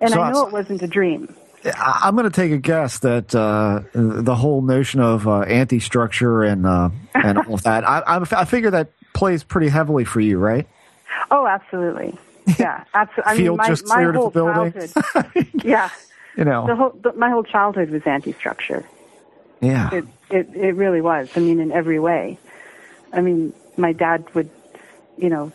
and 0.00 0.10
So 0.12 0.20
I 0.20 0.30
know 0.30 0.44
I- 0.44 0.46
it 0.48 0.52
wasn't 0.52 0.82
a 0.82 0.86
dream. 0.86 1.34
I'm 1.64 2.14
going 2.14 2.30
to 2.30 2.34
take 2.34 2.52
a 2.52 2.58
guess 2.58 3.00
that 3.00 3.34
uh, 3.34 3.80
the 3.92 4.36
whole 4.36 4.60
notion 4.62 5.00
of 5.00 5.26
uh, 5.26 5.40
anti-structure 5.40 6.44
and 6.44 6.64
uh, 6.64 6.90
and 7.14 7.38
all 7.38 7.54
of 7.54 7.62
that. 7.64 7.88
I, 7.88 8.00
I, 8.00 8.18
I 8.22 8.44
figure 8.44 8.70
that 8.70 8.90
plays 9.14 9.42
pretty 9.42 9.68
heavily 9.68 10.04
for 10.04 10.20
you, 10.20 10.38
right? 10.38 10.68
Oh, 11.30 11.46
absolutely, 11.46 12.16
yeah, 12.58 12.84
absolutely. 12.94 13.32
I 13.32 13.48
mean, 13.48 13.56
my 13.56 13.66
just 13.68 13.86
my 13.86 13.94
cleared 13.96 14.14
of 14.14 14.20
whole 14.20 14.30
the 14.30 14.34
building. 14.34 14.72
childhood, 14.72 15.46
yeah, 15.64 15.90
You 16.36 16.44
know, 16.44 16.66
the 16.66 16.76
whole 16.76 16.90
the, 17.02 17.12
my 17.14 17.30
whole 17.30 17.44
childhood 17.44 17.90
was 17.90 18.02
anti-structure. 18.06 18.84
yeah. 19.60 19.92
It, 19.94 20.04
it 20.30 20.48
it 20.54 20.74
really 20.74 21.00
was. 21.00 21.30
I 21.36 21.40
mean, 21.40 21.60
in 21.60 21.72
every 21.72 21.98
way. 21.98 22.38
I 23.12 23.20
mean, 23.20 23.54
my 23.76 23.92
dad 23.92 24.26
would, 24.34 24.50
you 25.16 25.30
know, 25.30 25.52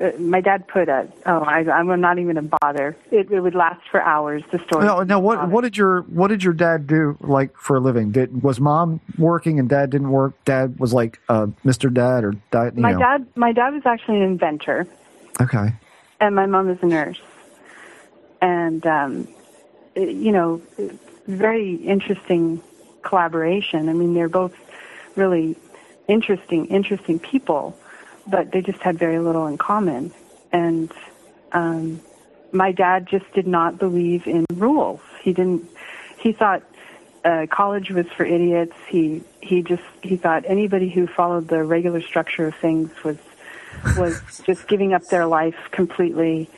uh, 0.00 0.10
my 0.18 0.40
dad 0.40 0.66
put 0.68 0.88
a. 0.88 1.08
Oh, 1.24 1.38
I, 1.38 1.60
I'm 1.70 2.00
not 2.00 2.18
even 2.18 2.34
gonna 2.34 2.50
bother. 2.60 2.96
It, 3.10 3.30
it 3.30 3.40
would 3.40 3.54
last 3.54 3.80
for 3.90 4.02
hours. 4.02 4.42
The 4.50 4.58
story. 4.58 4.84
No, 4.84 5.02
no. 5.04 5.20
What 5.20 5.48
what 5.48 5.62
did 5.62 5.76
your 5.76 6.02
what 6.02 6.28
did 6.28 6.42
your 6.42 6.52
dad 6.52 6.86
do 6.86 7.16
like 7.20 7.56
for 7.56 7.76
a 7.76 7.80
living? 7.80 8.10
Did 8.10 8.42
was 8.42 8.60
mom 8.60 9.00
working 9.16 9.58
and 9.58 9.68
dad 9.68 9.90
didn't 9.90 10.10
work? 10.10 10.34
Dad 10.44 10.78
was 10.78 10.92
like 10.92 11.20
uh, 11.28 11.46
Mr. 11.64 11.94
Dad 11.94 12.24
or 12.24 12.32
dad. 12.50 12.76
My 12.76 12.92
know. 12.92 12.98
dad. 12.98 13.26
My 13.36 13.52
dad 13.52 13.72
was 13.72 13.86
actually 13.86 14.16
an 14.16 14.24
inventor, 14.24 14.86
Okay. 15.40 15.72
and 16.20 16.34
my 16.34 16.46
mom 16.46 16.68
is 16.68 16.78
a 16.82 16.86
nurse. 16.86 17.20
And 18.42 18.84
um, 18.86 19.28
you 19.96 20.32
know, 20.32 20.62
very 21.26 21.74
interesting 21.74 22.62
collaboration. 23.02 23.88
I 23.88 23.92
mean, 23.92 24.14
they're 24.14 24.28
both 24.28 24.54
really 25.16 25.56
interesting, 26.08 26.66
interesting 26.66 27.18
people, 27.18 27.78
but 28.26 28.50
they 28.52 28.60
just 28.60 28.80
had 28.80 28.98
very 28.98 29.18
little 29.18 29.46
in 29.46 29.58
common. 29.58 30.12
And 30.52 30.92
um, 31.52 32.00
my 32.52 32.72
dad 32.72 33.06
just 33.06 33.30
did 33.32 33.46
not 33.46 33.78
believe 33.78 34.26
in 34.26 34.46
rules. 34.54 35.00
He 35.22 35.32
didn't. 35.32 35.68
He 36.18 36.32
thought 36.32 36.62
uh, 37.24 37.46
college 37.50 37.90
was 37.90 38.06
for 38.16 38.24
idiots. 38.24 38.74
He 38.88 39.22
he 39.40 39.62
just 39.62 39.82
he 40.02 40.16
thought 40.16 40.44
anybody 40.46 40.88
who 40.88 41.06
followed 41.06 41.48
the 41.48 41.62
regular 41.62 42.00
structure 42.00 42.46
of 42.46 42.54
things 42.56 42.90
was 43.02 43.18
was 43.96 44.42
just 44.44 44.68
giving 44.68 44.92
up 44.92 45.04
their 45.06 45.26
life 45.26 45.56
completely. 45.70 46.48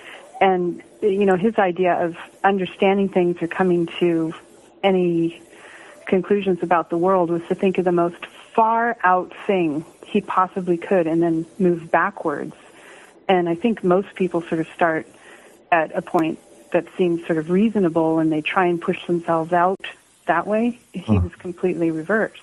And 0.41 0.83
you 1.03 1.25
know 1.25 1.37
his 1.37 1.57
idea 1.57 1.95
of 1.95 2.17
understanding 2.45 3.09
things 3.09 3.37
or 3.41 3.49
coming 3.49 3.87
to 4.01 4.35
any 4.83 5.43
conclusions 6.07 6.63
about 6.63 6.91
the 6.91 6.99
world 6.99 7.31
was 7.31 7.43
to 7.49 7.55
think 7.55 7.79
of 7.79 7.85
the 7.85 7.93
most 7.93 8.25
far 8.55 8.97
out 9.05 9.33
thing 9.47 9.85
he 10.05 10.21
possibly 10.21 10.77
could 10.77 11.07
and 11.07 11.23
then 11.23 11.47
move 11.59 11.91
backwards. 11.91 12.55
And 13.29 13.49
I 13.49 13.55
think 13.55 13.83
most 13.83 14.15
people 14.15 14.41
sort 14.43 14.61
of 14.61 14.69
start 14.75 15.07
at 15.73 15.95
a 15.97 16.03
point 16.03 16.39
that 16.73 16.87
seems 16.97 17.27
sort 17.27 17.39
of 17.39 17.51
reasonable 17.51 18.19
and 18.19 18.31
they 18.31 18.41
try 18.41 18.67
and 18.67 18.81
push 18.81 19.05
themselves 19.07 19.53
out 19.53 19.81
that 20.27 20.47
way. 20.47 20.79
He 20.93 21.19
was 21.19 21.35
completely 21.37 21.91
reversed. 21.91 22.43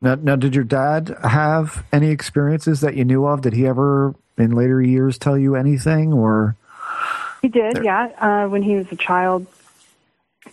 Now, 0.00 0.14
now, 0.16 0.36
did 0.36 0.54
your 0.54 0.64
dad 0.64 1.16
have 1.22 1.84
any 1.92 2.10
experiences 2.10 2.80
that 2.82 2.96
you 2.96 3.04
knew 3.04 3.26
of? 3.26 3.40
Did 3.40 3.54
he 3.54 3.66
ever, 3.66 4.14
in 4.36 4.50
later 4.52 4.82
years, 4.82 5.16
tell 5.18 5.38
you 5.38 5.56
anything? 5.56 6.12
Or 6.12 6.56
He 7.46 7.50
did, 7.50 7.84
yeah. 7.84 8.08
Uh, 8.18 8.48
when 8.48 8.64
he 8.64 8.74
was 8.74 8.90
a 8.90 8.96
child, 8.96 9.46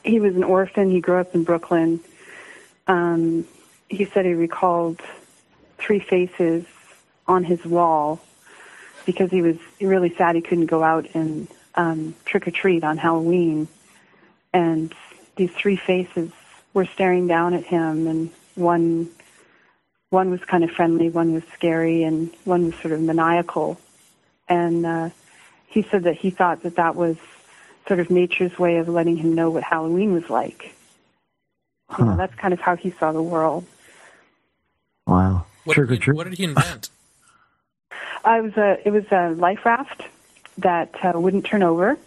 he 0.03 0.19
was 0.19 0.35
an 0.35 0.43
orphan. 0.43 0.91
He 0.91 1.01
grew 1.01 1.17
up 1.17 1.33
in 1.33 1.43
Brooklyn. 1.43 2.01
Um, 2.85 3.47
he 3.89 4.05
said 4.05 4.27
he 4.27 4.35
recalled 4.35 5.01
three 5.79 5.97
faces 5.97 6.65
on 7.27 7.45
his 7.45 7.65
wall 7.65 8.21
because 9.07 9.31
he 9.31 9.41
was 9.41 9.57
really 9.81 10.13
sad 10.13 10.35
he 10.35 10.41
couldn't 10.41 10.67
go 10.67 10.83
out 10.83 11.07
and 11.15 11.47
um, 11.73 12.13
trick 12.25 12.47
or 12.47 12.51
treat 12.51 12.83
on 12.83 12.99
Halloween. 12.99 13.67
And 14.53 14.93
these 15.35 15.51
three 15.51 15.77
faces 15.77 16.31
were 16.75 16.85
staring 16.85 17.25
down 17.25 17.55
at 17.55 17.63
him, 17.63 18.05
and 18.05 18.29
one 18.53 19.09
one 20.11 20.29
was 20.29 20.41
kind 20.45 20.63
of 20.63 20.69
friendly, 20.69 21.09
one 21.09 21.33
was 21.33 21.43
scary, 21.55 22.03
and 22.03 22.29
one 22.43 22.65
was 22.65 22.75
sort 22.75 22.93
of 22.93 23.01
maniacal. 23.01 23.79
And 24.47 24.85
uh, 24.85 25.09
he 25.73 25.81
said 25.83 26.03
that 26.03 26.15
he 26.15 26.29
thought 26.29 26.63
that 26.63 26.75
that 26.75 26.95
was 26.95 27.17
sort 27.87 27.99
of 27.99 28.09
nature's 28.09 28.57
way 28.59 28.77
of 28.77 28.87
letting 28.87 29.17
him 29.17 29.33
know 29.33 29.49
what 29.49 29.63
Halloween 29.63 30.13
was 30.13 30.29
like. 30.29 30.73
You 31.97 32.05
know, 32.05 32.15
that's 32.15 32.33
kind 32.35 32.53
of 32.53 32.59
how 32.59 32.75
he 32.75 32.91
saw 32.91 33.11
the 33.11 33.21
world. 33.21 33.65
wow, 35.05 35.45
What, 35.63 35.73
trick 35.73 35.89
or 35.89 35.95
did, 35.95 36.03
he, 36.03 36.11
what 36.11 36.23
did 36.25 36.37
he 36.37 36.43
invent? 36.43 36.89
Uh, 38.25 38.37
it 38.37 38.41
was 38.41 38.53
a 38.55 38.87
it 38.87 38.91
was 38.91 39.03
a 39.11 39.31
life 39.31 39.65
raft 39.65 40.01
that 40.59 40.95
uh, 41.03 41.19
wouldn't 41.19 41.45
turn 41.45 41.61
over, 41.61 41.97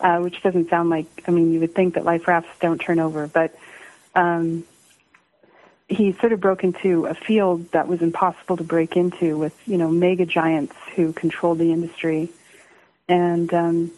uh, 0.00 0.18
which 0.18 0.42
doesn't 0.42 0.68
sound 0.68 0.90
like. 0.90 1.06
I 1.26 1.30
mean, 1.30 1.50
you 1.50 1.60
would 1.60 1.74
think 1.74 1.94
that 1.94 2.04
life 2.04 2.28
rafts 2.28 2.50
don't 2.60 2.78
turn 2.78 3.00
over, 3.00 3.26
but 3.26 3.56
um, 4.14 4.64
he 5.88 6.12
sort 6.14 6.32
of 6.32 6.40
broke 6.40 6.64
into 6.64 7.06
a 7.06 7.14
field 7.14 7.70
that 7.72 7.86
was 7.86 8.02
impossible 8.02 8.56
to 8.56 8.64
break 8.64 8.96
into 8.96 9.36
with 9.36 9.54
you 9.66 9.78
know 9.78 9.88
mega 9.88 10.26
giants 10.26 10.74
who 10.94 11.12
controlled 11.12 11.58
the 11.58 11.72
industry, 11.72 12.28
and 13.08 13.52
um, 13.54 13.92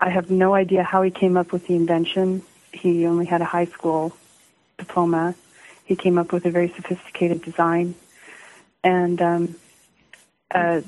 I 0.00 0.10
have 0.10 0.30
no 0.30 0.54
idea 0.54 0.82
how 0.82 1.02
he 1.02 1.10
came 1.10 1.36
up 1.36 1.52
with 1.52 1.66
the 1.66 1.74
invention. 1.74 2.42
He 2.72 3.06
only 3.06 3.26
had 3.26 3.40
a 3.40 3.46
high 3.46 3.66
school 3.66 4.14
diploma. 4.76 5.34
He 5.84 5.96
came 5.96 6.18
up 6.18 6.32
with 6.32 6.44
a 6.44 6.50
very 6.50 6.68
sophisticated 6.68 7.42
design, 7.42 7.94
and 8.84 9.20
um, 9.22 9.54
uh, 10.50 10.82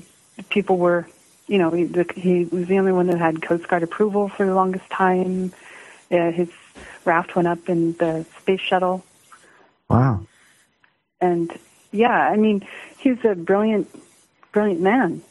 people 0.51 0.77
were, 0.77 1.07
you 1.47 1.57
know, 1.57 1.71
he, 1.71 1.89
he 2.15 2.45
was 2.45 2.67
the 2.67 2.79
only 2.79 2.93
one 2.93 3.07
that 3.07 3.19
had 3.19 3.41
Coast 3.41 3.67
Guard 3.69 3.83
approval 3.83 4.29
for 4.29 4.45
the 4.45 4.55
longest 4.55 4.89
time. 4.91 5.53
Uh, 6.11 6.31
his 6.31 6.51
raft 7.07 7.35
went 7.35 7.49
up 7.49 7.71
in 7.71 7.93
the 7.95 8.27
space 8.41 8.61
shuttle, 8.61 9.03
Wow. 9.91 10.27
and 11.21 11.53
yeah, 11.93 12.09
I 12.31 12.37
mean, 12.37 12.67
he 12.99 13.11
was 13.11 13.19
a 13.25 13.35
brilliant, 13.35 13.89
brilliant 14.53 14.81
man. 14.81 15.23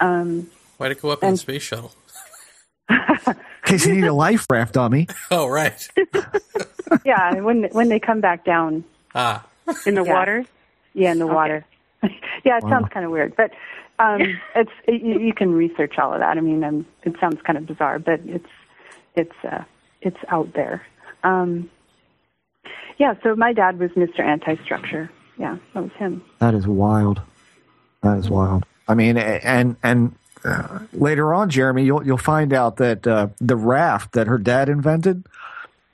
Um, 0.00 0.50
Why'd 0.78 0.92
it 0.92 1.00
go 1.00 1.10
up 1.10 1.22
in 1.22 1.30
the 1.30 1.36
space 1.36 1.62
shuttle? 1.62 1.92
In 2.88 2.96
case 3.64 3.86
you 3.86 3.94
need 3.94 4.04
a 4.04 4.12
life 4.12 4.46
raft 4.50 4.74
dummy. 4.74 5.06
Oh, 5.30 5.46
right. 5.46 5.88
yeah, 7.04 7.40
when 7.40 7.64
when 7.72 7.88
they 7.88 8.00
come 8.00 8.20
back 8.20 8.44
down 8.44 8.84
Ah. 9.14 9.46
In 9.86 9.94
the 9.94 10.02
Yeah. 10.04 10.12
water? 10.12 10.44
Yeah, 10.94 11.12
in 11.12 11.18
the 11.20 11.26
water. 11.28 11.64
yeah, 12.44 12.58
it 12.58 12.64
Wow. 12.64 12.70
sounds 12.70 12.88
kind 12.92 13.04
of 13.06 13.12
weird, 13.12 13.36
but 13.36 13.52
um, 14.00 14.40
it's 14.56 14.70
it, 14.88 15.02
you 15.02 15.20
you 15.20 15.32
can 15.32 15.52
research 15.54 15.98
all 15.98 16.12
of 16.12 16.18
that. 16.20 16.36
I 16.36 16.40
mean, 16.40 16.64
um, 16.64 16.86
it 17.04 17.14
sounds 17.20 17.40
kind 17.42 17.56
of 17.58 17.66
bizarre, 17.66 17.98
but 18.00 18.20
it's 18.24 18.48
it's 19.14 19.44
uh, 19.44 19.62
it's 20.00 20.16
out 20.28 20.52
there. 20.54 20.82
Um, 21.22 21.70
yeah, 22.98 23.14
so 23.22 23.34
my 23.34 23.52
dad 23.52 23.78
was 23.78 23.90
Mr. 23.92 24.20
Anti-Structure. 24.20 25.10
Yeah, 25.38 25.56
that 25.72 25.82
was 25.82 25.92
him. 25.92 26.22
That 26.38 26.54
is 26.54 26.66
wild. 26.66 27.20
That 28.02 28.18
is 28.18 28.28
wild. 28.28 28.66
I 28.86 28.94
mean, 28.94 29.16
and 29.16 29.76
and 29.82 30.14
uh, 30.44 30.80
later 30.92 31.32
on, 31.32 31.48
Jeremy, 31.48 31.84
you'll 31.84 32.04
you'll 32.04 32.18
find 32.18 32.52
out 32.52 32.76
that 32.76 33.06
uh, 33.06 33.28
the 33.40 33.56
raft 33.56 34.12
that 34.12 34.26
her 34.26 34.38
dad 34.38 34.68
invented. 34.68 35.24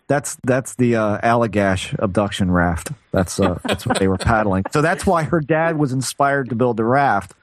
That's 0.09 0.37
that's 0.45 0.75
the 0.77 0.97
uh, 0.97 1.19
Allagash 1.21 1.97
abduction 1.99 2.51
raft. 2.51 2.93
That's 3.13 3.39
uh, 3.39 3.59
that's 3.65 3.87
what 3.87 3.99
they 3.99 4.09
were 4.09 4.19
paddling. 4.19 4.65
So 4.73 4.83
that's 4.83 5.05
why 5.07 5.25
her 5.25 5.41
dad 5.41 5.79
was 5.79 5.93
inspired 5.93 6.49
to 6.51 6.55
build 6.55 6.77
the 6.77 6.85
raft, 6.85 7.35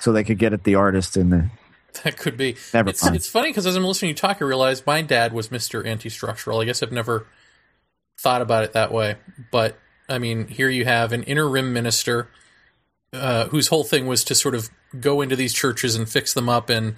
so 0.00 0.12
they 0.12 0.24
could 0.24 0.38
get 0.38 0.52
at 0.52 0.64
the 0.64 0.74
artist 0.76 1.16
in 1.16 1.30
the. 1.30 1.50
That 2.04 2.16
could 2.16 2.36
be. 2.36 2.56
Never 2.72 2.90
it's, 2.90 3.04
it's 3.04 3.28
funny 3.28 3.50
because 3.50 3.66
as 3.66 3.74
I'm 3.74 3.84
listening 3.84 4.14
to 4.14 4.26
you 4.26 4.28
talk, 4.28 4.40
I 4.40 4.44
realize 4.44 4.86
my 4.86 5.02
dad 5.02 5.32
was 5.32 5.48
Mr. 5.48 5.84
Anti-Structural. 5.84 6.60
I 6.60 6.64
guess 6.64 6.84
I've 6.84 6.92
never 6.92 7.26
thought 8.20 8.42
about 8.42 8.64
it 8.64 8.72
that 8.74 8.92
way. 8.92 9.16
But, 9.50 9.78
I 10.08 10.18
mean, 10.18 10.48
here 10.48 10.68
you 10.68 10.84
have 10.84 11.12
an 11.12 11.22
interim 11.24 11.72
minister 11.72 12.28
uh, 13.12 13.46
whose 13.46 13.68
whole 13.68 13.84
thing 13.84 14.06
was 14.06 14.24
to 14.24 14.34
sort 14.34 14.54
of 14.54 14.70
go 14.98 15.20
into 15.20 15.36
these 15.36 15.54
churches 15.54 15.96
and 15.96 16.08
fix 16.08 16.34
them 16.34 16.48
up 16.48 16.68
and 16.68 16.96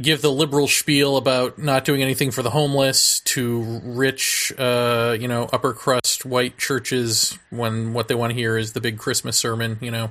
give 0.00 0.20
the 0.20 0.30
liberal 0.30 0.68
spiel 0.68 1.16
about 1.16 1.58
not 1.58 1.84
doing 1.84 2.02
anything 2.02 2.30
for 2.30 2.42
the 2.42 2.50
homeless 2.50 3.20
to 3.20 3.80
rich, 3.82 4.52
uh, 4.58 5.16
you 5.18 5.26
know, 5.28 5.48
upper 5.52 5.72
crust 5.72 6.26
white 6.26 6.58
churches 6.58 7.38
when 7.50 7.94
what 7.94 8.08
they 8.08 8.14
want 8.14 8.30
to 8.30 8.34
hear 8.34 8.58
is 8.58 8.72
the 8.72 8.80
big 8.80 8.98
Christmas 8.98 9.38
sermon, 9.38 9.78
you 9.80 9.90
know. 9.90 10.10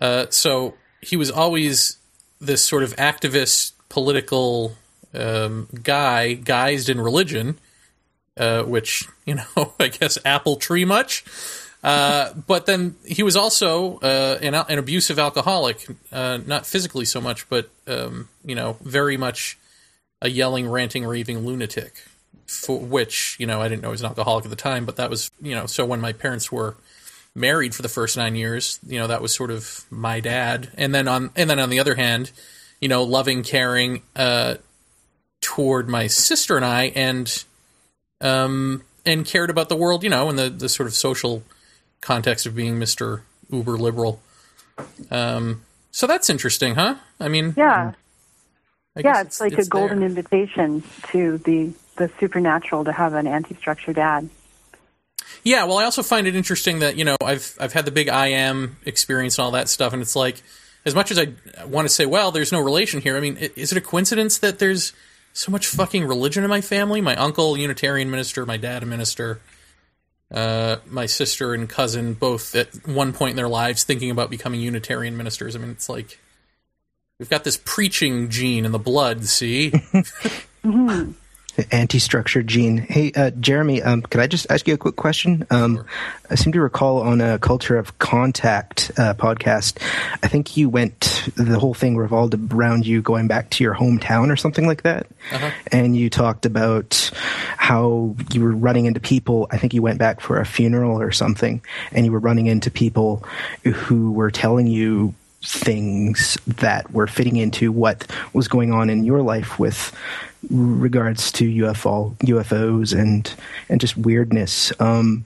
Uh, 0.00 0.26
so 0.30 0.74
he 1.00 1.16
was 1.16 1.30
always 1.30 1.96
this 2.40 2.62
sort 2.64 2.82
of 2.82 2.94
activist 2.96 3.72
political 3.88 4.76
um, 5.14 5.68
guy 5.82 6.36
guised 6.36 6.88
in 6.88 7.00
religion, 7.00 7.58
uh, 8.36 8.62
which 8.62 9.08
you 9.24 9.36
know 9.36 9.74
I 9.80 9.88
guess 9.88 10.18
apple 10.24 10.56
tree 10.56 10.84
much. 10.84 11.24
Uh, 11.82 12.32
but 12.46 12.66
then 12.66 12.94
he 13.04 13.24
was 13.24 13.34
also 13.36 13.98
uh, 13.98 14.38
an, 14.40 14.54
an 14.54 14.78
abusive 14.78 15.18
alcoholic, 15.18 15.84
uh, 16.12 16.38
not 16.46 16.64
physically 16.64 17.04
so 17.04 17.20
much, 17.20 17.48
but 17.48 17.70
um, 17.88 18.28
you 18.44 18.54
know 18.54 18.76
very 18.82 19.16
much 19.16 19.58
a 20.20 20.28
yelling, 20.28 20.68
ranting, 20.68 21.04
raving 21.04 21.40
lunatic. 21.44 22.04
For 22.46 22.78
which 22.78 23.36
you 23.40 23.46
know 23.46 23.60
I 23.60 23.68
didn't 23.68 23.82
know 23.82 23.88
he 23.88 23.92
was 23.92 24.02
an 24.02 24.08
alcoholic 24.08 24.44
at 24.44 24.50
the 24.50 24.56
time, 24.56 24.84
but 24.84 24.96
that 24.96 25.10
was 25.10 25.30
you 25.40 25.54
know 25.54 25.66
so 25.66 25.84
when 25.84 26.00
my 26.00 26.12
parents 26.12 26.52
were 26.52 26.76
married 27.34 27.74
for 27.74 27.82
the 27.82 27.88
first 27.88 28.16
nine 28.16 28.34
years. 28.34 28.78
You 28.86 28.98
know, 29.00 29.06
that 29.06 29.22
was 29.22 29.34
sort 29.34 29.50
of 29.50 29.84
my 29.90 30.20
dad. 30.20 30.70
And 30.76 30.94
then 30.94 31.08
on 31.08 31.30
and 31.36 31.48
then 31.48 31.58
on 31.58 31.70
the 31.70 31.80
other 31.80 31.94
hand, 31.94 32.30
you 32.80 32.88
know, 32.88 33.04
loving, 33.04 33.42
caring 33.42 34.02
uh, 34.16 34.56
toward 35.40 35.88
my 35.88 36.06
sister 36.06 36.56
and 36.56 36.64
I, 36.64 36.84
and 36.94 37.44
um, 38.22 38.82
and 39.04 39.26
cared 39.26 39.50
about 39.50 39.68
the 39.68 39.76
world. 39.76 40.02
You 40.02 40.10
know, 40.10 40.30
in 40.30 40.36
the 40.36 40.48
the 40.48 40.68
sort 40.68 40.86
of 40.86 40.94
social 40.94 41.42
context 42.00 42.46
of 42.46 42.54
being 42.54 42.78
Mister 42.78 43.22
Uber 43.50 43.76
liberal. 43.76 44.20
Um, 45.10 45.62
so 45.90 46.06
that's 46.06 46.30
interesting, 46.30 46.74
huh? 46.74 46.96
I 47.20 47.28
mean, 47.28 47.52
Yeah, 47.56 47.92
I 48.96 49.00
yeah, 49.00 49.02
guess 49.02 49.26
it's, 49.26 49.40
like 49.40 49.52
it's 49.52 49.66
a 49.66 49.70
golden 49.70 50.00
there. 50.00 50.08
invitation 50.08 50.82
to 51.08 51.38
the 51.38 51.72
the 51.96 52.10
supernatural 52.18 52.84
to 52.84 52.92
have 52.92 53.12
an 53.12 53.26
anti-structure 53.26 53.92
dad. 53.92 54.30
Yeah, 55.44 55.64
well, 55.64 55.78
I 55.78 55.84
also 55.84 56.02
find 56.02 56.26
it 56.26 56.34
interesting 56.34 56.78
that 56.78 56.96
you 56.96 57.04
know 57.04 57.16
I've 57.22 57.56
I've 57.60 57.72
had 57.72 57.84
the 57.84 57.90
big 57.90 58.08
I 58.08 58.28
am 58.28 58.76
experience 58.86 59.38
and 59.38 59.44
all 59.44 59.50
that 59.52 59.68
stuff, 59.68 59.92
and 59.92 60.00
it's 60.00 60.16
like 60.16 60.42
as 60.84 60.94
much 60.94 61.10
as 61.10 61.18
I 61.18 61.34
want 61.66 61.86
to 61.86 61.94
say, 61.94 62.06
well, 62.06 62.32
there's 62.32 62.52
no 62.52 62.60
relation 62.60 63.00
here. 63.00 63.16
I 63.16 63.20
mean, 63.20 63.36
is 63.36 63.72
it 63.72 63.78
a 63.78 63.80
coincidence 63.80 64.38
that 64.38 64.58
there's 64.58 64.92
so 65.32 65.50
much 65.50 65.66
fucking 65.66 66.04
religion 66.06 66.44
in 66.44 66.50
my 66.50 66.60
family? 66.60 67.00
My 67.00 67.16
uncle, 67.16 67.56
Unitarian 67.56 68.10
minister, 68.10 68.44
my 68.46 68.56
dad, 68.56 68.82
a 68.82 68.86
minister, 68.86 69.40
uh, 70.30 70.76
my 70.86 71.06
sister 71.06 71.54
and 71.54 71.68
cousin, 71.68 72.14
both 72.14 72.54
at 72.54 72.86
one 72.86 73.12
point 73.12 73.30
in 73.30 73.36
their 73.36 73.48
lives 73.48 73.84
thinking 73.84 74.10
about 74.10 74.30
becoming 74.30 74.60
Unitarian 74.60 75.16
ministers. 75.16 75.54
I 75.56 75.58
mean, 75.58 75.70
it's 75.70 75.88
like 75.88 76.18
we've 77.18 77.30
got 77.30 77.44
this 77.44 77.60
preaching 77.64 78.30
gene 78.30 78.64
in 78.64 78.72
the 78.72 78.78
blood. 78.78 79.24
See, 79.24 79.70
The 79.70 81.14
anti-structure 81.70 82.42
gene. 82.42 82.78
Hey, 82.78 83.12
uh, 83.12 83.30
Jeremy, 83.30 83.82
um, 83.82 84.02
could 84.02 84.20
I 84.20 84.26
just 84.26 84.50
ask 84.50 84.66
you 84.66 84.74
a 84.74 84.78
quick 84.78 84.96
question? 84.96 85.46
Um, 85.50 85.84
I 86.30 86.34
seem 86.34 86.52
to 86.54 86.60
recall 86.60 87.00
on 87.02 87.20
a 87.20 87.38
Culture 87.38 87.76
of 87.76 87.98
Contact 87.98 88.90
uh, 88.96 89.14
podcast, 89.14 89.76
I 90.22 90.28
think 90.28 90.56
you 90.56 90.70
went, 90.70 91.28
the 91.36 91.58
whole 91.58 91.74
thing 91.74 91.96
revolved 91.96 92.34
around 92.52 92.86
you 92.86 93.02
going 93.02 93.28
back 93.28 93.50
to 93.50 93.64
your 93.64 93.74
hometown 93.74 94.32
or 94.32 94.36
something 94.36 94.66
like 94.66 94.82
that. 94.82 95.06
And 95.70 95.96
you 95.96 96.08
talked 96.08 96.46
about 96.46 97.10
how 97.56 98.16
you 98.32 98.42
were 98.42 98.52
running 98.52 98.86
into 98.86 99.00
people. 99.00 99.46
I 99.50 99.58
think 99.58 99.74
you 99.74 99.82
went 99.82 99.98
back 99.98 100.20
for 100.20 100.40
a 100.40 100.46
funeral 100.46 101.00
or 101.00 101.12
something, 101.12 101.62
and 101.92 102.06
you 102.06 102.12
were 102.12 102.18
running 102.18 102.46
into 102.46 102.70
people 102.70 103.24
who 103.62 104.12
were 104.12 104.30
telling 104.30 104.66
you 104.66 105.14
things 105.42 106.38
that 106.46 106.92
were 106.92 107.06
fitting 107.06 107.36
into 107.36 107.72
what 107.72 108.06
was 108.32 108.48
going 108.48 108.72
on 108.72 108.88
in 108.88 109.04
your 109.04 109.22
life 109.22 109.58
with 109.58 109.92
regards 110.50 111.30
to 111.32 111.44
UFO 111.44 112.16
UFOs 112.18 112.98
and 112.98 113.32
and 113.68 113.80
just 113.80 113.96
weirdness. 113.96 114.72
Um, 114.80 115.24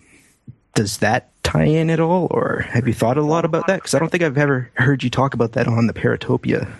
does 0.74 0.98
that 0.98 1.30
tie 1.42 1.64
in 1.64 1.90
at 1.90 2.00
all, 2.00 2.28
or 2.30 2.66
have 2.70 2.86
you 2.86 2.94
thought 2.94 3.16
a 3.16 3.22
lot 3.22 3.44
about 3.44 3.66
that? 3.66 3.76
Because 3.76 3.94
I 3.94 3.98
don't 3.98 4.10
think 4.10 4.22
I've 4.22 4.36
ever 4.36 4.70
heard 4.74 5.02
you 5.02 5.10
talk 5.10 5.32
about 5.34 5.52
that 5.52 5.66
on 5.66 5.86
the 5.86 5.94
Paratopia. 5.94 6.70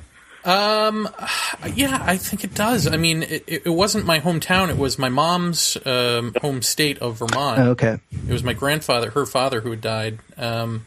Um, 0.45 1.09
yeah, 1.75 2.03
I 2.07 2.17
think 2.19 2.45
it 2.45 2.55
does. 2.55 2.87
I 2.87 2.97
mean, 2.97 3.25
it, 3.25 3.45
it 3.49 3.69
wasn't 3.71 4.07
my 4.07 4.21
hometown; 4.21 4.69
it 4.69 4.79
was 4.79 4.99
my 4.99 5.09
mom's 5.09 5.77
um, 5.85 6.35
home 6.41 6.63
state 6.63 6.99
of 6.99 7.19
Vermont. 7.19 7.59
Okay. 7.59 7.99
It 8.29 8.33
was 8.33 8.45
my 8.45 8.53
grandfather, 8.53 9.11
her 9.11 9.27
father, 9.27 9.61
who 9.61 9.71
had 9.71 9.81
died. 9.81 10.19
Um, 10.37 10.87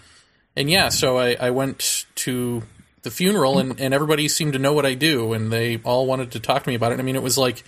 and 0.59 0.69
yeah, 0.69 0.89
so 0.89 1.17
I, 1.17 1.37
I 1.39 1.51
went 1.51 2.05
to 2.15 2.63
the 3.03 3.09
funeral, 3.09 3.59
and, 3.59 3.79
and 3.79 3.93
everybody 3.93 4.27
seemed 4.27 4.53
to 4.53 4.59
know 4.59 4.73
what 4.73 4.85
I 4.85 4.93
do, 4.93 5.31
and 5.31 5.53
they 5.53 5.77
all 5.85 6.05
wanted 6.05 6.33
to 6.33 6.41
talk 6.41 6.63
to 6.63 6.69
me 6.69 6.75
about 6.75 6.91
it. 6.91 6.99
I 6.99 7.01
mean, 7.01 7.15
it 7.15 7.23
was 7.23 7.37
like 7.37 7.63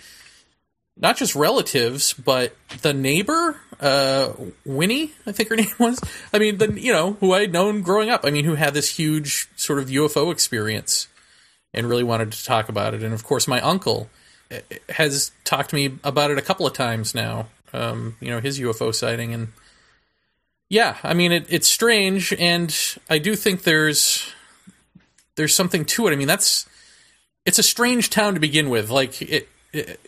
not 0.97 1.15
just 1.15 1.33
relatives, 1.33 2.13
but 2.13 2.53
the 2.81 2.93
neighbor, 2.93 3.57
uh, 3.79 4.33
Winnie, 4.65 5.13
I 5.25 5.31
think 5.31 5.47
her 5.47 5.55
name 5.63 5.71
was. 5.79 6.01
I 6.33 6.39
mean, 6.39 6.57
the 6.57 6.73
you 6.73 6.91
know 6.91 7.13
who 7.13 7.31
I 7.31 7.41
had 7.41 7.53
known 7.53 7.81
growing 7.81 8.09
up. 8.09 8.25
I 8.25 8.29
mean, 8.29 8.43
who 8.43 8.55
had 8.55 8.73
this 8.73 8.89
huge 8.97 9.47
sort 9.55 9.79
of 9.79 9.87
UFO 9.87 10.29
experience 10.29 11.07
and 11.73 11.87
really 11.87 12.03
wanted 12.03 12.33
to 12.33 12.43
talk 12.43 12.67
about 12.67 12.93
it. 12.93 13.03
And 13.03 13.13
of 13.13 13.23
course, 13.23 13.47
my 13.47 13.61
uncle 13.61 14.09
eh, 14.51 14.59
has 14.89 15.31
talked 15.45 15.69
to 15.69 15.77
me 15.77 15.97
about 16.03 16.29
it 16.29 16.37
a 16.37 16.41
couple 16.41 16.67
of 16.67 16.73
times 16.73 17.15
now. 17.15 17.47
Um, 17.71 18.17
you 18.19 18.31
know, 18.31 18.41
his 18.41 18.59
UFO 18.59 18.93
sighting, 18.93 19.33
and 19.33 19.53
yeah, 20.71 20.95
I 21.03 21.13
mean, 21.13 21.33
it, 21.33 21.47
it's 21.49 21.67
strange, 21.67 22.31
and 22.31 22.73
I 23.09 23.17
do 23.17 23.35
think 23.35 23.63
there's 23.63 24.25
there's 25.35 25.53
something 25.53 25.83
to 25.83 26.07
it. 26.07 26.13
I 26.13 26.15
mean, 26.15 26.29
that's 26.29 26.65
it's 27.45 27.59
a 27.59 27.63
strange 27.63 28.09
town 28.09 28.35
to 28.35 28.39
begin 28.39 28.69
with. 28.69 28.89
Like 28.89 29.21
it, 29.21 29.49
it 29.73 29.99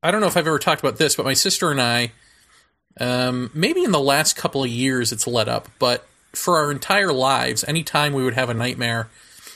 I 0.00 0.12
don't 0.12 0.20
know 0.20 0.28
if 0.28 0.36
I've 0.36 0.46
ever 0.46 0.60
talked 0.60 0.80
about 0.80 0.98
this, 0.98 1.16
but 1.16 1.24
my 1.24 1.32
sister 1.34 1.72
and 1.72 1.82
I, 1.82 2.12
um, 3.00 3.50
maybe 3.52 3.82
in 3.82 3.90
the 3.90 3.98
last 3.98 4.36
couple 4.36 4.62
of 4.62 4.70
years, 4.70 5.10
it's 5.10 5.26
let 5.26 5.48
up, 5.48 5.68
but 5.80 6.06
for 6.34 6.58
our 6.58 6.70
entire 6.70 7.12
lives, 7.12 7.64
anytime 7.64 8.12
we 8.12 8.22
would 8.22 8.34
have 8.34 8.48
a 8.48 8.54
nightmare, 8.54 9.08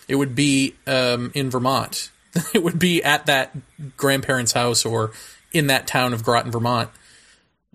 it 0.09 0.17
would 0.17 0.35
be 0.35 0.75
um, 0.89 1.31
in 1.37 1.49
Vermont. 1.49 2.11
it 2.53 2.65
would 2.65 2.81
be 2.81 3.05
at 3.05 3.27
that 3.27 3.57
grandparents' 3.97 4.51
house 4.51 4.85
or 4.85 5.13
in 5.53 5.69
that 5.69 5.87
town 5.87 6.13
of 6.13 6.25
Groton, 6.25 6.51
Vermont. 6.51 6.91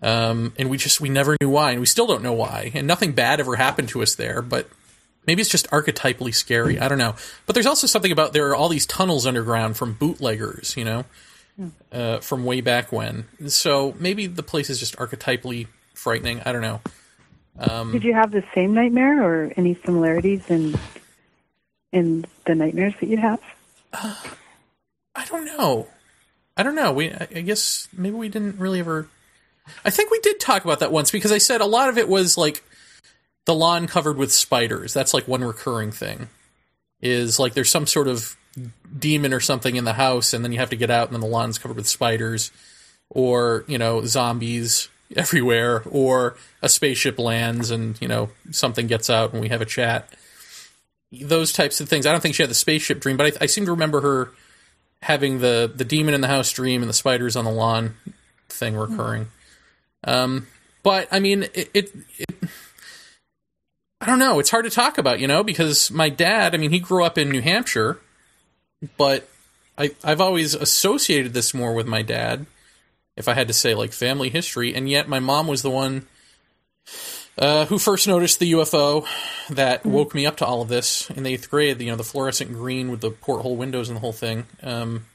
Um, 0.02 0.54
and 0.58 0.70
we 0.70 0.78
just 0.78 1.02
we 1.02 1.10
never 1.10 1.36
knew 1.42 1.50
why, 1.50 1.72
and 1.72 1.80
we 1.80 1.86
still 1.86 2.08
don't 2.08 2.24
know 2.24 2.34
why. 2.34 2.72
And 2.74 2.88
nothing 2.88 3.12
bad 3.12 3.40
ever 3.40 3.56
happened 3.56 3.90
to 3.90 4.02
us 4.02 4.16
there, 4.16 4.42
but 4.42 4.70
maybe 5.28 5.42
it's 5.42 5.50
just 5.50 5.70
archetypally 5.70 6.34
scary. 6.34 6.80
I 6.80 6.88
don't 6.88 6.98
know. 6.98 7.16
But 7.46 7.54
there's 7.54 7.66
also 7.66 7.88
something 7.88 8.12
about 8.12 8.34
there 8.34 8.48
are 8.50 8.56
all 8.56 8.70
these 8.70 8.86
tunnels 8.86 9.26
underground 9.26 9.78
from 9.78 9.94
bootleggers, 9.94 10.76
you 10.78 10.86
know, 10.86 11.06
uh, 11.92 12.20
from 12.20 12.46
way 12.46 12.62
back 12.62 12.92
when. 12.92 13.26
So 13.48 13.96
maybe 14.00 14.28
the 14.28 14.44
place 14.44 14.70
is 14.70 14.80
just 14.80 14.96
archetypally 14.98 15.68
frightening. 15.94 16.42
I 16.46 16.52
don't 16.52 16.62
know. 16.62 16.82
Um, 17.60 17.92
Did 17.92 18.04
you 18.04 18.14
have 18.14 18.32
the 18.32 18.44
same 18.56 18.74
nightmare 18.74 19.22
or 19.22 19.52
any 19.58 19.76
similarities 19.76 20.50
in 20.50 20.80
in 21.92 22.26
the 22.46 22.56
nightmares 22.56 22.94
that 23.00 23.08
you 23.08 23.18
have? 23.18 23.42
I 23.94 25.26
don't 25.26 25.46
know. 25.46 25.88
I 26.56 26.64
don't 26.64 26.76
know. 26.76 26.92
We, 26.94 27.12
I 27.12 27.42
guess 27.42 27.88
maybe 27.96 28.16
we 28.16 28.30
didn't 28.30 28.60
really 28.60 28.80
ever. 28.80 29.08
I 29.86 29.90
think 29.90 30.12
we 30.12 30.20
did 30.20 30.40
talk 30.40 30.64
about 30.64 30.80
that 30.80 30.91
once 30.91 31.12
because 31.12 31.32
I 31.32 31.38
said 31.38 31.62
a 31.62 31.66
lot 31.66 31.90
of 31.90 31.98
it 31.98 32.10
was 32.10 32.38
like 32.38 32.64
the 33.46 33.56
lawn 33.56 33.88
covered 33.88 34.18
with 34.18 34.32
spiders. 34.32 34.94
That's 34.94 35.14
like 35.14 35.28
one 35.28 35.44
recurring 35.44 35.91
thing. 35.91 36.30
Is 37.02 37.40
like 37.40 37.54
there's 37.54 37.72
some 37.72 37.88
sort 37.88 38.08
of 38.08 38.36
demon 38.98 39.34
or 39.34 39.40
something 39.40 39.76
in 39.76 39.86
the 39.86 39.94
house, 39.94 40.34
and 40.34 40.44
then 40.44 40.52
you 40.52 40.60
have 40.60 40.70
to 40.70 40.76
get 40.76 40.90
out, 40.90 41.08
and 41.08 41.16
then 41.16 41.22
the 41.22 41.28
lawn's 41.28 41.58
covered 41.58 41.78
with 41.78 41.88
spiders, 41.88 42.52
or 43.10 43.64
you 43.68 43.78
know 43.78 44.04
zombies 44.06 44.90
everywhere, 45.16 45.82
or 45.90 46.36
a 46.62 46.70
spaceship 46.70 47.18
lands, 47.18 47.72
and 47.72 48.00
you 48.02 48.08
know 48.08 48.30
something 48.52 48.88
gets 48.88 49.10
out, 49.10 49.32
and 49.32 49.41
we 49.41 49.50
have 49.50 49.62
a 49.62 49.66
chat. 49.66 50.10
Those 51.12 51.52
types 51.52 51.82
of 51.82 51.90
things. 51.90 52.06
I 52.06 52.12
don't 52.12 52.22
think 52.22 52.36
she 52.36 52.44
had 52.44 52.52
the 52.52 52.56
spaceship 52.56 53.00
dream, 53.00 53.18
but 53.18 53.34
I, 53.41 53.46
I 53.46 53.46
seem 53.48 53.66
to 53.66 53.72
remember 53.72 54.02
her 54.02 54.32
having 55.02 55.40
the 55.40 55.72
the 55.74 55.86
demon 55.86 56.14
in 56.14 56.22
the 56.22 56.28
house 56.28 56.52
dream 56.52 56.82
and 56.82 56.90
the 56.90 56.94
spiders 56.94 57.36
on 57.36 57.46
the 57.46 57.52
lawn 57.52 57.96
thing 58.50 58.76
recurring. 58.76 59.30
Um, 60.04 60.48
but 60.84 61.08
I 61.12 61.20
mean, 61.20 61.44
it, 61.54 61.70
it, 61.74 61.96
it. 62.18 62.50
I 64.02 64.06
don't 64.06 64.20
know. 64.20 64.40
It's 64.40 64.50
hard 64.50 64.66
to 64.66 64.72
talk 64.72 64.98
about, 64.98 65.20
you 65.20 65.28
know, 65.28 65.44
because 65.44 65.92
my 65.92 66.10
dad. 66.10 66.56
I 66.56 66.58
mean, 66.58 66.72
he 66.72 66.80
grew 66.80 67.04
up 67.04 67.18
in 67.18 67.30
New 67.30 67.42
Hampshire, 67.42 68.00
but 68.98 69.30
I 69.78 69.92
I've 70.04 70.22
always 70.22 70.56
associated 70.56 71.34
this 71.34 71.54
more 71.54 71.74
with 71.74 71.88
my 71.88 72.02
dad. 72.02 72.46
If 73.18 73.28
I 73.28 73.34
had 73.34 73.48
to 73.50 73.54
say 73.54 73.76
like 73.76 73.92
family 73.92 74.30
history, 74.30 74.74
and 74.74 74.90
yet 74.90 75.10
my 75.10 75.20
mom 75.20 75.48
was 75.48 75.62
the 75.62 75.70
one 75.70 76.08
uh, 77.38 77.66
who 77.66 77.78
first 77.78 78.08
noticed 78.08 78.40
the 78.40 78.54
UFO 78.54 79.06
that 79.50 79.86
woke 79.86 80.16
me 80.16 80.26
up 80.26 80.38
to 80.38 80.46
all 80.46 80.62
of 80.62 80.70
this 80.70 81.10
in 81.12 81.24
the 81.24 81.34
eighth 81.34 81.50
grade. 81.50 81.82
You 81.82 81.92
know, 81.92 81.96
the 81.98 82.04
fluorescent 82.04 82.54
green 82.54 82.92
with 82.92 83.02
the 83.02 83.12
porthole 83.12 83.58
windows 83.58 83.90
and 83.90 83.96
the 83.96 84.02
whole 84.02 84.14
thing. 84.14 84.46
Um, 84.64 85.06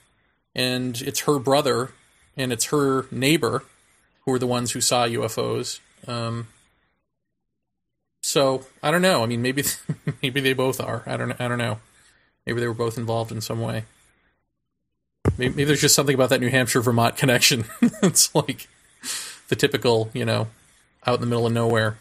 and 0.54 1.00
it's 1.02 1.20
her 1.20 1.38
brother 1.38 1.92
and 2.36 2.52
it's 2.52 2.66
her 2.66 3.06
neighbor 3.10 3.64
who 4.24 4.32
were 4.32 4.38
the 4.38 4.46
ones 4.46 4.72
who 4.72 4.80
saw 4.80 5.06
UFOs. 5.06 5.80
Um, 6.06 6.48
so 8.22 8.64
I 8.82 8.90
don't 8.90 9.02
know. 9.02 9.22
I 9.22 9.26
mean, 9.26 9.42
maybe 9.42 9.64
maybe 10.22 10.40
they 10.40 10.52
both 10.54 10.80
are. 10.80 11.02
I 11.06 11.16
don't. 11.16 11.38
I 11.40 11.48
don't 11.48 11.58
know. 11.58 11.78
Maybe 12.46 12.60
they 12.60 12.68
were 12.68 12.74
both 12.74 12.98
involved 12.98 13.32
in 13.32 13.40
some 13.40 13.60
way. 13.60 13.84
Maybe, 15.38 15.50
maybe 15.50 15.64
there's 15.64 15.80
just 15.80 15.94
something 15.94 16.14
about 16.14 16.30
that 16.30 16.40
New 16.40 16.50
Hampshire 16.50 16.80
Vermont 16.80 17.16
connection. 17.18 17.64
it's 18.02 18.34
like 18.34 18.68
the 19.48 19.56
typical, 19.56 20.10
you 20.12 20.24
know, 20.24 20.48
out 21.06 21.16
in 21.16 21.20
the 21.20 21.26
middle 21.26 21.46
of 21.46 21.52
nowhere. 21.52 21.98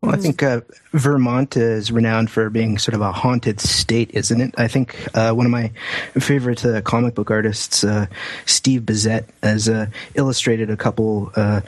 Well, 0.00 0.14
I 0.14 0.18
think 0.18 0.44
uh, 0.44 0.60
Vermont 0.92 1.56
is 1.56 1.90
renowned 1.90 2.30
for 2.30 2.50
being 2.50 2.78
sort 2.78 2.94
of 2.94 3.00
a 3.00 3.10
haunted 3.10 3.60
state, 3.60 4.12
isn't 4.14 4.40
it? 4.40 4.54
I 4.56 4.68
think 4.68 4.96
uh, 5.12 5.32
one 5.32 5.44
of 5.44 5.50
my 5.50 5.72
favorite 6.14 6.64
uh, 6.64 6.82
comic 6.82 7.16
book 7.16 7.32
artists, 7.32 7.82
uh, 7.82 8.06
Steve 8.46 8.82
Bissette, 8.82 9.24
has 9.42 9.68
uh, 9.68 9.86
illustrated 10.14 10.70
a 10.70 10.76
couple 10.76 11.32
uh, 11.34 11.62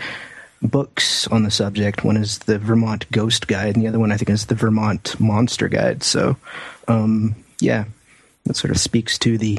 books 0.62 1.27
on 1.27 1.43
the 1.43 1.51
subject. 1.51 2.05
One 2.05 2.16
is 2.16 2.39
the 2.39 2.61
Vermont 2.61 3.11
Ghost 3.11 3.48
Guide, 3.48 3.74
and 3.74 3.82
the 3.82 3.89
other 3.89 3.98
one 3.98 4.12
I 4.12 4.16
think 4.16 4.31
is 4.31 4.47
the 4.47 4.55
Vermont 4.55 5.19
Monster 5.19 5.69
Guide. 5.69 6.05
So, 6.05 6.36
um, 6.86 7.35
yeah, 7.59 7.85
that 8.44 8.55
sort 8.55 8.70
of 8.70 8.78
speaks 8.78 9.19
to 9.19 9.39
the 9.39 9.59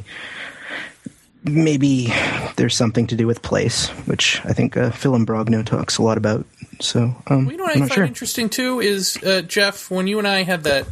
maybe 1.43 2.13
there's 2.55 2.75
something 2.75 3.07
to 3.07 3.15
do 3.15 3.27
with 3.27 3.41
place, 3.41 3.89
which 4.05 4.41
I 4.45 4.53
think 4.53 4.77
uh, 4.77 4.91
Phil 4.91 5.13
Imbrogno 5.13 5.65
talks 5.65 5.97
a 5.97 6.03
lot 6.03 6.17
about. 6.17 6.45
So, 6.81 7.15
um, 7.27 7.45
Well, 7.45 7.51
you 7.51 7.57
know 7.57 7.63
what 7.65 7.75
I'm 7.75 7.83
I 7.83 7.87
find 7.87 7.93
sure. 7.93 8.03
interesting 8.05 8.49
too 8.49 8.79
is 8.79 9.17
uh, 9.23 9.41
Jeff 9.41 9.89
when 9.91 10.07
you 10.07 10.19
and 10.19 10.27
I 10.27 10.43
had 10.43 10.63
that 10.63 10.87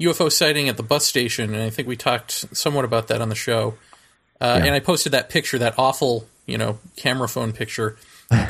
UFO 0.00 0.30
sighting 0.30 0.68
at 0.68 0.76
the 0.76 0.82
bus 0.82 1.06
station, 1.06 1.54
and 1.54 1.62
I 1.62 1.70
think 1.70 1.86
we 1.88 1.96
talked 1.96 2.56
somewhat 2.56 2.84
about 2.84 3.08
that 3.08 3.20
on 3.20 3.28
the 3.28 3.34
show. 3.34 3.74
Uh, 4.40 4.60
And 4.64 4.74
I 4.74 4.80
posted 4.80 5.12
that 5.12 5.28
picture, 5.30 5.58
that 5.58 5.74
awful, 5.78 6.26
you 6.46 6.58
know, 6.58 6.78
camera 6.96 7.28
phone 7.28 7.52
picture, 7.52 7.96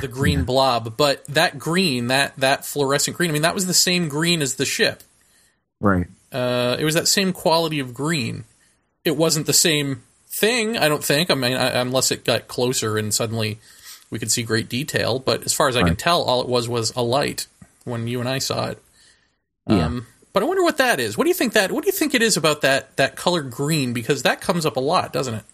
the 0.00 0.08
green 0.08 0.44
blob. 0.44 0.96
But 0.96 1.24
that 1.26 1.58
green, 1.58 2.06
that 2.08 2.32
that 2.38 2.64
fluorescent 2.64 3.16
green, 3.16 3.30
I 3.30 3.32
mean, 3.34 3.42
that 3.42 3.54
was 3.54 3.66
the 3.66 3.74
same 3.74 4.08
green 4.08 4.40
as 4.42 4.54
the 4.56 4.64
ship. 4.64 5.02
Right. 5.80 6.06
Uh, 6.32 6.76
it 6.78 6.84
was 6.84 6.94
that 6.94 7.06
same 7.06 7.32
quality 7.32 7.78
of 7.78 7.92
green. 7.94 8.44
It 9.04 9.16
wasn't 9.16 9.46
the 9.46 9.52
same 9.52 10.02
thing, 10.26 10.78
I 10.78 10.88
don't 10.88 11.04
think. 11.04 11.30
I 11.30 11.34
mean, 11.34 11.52
I, 11.52 11.80
unless 11.80 12.10
it 12.10 12.24
got 12.24 12.48
closer 12.48 12.96
and 12.96 13.12
suddenly 13.14 13.58
we 14.10 14.18
could 14.18 14.30
see 14.30 14.42
great 14.42 14.68
detail. 14.68 15.18
But 15.18 15.44
as 15.44 15.52
far 15.52 15.68
as 15.68 15.76
I 15.76 15.82
can 15.82 15.96
tell, 15.96 16.22
all 16.22 16.40
it 16.42 16.48
was 16.48 16.68
was 16.68 16.92
a 16.94 17.02
light 17.02 17.46
when 17.84 18.06
you 18.06 18.20
and 18.20 18.28
I 18.28 18.38
saw 18.38 18.66
it. 18.68 18.82
Yeah. 19.68 19.86
Um, 19.86 20.06
But 20.32 20.42
I 20.42 20.46
wonder 20.46 20.62
what 20.62 20.78
that 20.78 20.98
is. 21.00 21.16
What 21.16 21.24
do 21.24 21.28
you 21.28 21.34
think 21.34 21.52
that? 21.52 21.70
What 21.70 21.84
do 21.84 21.88
you 21.88 21.92
think 21.92 22.14
it 22.14 22.22
is 22.22 22.36
about 22.36 22.62
that 22.62 22.96
that 22.96 23.14
color 23.16 23.42
green? 23.42 23.92
Because 23.92 24.22
that 24.24 24.40
comes 24.40 24.66
up 24.66 24.76
a 24.76 24.80
lot, 24.80 25.12
doesn't 25.12 25.34
it? 25.34 25.44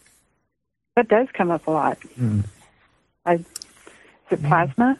That 0.97 1.09
does 1.09 1.29
come 1.35 1.51
up 1.51 1.67
a 1.67 1.71
lot. 1.71 1.99
I, 3.27 3.35
is 3.35 3.45
it 4.31 4.43
plasma? 4.43 4.99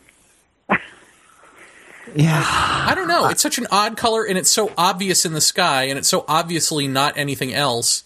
Yeah. 2.15 2.43
I 2.45 2.93
don't 2.95 3.09
know. 3.09 3.29
It's 3.29 3.43
such 3.43 3.59
an 3.59 3.69
odd 3.71 3.97
color, 3.97 4.25
and 4.25 4.37
it's 4.37 4.51
so 4.51 4.73
obvious 4.77 5.25
in 5.25 5.33
the 5.33 5.41
sky, 5.41 5.85
and 5.85 5.99
it's 5.99 6.09
so 6.09 6.25
obviously 6.27 6.89
not 6.89 7.17
anything 7.17 7.55
else 7.55 8.03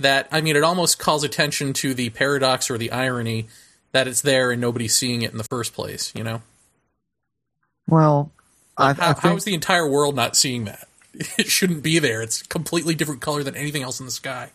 that 0.00 0.26
I 0.32 0.40
mean, 0.40 0.56
it 0.56 0.62
almost 0.64 0.98
calls 0.98 1.22
attention 1.22 1.72
to 1.74 1.94
the 1.94 2.10
paradox 2.10 2.70
or 2.70 2.78
the 2.78 2.90
irony 2.90 3.48
that 3.92 4.08
it's 4.08 4.20
there 4.22 4.50
and 4.50 4.60
nobody's 4.60 4.94
seeing 4.94 5.22
it 5.22 5.32
in 5.32 5.38
the 5.38 5.44
first 5.44 5.74
place. 5.74 6.12
You 6.14 6.24
know, 6.24 6.42
Well, 7.88 8.30
I, 8.76 8.92
how, 8.92 9.02
I 9.02 9.06
how 9.06 9.12
think, 9.14 9.38
is 9.38 9.44
the 9.44 9.54
entire 9.54 9.88
world 9.88 10.14
not 10.16 10.36
seeing 10.36 10.64
that? 10.64 10.88
It 11.38 11.48
shouldn't 11.48 11.82
be 11.82 11.98
there. 11.98 12.22
It's 12.22 12.40
a 12.40 12.46
completely 12.46 12.94
different 12.94 13.20
color 13.20 13.42
than 13.42 13.54
anything 13.54 13.82
else 13.82 14.00
in 14.00 14.06
the 14.06 14.12
sky. 14.12 14.48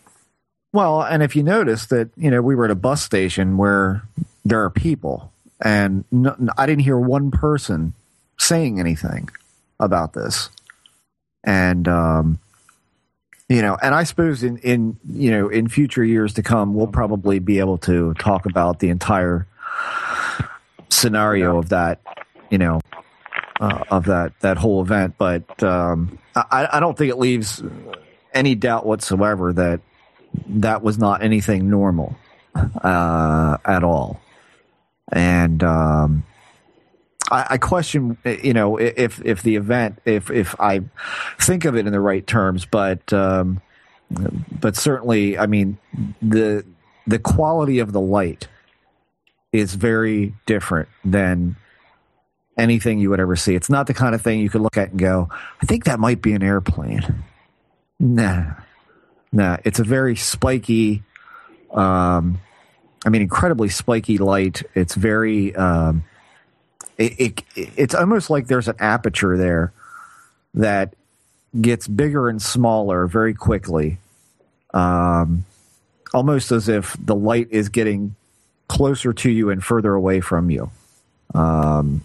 well, 0.72 1.02
and 1.02 1.22
if 1.22 1.36
you 1.36 1.44
notice 1.44 1.86
that, 1.86 2.10
you 2.16 2.30
know, 2.32 2.42
we 2.42 2.56
were 2.56 2.64
at 2.64 2.70
a 2.72 2.74
bus 2.74 3.00
station 3.02 3.56
where 3.56 4.02
there 4.44 4.62
are 4.64 4.70
people, 4.70 5.32
and 5.62 6.04
no, 6.10 6.34
I 6.56 6.66
didn't 6.66 6.82
hear 6.82 6.98
one 6.98 7.30
person 7.30 7.94
saying 8.38 8.80
anything 8.80 9.28
about 9.78 10.14
this, 10.14 10.48
and 11.44 11.86
um, 11.86 12.40
you 13.48 13.62
know, 13.62 13.76
and 13.80 13.94
I 13.94 14.04
suppose 14.04 14.42
in 14.42 14.58
in 14.58 14.98
you 15.08 15.30
know 15.30 15.48
in 15.48 15.68
future 15.68 16.04
years 16.04 16.34
to 16.34 16.42
come, 16.42 16.74
we'll 16.74 16.86
probably 16.86 17.38
be 17.38 17.58
able 17.60 17.78
to 17.78 18.14
talk 18.14 18.46
about 18.46 18.78
the 18.78 18.90
entire 18.90 19.46
scenario 20.90 21.58
of 21.58 21.70
that, 21.70 22.00
you 22.50 22.58
know, 22.58 22.80
uh, 23.60 23.84
of 23.90 24.06
that 24.06 24.38
that 24.40 24.58
whole 24.58 24.82
event. 24.82 25.14
But 25.16 25.62
um, 25.62 26.18
I, 26.34 26.68
I 26.72 26.80
don't 26.80 26.96
think 26.96 27.10
it 27.10 27.18
leaves 27.18 27.62
any 28.34 28.54
doubt 28.54 28.84
whatsoever 28.84 29.52
that 29.54 29.80
that 30.46 30.82
was 30.82 30.98
not 30.98 31.22
anything 31.22 31.70
normal 31.70 32.16
uh, 32.54 33.56
at 33.64 33.82
all. 33.82 34.20
And 35.10 35.62
um, 35.64 36.24
I, 37.30 37.58
question, 37.58 38.16
you 38.24 38.54
know, 38.54 38.76
if 38.78 39.20
if 39.24 39.42
the 39.42 39.56
event, 39.56 40.00
if 40.04 40.30
if 40.30 40.58
I 40.60 40.82
think 41.38 41.64
of 41.64 41.76
it 41.76 41.86
in 41.86 41.92
the 41.92 42.00
right 42.00 42.26
terms, 42.26 42.64
but 42.64 43.12
um, 43.12 43.60
but 44.60 44.76
certainly, 44.76 45.38
I 45.38 45.46
mean, 45.46 45.78
the 46.22 46.64
the 47.06 47.18
quality 47.18 47.78
of 47.78 47.92
the 47.92 48.00
light 48.00 48.48
is 49.52 49.74
very 49.74 50.34
different 50.46 50.88
than 51.04 51.56
anything 52.58 52.98
you 52.98 53.10
would 53.10 53.20
ever 53.20 53.36
see. 53.36 53.54
It's 53.54 53.70
not 53.70 53.86
the 53.86 53.94
kind 53.94 54.14
of 54.14 54.20
thing 54.20 54.40
you 54.40 54.50
could 54.50 54.60
look 54.60 54.76
at 54.76 54.90
and 54.90 54.98
go, 54.98 55.28
I 55.62 55.66
think 55.66 55.84
that 55.84 56.00
might 56.00 56.20
be 56.20 56.32
an 56.32 56.42
airplane. 56.42 57.24
Nah, 58.00 58.54
nah. 59.32 59.58
It's 59.64 59.78
a 59.78 59.84
very 59.84 60.16
spiky, 60.16 61.02
um, 61.72 62.40
I 63.06 63.10
mean, 63.10 63.22
incredibly 63.22 63.68
spiky 63.68 64.18
light. 64.18 64.62
It's 64.74 64.94
very, 64.94 65.54
um, 65.54 66.04
it, 66.98 67.20
it, 67.20 67.42
it's 67.76 67.94
almost 67.94 68.28
like 68.28 68.48
there's 68.48 68.68
an 68.68 68.76
aperture 68.78 69.36
there 69.36 69.72
that 70.54 70.94
gets 71.60 71.88
bigger 71.88 72.28
and 72.28 72.42
smaller 72.42 73.06
very 73.06 73.34
quickly. 73.34 73.98
Um, 74.74 75.44
almost 76.12 76.52
as 76.52 76.68
if 76.68 76.96
the 76.98 77.14
light 77.14 77.48
is 77.50 77.68
getting 77.68 78.14
closer 78.68 79.12
to 79.12 79.30
you 79.30 79.50
and 79.50 79.64
further 79.64 79.94
away 79.94 80.20
from 80.20 80.50
you. 80.50 80.70
Um, 81.34 82.02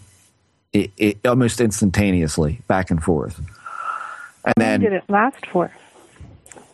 it, 0.72 0.90
it 0.96 1.26
almost 1.26 1.60
instantaneously 1.60 2.60
back 2.66 2.90
and 2.90 3.02
forth. 3.02 3.38
And 3.38 3.46
How 3.48 4.52
long 4.56 4.70
then 4.70 4.80
did 4.80 4.92
it 4.92 5.04
last 5.08 5.46
for? 5.46 5.70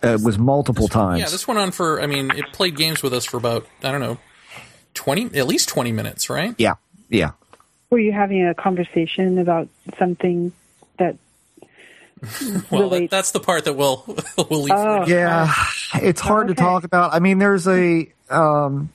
it 0.02 0.20
was 0.22 0.38
multiple 0.38 0.88
times. 0.88 1.20
Yeah, 1.20 1.28
this 1.28 1.46
went 1.46 1.60
on 1.60 1.70
for. 1.72 2.00
I 2.00 2.06
mean, 2.06 2.30
it 2.30 2.52
played 2.52 2.76
games 2.76 3.02
with 3.02 3.12
us 3.12 3.24
for 3.24 3.36
about 3.36 3.66
I 3.82 3.92
don't 3.92 4.00
know, 4.00 4.18
twenty 4.94 5.26
at 5.38 5.46
least 5.46 5.68
twenty 5.68 5.92
minutes, 5.92 6.30
right? 6.30 6.54
yeah, 6.58 6.74
yeah. 7.08 7.32
Were 7.90 7.98
you 7.98 8.12
having 8.12 8.46
a 8.46 8.54
conversation 8.54 9.38
about 9.38 9.68
something 9.98 10.52
that 10.98 11.16
Well, 12.22 12.28
that, 12.60 12.70
relates? 12.72 13.10
that's 13.10 13.30
the 13.32 13.40
part 13.40 13.64
that 13.64 13.74
we'll 13.74 14.04
we'll 14.50 14.62
leave. 14.62 14.72
Oh. 14.74 15.06
Yeah, 15.06 15.52
it's 15.94 16.20
hard 16.20 16.48
to 16.48 16.52
Okay. 16.52 16.62
talk 16.62 16.84
about. 16.84 17.12
I 17.14 17.18
mean, 17.18 17.38
there's 17.38 17.66
a, 17.66 18.08
um, 18.28 18.90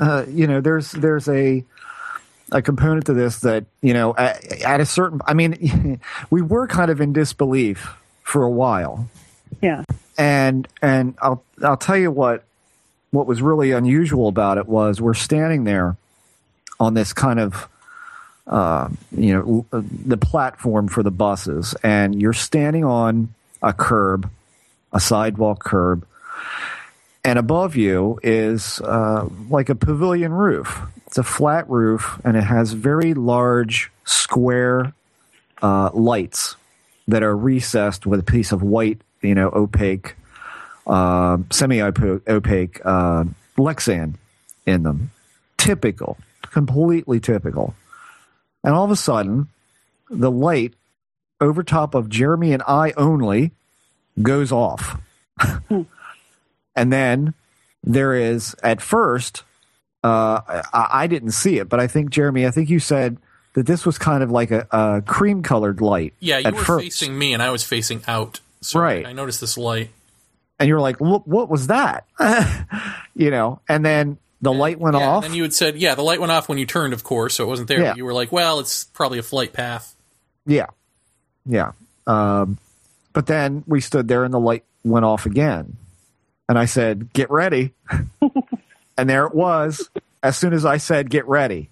uh, 0.00 0.24
you 0.28 0.46
know, 0.46 0.60
there's 0.60 0.92
there's 0.92 1.28
a 1.28 1.64
a 2.50 2.62
component 2.62 3.04
to 3.06 3.12
this 3.12 3.40
that 3.40 3.66
you 3.82 3.92
know 3.92 4.14
at, 4.16 4.62
at 4.62 4.80
a 4.80 4.86
certain. 4.86 5.20
I 5.26 5.34
mean, 5.34 6.00
we 6.30 6.40
were 6.42 6.66
kind 6.66 6.90
of 6.90 7.00
in 7.00 7.12
disbelief 7.12 7.94
for 8.22 8.42
a 8.44 8.50
while, 8.50 9.08
Yeah. 9.60 9.84
and 10.16 10.66
and 10.80 11.14
I'll 11.20 11.42
I'll 11.62 11.76
tell 11.76 11.96
you 11.98 12.10
what 12.10 12.44
what 13.10 13.26
was 13.26 13.42
really 13.42 13.72
unusual 13.72 14.28
about 14.28 14.58
it 14.58 14.66
was 14.68 15.00
we're 15.00 15.14
standing 15.14 15.64
there 15.64 15.96
on 16.78 16.94
this 16.94 17.12
kind 17.12 17.40
of 17.40 17.68
uh, 18.48 18.88
you 19.16 19.32
know 19.34 19.66
the 19.72 20.16
platform 20.16 20.88
for 20.88 21.02
the 21.02 21.10
buses, 21.10 21.74
and 21.82 22.20
you're 22.20 22.32
standing 22.32 22.84
on 22.84 23.34
a 23.62 23.72
curb, 23.72 24.30
a 24.92 25.00
sidewalk 25.00 25.62
curb, 25.62 26.06
and 27.24 27.38
above 27.38 27.76
you 27.76 28.18
is 28.22 28.80
uh, 28.80 29.28
like 29.50 29.68
a 29.68 29.74
pavilion 29.74 30.32
roof. 30.32 30.80
It's 31.06 31.18
a 31.18 31.22
flat 31.22 31.68
roof, 31.68 32.20
and 32.24 32.36
it 32.36 32.44
has 32.44 32.72
very 32.72 33.14
large 33.14 33.90
square 34.04 34.92
uh, 35.62 35.90
lights 35.92 36.56
that 37.08 37.22
are 37.22 37.36
recessed 37.36 38.06
with 38.06 38.20
a 38.20 38.22
piece 38.22 38.52
of 38.52 38.62
white, 38.62 39.00
you 39.22 39.34
know, 39.34 39.50
opaque, 39.54 40.14
uh, 40.86 41.38
semi-opaque 41.50 42.80
uh, 42.84 43.24
Lexan 43.56 44.14
in 44.66 44.82
them. 44.82 45.10
Typical, 45.56 46.18
completely 46.42 47.20
typical. 47.20 47.74
And 48.64 48.74
all 48.74 48.84
of 48.84 48.90
a 48.90 48.96
sudden, 48.96 49.48
the 50.10 50.30
light 50.30 50.74
over 51.40 51.62
top 51.62 51.94
of 51.94 52.08
Jeremy 52.08 52.52
and 52.52 52.62
I 52.66 52.92
only 52.96 53.52
goes 54.20 54.50
off. 54.52 55.00
and 56.74 56.92
then 56.92 57.34
there 57.84 58.14
is, 58.14 58.56
at 58.62 58.80
first, 58.82 59.44
uh, 60.02 60.40
I, 60.72 60.88
I 60.90 61.06
didn't 61.06 61.32
see 61.32 61.58
it, 61.58 61.68
but 61.68 61.80
I 61.80 61.86
think, 61.86 62.10
Jeremy, 62.10 62.46
I 62.46 62.50
think 62.50 62.70
you 62.70 62.80
said 62.80 63.18
that 63.54 63.66
this 63.66 63.86
was 63.86 63.98
kind 63.98 64.22
of 64.22 64.30
like 64.30 64.50
a, 64.50 64.66
a 64.70 65.02
cream 65.06 65.42
colored 65.42 65.80
light. 65.80 66.14
Yeah, 66.20 66.38
you 66.38 66.52
were 66.52 66.64
first. 66.64 66.84
facing 66.84 67.18
me, 67.18 67.32
and 67.32 67.42
I 67.42 67.50
was 67.50 67.64
facing 67.64 68.02
out. 68.06 68.40
So 68.60 68.80
Right. 68.80 69.06
I 69.06 69.12
noticed 69.12 69.40
this 69.40 69.56
light. 69.56 69.90
And 70.58 70.68
you're 70.68 70.80
like, 70.80 71.00
what, 71.00 71.26
what 71.26 71.48
was 71.48 71.68
that? 71.68 72.06
you 73.14 73.30
know, 73.30 73.60
and 73.68 73.84
then 73.84 74.18
the 74.40 74.52
light 74.52 74.78
went 74.78 74.96
Yeah, 74.96 75.08
off. 75.08 75.24
and 75.24 75.34
you 75.34 75.42
had 75.42 75.52
said, 75.54 75.76
yeah, 75.76 75.94
the 75.94 76.02
light 76.02 76.20
went 76.20 76.30
off 76.32 76.48
when 76.48 76.58
you 76.58 76.66
turned, 76.66 76.92
of 76.92 77.02
course, 77.04 77.34
so 77.34 77.44
it 77.44 77.48
wasn't 77.48 77.68
there. 77.68 77.80
Yeah. 77.80 77.94
You 77.96 78.04
were 78.04 78.12
like, 78.14 78.30
well, 78.32 78.60
it's 78.60 78.84
probably 78.84 79.18
a 79.18 79.22
flight 79.22 79.52
path. 79.52 79.94
Yeah, 80.46 80.66
yeah. 81.44 81.72
Um, 82.06 82.58
but 83.12 83.26
then 83.26 83.64
we 83.66 83.80
stood 83.80 84.08
there, 84.08 84.24
and 84.24 84.32
the 84.32 84.38
light 84.40 84.64
went 84.84 85.04
off 85.04 85.26
again, 85.26 85.76
and 86.48 86.58
I 86.58 86.64
said, 86.66 87.12
"Get 87.12 87.30
ready," 87.30 87.74
and 88.96 89.10
there 89.10 89.26
it 89.26 89.34
was. 89.34 89.90
As 90.22 90.36
soon 90.36 90.52
as 90.52 90.64
I 90.64 90.76
said, 90.78 91.10
"Get 91.10 91.26
ready," 91.26 91.68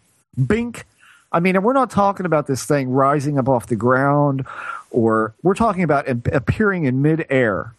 bink. 0.46 0.84
I 1.32 1.40
mean, 1.40 1.56
and 1.56 1.64
we're 1.64 1.72
not 1.72 1.90
talking 1.90 2.26
about 2.26 2.46
this 2.46 2.64
thing 2.64 2.90
rising 2.90 3.38
up 3.38 3.48
off 3.48 3.66
the 3.66 3.76
ground, 3.76 4.44
or 4.90 5.34
we're 5.42 5.54
talking 5.54 5.82
about 5.84 6.06
appearing 6.08 6.84
in 6.84 7.00
midair, 7.02 7.72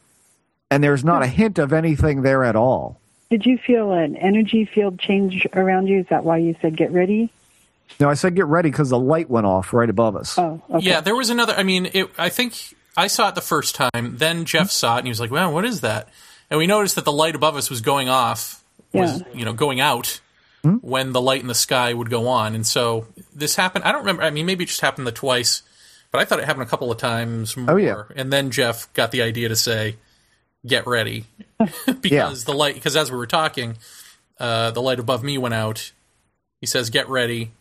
and 0.71 0.83
there's 0.83 1.03
not 1.03 1.23
a 1.23 1.27
hint 1.27 1.59
of 1.59 1.73
anything 1.73 2.21
there 2.23 2.43
at 2.43 2.55
all. 2.55 2.99
Did 3.29 3.45
you 3.45 3.57
feel 3.57 3.91
an 3.91 4.15
energy 4.15 4.65
field 4.65 4.99
change 4.99 5.45
around 5.53 5.87
you? 5.87 5.99
Is 5.99 6.07
that 6.09 6.23
why 6.23 6.37
you 6.37 6.55
said 6.61 6.77
get 6.77 6.91
ready? 6.91 7.31
No, 7.99 8.09
I 8.09 8.13
said, 8.13 8.35
"Get 8.35 8.45
ready" 8.45 8.69
because 8.69 8.89
the 8.89 8.99
light 8.99 9.29
went 9.29 9.45
off 9.45 9.73
right 9.73 9.89
above 9.89 10.15
us. 10.15 10.37
Oh, 10.37 10.61
okay. 10.69 10.85
Yeah, 10.85 11.01
there 11.01 11.15
was 11.15 11.29
another. 11.29 11.53
I 11.53 11.63
mean, 11.63 11.89
it, 11.93 12.09
I 12.17 12.29
think 12.29 12.75
I 12.95 13.07
saw 13.07 13.29
it 13.29 13.35
the 13.35 13.41
first 13.41 13.75
time. 13.75 14.17
Then 14.17 14.45
Jeff 14.45 14.69
saw 14.71 14.95
it, 14.95 14.99
and 14.99 15.07
he 15.07 15.09
was 15.09 15.19
like, 15.19 15.31
"Wow, 15.31 15.51
what 15.51 15.65
is 15.65 15.81
that?" 15.81 16.09
And 16.49 16.57
we 16.57 16.67
noticed 16.67 16.95
that 16.95 17.05
the 17.05 17.11
light 17.11 17.35
above 17.35 17.55
us 17.55 17.69
was 17.69 17.81
going 17.81 18.09
off, 18.09 18.63
was 18.93 19.21
Yeah. 19.21 19.27
you 19.33 19.45
know 19.45 19.53
going 19.53 19.79
out 19.79 20.19
hmm? 20.63 20.75
when 20.75 21.11
the 21.13 21.21
light 21.21 21.41
in 21.41 21.47
the 21.47 21.55
sky 21.55 21.93
would 21.93 22.09
go 22.09 22.27
on. 22.27 22.55
And 22.55 22.65
so 22.65 23.07
this 23.33 23.55
happened. 23.55 23.83
I 23.83 23.91
don't 23.91 24.01
remember. 24.01 24.23
I 24.23 24.29
mean, 24.29 24.45
maybe 24.45 24.63
it 24.63 24.67
just 24.67 24.81
happened 24.81 25.07
the 25.07 25.11
twice, 25.11 25.63
but 26.11 26.19
I 26.19 26.25
thought 26.25 26.39
it 26.39 26.45
happened 26.45 26.63
a 26.63 26.69
couple 26.69 26.91
of 26.91 26.97
times 26.97 27.57
more. 27.57 27.71
Oh, 27.71 27.77
yeah. 27.77 28.03
And 28.15 28.31
then 28.31 28.51
Jeff 28.51 28.91
got 28.93 29.11
the 29.11 29.21
idea 29.21 29.49
to 29.49 29.55
say, 29.55 29.95
"Get 30.67 30.85
ready," 30.85 31.25
because 32.01 32.45
the 32.45 32.53
light. 32.53 32.75
Because 32.75 32.95
as 32.95 33.11
we 33.11 33.17
were 33.17 33.27
talking, 33.27 33.77
uh, 34.39 34.71
the 34.71 34.81
light 34.81 34.99
above 34.99 35.23
me 35.23 35.37
went 35.37 35.53
out. 35.53 35.91
He 36.61 36.67
says, 36.67 36.89
"Get 36.89 37.07
ready," 37.09 37.51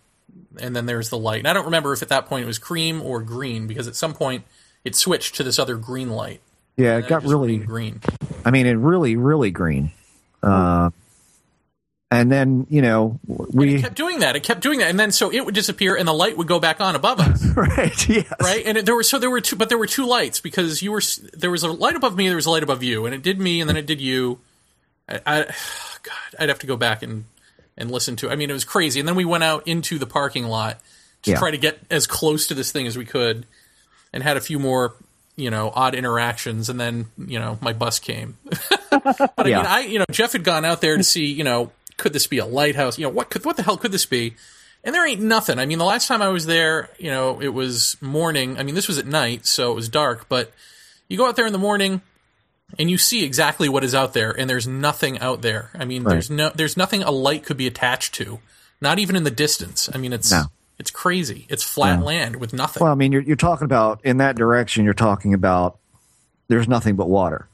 and 0.58 0.74
then 0.74 0.86
there's 0.86 1.10
the 1.10 1.18
light. 1.18 1.38
And 1.38 1.48
I 1.48 1.52
don't 1.52 1.64
remember 1.64 1.92
if 1.92 2.02
at 2.02 2.08
that 2.08 2.26
point 2.26 2.44
it 2.44 2.46
was 2.46 2.58
cream 2.58 3.02
or 3.02 3.20
green 3.22 3.66
because 3.66 3.86
at 3.88 3.96
some 3.96 4.14
point 4.14 4.44
it 4.84 4.94
switched 4.94 5.34
to 5.36 5.42
this 5.42 5.58
other 5.58 5.76
green 5.76 6.10
light. 6.10 6.40
yeah, 6.76 6.96
it 6.98 7.08
got 7.08 7.24
really 7.24 7.58
green. 7.58 8.00
I 8.44 8.50
mean, 8.50 8.66
it 8.66 8.74
really, 8.74 9.16
really 9.16 9.50
green. 9.50 9.92
Uh, 10.42 10.90
and 12.10 12.30
then 12.30 12.66
you 12.70 12.82
know 12.82 13.18
we 13.26 13.80
kept 13.80 13.96
doing 13.96 14.20
that. 14.20 14.36
It 14.36 14.42
kept 14.42 14.60
doing 14.60 14.78
that, 14.80 14.90
and 14.90 14.98
then 14.98 15.10
so 15.12 15.30
it 15.32 15.44
would 15.44 15.54
disappear, 15.54 15.96
and 15.96 16.06
the 16.06 16.12
light 16.12 16.36
would 16.36 16.46
go 16.46 16.60
back 16.60 16.80
on 16.80 16.94
above 16.94 17.20
us. 17.20 17.44
right. 17.56 18.08
Yes. 18.08 18.32
Right. 18.40 18.64
And 18.64 18.78
it, 18.78 18.86
there 18.86 18.94
were 18.94 19.02
so 19.02 19.18
there 19.18 19.30
were 19.30 19.40
two, 19.40 19.56
but 19.56 19.68
there 19.68 19.78
were 19.78 19.86
two 19.86 20.06
lights 20.06 20.40
because 20.40 20.82
you 20.82 20.92
were 20.92 21.02
there 21.34 21.50
was 21.50 21.62
a 21.62 21.70
light 21.70 21.96
above 21.96 22.16
me, 22.16 22.26
there 22.28 22.36
was 22.36 22.46
a 22.46 22.50
light 22.50 22.62
above 22.62 22.82
you, 22.82 23.06
and 23.06 23.14
it 23.14 23.22
did 23.22 23.40
me, 23.40 23.60
and 23.60 23.68
then 23.68 23.76
it 23.76 23.86
did 23.86 24.00
you. 24.00 24.38
I, 25.08 25.20
I 25.26 25.42
God, 26.02 26.14
I'd 26.38 26.48
have 26.48 26.60
to 26.60 26.66
go 26.66 26.76
back 26.76 27.02
and 27.02 27.24
and 27.76 27.90
listen 27.90 28.16
to. 28.16 28.28
it. 28.28 28.32
I 28.32 28.36
mean, 28.36 28.50
it 28.50 28.54
was 28.54 28.64
crazy. 28.64 29.00
And 29.00 29.08
then 29.08 29.16
we 29.16 29.24
went 29.24 29.44
out 29.44 29.66
into 29.68 29.98
the 29.98 30.06
parking 30.06 30.46
lot 30.46 30.78
to 31.22 31.32
Yeah. 31.32 31.38
try 31.38 31.50
to 31.50 31.58
get 31.58 31.78
as 31.90 32.06
close 32.06 32.46
to 32.46 32.54
this 32.54 32.70
thing 32.72 32.86
as 32.86 32.96
we 32.96 33.04
could, 33.04 33.46
and 34.12 34.22
had 34.22 34.36
a 34.36 34.40
few 34.40 34.58
more. 34.58 34.94
You 35.38 35.50
know, 35.50 35.70
odd 35.74 35.94
interactions, 35.94 36.70
and 36.70 36.80
then 36.80 37.06
you 37.18 37.38
know 37.38 37.58
my 37.60 37.74
bus 37.74 37.98
came. 37.98 38.38
but 38.90 39.32
I 39.36 39.48
Yeah. 39.48 39.56
mean, 39.58 39.66
I 39.66 39.80
you 39.80 39.98
know 39.98 40.06
Jeff 40.10 40.32
had 40.32 40.44
gone 40.44 40.64
out 40.64 40.80
there 40.80 40.96
to 40.96 41.02
see 41.04 41.26
you 41.26 41.44
know 41.44 41.70
could 41.97 42.12
this 42.12 42.27
be 42.27 42.39
a 42.39 42.47
lighthouse? 42.47 42.98
You 42.98 43.05
know 43.06 43.10
what 43.10 43.31
could 43.31 43.44
what 43.44 43.56
the 43.56 43.62
hell 43.62 43.77
could 43.77 43.93
this 43.93 44.06
be? 44.06 44.35
And 44.85 44.94
there 44.94 45.06
ain't 45.06 45.20
nothing. 45.20 45.59
I 45.59 45.66
mean, 45.66 45.78
the 45.78 45.85
last 45.85 46.06
time 46.06 46.23
I 46.23 46.28
was 46.28 46.47
there, 46.47 46.90
you 46.98 47.10
know, 47.10 47.40
it 47.40 47.48
was 47.48 47.97
morning. 48.01 48.56
I 48.59 48.62
mean, 48.62 48.74
this 48.77 48.86
was 48.86 48.98
at 48.98 49.06
night, 49.06 49.44
so 49.47 49.73
it 49.73 49.74
was 49.74 49.89
dark. 49.89 50.28
But 50.28 50.52
you 51.09 51.16
go 51.16 51.27
out 51.27 51.35
there 51.35 51.47
in 51.47 51.52
the 51.52 51.59
morning, 51.59 52.02
and 52.78 52.89
you 52.90 52.97
see 52.98 53.24
exactly 53.24 53.68
what 53.68 53.82
is 53.82 53.94
out 53.97 54.12
there, 54.14 54.31
and 54.31 54.48
there's 54.48 54.66
nothing 54.68 55.18
out 55.18 55.43
there. 55.43 55.70
I 55.74 55.85
mean, 55.85 56.05
Right. 56.05 56.12
there's 56.12 56.31
no 56.31 56.51
there's 56.55 56.77
nothing 56.77 57.02
a 57.02 57.10
light 57.10 57.44
could 57.44 57.56
be 57.56 57.66
attached 57.66 58.14
to, 58.16 58.39
not 58.81 58.98
even 59.01 59.16
in 59.16 59.24
the 59.24 59.31
distance. 59.31 59.89
I 59.93 59.98
mean, 59.98 60.12
it's 60.12 60.31
No. 60.31 60.44
it's 60.78 60.90
crazy. 60.93 61.47
It's 61.48 61.64
flat 61.64 61.98
No. 62.01 62.05
land 62.06 62.36
with 62.36 62.52
nothing. 62.52 62.82
Well, 62.85 62.93
I 62.93 62.97
mean, 62.97 63.10
you're, 63.10 63.23
you're 63.23 63.35
talking 63.36 63.64
about 63.64 64.01
in 64.05 64.18
that 64.18 64.36
direction. 64.36 64.85
You're 64.85 64.94
talking 64.94 65.35
about 65.35 65.78
there's 66.48 66.68
nothing 66.68 66.94
but 66.94 67.09
water. 67.09 67.48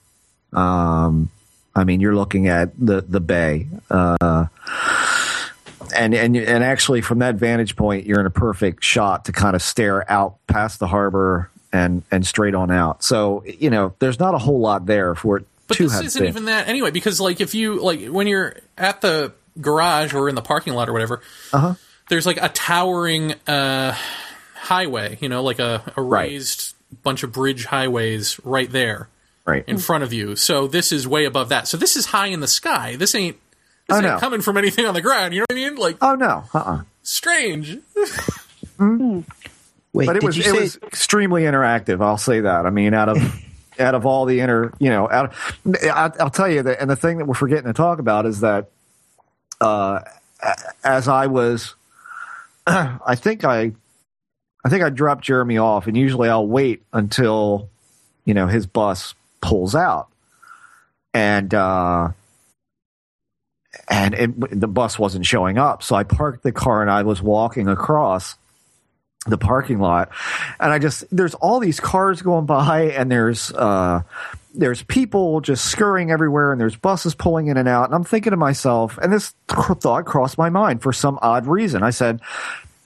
Um, 0.52 1.30
I 1.74 1.84
mean, 1.84 2.00
you're 2.00 2.14
looking 2.14 2.48
at 2.48 2.70
the 2.78 3.00
the 3.00 3.20
bay, 3.20 3.66
uh, 3.90 4.46
and 5.94 6.14
and 6.14 6.36
and 6.36 6.64
actually 6.64 7.00
from 7.00 7.18
that 7.20 7.36
vantage 7.36 7.76
point, 7.76 8.06
you're 8.06 8.20
in 8.20 8.26
a 8.26 8.30
perfect 8.30 8.84
shot 8.84 9.24
to 9.26 9.32
kind 9.32 9.54
of 9.56 9.62
stare 9.62 10.10
out 10.10 10.36
past 10.46 10.78
the 10.78 10.86
harbor 10.86 11.50
and 11.72 12.02
and 12.10 12.26
straight 12.26 12.54
on 12.54 12.70
out. 12.70 13.02
So 13.02 13.44
you 13.46 13.70
know, 13.70 13.94
there's 13.98 14.18
not 14.18 14.34
a 14.34 14.38
whole 14.38 14.60
lot 14.60 14.86
there 14.86 15.14
for 15.14 15.38
it 15.38 15.46
But 15.68 15.78
this 15.78 16.00
isn't 16.00 16.20
been. 16.20 16.28
even 16.28 16.44
that 16.46 16.68
anyway, 16.68 16.90
because 16.90 17.20
like 17.20 17.40
if 17.40 17.54
you 17.54 17.82
like 17.82 18.06
when 18.06 18.26
you're 18.26 18.56
at 18.76 19.00
the 19.00 19.32
garage 19.60 20.14
or 20.14 20.28
in 20.28 20.34
the 20.34 20.42
parking 20.42 20.74
lot 20.74 20.88
or 20.88 20.92
whatever, 20.92 21.20
Uh-huh. 21.52 21.74
there's 22.08 22.26
like 22.26 22.42
a 22.42 22.48
towering 22.48 23.34
uh, 23.46 23.94
highway, 24.54 25.18
you 25.20 25.28
know, 25.28 25.42
like 25.42 25.58
a, 25.58 25.82
a 25.96 26.02
Right. 26.02 26.30
raised 26.30 26.74
bunch 27.02 27.22
of 27.22 27.32
bridge 27.32 27.64
highways 27.64 28.38
right 28.44 28.70
there 28.70 29.08
right 29.44 29.64
in 29.66 29.78
front 29.78 30.04
of 30.04 30.12
you. 30.12 30.36
So 30.36 30.66
this 30.66 30.92
is 30.92 31.06
way 31.06 31.24
above 31.24 31.48
that. 31.50 31.66
So 31.68 31.76
this 31.76 31.96
is 31.96 32.06
high 32.06 32.28
in 32.28 32.40
the 32.40 32.48
sky. 32.48 32.96
This 32.96 33.14
ain't 33.14 33.36
this 33.88 33.94
Oh, 33.96 33.96
ain't 33.96 34.04
no. 34.06 34.18
coming 34.18 34.40
from 34.40 34.56
anything 34.56 34.86
on 34.86 34.94
the 34.94 35.00
ground. 35.00 35.34
You 35.34 35.40
know 35.40 35.46
what 35.50 35.56
I 35.58 35.68
mean? 35.68 35.76
Like 35.76 35.96
Oh 36.00 36.14
no, 36.14 36.44
uh-uh. 36.54 36.82
strange. 37.02 37.78
Wait, 39.94 40.06
but 40.06 40.16
it 40.16 40.22
was 40.22 40.38
it 40.38 40.44
say 40.44 40.52
was 40.52 40.76
extremely 40.76 41.42
interactive. 41.42 42.00
I'll 42.02 42.16
say 42.18 42.40
that. 42.40 42.64
I 42.66 42.70
mean, 42.70 42.94
out 42.94 43.08
of 43.10 43.18
out 43.78 43.94
of 43.94 44.06
all 44.06 44.24
the 44.24 44.40
inner, 44.40 44.72
you 44.78 44.88
know, 44.90 45.08
out 45.10 45.26
of, 45.26 45.56
I, 45.84 46.10
I'll 46.20 46.30
tell 46.30 46.48
you 46.48 46.62
that. 46.62 46.80
And 46.80 46.88
the 46.90 46.96
thing 46.96 47.18
that 47.18 47.26
we're 47.26 47.34
forgetting 47.34 47.64
to 47.66 47.72
talk 47.72 47.98
about 47.98 48.26
is 48.26 48.40
that, 48.40 48.70
uh, 49.60 50.00
as 50.82 51.08
I 51.08 51.26
was, 51.26 51.74
I 52.66 53.14
think 53.16 53.44
I, 53.44 53.72
I 54.64 54.68
think 54.68 54.82
I 54.82 54.88
dropped 54.90 55.24
Jeremy 55.24 55.58
off, 55.58 55.86
and 55.86 55.96
usually 55.96 56.28
I'll 56.28 56.46
wait 56.46 56.82
until, 56.92 57.68
you 58.24 58.32
know, 58.34 58.46
his 58.46 58.66
bus 58.66 59.14
pulls 59.42 59.74
out, 59.74 60.08
and 61.12 61.52
uh, 61.52 62.12
and 63.88 64.14
it, 64.14 64.60
the 64.60 64.68
bus 64.68 64.98
wasn't 64.98 65.26
showing 65.26 65.58
up, 65.58 65.82
so 65.82 65.94
I 65.94 66.04
parked 66.04 66.42
the 66.42 66.52
car 66.52 66.80
and 66.80 66.90
I 66.90 67.02
was 67.02 67.20
walking 67.20 67.68
across 67.68 68.36
the 69.26 69.38
parking 69.38 69.78
lot. 69.78 70.10
And 70.58 70.72
i 70.72 70.78
just 70.78 71.04
there's 71.14 71.34
all 71.34 71.60
these 71.60 71.80
cars 71.80 72.22
going 72.22 72.46
by 72.46 72.90
and 72.90 73.10
there's 73.10 73.52
uh 73.52 74.02
there's 74.54 74.82
people 74.82 75.40
just 75.40 75.64
scurrying 75.64 76.10
everywhere 76.10 76.52
and 76.52 76.60
there's 76.60 76.76
buses 76.76 77.14
pulling 77.14 77.46
in 77.46 77.56
and 77.56 77.68
out. 77.68 77.84
And 77.84 77.94
i'm 77.94 78.04
thinking 78.04 78.32
to 78.32 78.36
myself 78.36 78.98
and 78.98 79.12
this 79.12 79.34
thought 79.48 80.06
crossed 80.06 80.38
my 80.38 80.48
mind 80.48 80.82
for 80.82 80.92
some 80.92 81.18
odd 81.22 81.46
reason. 81.46 81.82
I 81.82 81.90
said 81.90 82.20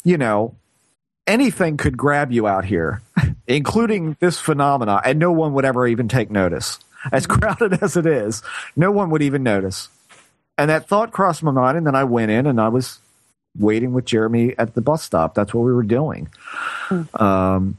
you 0.05 0.19
know 0.19 0.55
anything 1.27 1.77
could 1.77 1.97
grab 1.97 2.31
you 2.33 2.47
out 2.47 2.65
here 2.65 3.01
including 3.47 4.17
this 4.21 4.39
phenomena 4.39 5.01
and 5.05 5.19
no 5.19 5.33
one 5.33 5.53
would 5.53 5.65
ever 5.65 5.87
even 5.87 6.09
take 6.09 6.31
notice 6.31 6.79
as 7.13 7.27
crowded 7.27 7.75
as 7.83 7.97
it 7.97 8.07
is 8.07 8.43
no 8.75 8.91
one 8.91 9.11
would 9.11 9.23
even 9.23 9.43
notice 9.43 9.89
and 10.59 10.71
that 10.71 10.89
thought 10.89 11.13
crossed 11.13 11.43
my 11.43 11.51
mind 11.51 11.77
and 11.77 11.87
then 11.87 11.95
i 11.95 12.05
went 12.05 12.31
in 12.31 12.47
and 12.47 12.61
i 12.61 12.69
was 12.69 12.99
waiting 13.59 13.93
with 13.93 14.05
Jeremy 14.05 14.55
at 14.59 14.75
the 14.75 14.81
bus 14.81 15.03
stop. 15.03 15.35
That's 15.35 15.55
what 15.55 15.63
we 15.63 15.73
were 15.73 15.83
doing. 15.83 16.29
Um, 17.15 17.79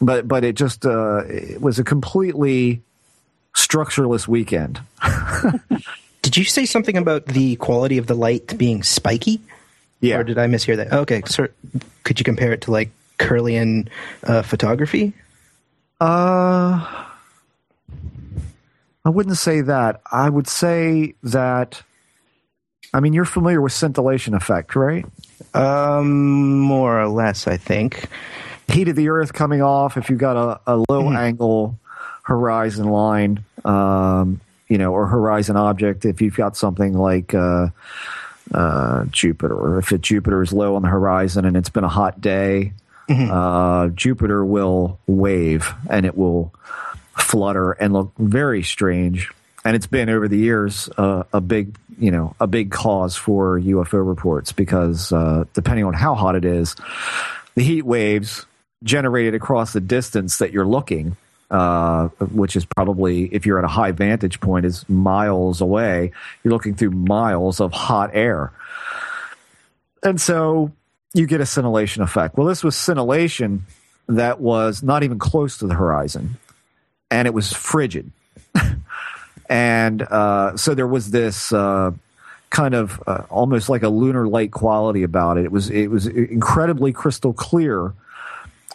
but 0.00 0.28
but 0.28 0.44
it 0.44 0.54
just 0.54 0.86
uh, 0.86 1.24
it 1.26 1.60
was 1.60 1.78
a 1.78 1.84
completely 1.84 2.82
structureless 3.54 4.28
weekend. 4.28 4.80
did 6.22 6.36
you 6.36 6.44
say 6.44 6.66
something 6.66 6.96
about 6.96 7.26
the 7.26 7.56
quality 7.56 7.98
of 7.98 8.06
the 8.06 8.14
light 8.14 8.56
being 8.56 8.82
spiky? 8.82 9.40
Yeah. 10.00 10.18
Or 10.18 10.24
did 10.24 10.38
I 10.38 10.46
mishear 10.46 10.76
that? 10.76 10.92
Okay, 10.92 11.22
so 11.26 11.48
could 12.04 12.20
you 12.20 12.24
compare 12.24 12.52
it 12.52 12.62
to 12.62 12.70
like 12.70 12.90
Kirlian 13.18 13.88
uh, 14.24 14.42
photography? 14.42 15.12
Uh, 16.00 17.04
I 19.04 19.10
wouldn't 19.10 19.36
say 19.36 19.60
that. 19.62 20.00
I 20.10 20.28
would 20.28 20.48
say 20.48 21.14
that. 21.24 21.82
I 22.94 23.00
mean, 23.00 23.12
you're 23.12 23.24
familiar 23.24 23.60
with 23.60 23.72
scintillation 23.72 24.34
effect, 24.34 24.74
right? 24.76 25.04
Um, 25.54 26.60
more 26.60 27.00
or 27.00 27.08
less, 27.08 27.46
I 27.46 27.56
think. 27.56 28.06
Heat 28.68 28.88
of 28.88 28.96
the 28.96 29.08
Earth 29.08 29.32
coming 29.32 29.62
off. 29.62 29.96
If 29.96 30.10
you've 30.10 30.18
got 30.18 30.36
a, 30.36 30.60
a 30.72 30.76
low 30.76 31.04
Mm-hmm. 31.04 31.16
angle 31.16 31.78
horizon 32.24 32.88
line, 32.88 33.42
um, 33.64 34.40
you 34.68 34.76
know, 34.76 34.92
or 34.92 35.06
horizon 35.06 35.56
object. 35.56 36.04
If 36.04 36.20
you've 36.20 36.36
got 36.36 36.56
something 36.56 36.92
like 36.92 37.32
uh, 37.34 37.68
uh, 38.52 39.04
Jupiter, 39.06 39.54
or 39.54 39.78
if 39.78 39.90
it, 39.92 40.02
Jupiter 40.02 40.42
is 40.42 40.52
low 40.52 40.76
on 40.76 40.82
the 40.82 40.88
horizon 40.88 41.46
and 41.46 41.56
it's 41.56 41.70
been 41.70 41.84
a 41.84 41.88
hot 41.88 42.20
day, 42.20 42.72
Mm-hmm. 43.08 43.30
uh, 43.30 43.88
Jupiter 43.88 44.44
will 44.44 44.98
wave 45.06 45.72
and 45.88 46.04
it 46.04 46.16
will 46.16 46.52
flutter 47.16 47.72
and 47.72 47.92
look 47.92 48.12
very 48.18 48.62
strange. 48.62 49.30
And 49.64 49.74
it's 49.74 49.86
been 49.86 50.08
over 50.08 50.28
the 50.28 50.38
years 50.38 50.88
uh, 50.96 51.24
a 51.32 51.40
big, 51.40 51.76
you 51.98 52.10
know, 52.10 52.34
a 52.38 52.46
big 52.46 52.70
cause 52.70 53.16
for 53.16 53.58
UFO 53.58 54.06
reports 54.06 54.52
because 54.52 55.12
uh, 55.12 55.44
depending 55.52 55.84
on 55.84 55.94
how 55.94 56.14
hot 56.14 56.36
it 56.36 56.44
is, 56.44 56.76
the 57.54 57.62
heat 57.62 57.82
waves 57.82 58.46
generated 58.84 59.34
across 59.34 59.72
the 59.72 59.80
distance 59.80 60.38
that 60.38 60.52
you're 60.52 60.66
looking, 60.66 61.16
uh, 61.50 62.08
which 62.20 62.56
is 62.56 62.64
probably 62.64 63.24
if 63.24 63.46
you're 63.46 63.58
at 63.58 63.64
a 63.64 63.68
high 63.68 63.92
vantage 63.92 64.40
point, 64.40 64.64
is 64.64 64.88
miles 64.88 65.60
away. 65.60 66.12
You're 66.44 66.52
looking 66.52 66.74
through 66.74 66.92
miles 66.92 67.60
of 67.60 67.72
hot 67.72 68.10
air, 68.12 68.52
and 70.02 70.20
so 70.20 70.72
you 71.14 71.26
get 71.26 71.40
a 71.40 71.46
scintillation 71.46 72.02
effect. 72.02 72.36
Well, 72.36 72.46
this 72.46 72.62
was 72.62 72.76
scintillation 72.76 73.64
that 74.08 74.40
was 74.40 74.82
not 74.82 75.02
even 75.02 75.18
close 75.18 75.58
to 75.58 75.66
the 75.66 75.74
horizon, 75.74 76.36
and 77.10 77.26
it 77.26 77.34
was 77.34 77.52
frigid. 77.52 78.10
and 79.48 80.02
uh, 80.02 80.56
so 80.56 80.74
there 80.74 80.86
was 80.86 81.10
this 81.10 81.52
uh, 81.52 81.92
kind 82.50 82.74
of 82.74 83.02
uh, 83.06 83.24
almost 83.30 83.68
like 83.68 83.82
a 83.82 83.88
lunar 83.88 84.26
light 84.26 84.52
quality 84.52 85.02
about 85.02 85.38
it. 85.38 85.44
It 85.44 85.52
was 85.52 85.70
it 85.70 85.88
was 85.88 86.06
incredibly 86.06 86.92
crystal 86.92 87.32
clear, 87.32 87.92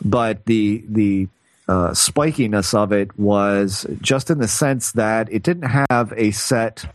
but 0.04 0.46
the 0.46 0.84
the 0.88 1.28
uh, 1.68 1.92
spikiness 1.92 2.74
of 2.74 2.92
it 2.92 3.18
was 3.18 3.86
just 4.02 4.30
in 4.30 4.40
the 4.40 4.48
sense 4.48 4.92
that 4.94 5.32
it 5.32 5.44
didn't 5.44 5.70
have 5.90 6.14
a 6.16 6.32
set. 6.32 6.86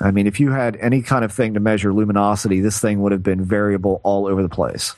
I 0.00 0.10
mean, 0.10 0.26
if 0.26 0.40
you 0.40 0.50
had 0.50 0.76
any 0.76 1.02
kind 1.02 1.24
of 1.24 1.32
thing 1.32 1.54
to 1.54 1.60
measure 1.60 1.92
luminosity, 1.92 2.60
this 2.60 2.80
thing 2.80 3.02
would 3.02 3.12
have 3.12 3.22
been 3.22 3.44
variable 3.44 4.00
all 4.02 4.26
over 4.26 4.42
the 4.42 4.48
place. 4.48 4.94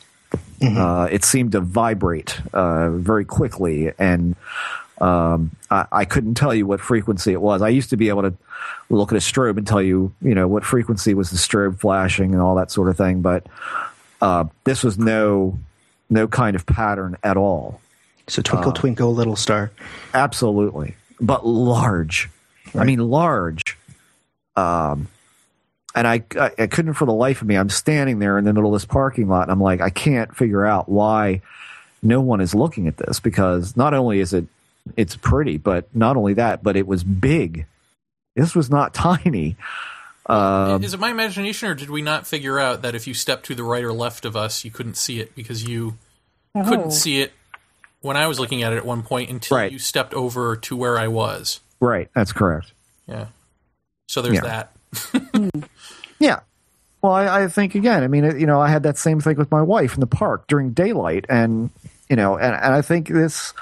Uh, 0.62 1.08
it 1.10 1.24
seemed 1.24 1.52
to 1.52 1.60
vibrate 1.60 2.40
uh, 2.54 2.90
very 2.90 3.24
quickly, 3.24 3.92
and 3.98 4.36
um, 5.00 5.50
I, 5.70 5.86
I 5.90 6.04
couldn't 6.04 6.34
tell 6.34 6.54
you 6.54 6.66
what 6.66 6.80
frequency 6.80 7.32
it 7.32 7.40
was. 7.42 7.62
I 7.62 7.68
used 7.68 7.90
to 7.90 7.96
be 7.96 8.08
able 8.08 8.22
to 8.22 8.34
look 8.88 9.10
at 9.10 9.16
a 9.16 9.20
strobe 9.20 9.56
and 9.58 9.66
tell 9.66 9.82
you, 9.82 10.14
you 10.22 10.34
know, 10.34 10.46
what 10.46 10.64
frequency 10.64 11.14
was 11.14 11.30
the 11.30 11.36
strobe 11.36 11.80
flashing 11.80 12.32
and 12.32 12.40
all 12.40 12.54
that 12.54 12.70
sort 12.70 12.88
of 12.88 12.96
thing. 12.96 13.22
But 13.22 13.46
uh, 14.20 14.44
this 14.64 14.84
was 14.84 14.98
no 14.98 15.58
no 16.08 16.28
kind 16.28 16.54
of 16.54 16.64
pattern 16.64 17.16
at 17.24 17.36
all. 17.36 17.80
So 18.28 18.40
twinkle, 18.40 18.70
Uh, 18.70 18.74
twinkle, 18.74 19.14
little 19.14 19.36
star. 19.36 19.72
Absolutely, 20.14 20.94
but 21.20 21.44
large. 21.44 22.30
I 22.74 22.84
mean, 22.84 23.00
large. 23.00 23.76
Um, 24.56 25.08
and 25.94 26.06
I, 26.08 26.22
I, 26.38 26.50
I 26.58 26.66
couldn't 26.66 26.94
for 26.94 27.04
the 27.06 27.12
life 27.12 27.42
of 27.42 27.48
me. 27.48 27.56
I'm 27.56 27.68
standing 27.68 28.18
there 28.18 28.38
in 28.38 28.44
the 28.44 28.52
middle 28.52 28.74
of 28.74 28.80
this 28.80 28.86
parking 28.86 29.28
lot, 29.28 29.42
and 29.42 29.50
I'm 29.52 29.60
like, 29.60 29.80
I 29.80 29.90
can't 29.90 30.34
figure 30.34 30.64
out 30.64 30.88
why 30.88 31.42
no 32.02 32.20
one 32.20 32.40
is 32.40 32.54
looking 32.54 32.88
at 32.88 32.96
this 32.96 33.20
because 33.20 33.76
not 33.76 33.94
only 33.94 34.20
is 34.20 34.32
it 34.32 34.46
it's 34.96 35.14
pretty, 35.16 35.58
but 35.58 35.84
not 35.94 36.16
only 36.16 36.34
that, 36.34 36.62
but 36.62 36.76
it 36.76 36.86
was 36.86 37.04
big. 37.04 37.66
This 38.34 38.54
was 38.54 38.68
not 38.70 38.94
tiny. 38.94 39.56
Um, 40.26 40.82
Is 40.84 40.94
it 40.94 41.00
my 41.00 41.10
imagination, 41.10 41.68
or 41.68 41.74
did 41.74 41.90
we 41.90 42.00
not 42.02 42.26
figure 42.26 42.58
out 42.58 42.82
that 42.82 42.94
if 42.94 43.06
you 43.06 43.14
stepped 43.14 43.46
to 43.46 43.54
the 43.54 43.64
right 43.64 43.82
or 43.84 43.92
left 43.92 44.24
of 44.24 44.36
us, 44.36 44.64
you 44.64 44.70
couldn't 44.70 44.96
see 44.96 45.20
it 45.20 45.34
because 45.34 45.64
you 45.64 45.96
Oh. 46.54 46.62
couldn't 46.68 46.90
see 46.92 47.20
it 47.20 47.32
when 48.02 48.16
I 48.16 48.26
was 48.26 48.38
looking 48.38 48.62
at 48.62 48.72
it 48.72 48.76
at 48.76 48.84
one 48.84 49.02
point 49.02 49.30
until 49.30 49.56
Right. 49.56 49.72
you 49.72 49.78
stepped 49.78 50.12
over 50.14 50.54
to 50.56 50.76
where 50.76 50.98
I 50.98 51.08
was. 51.08 51.60
right, 51.80 52.08
that's 52.14 52.32
correct. 52.32 52.72
Yeah. 53.06 53.26
So 54.12 54.20
there's 54.20 54.34
Yeah. 54.34 54.66
that. 54.92 55.64
Yeah. 56.18 56.40
Well, 57.00 57.12
I, 57.12 57.44
I 57.44 57.48
think 57.48 57.74
again. 57.74 58.02
I 58.04 58.08
mean, 58.08 58.38
you 58.38 58.46
know, 58.46 58.60
I 58.60 58.68
had 58.68 58.82
that 58.84 58.98
same 58.98 59.20
thing 59.20 59.36
with 59.36 59.50
my 59.50 59.62
wife 59.62 59.94
in 59.94 60.00
the 60.00 60.06
park 60.06 60.46
during 60.46 60.70
daylight, 60.72 61.24
and 61.30 61.70
you 62.10 62.14
know, 62.14 62.36
and, 62.36 62.54
and 62.54 62.74
I 62.74 62.82
think 62.82 63.08
this 63.08 63.54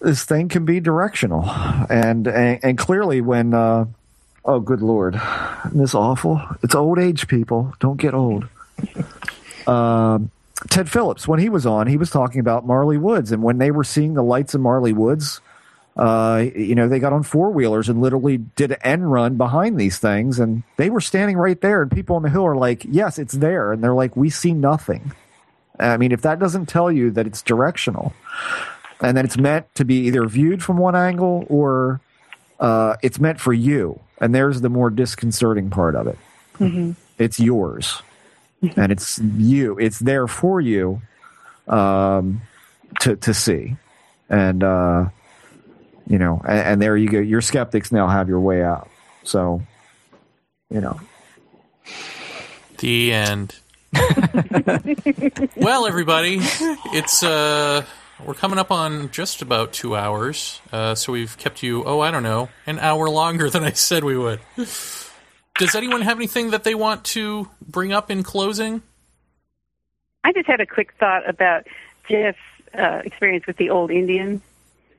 this 0.00 0.22
thing 0.24 0.48
can 0.50 0.64
be 0.66 0.78
directional, 0.80 1.48
and 1.90 2.28
and, 2.28 2.60
and 2.62 2.78
clearly 2.78 3.20
when. 3.22 3.54
Uh, 3.54 3.86
oh, 4.44 4.60
good 4.60 4.82
lord, 4.82 5.14
Isn't 5.64 5.78
this 5.78 5.94
awful. 5.94 6.40
It's 6.62 6.74
old 6.74 6.98
age, 6.98 7.26
people. 7.26 7.72
Don't 7.80 7.96
get 7.96 8.12
old. 8.12 8.46
Um, 9.66 10.30
Ted 10.68 10.90
Phillips, 10.90 11.26
when 11.26 11.40
he 11.40 11.48
was 11.48 11.64
on, 11.66 11.86
he 11.86 11.96
was 11.96 12.10
talking 12.10 12.40
about 12.40 12.66
Marley 12.66 12.98
Woods, 12.98 13.32
and 13.32 13.42
when 13.42 13.56
they 13.58 13.70
were 13.70 13.84
seeing 13.84 14.12
the 14.14 14.22
lights 14.22 14.54
in 14.54 14.60
Marley 14.60 14.92
Woods, 14.92 15.40
uh, 15.96 16.44
you 16.56 16.74
know, 16.74 16.88
they 16.88 16.98
got 16.98 17.12
on 17.12 17.22
four 17.22 17.50
wheelers 17.50 17.88
and 17.88 18.00
literally 18.00 18.38
did 18.38 18.72
an 18.72 18.78
end 18.82 19.10
run 19.10 19.36
behind 19.36 19.78
these 19.78 19.98
things, 19.98 20.40
and 20.40 20.64
they 20.76 20.90
were 20.90 21.00
standing 21.00 21.36
right 21.36 21.60
there, 21.60 21.82
and 21.82 21.90
people 21.90 22.16
on 22.16 22.22
the 22.22 22.30
hill 22.30 22.44
are 22.44 22.56
like, 22.56 22.84
"Yes, 22.88 23.18
it's 23.18 23.34
there," 23.34 23.72
and 23.72 23.82
they're 23.82 23.94
like, 23.94 24.16
"We 24.16 24.28
see 24.28 24.52
nothing." 24.52 25.12
I 25.78 25.96
mean, 25.96 26.12
if 26.12 26.22
that 26.22 26.38
doesn't 26.38 26.66
tell 26.66 26.90
you 26.90 27.10
that 27.12 27.26
it's 27.26 27.42
directional, 27.42 28.12
and 29.00 29.16
that 29.16 29.24
it's 29.24 29.38
meant 29.38 29.72
to 29.76 29.84
be 29.84 30.06
either 30.06 30.26
viewed 30.26 30.62
from 30.62 30.78
one 30.78 30.96
angle 30.96 31.46
or 31.48 32.00
uh, 32.58 32.96
it's 33.02 33.20
meant 33.20 33.40
for 33.40 33.52
you, 33.52 34.00
and 34.20 34.34
there's 34.34 34.62
the 34.62 34.68
more 34.68 34.90
disconcerting 34.90 35.70
part 35.70 35.94
of 35.94 36.08
it. 36.08 36.18
It's 37.18 37.38
yours, 37.38 38.02
and 38.76 38.90
it's 38.90 39.20
you. 39.20 39.78
It's 39.78 40.00
there 40.00 40.26
for 40.26 40.60
you 40.60 41.02
um, 41.68 42.42
to 43.00 43.14
to 43.14 43.32
see, 43.32 43.76
and 44.28 44.64
uh, 44.64 45.06
you 46.06 46.18
know, 46.18 46.40
and, 46.46 46.58
and 46.58 46.82
there 46.82 46.96
you 46.96 47.08
go. 47.08 47.18
Your 47.18 47.40
skeptics 47.40 47.92
now 47.92 48.08
have 48.08 48.28
your 48.28 48.40
way 48.40 48.62
out. 48.62 48.88
So, 49.22 49.62
you 50.70 50.80
know, 50.80 51.00
The 52.78 53.12
end. 53.12 53.56
well, 55.56 55.86
everybody, 55.86 56.38
it's 56.40 57.22
uh, 57.22 57.84
we're 58.24 58.34
coming 58.34 58.58
up 58.58 58.70
on 58.70 59.10
just 59.10 59.40
about 59.42 59.72
two 59.72 59.96
hours. 59.96 60.60
Uh, 60.72 60.94
so 60.94 61.12
we've 61.12 61.36
kept 61.38 61.62
you, 61.62 61.84
oh, 61.84 62.00
I 62.00 62.10
don't 62.10 62.22
know, 62.22 62.48
an 62.66 62.78
hour 62.78 63.08
longer 63.08 63.48
than 63.48 63.62
I 63.64 63.70
said 63.70 64.04
we 64.04 64.18
would. 64.18 64.40
Does 64.56 65.74
anyone 65.74 66.00
have 66.02 66.18
anything 66.18 66.50
that 66.50 66.64
they 66.64 66.74
want 66.74 67.04
to 67.06 67.48
bring 67.66 67.92
up 67.92 68.10
in 68.10 68.22
closing? 68.24 68.82
I 70.24 70.32
just 70.32 70.46
had 70.46 70.60
a 70.60 70.66
quick 70.66 70.92
thought 70.98 71.28
about 71.28 71.66
Jeff's 72.08 72.38
uh, 72.76 73.02
experience 73.04 73.46
with 73.46 73.56
the 73.56 73.70
old 73.70 73.90
Indian, 73.90 74.42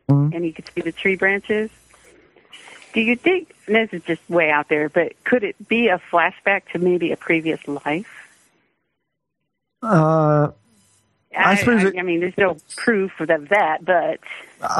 and 0.07 0.45
you 0.45 0.53
could 0.53 0.69
see 0.73 0.81
the 0.81 0.91
tree 0.91 1.15
branches. 1.15 1.69
Do 2.93 3.01
you 3.01 3.15
think, 3.15 3.53
this 3.65 3.89
is 3.91 4.03
just 4.03 4.21
way 4.29 4.49
out 4.51 4.69
there, 4.69 4.87
but 4.89 5.21
could 5.23 5.43
it 5.43 5.55
be 5.67 5.87
a 5.89 5.99
flashback 6.11 6.61
to 6.71 6.79
maybe 6.79 7.11
a 7.11 7.17
previous 7.17 7.65
life? 7.67 8.07
uh, 9.83 10.49
I 11.37 11.55
suppose 11.55 11.83
I, 11.83 11.87
it- 11.89 11.99
I 11.99 12.01
mean, 12.01 12.21
there's 12.21 12.37
no 12.37 12.57
proof 12.77 13.19
of 13.19 13.49
that, 13.49 13.83
but 13.83 14.19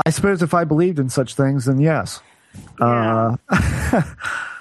I 0.06 0.10
suppose 0.10 0.42
if 0.42 0.54
I 0.54 0.64
believed 0.64 1.00
in 1.00 1.10
such 1.10 1.36
things, 1.36 1.66
then 1.66 1.80
yes. 1.82 2.22
Uh, 2.80 3.36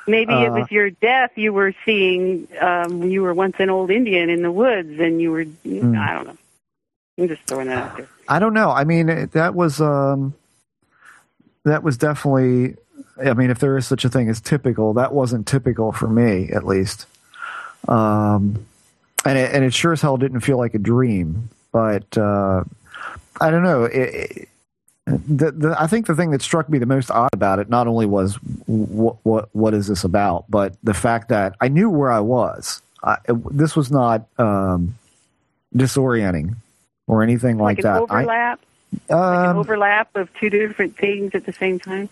maybe 0.08 0.32
it 0.32 0.48
Uh, 0.50 0.58
was 0.60 0.70
your 0.72 0.90
death. 0.90 1.30
You 1.36 1.52
were 1.52 1.72
seeing, 1.86 2.48
um, 2.60 3.04
you 3.04 3.22
were 3.22 3.32
once 3.32 3.54
an 3.60 3.70
old 3.70 3.90
Indian 3.92 4.28
in 4.28 4.42
the 4.42 4.50
woods, 4.50 4.98
and 4.98 5.20
you 5.22 5.30
were, 5.30 5.44
Hmm. 5.44 5.96
I 5.96 6.12
don't 6.14 6.26
know. 6.26 6.36
I'm 7.16 7.28
just 7.28 7.42
throwing 7.46 7.68
that 7.68 7.78
out 7.78 7.96
there. 7.96 8.08
I 8.28 8.40
don't 8.40 8.54
know. 8.54 8.70
I 8.70 8.82
mean, 8.82 9.08
it, 9.08 9.32
that 9.32 9.54
was 9.54 9.80
um, 9.80 10.34
that 11.64 11.82
was 11.82 11.96
definitely. 11.96 12.76
I 13.24 13.32
mean, 13.34 13.50
if 13.50 13.58
there 13.60 13.76
is 13.76 13.86
such 13.86 14.04
a 14.04 14.08
thing 14.08 14.28
as 14.28 14.40
typical, 14.40 14.94
that 14.94 15.12
wasn't 15.14 15.46
typical 15.46 15.92
for 15.92 16.08
me, 16.08 16.50
at 16.50 16.66
least. 16.66 17.06
Um, 17.86 18.66
and 19.24 19.38
it, 19.38 19.54
and 19.54 19.64
it 19.64 19.72
sure 19.72 19.92
as 19.92 20.00
hell 20.00 20.16
didn't 20.16 20.40
feel 20.40 20.58
like 20.58 20.74
a 20.74 20.78
dream. 20.78 21.48
But 21.72 22.16
uh, 22.18 22.64
I 23.40 23.50
don't 23.50 23.62
know. 23.62 23.84
It, 23.84 23.98
it, 24.14 24.48
the, 25.06 25.50
the, 25.52 25.76
I 25.78 25.86
think 25.86 26.06
the 26.06 26.14
thing 26.14 26.30
that 26.30 26.40
struck 26.42 26.68
me 26.68 26.78
the 26.78 26.86
most 26.86 27.10
odd 27.10 27.30
about 27.34 27.58
it 27.58 27.68
not 27.68 27.86
only 27.86 28.06
was 28.06 28.36
what 28.66 29.16
what 29.22 29.48
what 29.54 29.74
is 29.74 29.86
this 29.86 30.02
about, 30.02 30.46
but 30.50 30.74
the 30.82 30.94
fact 30.94 31.28
that 31.28 31.54
I 31.60 31.68
knew 31.68 31.90
where 31.90 32.10
I 32.10 32.20
was. 32.20 32.80
I, 33.02 33.18
it- 33.28 33.56
this 33.56 33.76
was 33.76 33.90
not 33.90 34.26
um, 34.38 34.96
disorienting 35.74 36.56
or 37.06 37.22
anything 37.22 37.58
like, 37.58 37.78
Like, 37.78 37.82
that. 37.84 38.00
overlap, 38.00 38.60
I, 38.62 38.66
an 39.08 39.46
um, 39.50 39.56
overlap 39.56 40.14
of 40.16 40.32
two 40.34 40.50
different 40.50 40.96
things 40.96 41.34
at 41.34 41.46
the 41.46 41.52
same 41.52 41.78
time. 41.78 42.08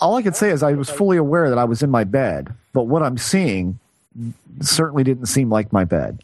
all 0.00 0.16
I 0.16 0.22
can 0.22 0.34
say 0.34 0.50
is 0.50 0.62
I 0.62 0.72
was 0.72 0.90
fully 0.90 1.16
aware 1.16 1.48
that 1.48 1.58
I 1.58 1.64
was 1.64 1.82
in 1.82 1.90
my 1.90 2.04
bed, 2.04 2.52
but 2.72 2.84
what 2.84 3.02
I'm 3.02 3.18
seeing 3.18 3.78
certainly 4.60 5.04
didn't 5.04 5.26
seem 5.26 5.50
like 5.50 5.72
my 5.72 5.84
bed. 5.84 6.22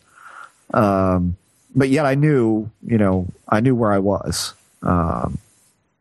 Um, 0.75 1.37
but 1.75 1.89
yet 1.89 2.07
I 2.07 2.15
knew, 2.15 2.71
you 2.87 2.99
know, 2.99 3.27
I 3.49 3.61
knew 3.61 3.75
where 3.75 3.93
I 3.93 3.99
was. 3.99 4.55
Um, 4.83 5.39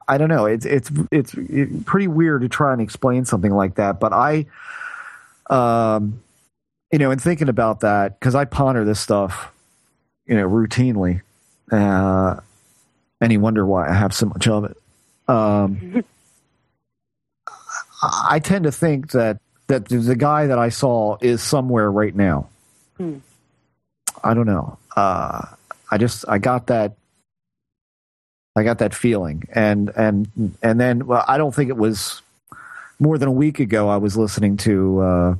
I 0.07 0.17
don't 0.17 0.29
know. 0.29 0.45
It's 0.45 0.65
it's 0.65 0.89
it's 1.11 1.33
it, 1.33 1.85
pretty 1.85 2.07
weird 2.07 2.41
to 2.41 2.49
try 2.49 2.71
and 2.71 2.81
explain 2.81 3.25
something 3.25 3.51
like 3.51 3.75
that, 3.75 3.99
but 3.99 4.13
I, 4.13 4.45
um, 5.49 6.21
you 6.91 6.99
know, 6.99 7.11
in 7.11 7.19
thinking 7.19 7.49
about 7.49 7.81
that 7.81 8.17
because 8.19 8.33
I 8.33 8.45
ponder 8.45 8.85
this 8.85 9.01
stuff, 9.01 9.51
you 10.25 10.35
know, 10.35 10.47
routinely, 10.47 11.21
uh, 11.71 12.39
and 13.21 13.31
you 13.31 13.39
wonder 13.39 13.65
why 13.65 13.89
I 13.89 13.93
have 13.93 14.13
so 14.13 14.27
much 14.27 14.47
of 14.47 14.65
it. 14.65 14.77
Um, 15.27 16.03
I 18.01 18.39
tend 18.39 18.63
to 18.65 18.71
think 18.71 19.11
that 19.11 19.39
that 19.67 19.85
the 19.89 20.15
guy 20.15 20.47
that 20.47 20.57
I 20.57 20.69
saw 20.69 21.17
is 21.21 21.41
somewhere 21.41 21.91
right 21.91 22.15
now. 22.15 22.47
Hmm. 22.97 23.17
I 24.23 24.33
don't 24.33 24.45
know. 24.45 24.77
Uh, 24.95 25.45
I 25.91 25.97
just 25.97 26.25
I 26.27 26.37
got 26.37 26.67
that 26.67 26.93
I 28.55 28.63
got 28.63 28.79
that 28.79 28.95
feeling, 28.95 29.43
and 29.53 29.91
and 29.95 30.55
and 30.63 30.79
then 30.79 31.05
well, 31.05 31.23
I 31.27 31.37
don't 31.37 31.53
think 31.53 31.69
it 31.69 31.77
was 31.77 32.21
more 32.99 33.17
than 33.17 33.27
a 33.29 33.31
week 33.31 33.59
ago. 33.59 33.87
I 33.87 33.97
was 33.97 34.17
listening 34.17 34.57
to 34.57 34.99
uh, 34.99 35.35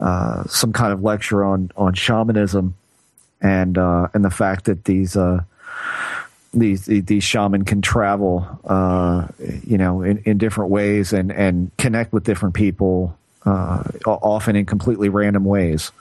uh, 0.00 0.44
some 0.44 0.72
kind 0.72 0.92
of 0.92 1.02
lecture 1.02 1.44
on 1.44 1.70
on 1.76 1.94
shamanism, 1.94 2.74
and 3.40 3.78
uh, 3.78 4.08
and 4.12 4.24
the 4.24 4.30
fact 4.30 4.64
that 4.64 4.84
these 4.84 5.16
uh, 5.16 5.44
these 6.52 6.86
these 6.86 7.22
shaman 7.22 7.64
can 7.64 7.80
travel, 7.80 8.46
uh, 8.64 9.28
you 9.38 9.78
know, 9.78 10.02
in, 10.02 10.18
in 10.18 10.38
different 10.38 10.70
ways 10.70 11.12
and 11.12 11.30
and 11.30 11.70
connect 11.78 12.12
with 12.12 12.24
different 12.24 12.54
people, 12.54 13.16
uh, 13.46 13.84
often 14.04 14.56
in 14.56 14.66
completely 14.66 15.08
random 15.08 15.44
ways. 15.44 15.92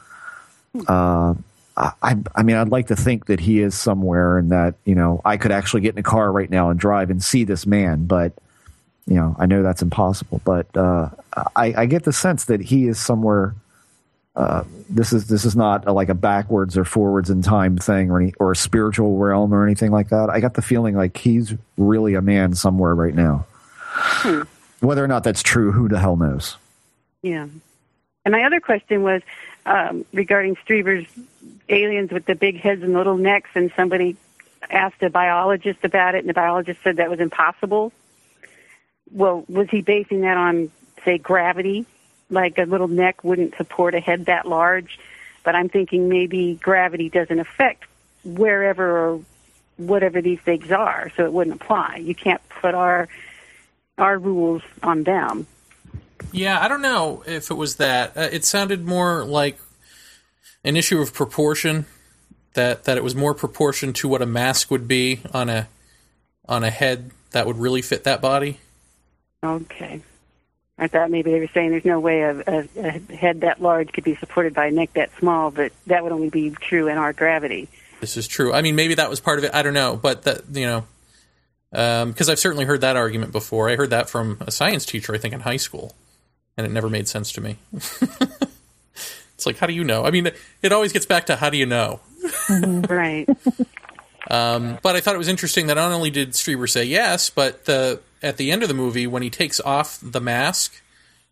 Uh, 0.88 1.34
I, 1.78 2.18
I 2.36 2.44
mean, 2.44 2.58
I'd 2.58 2.70
like 2.70 2.88
to 2.88 2.96
think 2.96 3.28
that 3.28 3.40
he 3.40 3.62
is 3.62 3.78
somewhere, 3.78 4.38
and 4.38 4.52
that 4.52 4.76
you 4.86 4.96
know, 4.96 5.22
I 5.24 5.38
could 5.38 5.52
actually 5.52 5.82
get 5.82 5.94
in 5.94 6.00
a 6.00 6.04
car 6.04 6.32
right 6.32 6.50
now 6.50 6.70
and 6.70 6.80
drive 6.80 7.10
and 7.10 7.24
see 7.24 7.44
this 7.44 7.66
man, 7.66 8.06
but 8.06 8.34
you 9.08 9.16
know, 9.16 9.36
I 9.40 9.46
know 9.46 9.64
that's 9.64 9.82
impossible. 9.82 10.42
But 10.44 10.76
uh, 10.76 11.10
I, 11.56 11.74
I 11.78 11.86
get 11.86 12.04
the 12.04 12.14
sense 12.14 12.46
that 12.46 12.62
he 12.62 12.88
is 12.88 13.00
somewhere. 13.00 13.56
Uh, 14.36 14.64
this 14.90 15.12
is 15.12 15.28
this 15.28 15.44
is 15.44 15.56
not 15.56 15.88
a, 15.88 15.92
like 15.92 16.10
a 16.10 16.14
backwards 16.14 16.78
or 16.78 16.86
forwards 16.86 17.30
in 17.30 17.42
time 17.42 17.78
thing, 17.78 18.10
or 18.12 18.22
any 18.22 18.34
or 18.40 18.52
a 18.52 18.56
spiritual 18.56 19.18
realm 19.18 19.54
or 19.54 19.66
anything 19.66 19.92
like 19.92 20.10
that. 20.10 20.30
I 20.30 20.40
got 20.40 20.54
the 20.54 20.62
feeling 20.62 20.96
like 20.96 21.18
he's 21.18 21.54
really 21.78 22.14
a 22.14 22.22
man 22.22 22.54
somewhere 22.56 22.96
right 22.96 23.14
now. 23.14 23.46
Whether 24.80 25.04
or 25.04 25.08
not 25.08 25.24
that's 25.24 25.44
true, 25.44 25.72
who 25.72 25.90
the 25.90 26.00
hell 26.00 26.16
knows? 26.16 26.56
Yeah. 27.22 27.48
And 28.24 28.32
my 28.32 28.44
other 28.44 28.60
question 28.60 29.04
was 29.04 29.22
um, 29.66 30.06
regarding 30.14 30.56
Strieber's 30.58 31.06
aliens 31.68 32.12
with 32.12 32.26
the 32.26 32.36
big 32.36 32.60
heads 32.60 32.82
and 32.84 32.94
little 32.94 33.18
necks, 33.18 33.50
and 33.56 33.72
somebody 33.76 34.16
asked 34.70 35.02
a 35.02 35.10
biologist 35.10 35.84
about 35.84 36.16
it, 36.16 36.20
and 36.20 36.30
the 36.30 36.34
biologist 36.34 36.82
said 36.84 36.98
that 36.98 37.10
was 37.10 37.20
impossible. 37.20 37.92
Well, 39.12 39.44
was 39.50 39.70
he 39.70 39.82
basing 39.82 40.22
that 40.22 40.38
on, 40.38 40.72
say, 41.04 41.18
gravity? 41.18 41.86
Like 42.30 42.58
a 42.58 42.64
little 42.64 42.88
neck 42.88 43.24
wouldn't 43.24 43.56
support 43.58 43.96
a 43.96 44.00
head 44.00 44.26
that 44.26 44.48
large, 44.48 45.00
but 45.44 45.56
I'm 45.56 45.70
thinking 45.70 46.10
maybe 46.10 46.56
gravity 46.62 47.10
doesn't 47.10 47.40
affect 47.40 47.86
wherever 48.24 48.98
or 48.98 49.22
whatever 49.78 50.22
these 50.22 50.40
things 50.40 50.72
are, 50.72 51.12
so 51.16 51.26
it 51.26 51.34
wouldn't 51.34 51.62
apply. 51.62 51.98
You 51.98 52.14
can't 52.14 52.42
put 52.50 52.76
our 52.76 53.08
our 53.98 54.18
rules 54.18 54.62
on 54.84 55.04
them. 55.04 55.48
Yeah, 56.32 56.60
I 56.60 56.68
don't 56.68 56.82
know 56.82 57.24
if 57.26 57.50
it 57.50 57.56
was 57.56 57.78
that. 57.78 58.16
Uh, 58.16 58.30
it 58.32 58.46
sounded 58.46 58.86
more 58.86 59.26
like 59.26 59.60
an 60.64 60.78
issue 60.78 61.02
of 61.02 61.14
proportion. 61.14 61.86
That 62.54 62.86
that 62.86 62.98
it 62.98 63.04
was 63.04 63.16
more 63.16 63.34
proportion 63.34 63.94
to 63.94 64.08
what 64.08 64.22
a 64.22 64.26
mask 64.26 64.72
would 64.72 64.88
be 64.88 65.22
on 65.34 65.50
a 65.50 65.68
on 66.48 66.64
a 66.64 66.70
head 66.70 67.12
that 67.32 67.46
would 67.46 67.58
really 67.58 67.82
fit 67.82 68.04
that 68.04 68.22
body. 68.22 68.60
Okay. 69.44 70.02
I 70.80 70.88
thought 70.88 71.12
maybe 71.12 71.32
they 71.32 71.40
were 71.40 71.50
saying 71.54 71.72
there's 71.72 71.86
no 71.86 72.00
way 72.00 72.22
a, 72.22 72.40
a, 72.40 72.68
a 72.78 73.16
head 73.16 73.42
that 73.42 73.62
large 73.62 73.92
could 73.92 74.04
be 74.04 74.16
supported 74.16 74.54
by 74.54 74.68
a 74.68 74.72
neck 74.72 74.94
that 74.94 75.12
small, 75.20 75.52
but 75.52 75.74
that 75.88 76.04
would 76.04 76.12
only 76.12 76.30
be 76.30 76.52
true 76.52 76.88
in 76.88 76.98
our 76.98 77.12
gravity. 77.14 77.68
This 78.00 78.16
is 78.16 78.28
true. 78.28 78.54
I 78.54 78.62
mean, 78.62 78.76
maybe 78.76 78.96
that 78.96 79.10
was 79.10 79.20
part 79.20 79.40
of 79.40 79.46
it. 79.46 79.54
I 79.54 79.62
don't 79.62 79.74
know, 79.74 79.98
but 79.98 80.24
that 80.24 80.44
you 80.54 80.66
know, 80.66 80.86
because 81.72 82.30
I've 82.30 82.40
certainly 82.40 82.66
heard 82.66 82.82
that 82.82 82.96
argument 82.96 83.32
before. 83.32 83.70
I 83.70 83.76
heard 83.76 83.90
that 83.90 84.10
from 84.10 84.38
a 84.42 84.52
science 84.52 84.86
teacher, 84.86 85.14
I 85.14 85.18
think, 85.18 85.34
in 85.34 85.42
high 85.42 85.58
school, 85.58 85.94
and 86.58 86.66
it 86.66 86.72
never 86.72 86.90
made 86.90 87.08
sense 87.08 87.34
to 87.34 87.42
me. 87.42 87.58
it's 87.74 89.46
like, 89.46 89.58
how 89.58 89.68
do 89.68 89.74
you 89.74 89.84
know? 89.84 90.06
I 90.06 90.12
mean, 90.12 90.32
it 90.62 90.72
always 90.72 90.94
gets 90.94 91.06
back 91.06 91.26
to 91.26 91.36
how 91.36 91.50
do 91.50 91.58
you 91.58 91.66
know? 91.66 92.00
right. 92.50 93.28
Um, 94.30 94.78
but 94.84 94.96
I 94.96 95.00
thought 95.00 95.16
it 95.16 95.18
was 95.20 95.28
interesting 95.28 95.68
that 95.68 95.74
not 95.74 95.92
only 95.92 96.12
did 96.12 96.32
Strieber 96.32 96.70
say 96.70 96.84
yes, 96.84 97.32
but 97.32 97.66
the 97.66 98.00
at 98.22 98.38
the 98.38 98.52
end 98.52 98.62
of 98.64 98.68
the 98.68 98.76
movie 98.76 99.08
when 99.08 99.24
he 99.24 99.30
takes 99.30 99.60
off 99.60 100.00
the 100.02 100.22
mask, 100.22 100.82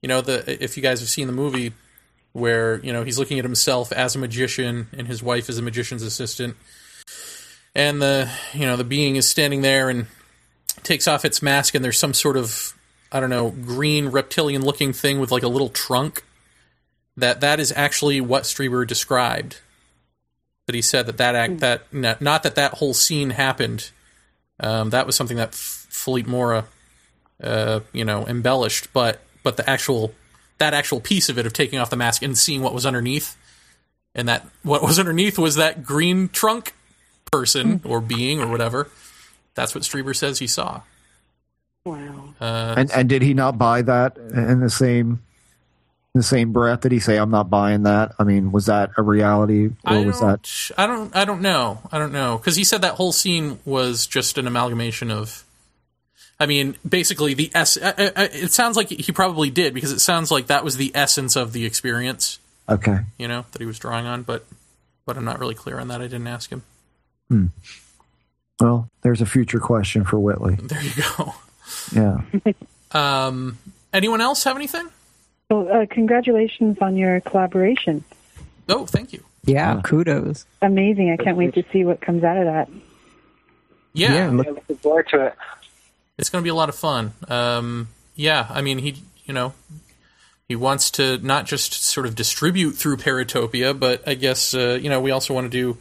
you 0.02 0.08
know, 0.08 0.22
the 0.22 0.64
if 0.64 0.78
you 0.78 0.84
guys 0.84 1.00
have 1.00 1.10
seen 1.10 1.28
the 1.28 1.34
movie 1.34 1.74
where 2.34 2.80
you 2.80 2.94
know 2.94 3.04
he's 3.04 3.18
looking 3.18 3.40
at 3.40 3.46
himself 3.46 3.92
as 3.92 4.16
a 4.16 4.20
magician 4.20 4.88
and 4.96 5.08
his 5.08 5.24
wife 5.24 5.50
is 5.50 5.58
a 5.58 5.62
magician's 5.62 6.04
assistant, 6.04 6.56
and 7.76 8.02
the 8.02 8.30
you 8.54 8.66
know 8.66 8.76
the 8.76 8.84
being 8.84 9.16
is 9.16 9.28
standing 9.28 9.62
there 9.62 9.90
and 9.90 10.08
takes 10.84 11.08
off 11.08 11.26
its 11.26 11.42
mask 11.42 11.74
and 11.76 11.84
there's 11.84 11.98
some 11.98 12.14
sort 12.14 12.38
of 12.38 12.74
I 13.12 13.20
don't 13.20 13.30
know 13.30 13.50
green 13.50 14.10
reptilian 14.10 14.64
looking 14.64 14.94
thing 14.94 15.20
with 15.20 15.32
like 15.32 15.44
a 15.44 15.48
little 15.48 15.70
trunk. 15.70 16.24
That 17.16 17.42
that 17.42 17.60
is 17.60 17.74
actually 17.76 18.22
what 18.22 18.44
Strieber 18.44 18.86
described 18.86 19.58
that 20.68 20.76
he 20.76 20.82
said 20.82 21.08
that 21.08 21.18
that 21.18 21.34
act 21.34 21.60
that 21.60 21.92
not, 21.92 22.22
not 22.22 22.44
that 22.44 22.56
that 22.56 22.76
whole 22.76 22.94
scene 22.94 23.32
happened. 23.32 23.90
Um, 24.60 24.92
that 24.92 25.06
was 25.06 25.16
something 25.16 25.38
that 25.38 25.50
F- 25.50 25.88
Philippe 25.90 26.30
Mora, 26.30 26.66
uh, 27.42 27.82
you 27.94 28.04
know, 28.06 28.26
embellished, 28.28 28.92
but 28.94 29.20
but 29.44 29.58
the 29.58 29.70
actual 29.70 30.14
that 30.58 30.74
actual 30.74 31.00
piece 31.00 31.30
of 31.30 31.38
it 31.38 31.46
of 31.46 31.54
taking 31.54 31.80
off 31.80 31.90
the 31.90 31.96
mask 31.96 32.22
and 32.22 32.38
seeing 32.38 32.62
what 32.62 32.74
was 32.74 32.86
underneath, 32.86 33.38
and 34.16 34.28
that 34.28 34.46
what 34.64 34.82
was 34.82 35.00
underneath 35.00 35.38
was 35.38 35.56
that 35.56 35.84
green 35.84 36.30
trunk 36.30 36.74
person 37.32 37.82
or 37.84 38.02
being 38.02 38.40
or 38.40 38.48
whatever. 38.48 38.90
That's 39.56 39.74
what 39.74 39.84
Strieber 39.84 40.16
says 40.16 40.40
he 40.40 40.48
saw. 40.48 40.82
Wow. 41.86 42.34
Uh, 42.40 42.76
And 42.78 42.92
and 42.92 43.10
did 43.10 43.22
he 43.22 43.34
not 43.34 43.58
buy 43.58 43.82
that 43.82 44.18
in 44.18 44.60
the 44.60 44.70
same 44.70 45.22
in 46.14 46.20
the 46.20 46.24
same 46.24 46.52
breath? 46.52 46.82
Did 46.82 46.92
he 46.92 47.00
say, 47.00 47.18
"I'm 47.18 47.32
not 47.32 47.50
buying 47.50 47.84
that"? 47.84 48.14
I 48.20 48.24
mean, 48.24 48.52
was 48.52 48.66
that 48.66 48.92
a 48.98 49.02
reality, 49.02 49.70
or 49.86 50.02
was 50.04 50.20
that? 50.20 50.50
I 50.78 50.86
don't. 50.88 51.16
I 51.16 51.26
don't 51.26 51.42
know. 51.42 51.80
I 51.92 51.98
don't 52.00 52.12
know 52.12 52.38
because 52.38 52.56
he 52.56 52.64
said 52.64 52.82
that 52.82 52.96
whole 52.96 53.12
scene 53.12 53.60
was 53.66 54.08
just 54.08 54.38
an 54.38 54.48
amalgamation 54.48 55.12
of. 55.12 55.44
I 56.40 56.46
mean, 56.46 56.76
basically 56.88 57.34
the 57.34 57.52
s. 57.56 57.78
It 57.82 58.52
sounds 58.52 58.78
like 58.78 58.90
he 58.90 59.12
probably 59.12 59.50
did 59.50 59.74
because 59.74 59.92
it 59.92 60.00
sounds 60.00 60.30
like 60.32 60.48
that 60.48 60.64
was 60.64 60.78
the 60.78 60.92
essence 60.94 61.36
of 61.36 61.52
the 61.54 61.66
experience. 61.66 62.40
Okay. 62.70 63.00
You 63.18 63.28
know 63.28 63.46
that 63.52 63.60
he 63.60 63.66
was 63.66 63.80
drawing 63.80 64.06
on, 64.06 64.24
but 64.24 64.46
but 65.06 65.18
I'm 65.18 65.26
not 65.26 65.40
really 65.40 65.56
clear 65.56 65.80
on 65.80 65.88
that. 65.88 66.00
I 66.02 66.06
didn't 66.06 66.28
ask 66.28 66.50
him. 66.52 66.64
Hmm. 67.30 67.46
Well, 68.60 68.90
there's 69.02 69.22
a 69.22 69.26
future 69.26 69.60
question 69.60 70.04
for 70.04 70.20
Whitley. 70.20 70.56
There 70.56 70.82
you 70.84 70.92
go. 71.18 71.34
Yeah. 71.94 72.22
Um, 72.94 73.58
anyone 73.94 74.22
else 74.22 74.46
have 74.46 74.56
anything? 74.56 74.88
Well, 75.50 75.68
uh, 75.70 75.86
congratulations 75.90 76.78
on 76.80 76.96
your 76.96 77.20
collaboration. 77.20 78.06
Oh, 78.70 78.86
thank 78.86 79.12
you. 79.12 79.22
Yeah, 79.44 79.82
kudos. 79.84 80.46
Amazing. 80.62 81.12
I 81.12 81.18
can't 81.22 81.36
wait 81.36 81.54
to 81.56 81.66
see 81.74 81.84
what 81.84 82.00
comes 82.00 82.24
out 82.24 82.38
of 82.38 82.46
that. 82.46 82.70
Yeah, 83.92 84.14
Yeah, 84.14 84.30
look- 84.30 84.48
looking 84.48 84.78
forward 84.78 85.08
to 85.10 85.26
it. 85.28 85.36
It's 86.18 86.30
going 86.30 86.42
to 86.42 86.44
be 86.44 86.50
a 86.50 86.56
lot 86.56 86.70
of 86.70 86.76
fun. 86.76 87.14
Um, 87.28 87.90
yeah, 88.16 88.48
I 88.50 88.62
mean, 88.62 88.80
he, 88.80 89.04
you 89.26 89.34
know, 89.34 89.54
he 90.48 90.56
wants 90.56 90.92
to 90.92 91.18
not 91.20 91.46
just 91.46 91.74
sort 91.74 92.06
of 92.06 92.16
distribute 92.16 92.72
through 92.72 92.98
Paratopia, 92.98 93.78
but 93.78 94.08
I 94.08 94.14
guess 94.14 94.54
uh, 94.54 94.80
you 94.82 94.90
know 94.90 95.00
we 95.02 95.12
also 95.12 95.34
want 95.34 95.46
to 95.46 95.50
do 95.50 95.78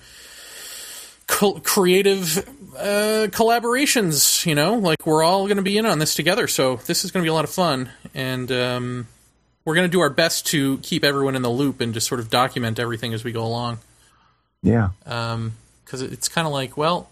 col- 1.27 1.61
creative 1.61 2.39
uh, 2.77 3.29
collaborations. 3.31 4.45
You 4.45 4.55
know, 4.55 4.75
like 4.75 5.07
we're 5.07 5.23
all 5.23 5.47
going 5.47 5.57
to 5.57 5.63
be 5.63 5.79
in 5.79 5.87
on 5.87 5.99
this 5.99 6.15
together, 6.15 6.47
so 6.47 6.77
this 6.77 7.05
is 7.05 7.11
going 7.11 7.23
to 7.23 7.27
be 7.27 7.31
a 7.31 7.35
lot 7.35 7.45
of 7.45 7.51
fun, 7.51 7.91
and 8.15 8.51
um, 8.51 9.07
we're 9.65 9.75
going 9.75 9.89
to 9.89 9.93
do 9.93 10.01
our 10.01 10.11
best 10.11 10.47
to 10.49 10.79
keep 10.79 11.05
everyone 11.05 11.37
in 11.37 11.43
the 11.43 11.51
loop 11.51 11.81
and 11.81 11.95
just 11.95 12.07
sort 12.07 12.21
of 12.21 12.29
document 12.31 12.79
everything 12.79 13.15
as 13.15 13.25
we 13.25 13.33
go 13.33 13.45
along. 13.45 13.79
Yeah. 14.63 14.91
because 15.05 16.03
it's 16.03 16.29
kind 16.29 16.47
of 16.47 16.53
like, 16.53 16.77
well, 16.77 17.09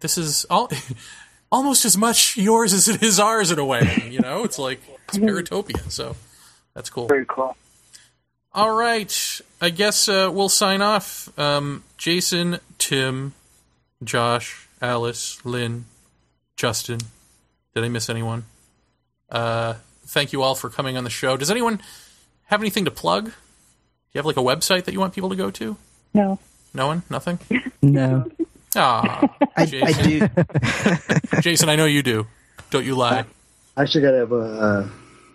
this 0.00 0.18
is 0.18 0.44
all 0.50 0.70
almost 1.50 1.84
as 1.84 1.96
much 1.96 2.36
yours 2.36 2.72
as 2.72 2.88
it 2.88 3.02
is 3.02 3.18
ours 3.18 3.50
in 3.50 3.58
a 3.58 3.64
way. 3.64 4.08
You 4.10 4.20
know, 4.20 4.44
it's 4.44 4.58
like 4.58 4.80
it's 5.08 5.18
Paratopia, 5.18 5.90
so 5.90 6.16
that's 6.74 6.90
cool. 6.90 7.06
Very 7.06 7.26
cool. 7.26 7.56
All 8.52 8.74
right, 8.76 9.40
I 9.60 9.70
guess 9.70 10.08
uh, 10.08 10.30
we'll 10.32 10.48
sign 10.48 10.82
off. 10.82 11.28
Um, 11.38 11.84
Jason, 11.96 12.58
Tim, 12.78 13.34
Josh, 14.02 14.68
Alice, 14.80 15.44
Lynn, 15.44 15.84
Justin. 16.56 16.98
Did 17.74 17.84
I 17.84 17.88
miss 17.88 18.08
anyone? 18.08 18.44
Uh, 19.30 19.74
thank 20.06 20.32
you 20.32 20.42
all 20.42 20.54
for 20.54 20.70
coming 20.70 20.96
on 20.96 21.04
the 21.04 21.10
show. 21.10 21.36
Does 21.36 21.50
anyone 21.50 21.80
have 22.44 22.60
anything 22.60 22.86
to 22.86 22.90
plug? 22.90 23.26
Do 23.26 23.32
you 24.14 24.18
have 24.18 24.26
like 24.26 24.38
a 24.38 24.40
website 24.40 24.84
that 24.84 24.92
you 24.92 25.00
want 25.00 25.12
people 25.14 25.28
to 25.28 25.36
go 25.36 25.50
to? 25.50 25.76
No. 26.14 26.38
No 26.74 26.86
one? 26.86 27.02
Nothing? 27.10 27.38
No. 27.80 28.28
Ah, 28.76 29.20
I, 29.56 29.62
I 29.62 29.66
Jason. 29.66 30.30
do. 30.34 31.40
Jason, 31.40 31.68
I 31.68 31.76
know 31.76 31.86
you 31.86 32.02
do. 32.02 32.26
Don't 32.70 32.84
you 32.84 32.94
lie. 32.96 33.24
I 33.76 33.82
actually 33.82 34.02
got 34.02 34.10
to 34.12 34.18
have 34.18 34.32
a. 34.32 34.36
Uh, 34.36 34.88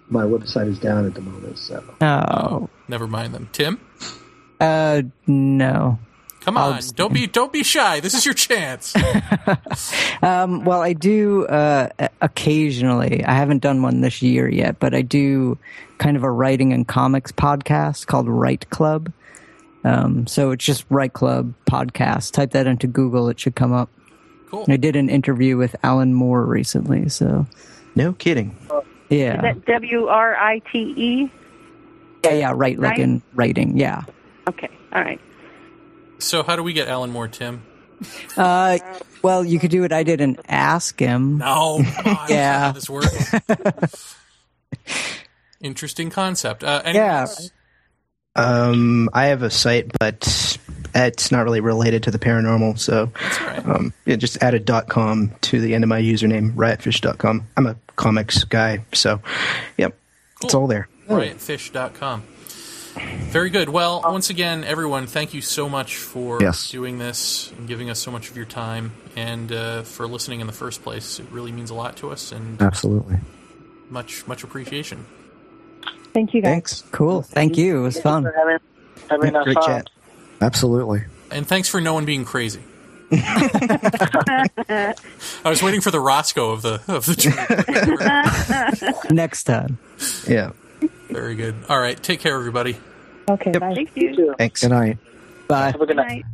my 0.10 0.24
website 0.24 0.68
is 0.68 0.80
down 0.80 1.06
at 1.06 1.16
the 1.16 1.22
moment, 1.22 1.58
so 1.58 1.84
Oh. 2.02 2.70
Never 2.88 3.08
mind 3.08 3.34
them. 3.34 3.50
Tim, 3.54 3.80
Uh, 4.60 5.02
no. 5.26 5.98
come 6.42 6.58
on. 6.58 6.76
just- 6.76 6.96
Don't 6.96 7.14
be 7.14 7.26
don't 7.26 7.52
be 7.54 7.64
shy. 7.64 8.00
This 8.02 8.14
is 8.14 8.26
your 8.26 8.36
chance. 8.36 8.94
Um, 10.22 10.64
well, 10.64 10.82
I 10.82 10.94
do 10.94 11.46
uh, 11.48 11.90
occasionally. 12.22 13.26
I 13.26 13.34
haven't 13.34 13.60
done 13.62 13.82
one 13.82 14.00
this 14.00 14.22
year 14.22 14.48
yet, 14.50 14.80
but 14.80 14.94
I 14.94 15.02
do 15.02 15.58
kind 15.98 16.16
of 16.16 16.24
a 16.24 16.32
writing 16.32 16.72
and 16.72 16.88
comics 16.88 17.32
podcast 17.34 18.08
called 18.08 18.30
Write 18.30 18.70
Club. 18.70 19.12
Um, 19.84 20.28
so 20.28 20.52
it's 20.52 20.64
just 20.64 20.86
Write 20.90 21.14
Club 21.14 21.54
podcast. 21.70 22.32
Type 22.32 22.52
that 22.52 22.68
into 22.68 22.88
Google; 22.88 23.30
it 23.30 23.40
should 23.40 23.56
come 23.56 23.74
up. 23.74 23.90
Cool. 24.50 24.66
I 24.70 24.78
did 24.78 24.96
an 24.96 25.10
interview 25.10 25.58
with 25.58 25.76
Alan 25.84 26.14
Moore 26.14 26.46
recently, 26.46 27.10
so 27.10 27.46
No 27.96 28.14
kidding. 28.14 28.56
yeah, 29.10 29.36
Is 29.36 29.42
that 29.42 29.66
W 29.66 30.08
R 30.08 30.36
I 30.36 30.60
T 30.72 30.80
E? 30.96 31.32
yeah, 32.24 32.34
yeah, 32.34 32.54
right, 32.56 32.78
like 32.80 32.92
Right? 32.92 33.00
in 33.00 33.22
writing, 33.34 33.78
yeah. 33.78 34.04
Okay. 34.48 34.70
All 34.94 35.02
right. 35.02 35.20
So 36.20 36.44
how 36.44 36.56
do 36.56 36.64
we 36.64 36.72
get 36.74 36.88
Alan 36.88 37.10
Moore, 37.12 37.28
Tim? 37.28 37.64
Uh, 38.38 38.78
well, 39.22 39.44
you 39.44 39.60
could 39.60 39.72
do 39.72 39.82
what 39.82 39.92
I 39.92 40.04
did 40.04 40.22
and 40.22 40.40
ask 40.48 40.98
him. 41.00 41.38
No, 41.40 41.82
come 41.98 42.16
on. 42.18 42.30
Yeah. 42.30 42.72
That's 42.74 42.90
not 42.90 43.06
how 43.06 43.08
this 43.42 43.80
works. 43.90 44.16
Interesting 45.62 46.10
concept. 46.10 46.64
Uh, 46.64 46.82
anyone 46.84 47.06
Yeah. 47.08 47.26
Else? 48.36 48.46
Um, 48.48 49.10
I 49.14 49.28
have 49.28 49.44
a 49.44 49.50
site, 49.50 49.92
but 50.00 50.58
it's 50.96 51.32
not 51.32 51.44
really 51.44 51.62
related 51.62 52.04
to 52.04 52.12
the 52.12 52.20
paranormal. 52.20 52.78
So, 52.80 53.12
all 53.42 53.48
right. 53.48 53.66
um, 53.66 53.94
yeah, 54.06 54.16
just 54.16 54.42
add 54.44 54.54
a 54.54 54.60
dot 54.60 54.88
.com 54.90 55.32
to 55.42 55.60
the 55.60 55.74
end 55.76 55.84
of 55.84 55.88
my 55.90 56.02
username, 56.02 56.54
riotfish.com. 56.54 57.48
I'm 57.58 57.68
a 57.68 57.76
comics 57.96 58.44
guy, 58.44 58.86
so 58.94 59.22
yep, 59.78 59.96
it's 60.42 60.54
all 60.54 60.68
there. 60.68 60.88
riotfish.com. 61.08 62.24
Very 63.32 63.50
good. 63.50 63.70
Well, 63.70 64.02
once 64.04 64.30
again, 64.30 64.64
everyone, 64.64 65.08
thank 65.08 65.34
you 65.34 65.42
so 65.42 65.68
much 65.68 65.98
for 65.98 66.40
Yes. 66.40 66.70
doing 66.70 67.00
this 67.00 67.52
and 67.58 67.68
giving 67.68 67.90
us 67.90 67.98
so 68.00 68.12
much 68.12 68.30
of 68.30 68.38
your 68.38 68.46
time 68.46 68.92
and 69.16 69.52
uh, 69.52 69.82
for 69.82 70.06
listening 70.08 70.42
in 70.42 70.48
the 70.48 70.54
first 70.54 70.84
place. 70.84 71.20
It 71.20 71.26
really 71.32 71.52
means 71.52 71.72
a 71.72 71.74
lot 71.74 71.98
to 71.98 72.12
us 72.12 72.32
and 72.32 72.62
Absolutely. 72.62 73.18
much 73.90 74.28
much 74.28 74.44
appreciation. 74.44 75.08
Thank 76.14 76.34
you, 76.34 76.42
guys. 76.42 76.52
Thanks. 76.52 76.84
Cool, 76.92 77.22
thank 77.24 77.58
you. 77.58 77.80
It 77.80 77.82
was 77.82 78.00
fun. 78.00 78.24
Having, 78.26 78.58
having 79.10 79.36
us 79.36 79.44
Great 79.46 79.58
on. 79.58 79.66
chat. 79.68 79.90
Absolutely. 80.42 81.04
And 81.32 81.48
thanks 81.48 81.68
for 81.70 81.82
no 81.82 81.94
one 81.94 82.06
being 82.06 82.26
crazy. 82.26 82.62
I 83.12 84.96
was 85.46 85.62
waiting 85.62 85.82
for 85.82 85.92
the 85.92 86.00
Roscoe 86.00 86.52
of 86.52 86.62
the 86.64 86.82
of 86.88 87.06
the 87.06 87.16
tweet. 89.04 89.12
Next 89.12 89.44
time. 89.44 89.78
Yeah. 90.28 90.52
Very 91.10 91.36
good. 91.36 91.56
All 91.70 91.80
right, 91.80 92.02
take 92.02 92.20
care, 92.22 92.36
everybody. 92.36 92.78
Okay, 93.30 93.52
bye. 93.52 93.74
Thank 93.76 93.92
you. 93.96 94.34
Thanks. 94.38 94.62
Good 94.62 94.72
night. 94.72 94.98
Bye. 95.48 95.66
Have 95.72 95.76
a 95.76 95.80
good 95.80 95.88
Good 95.90 95.98
night. 95.98 96.08
night. 96.08 96.26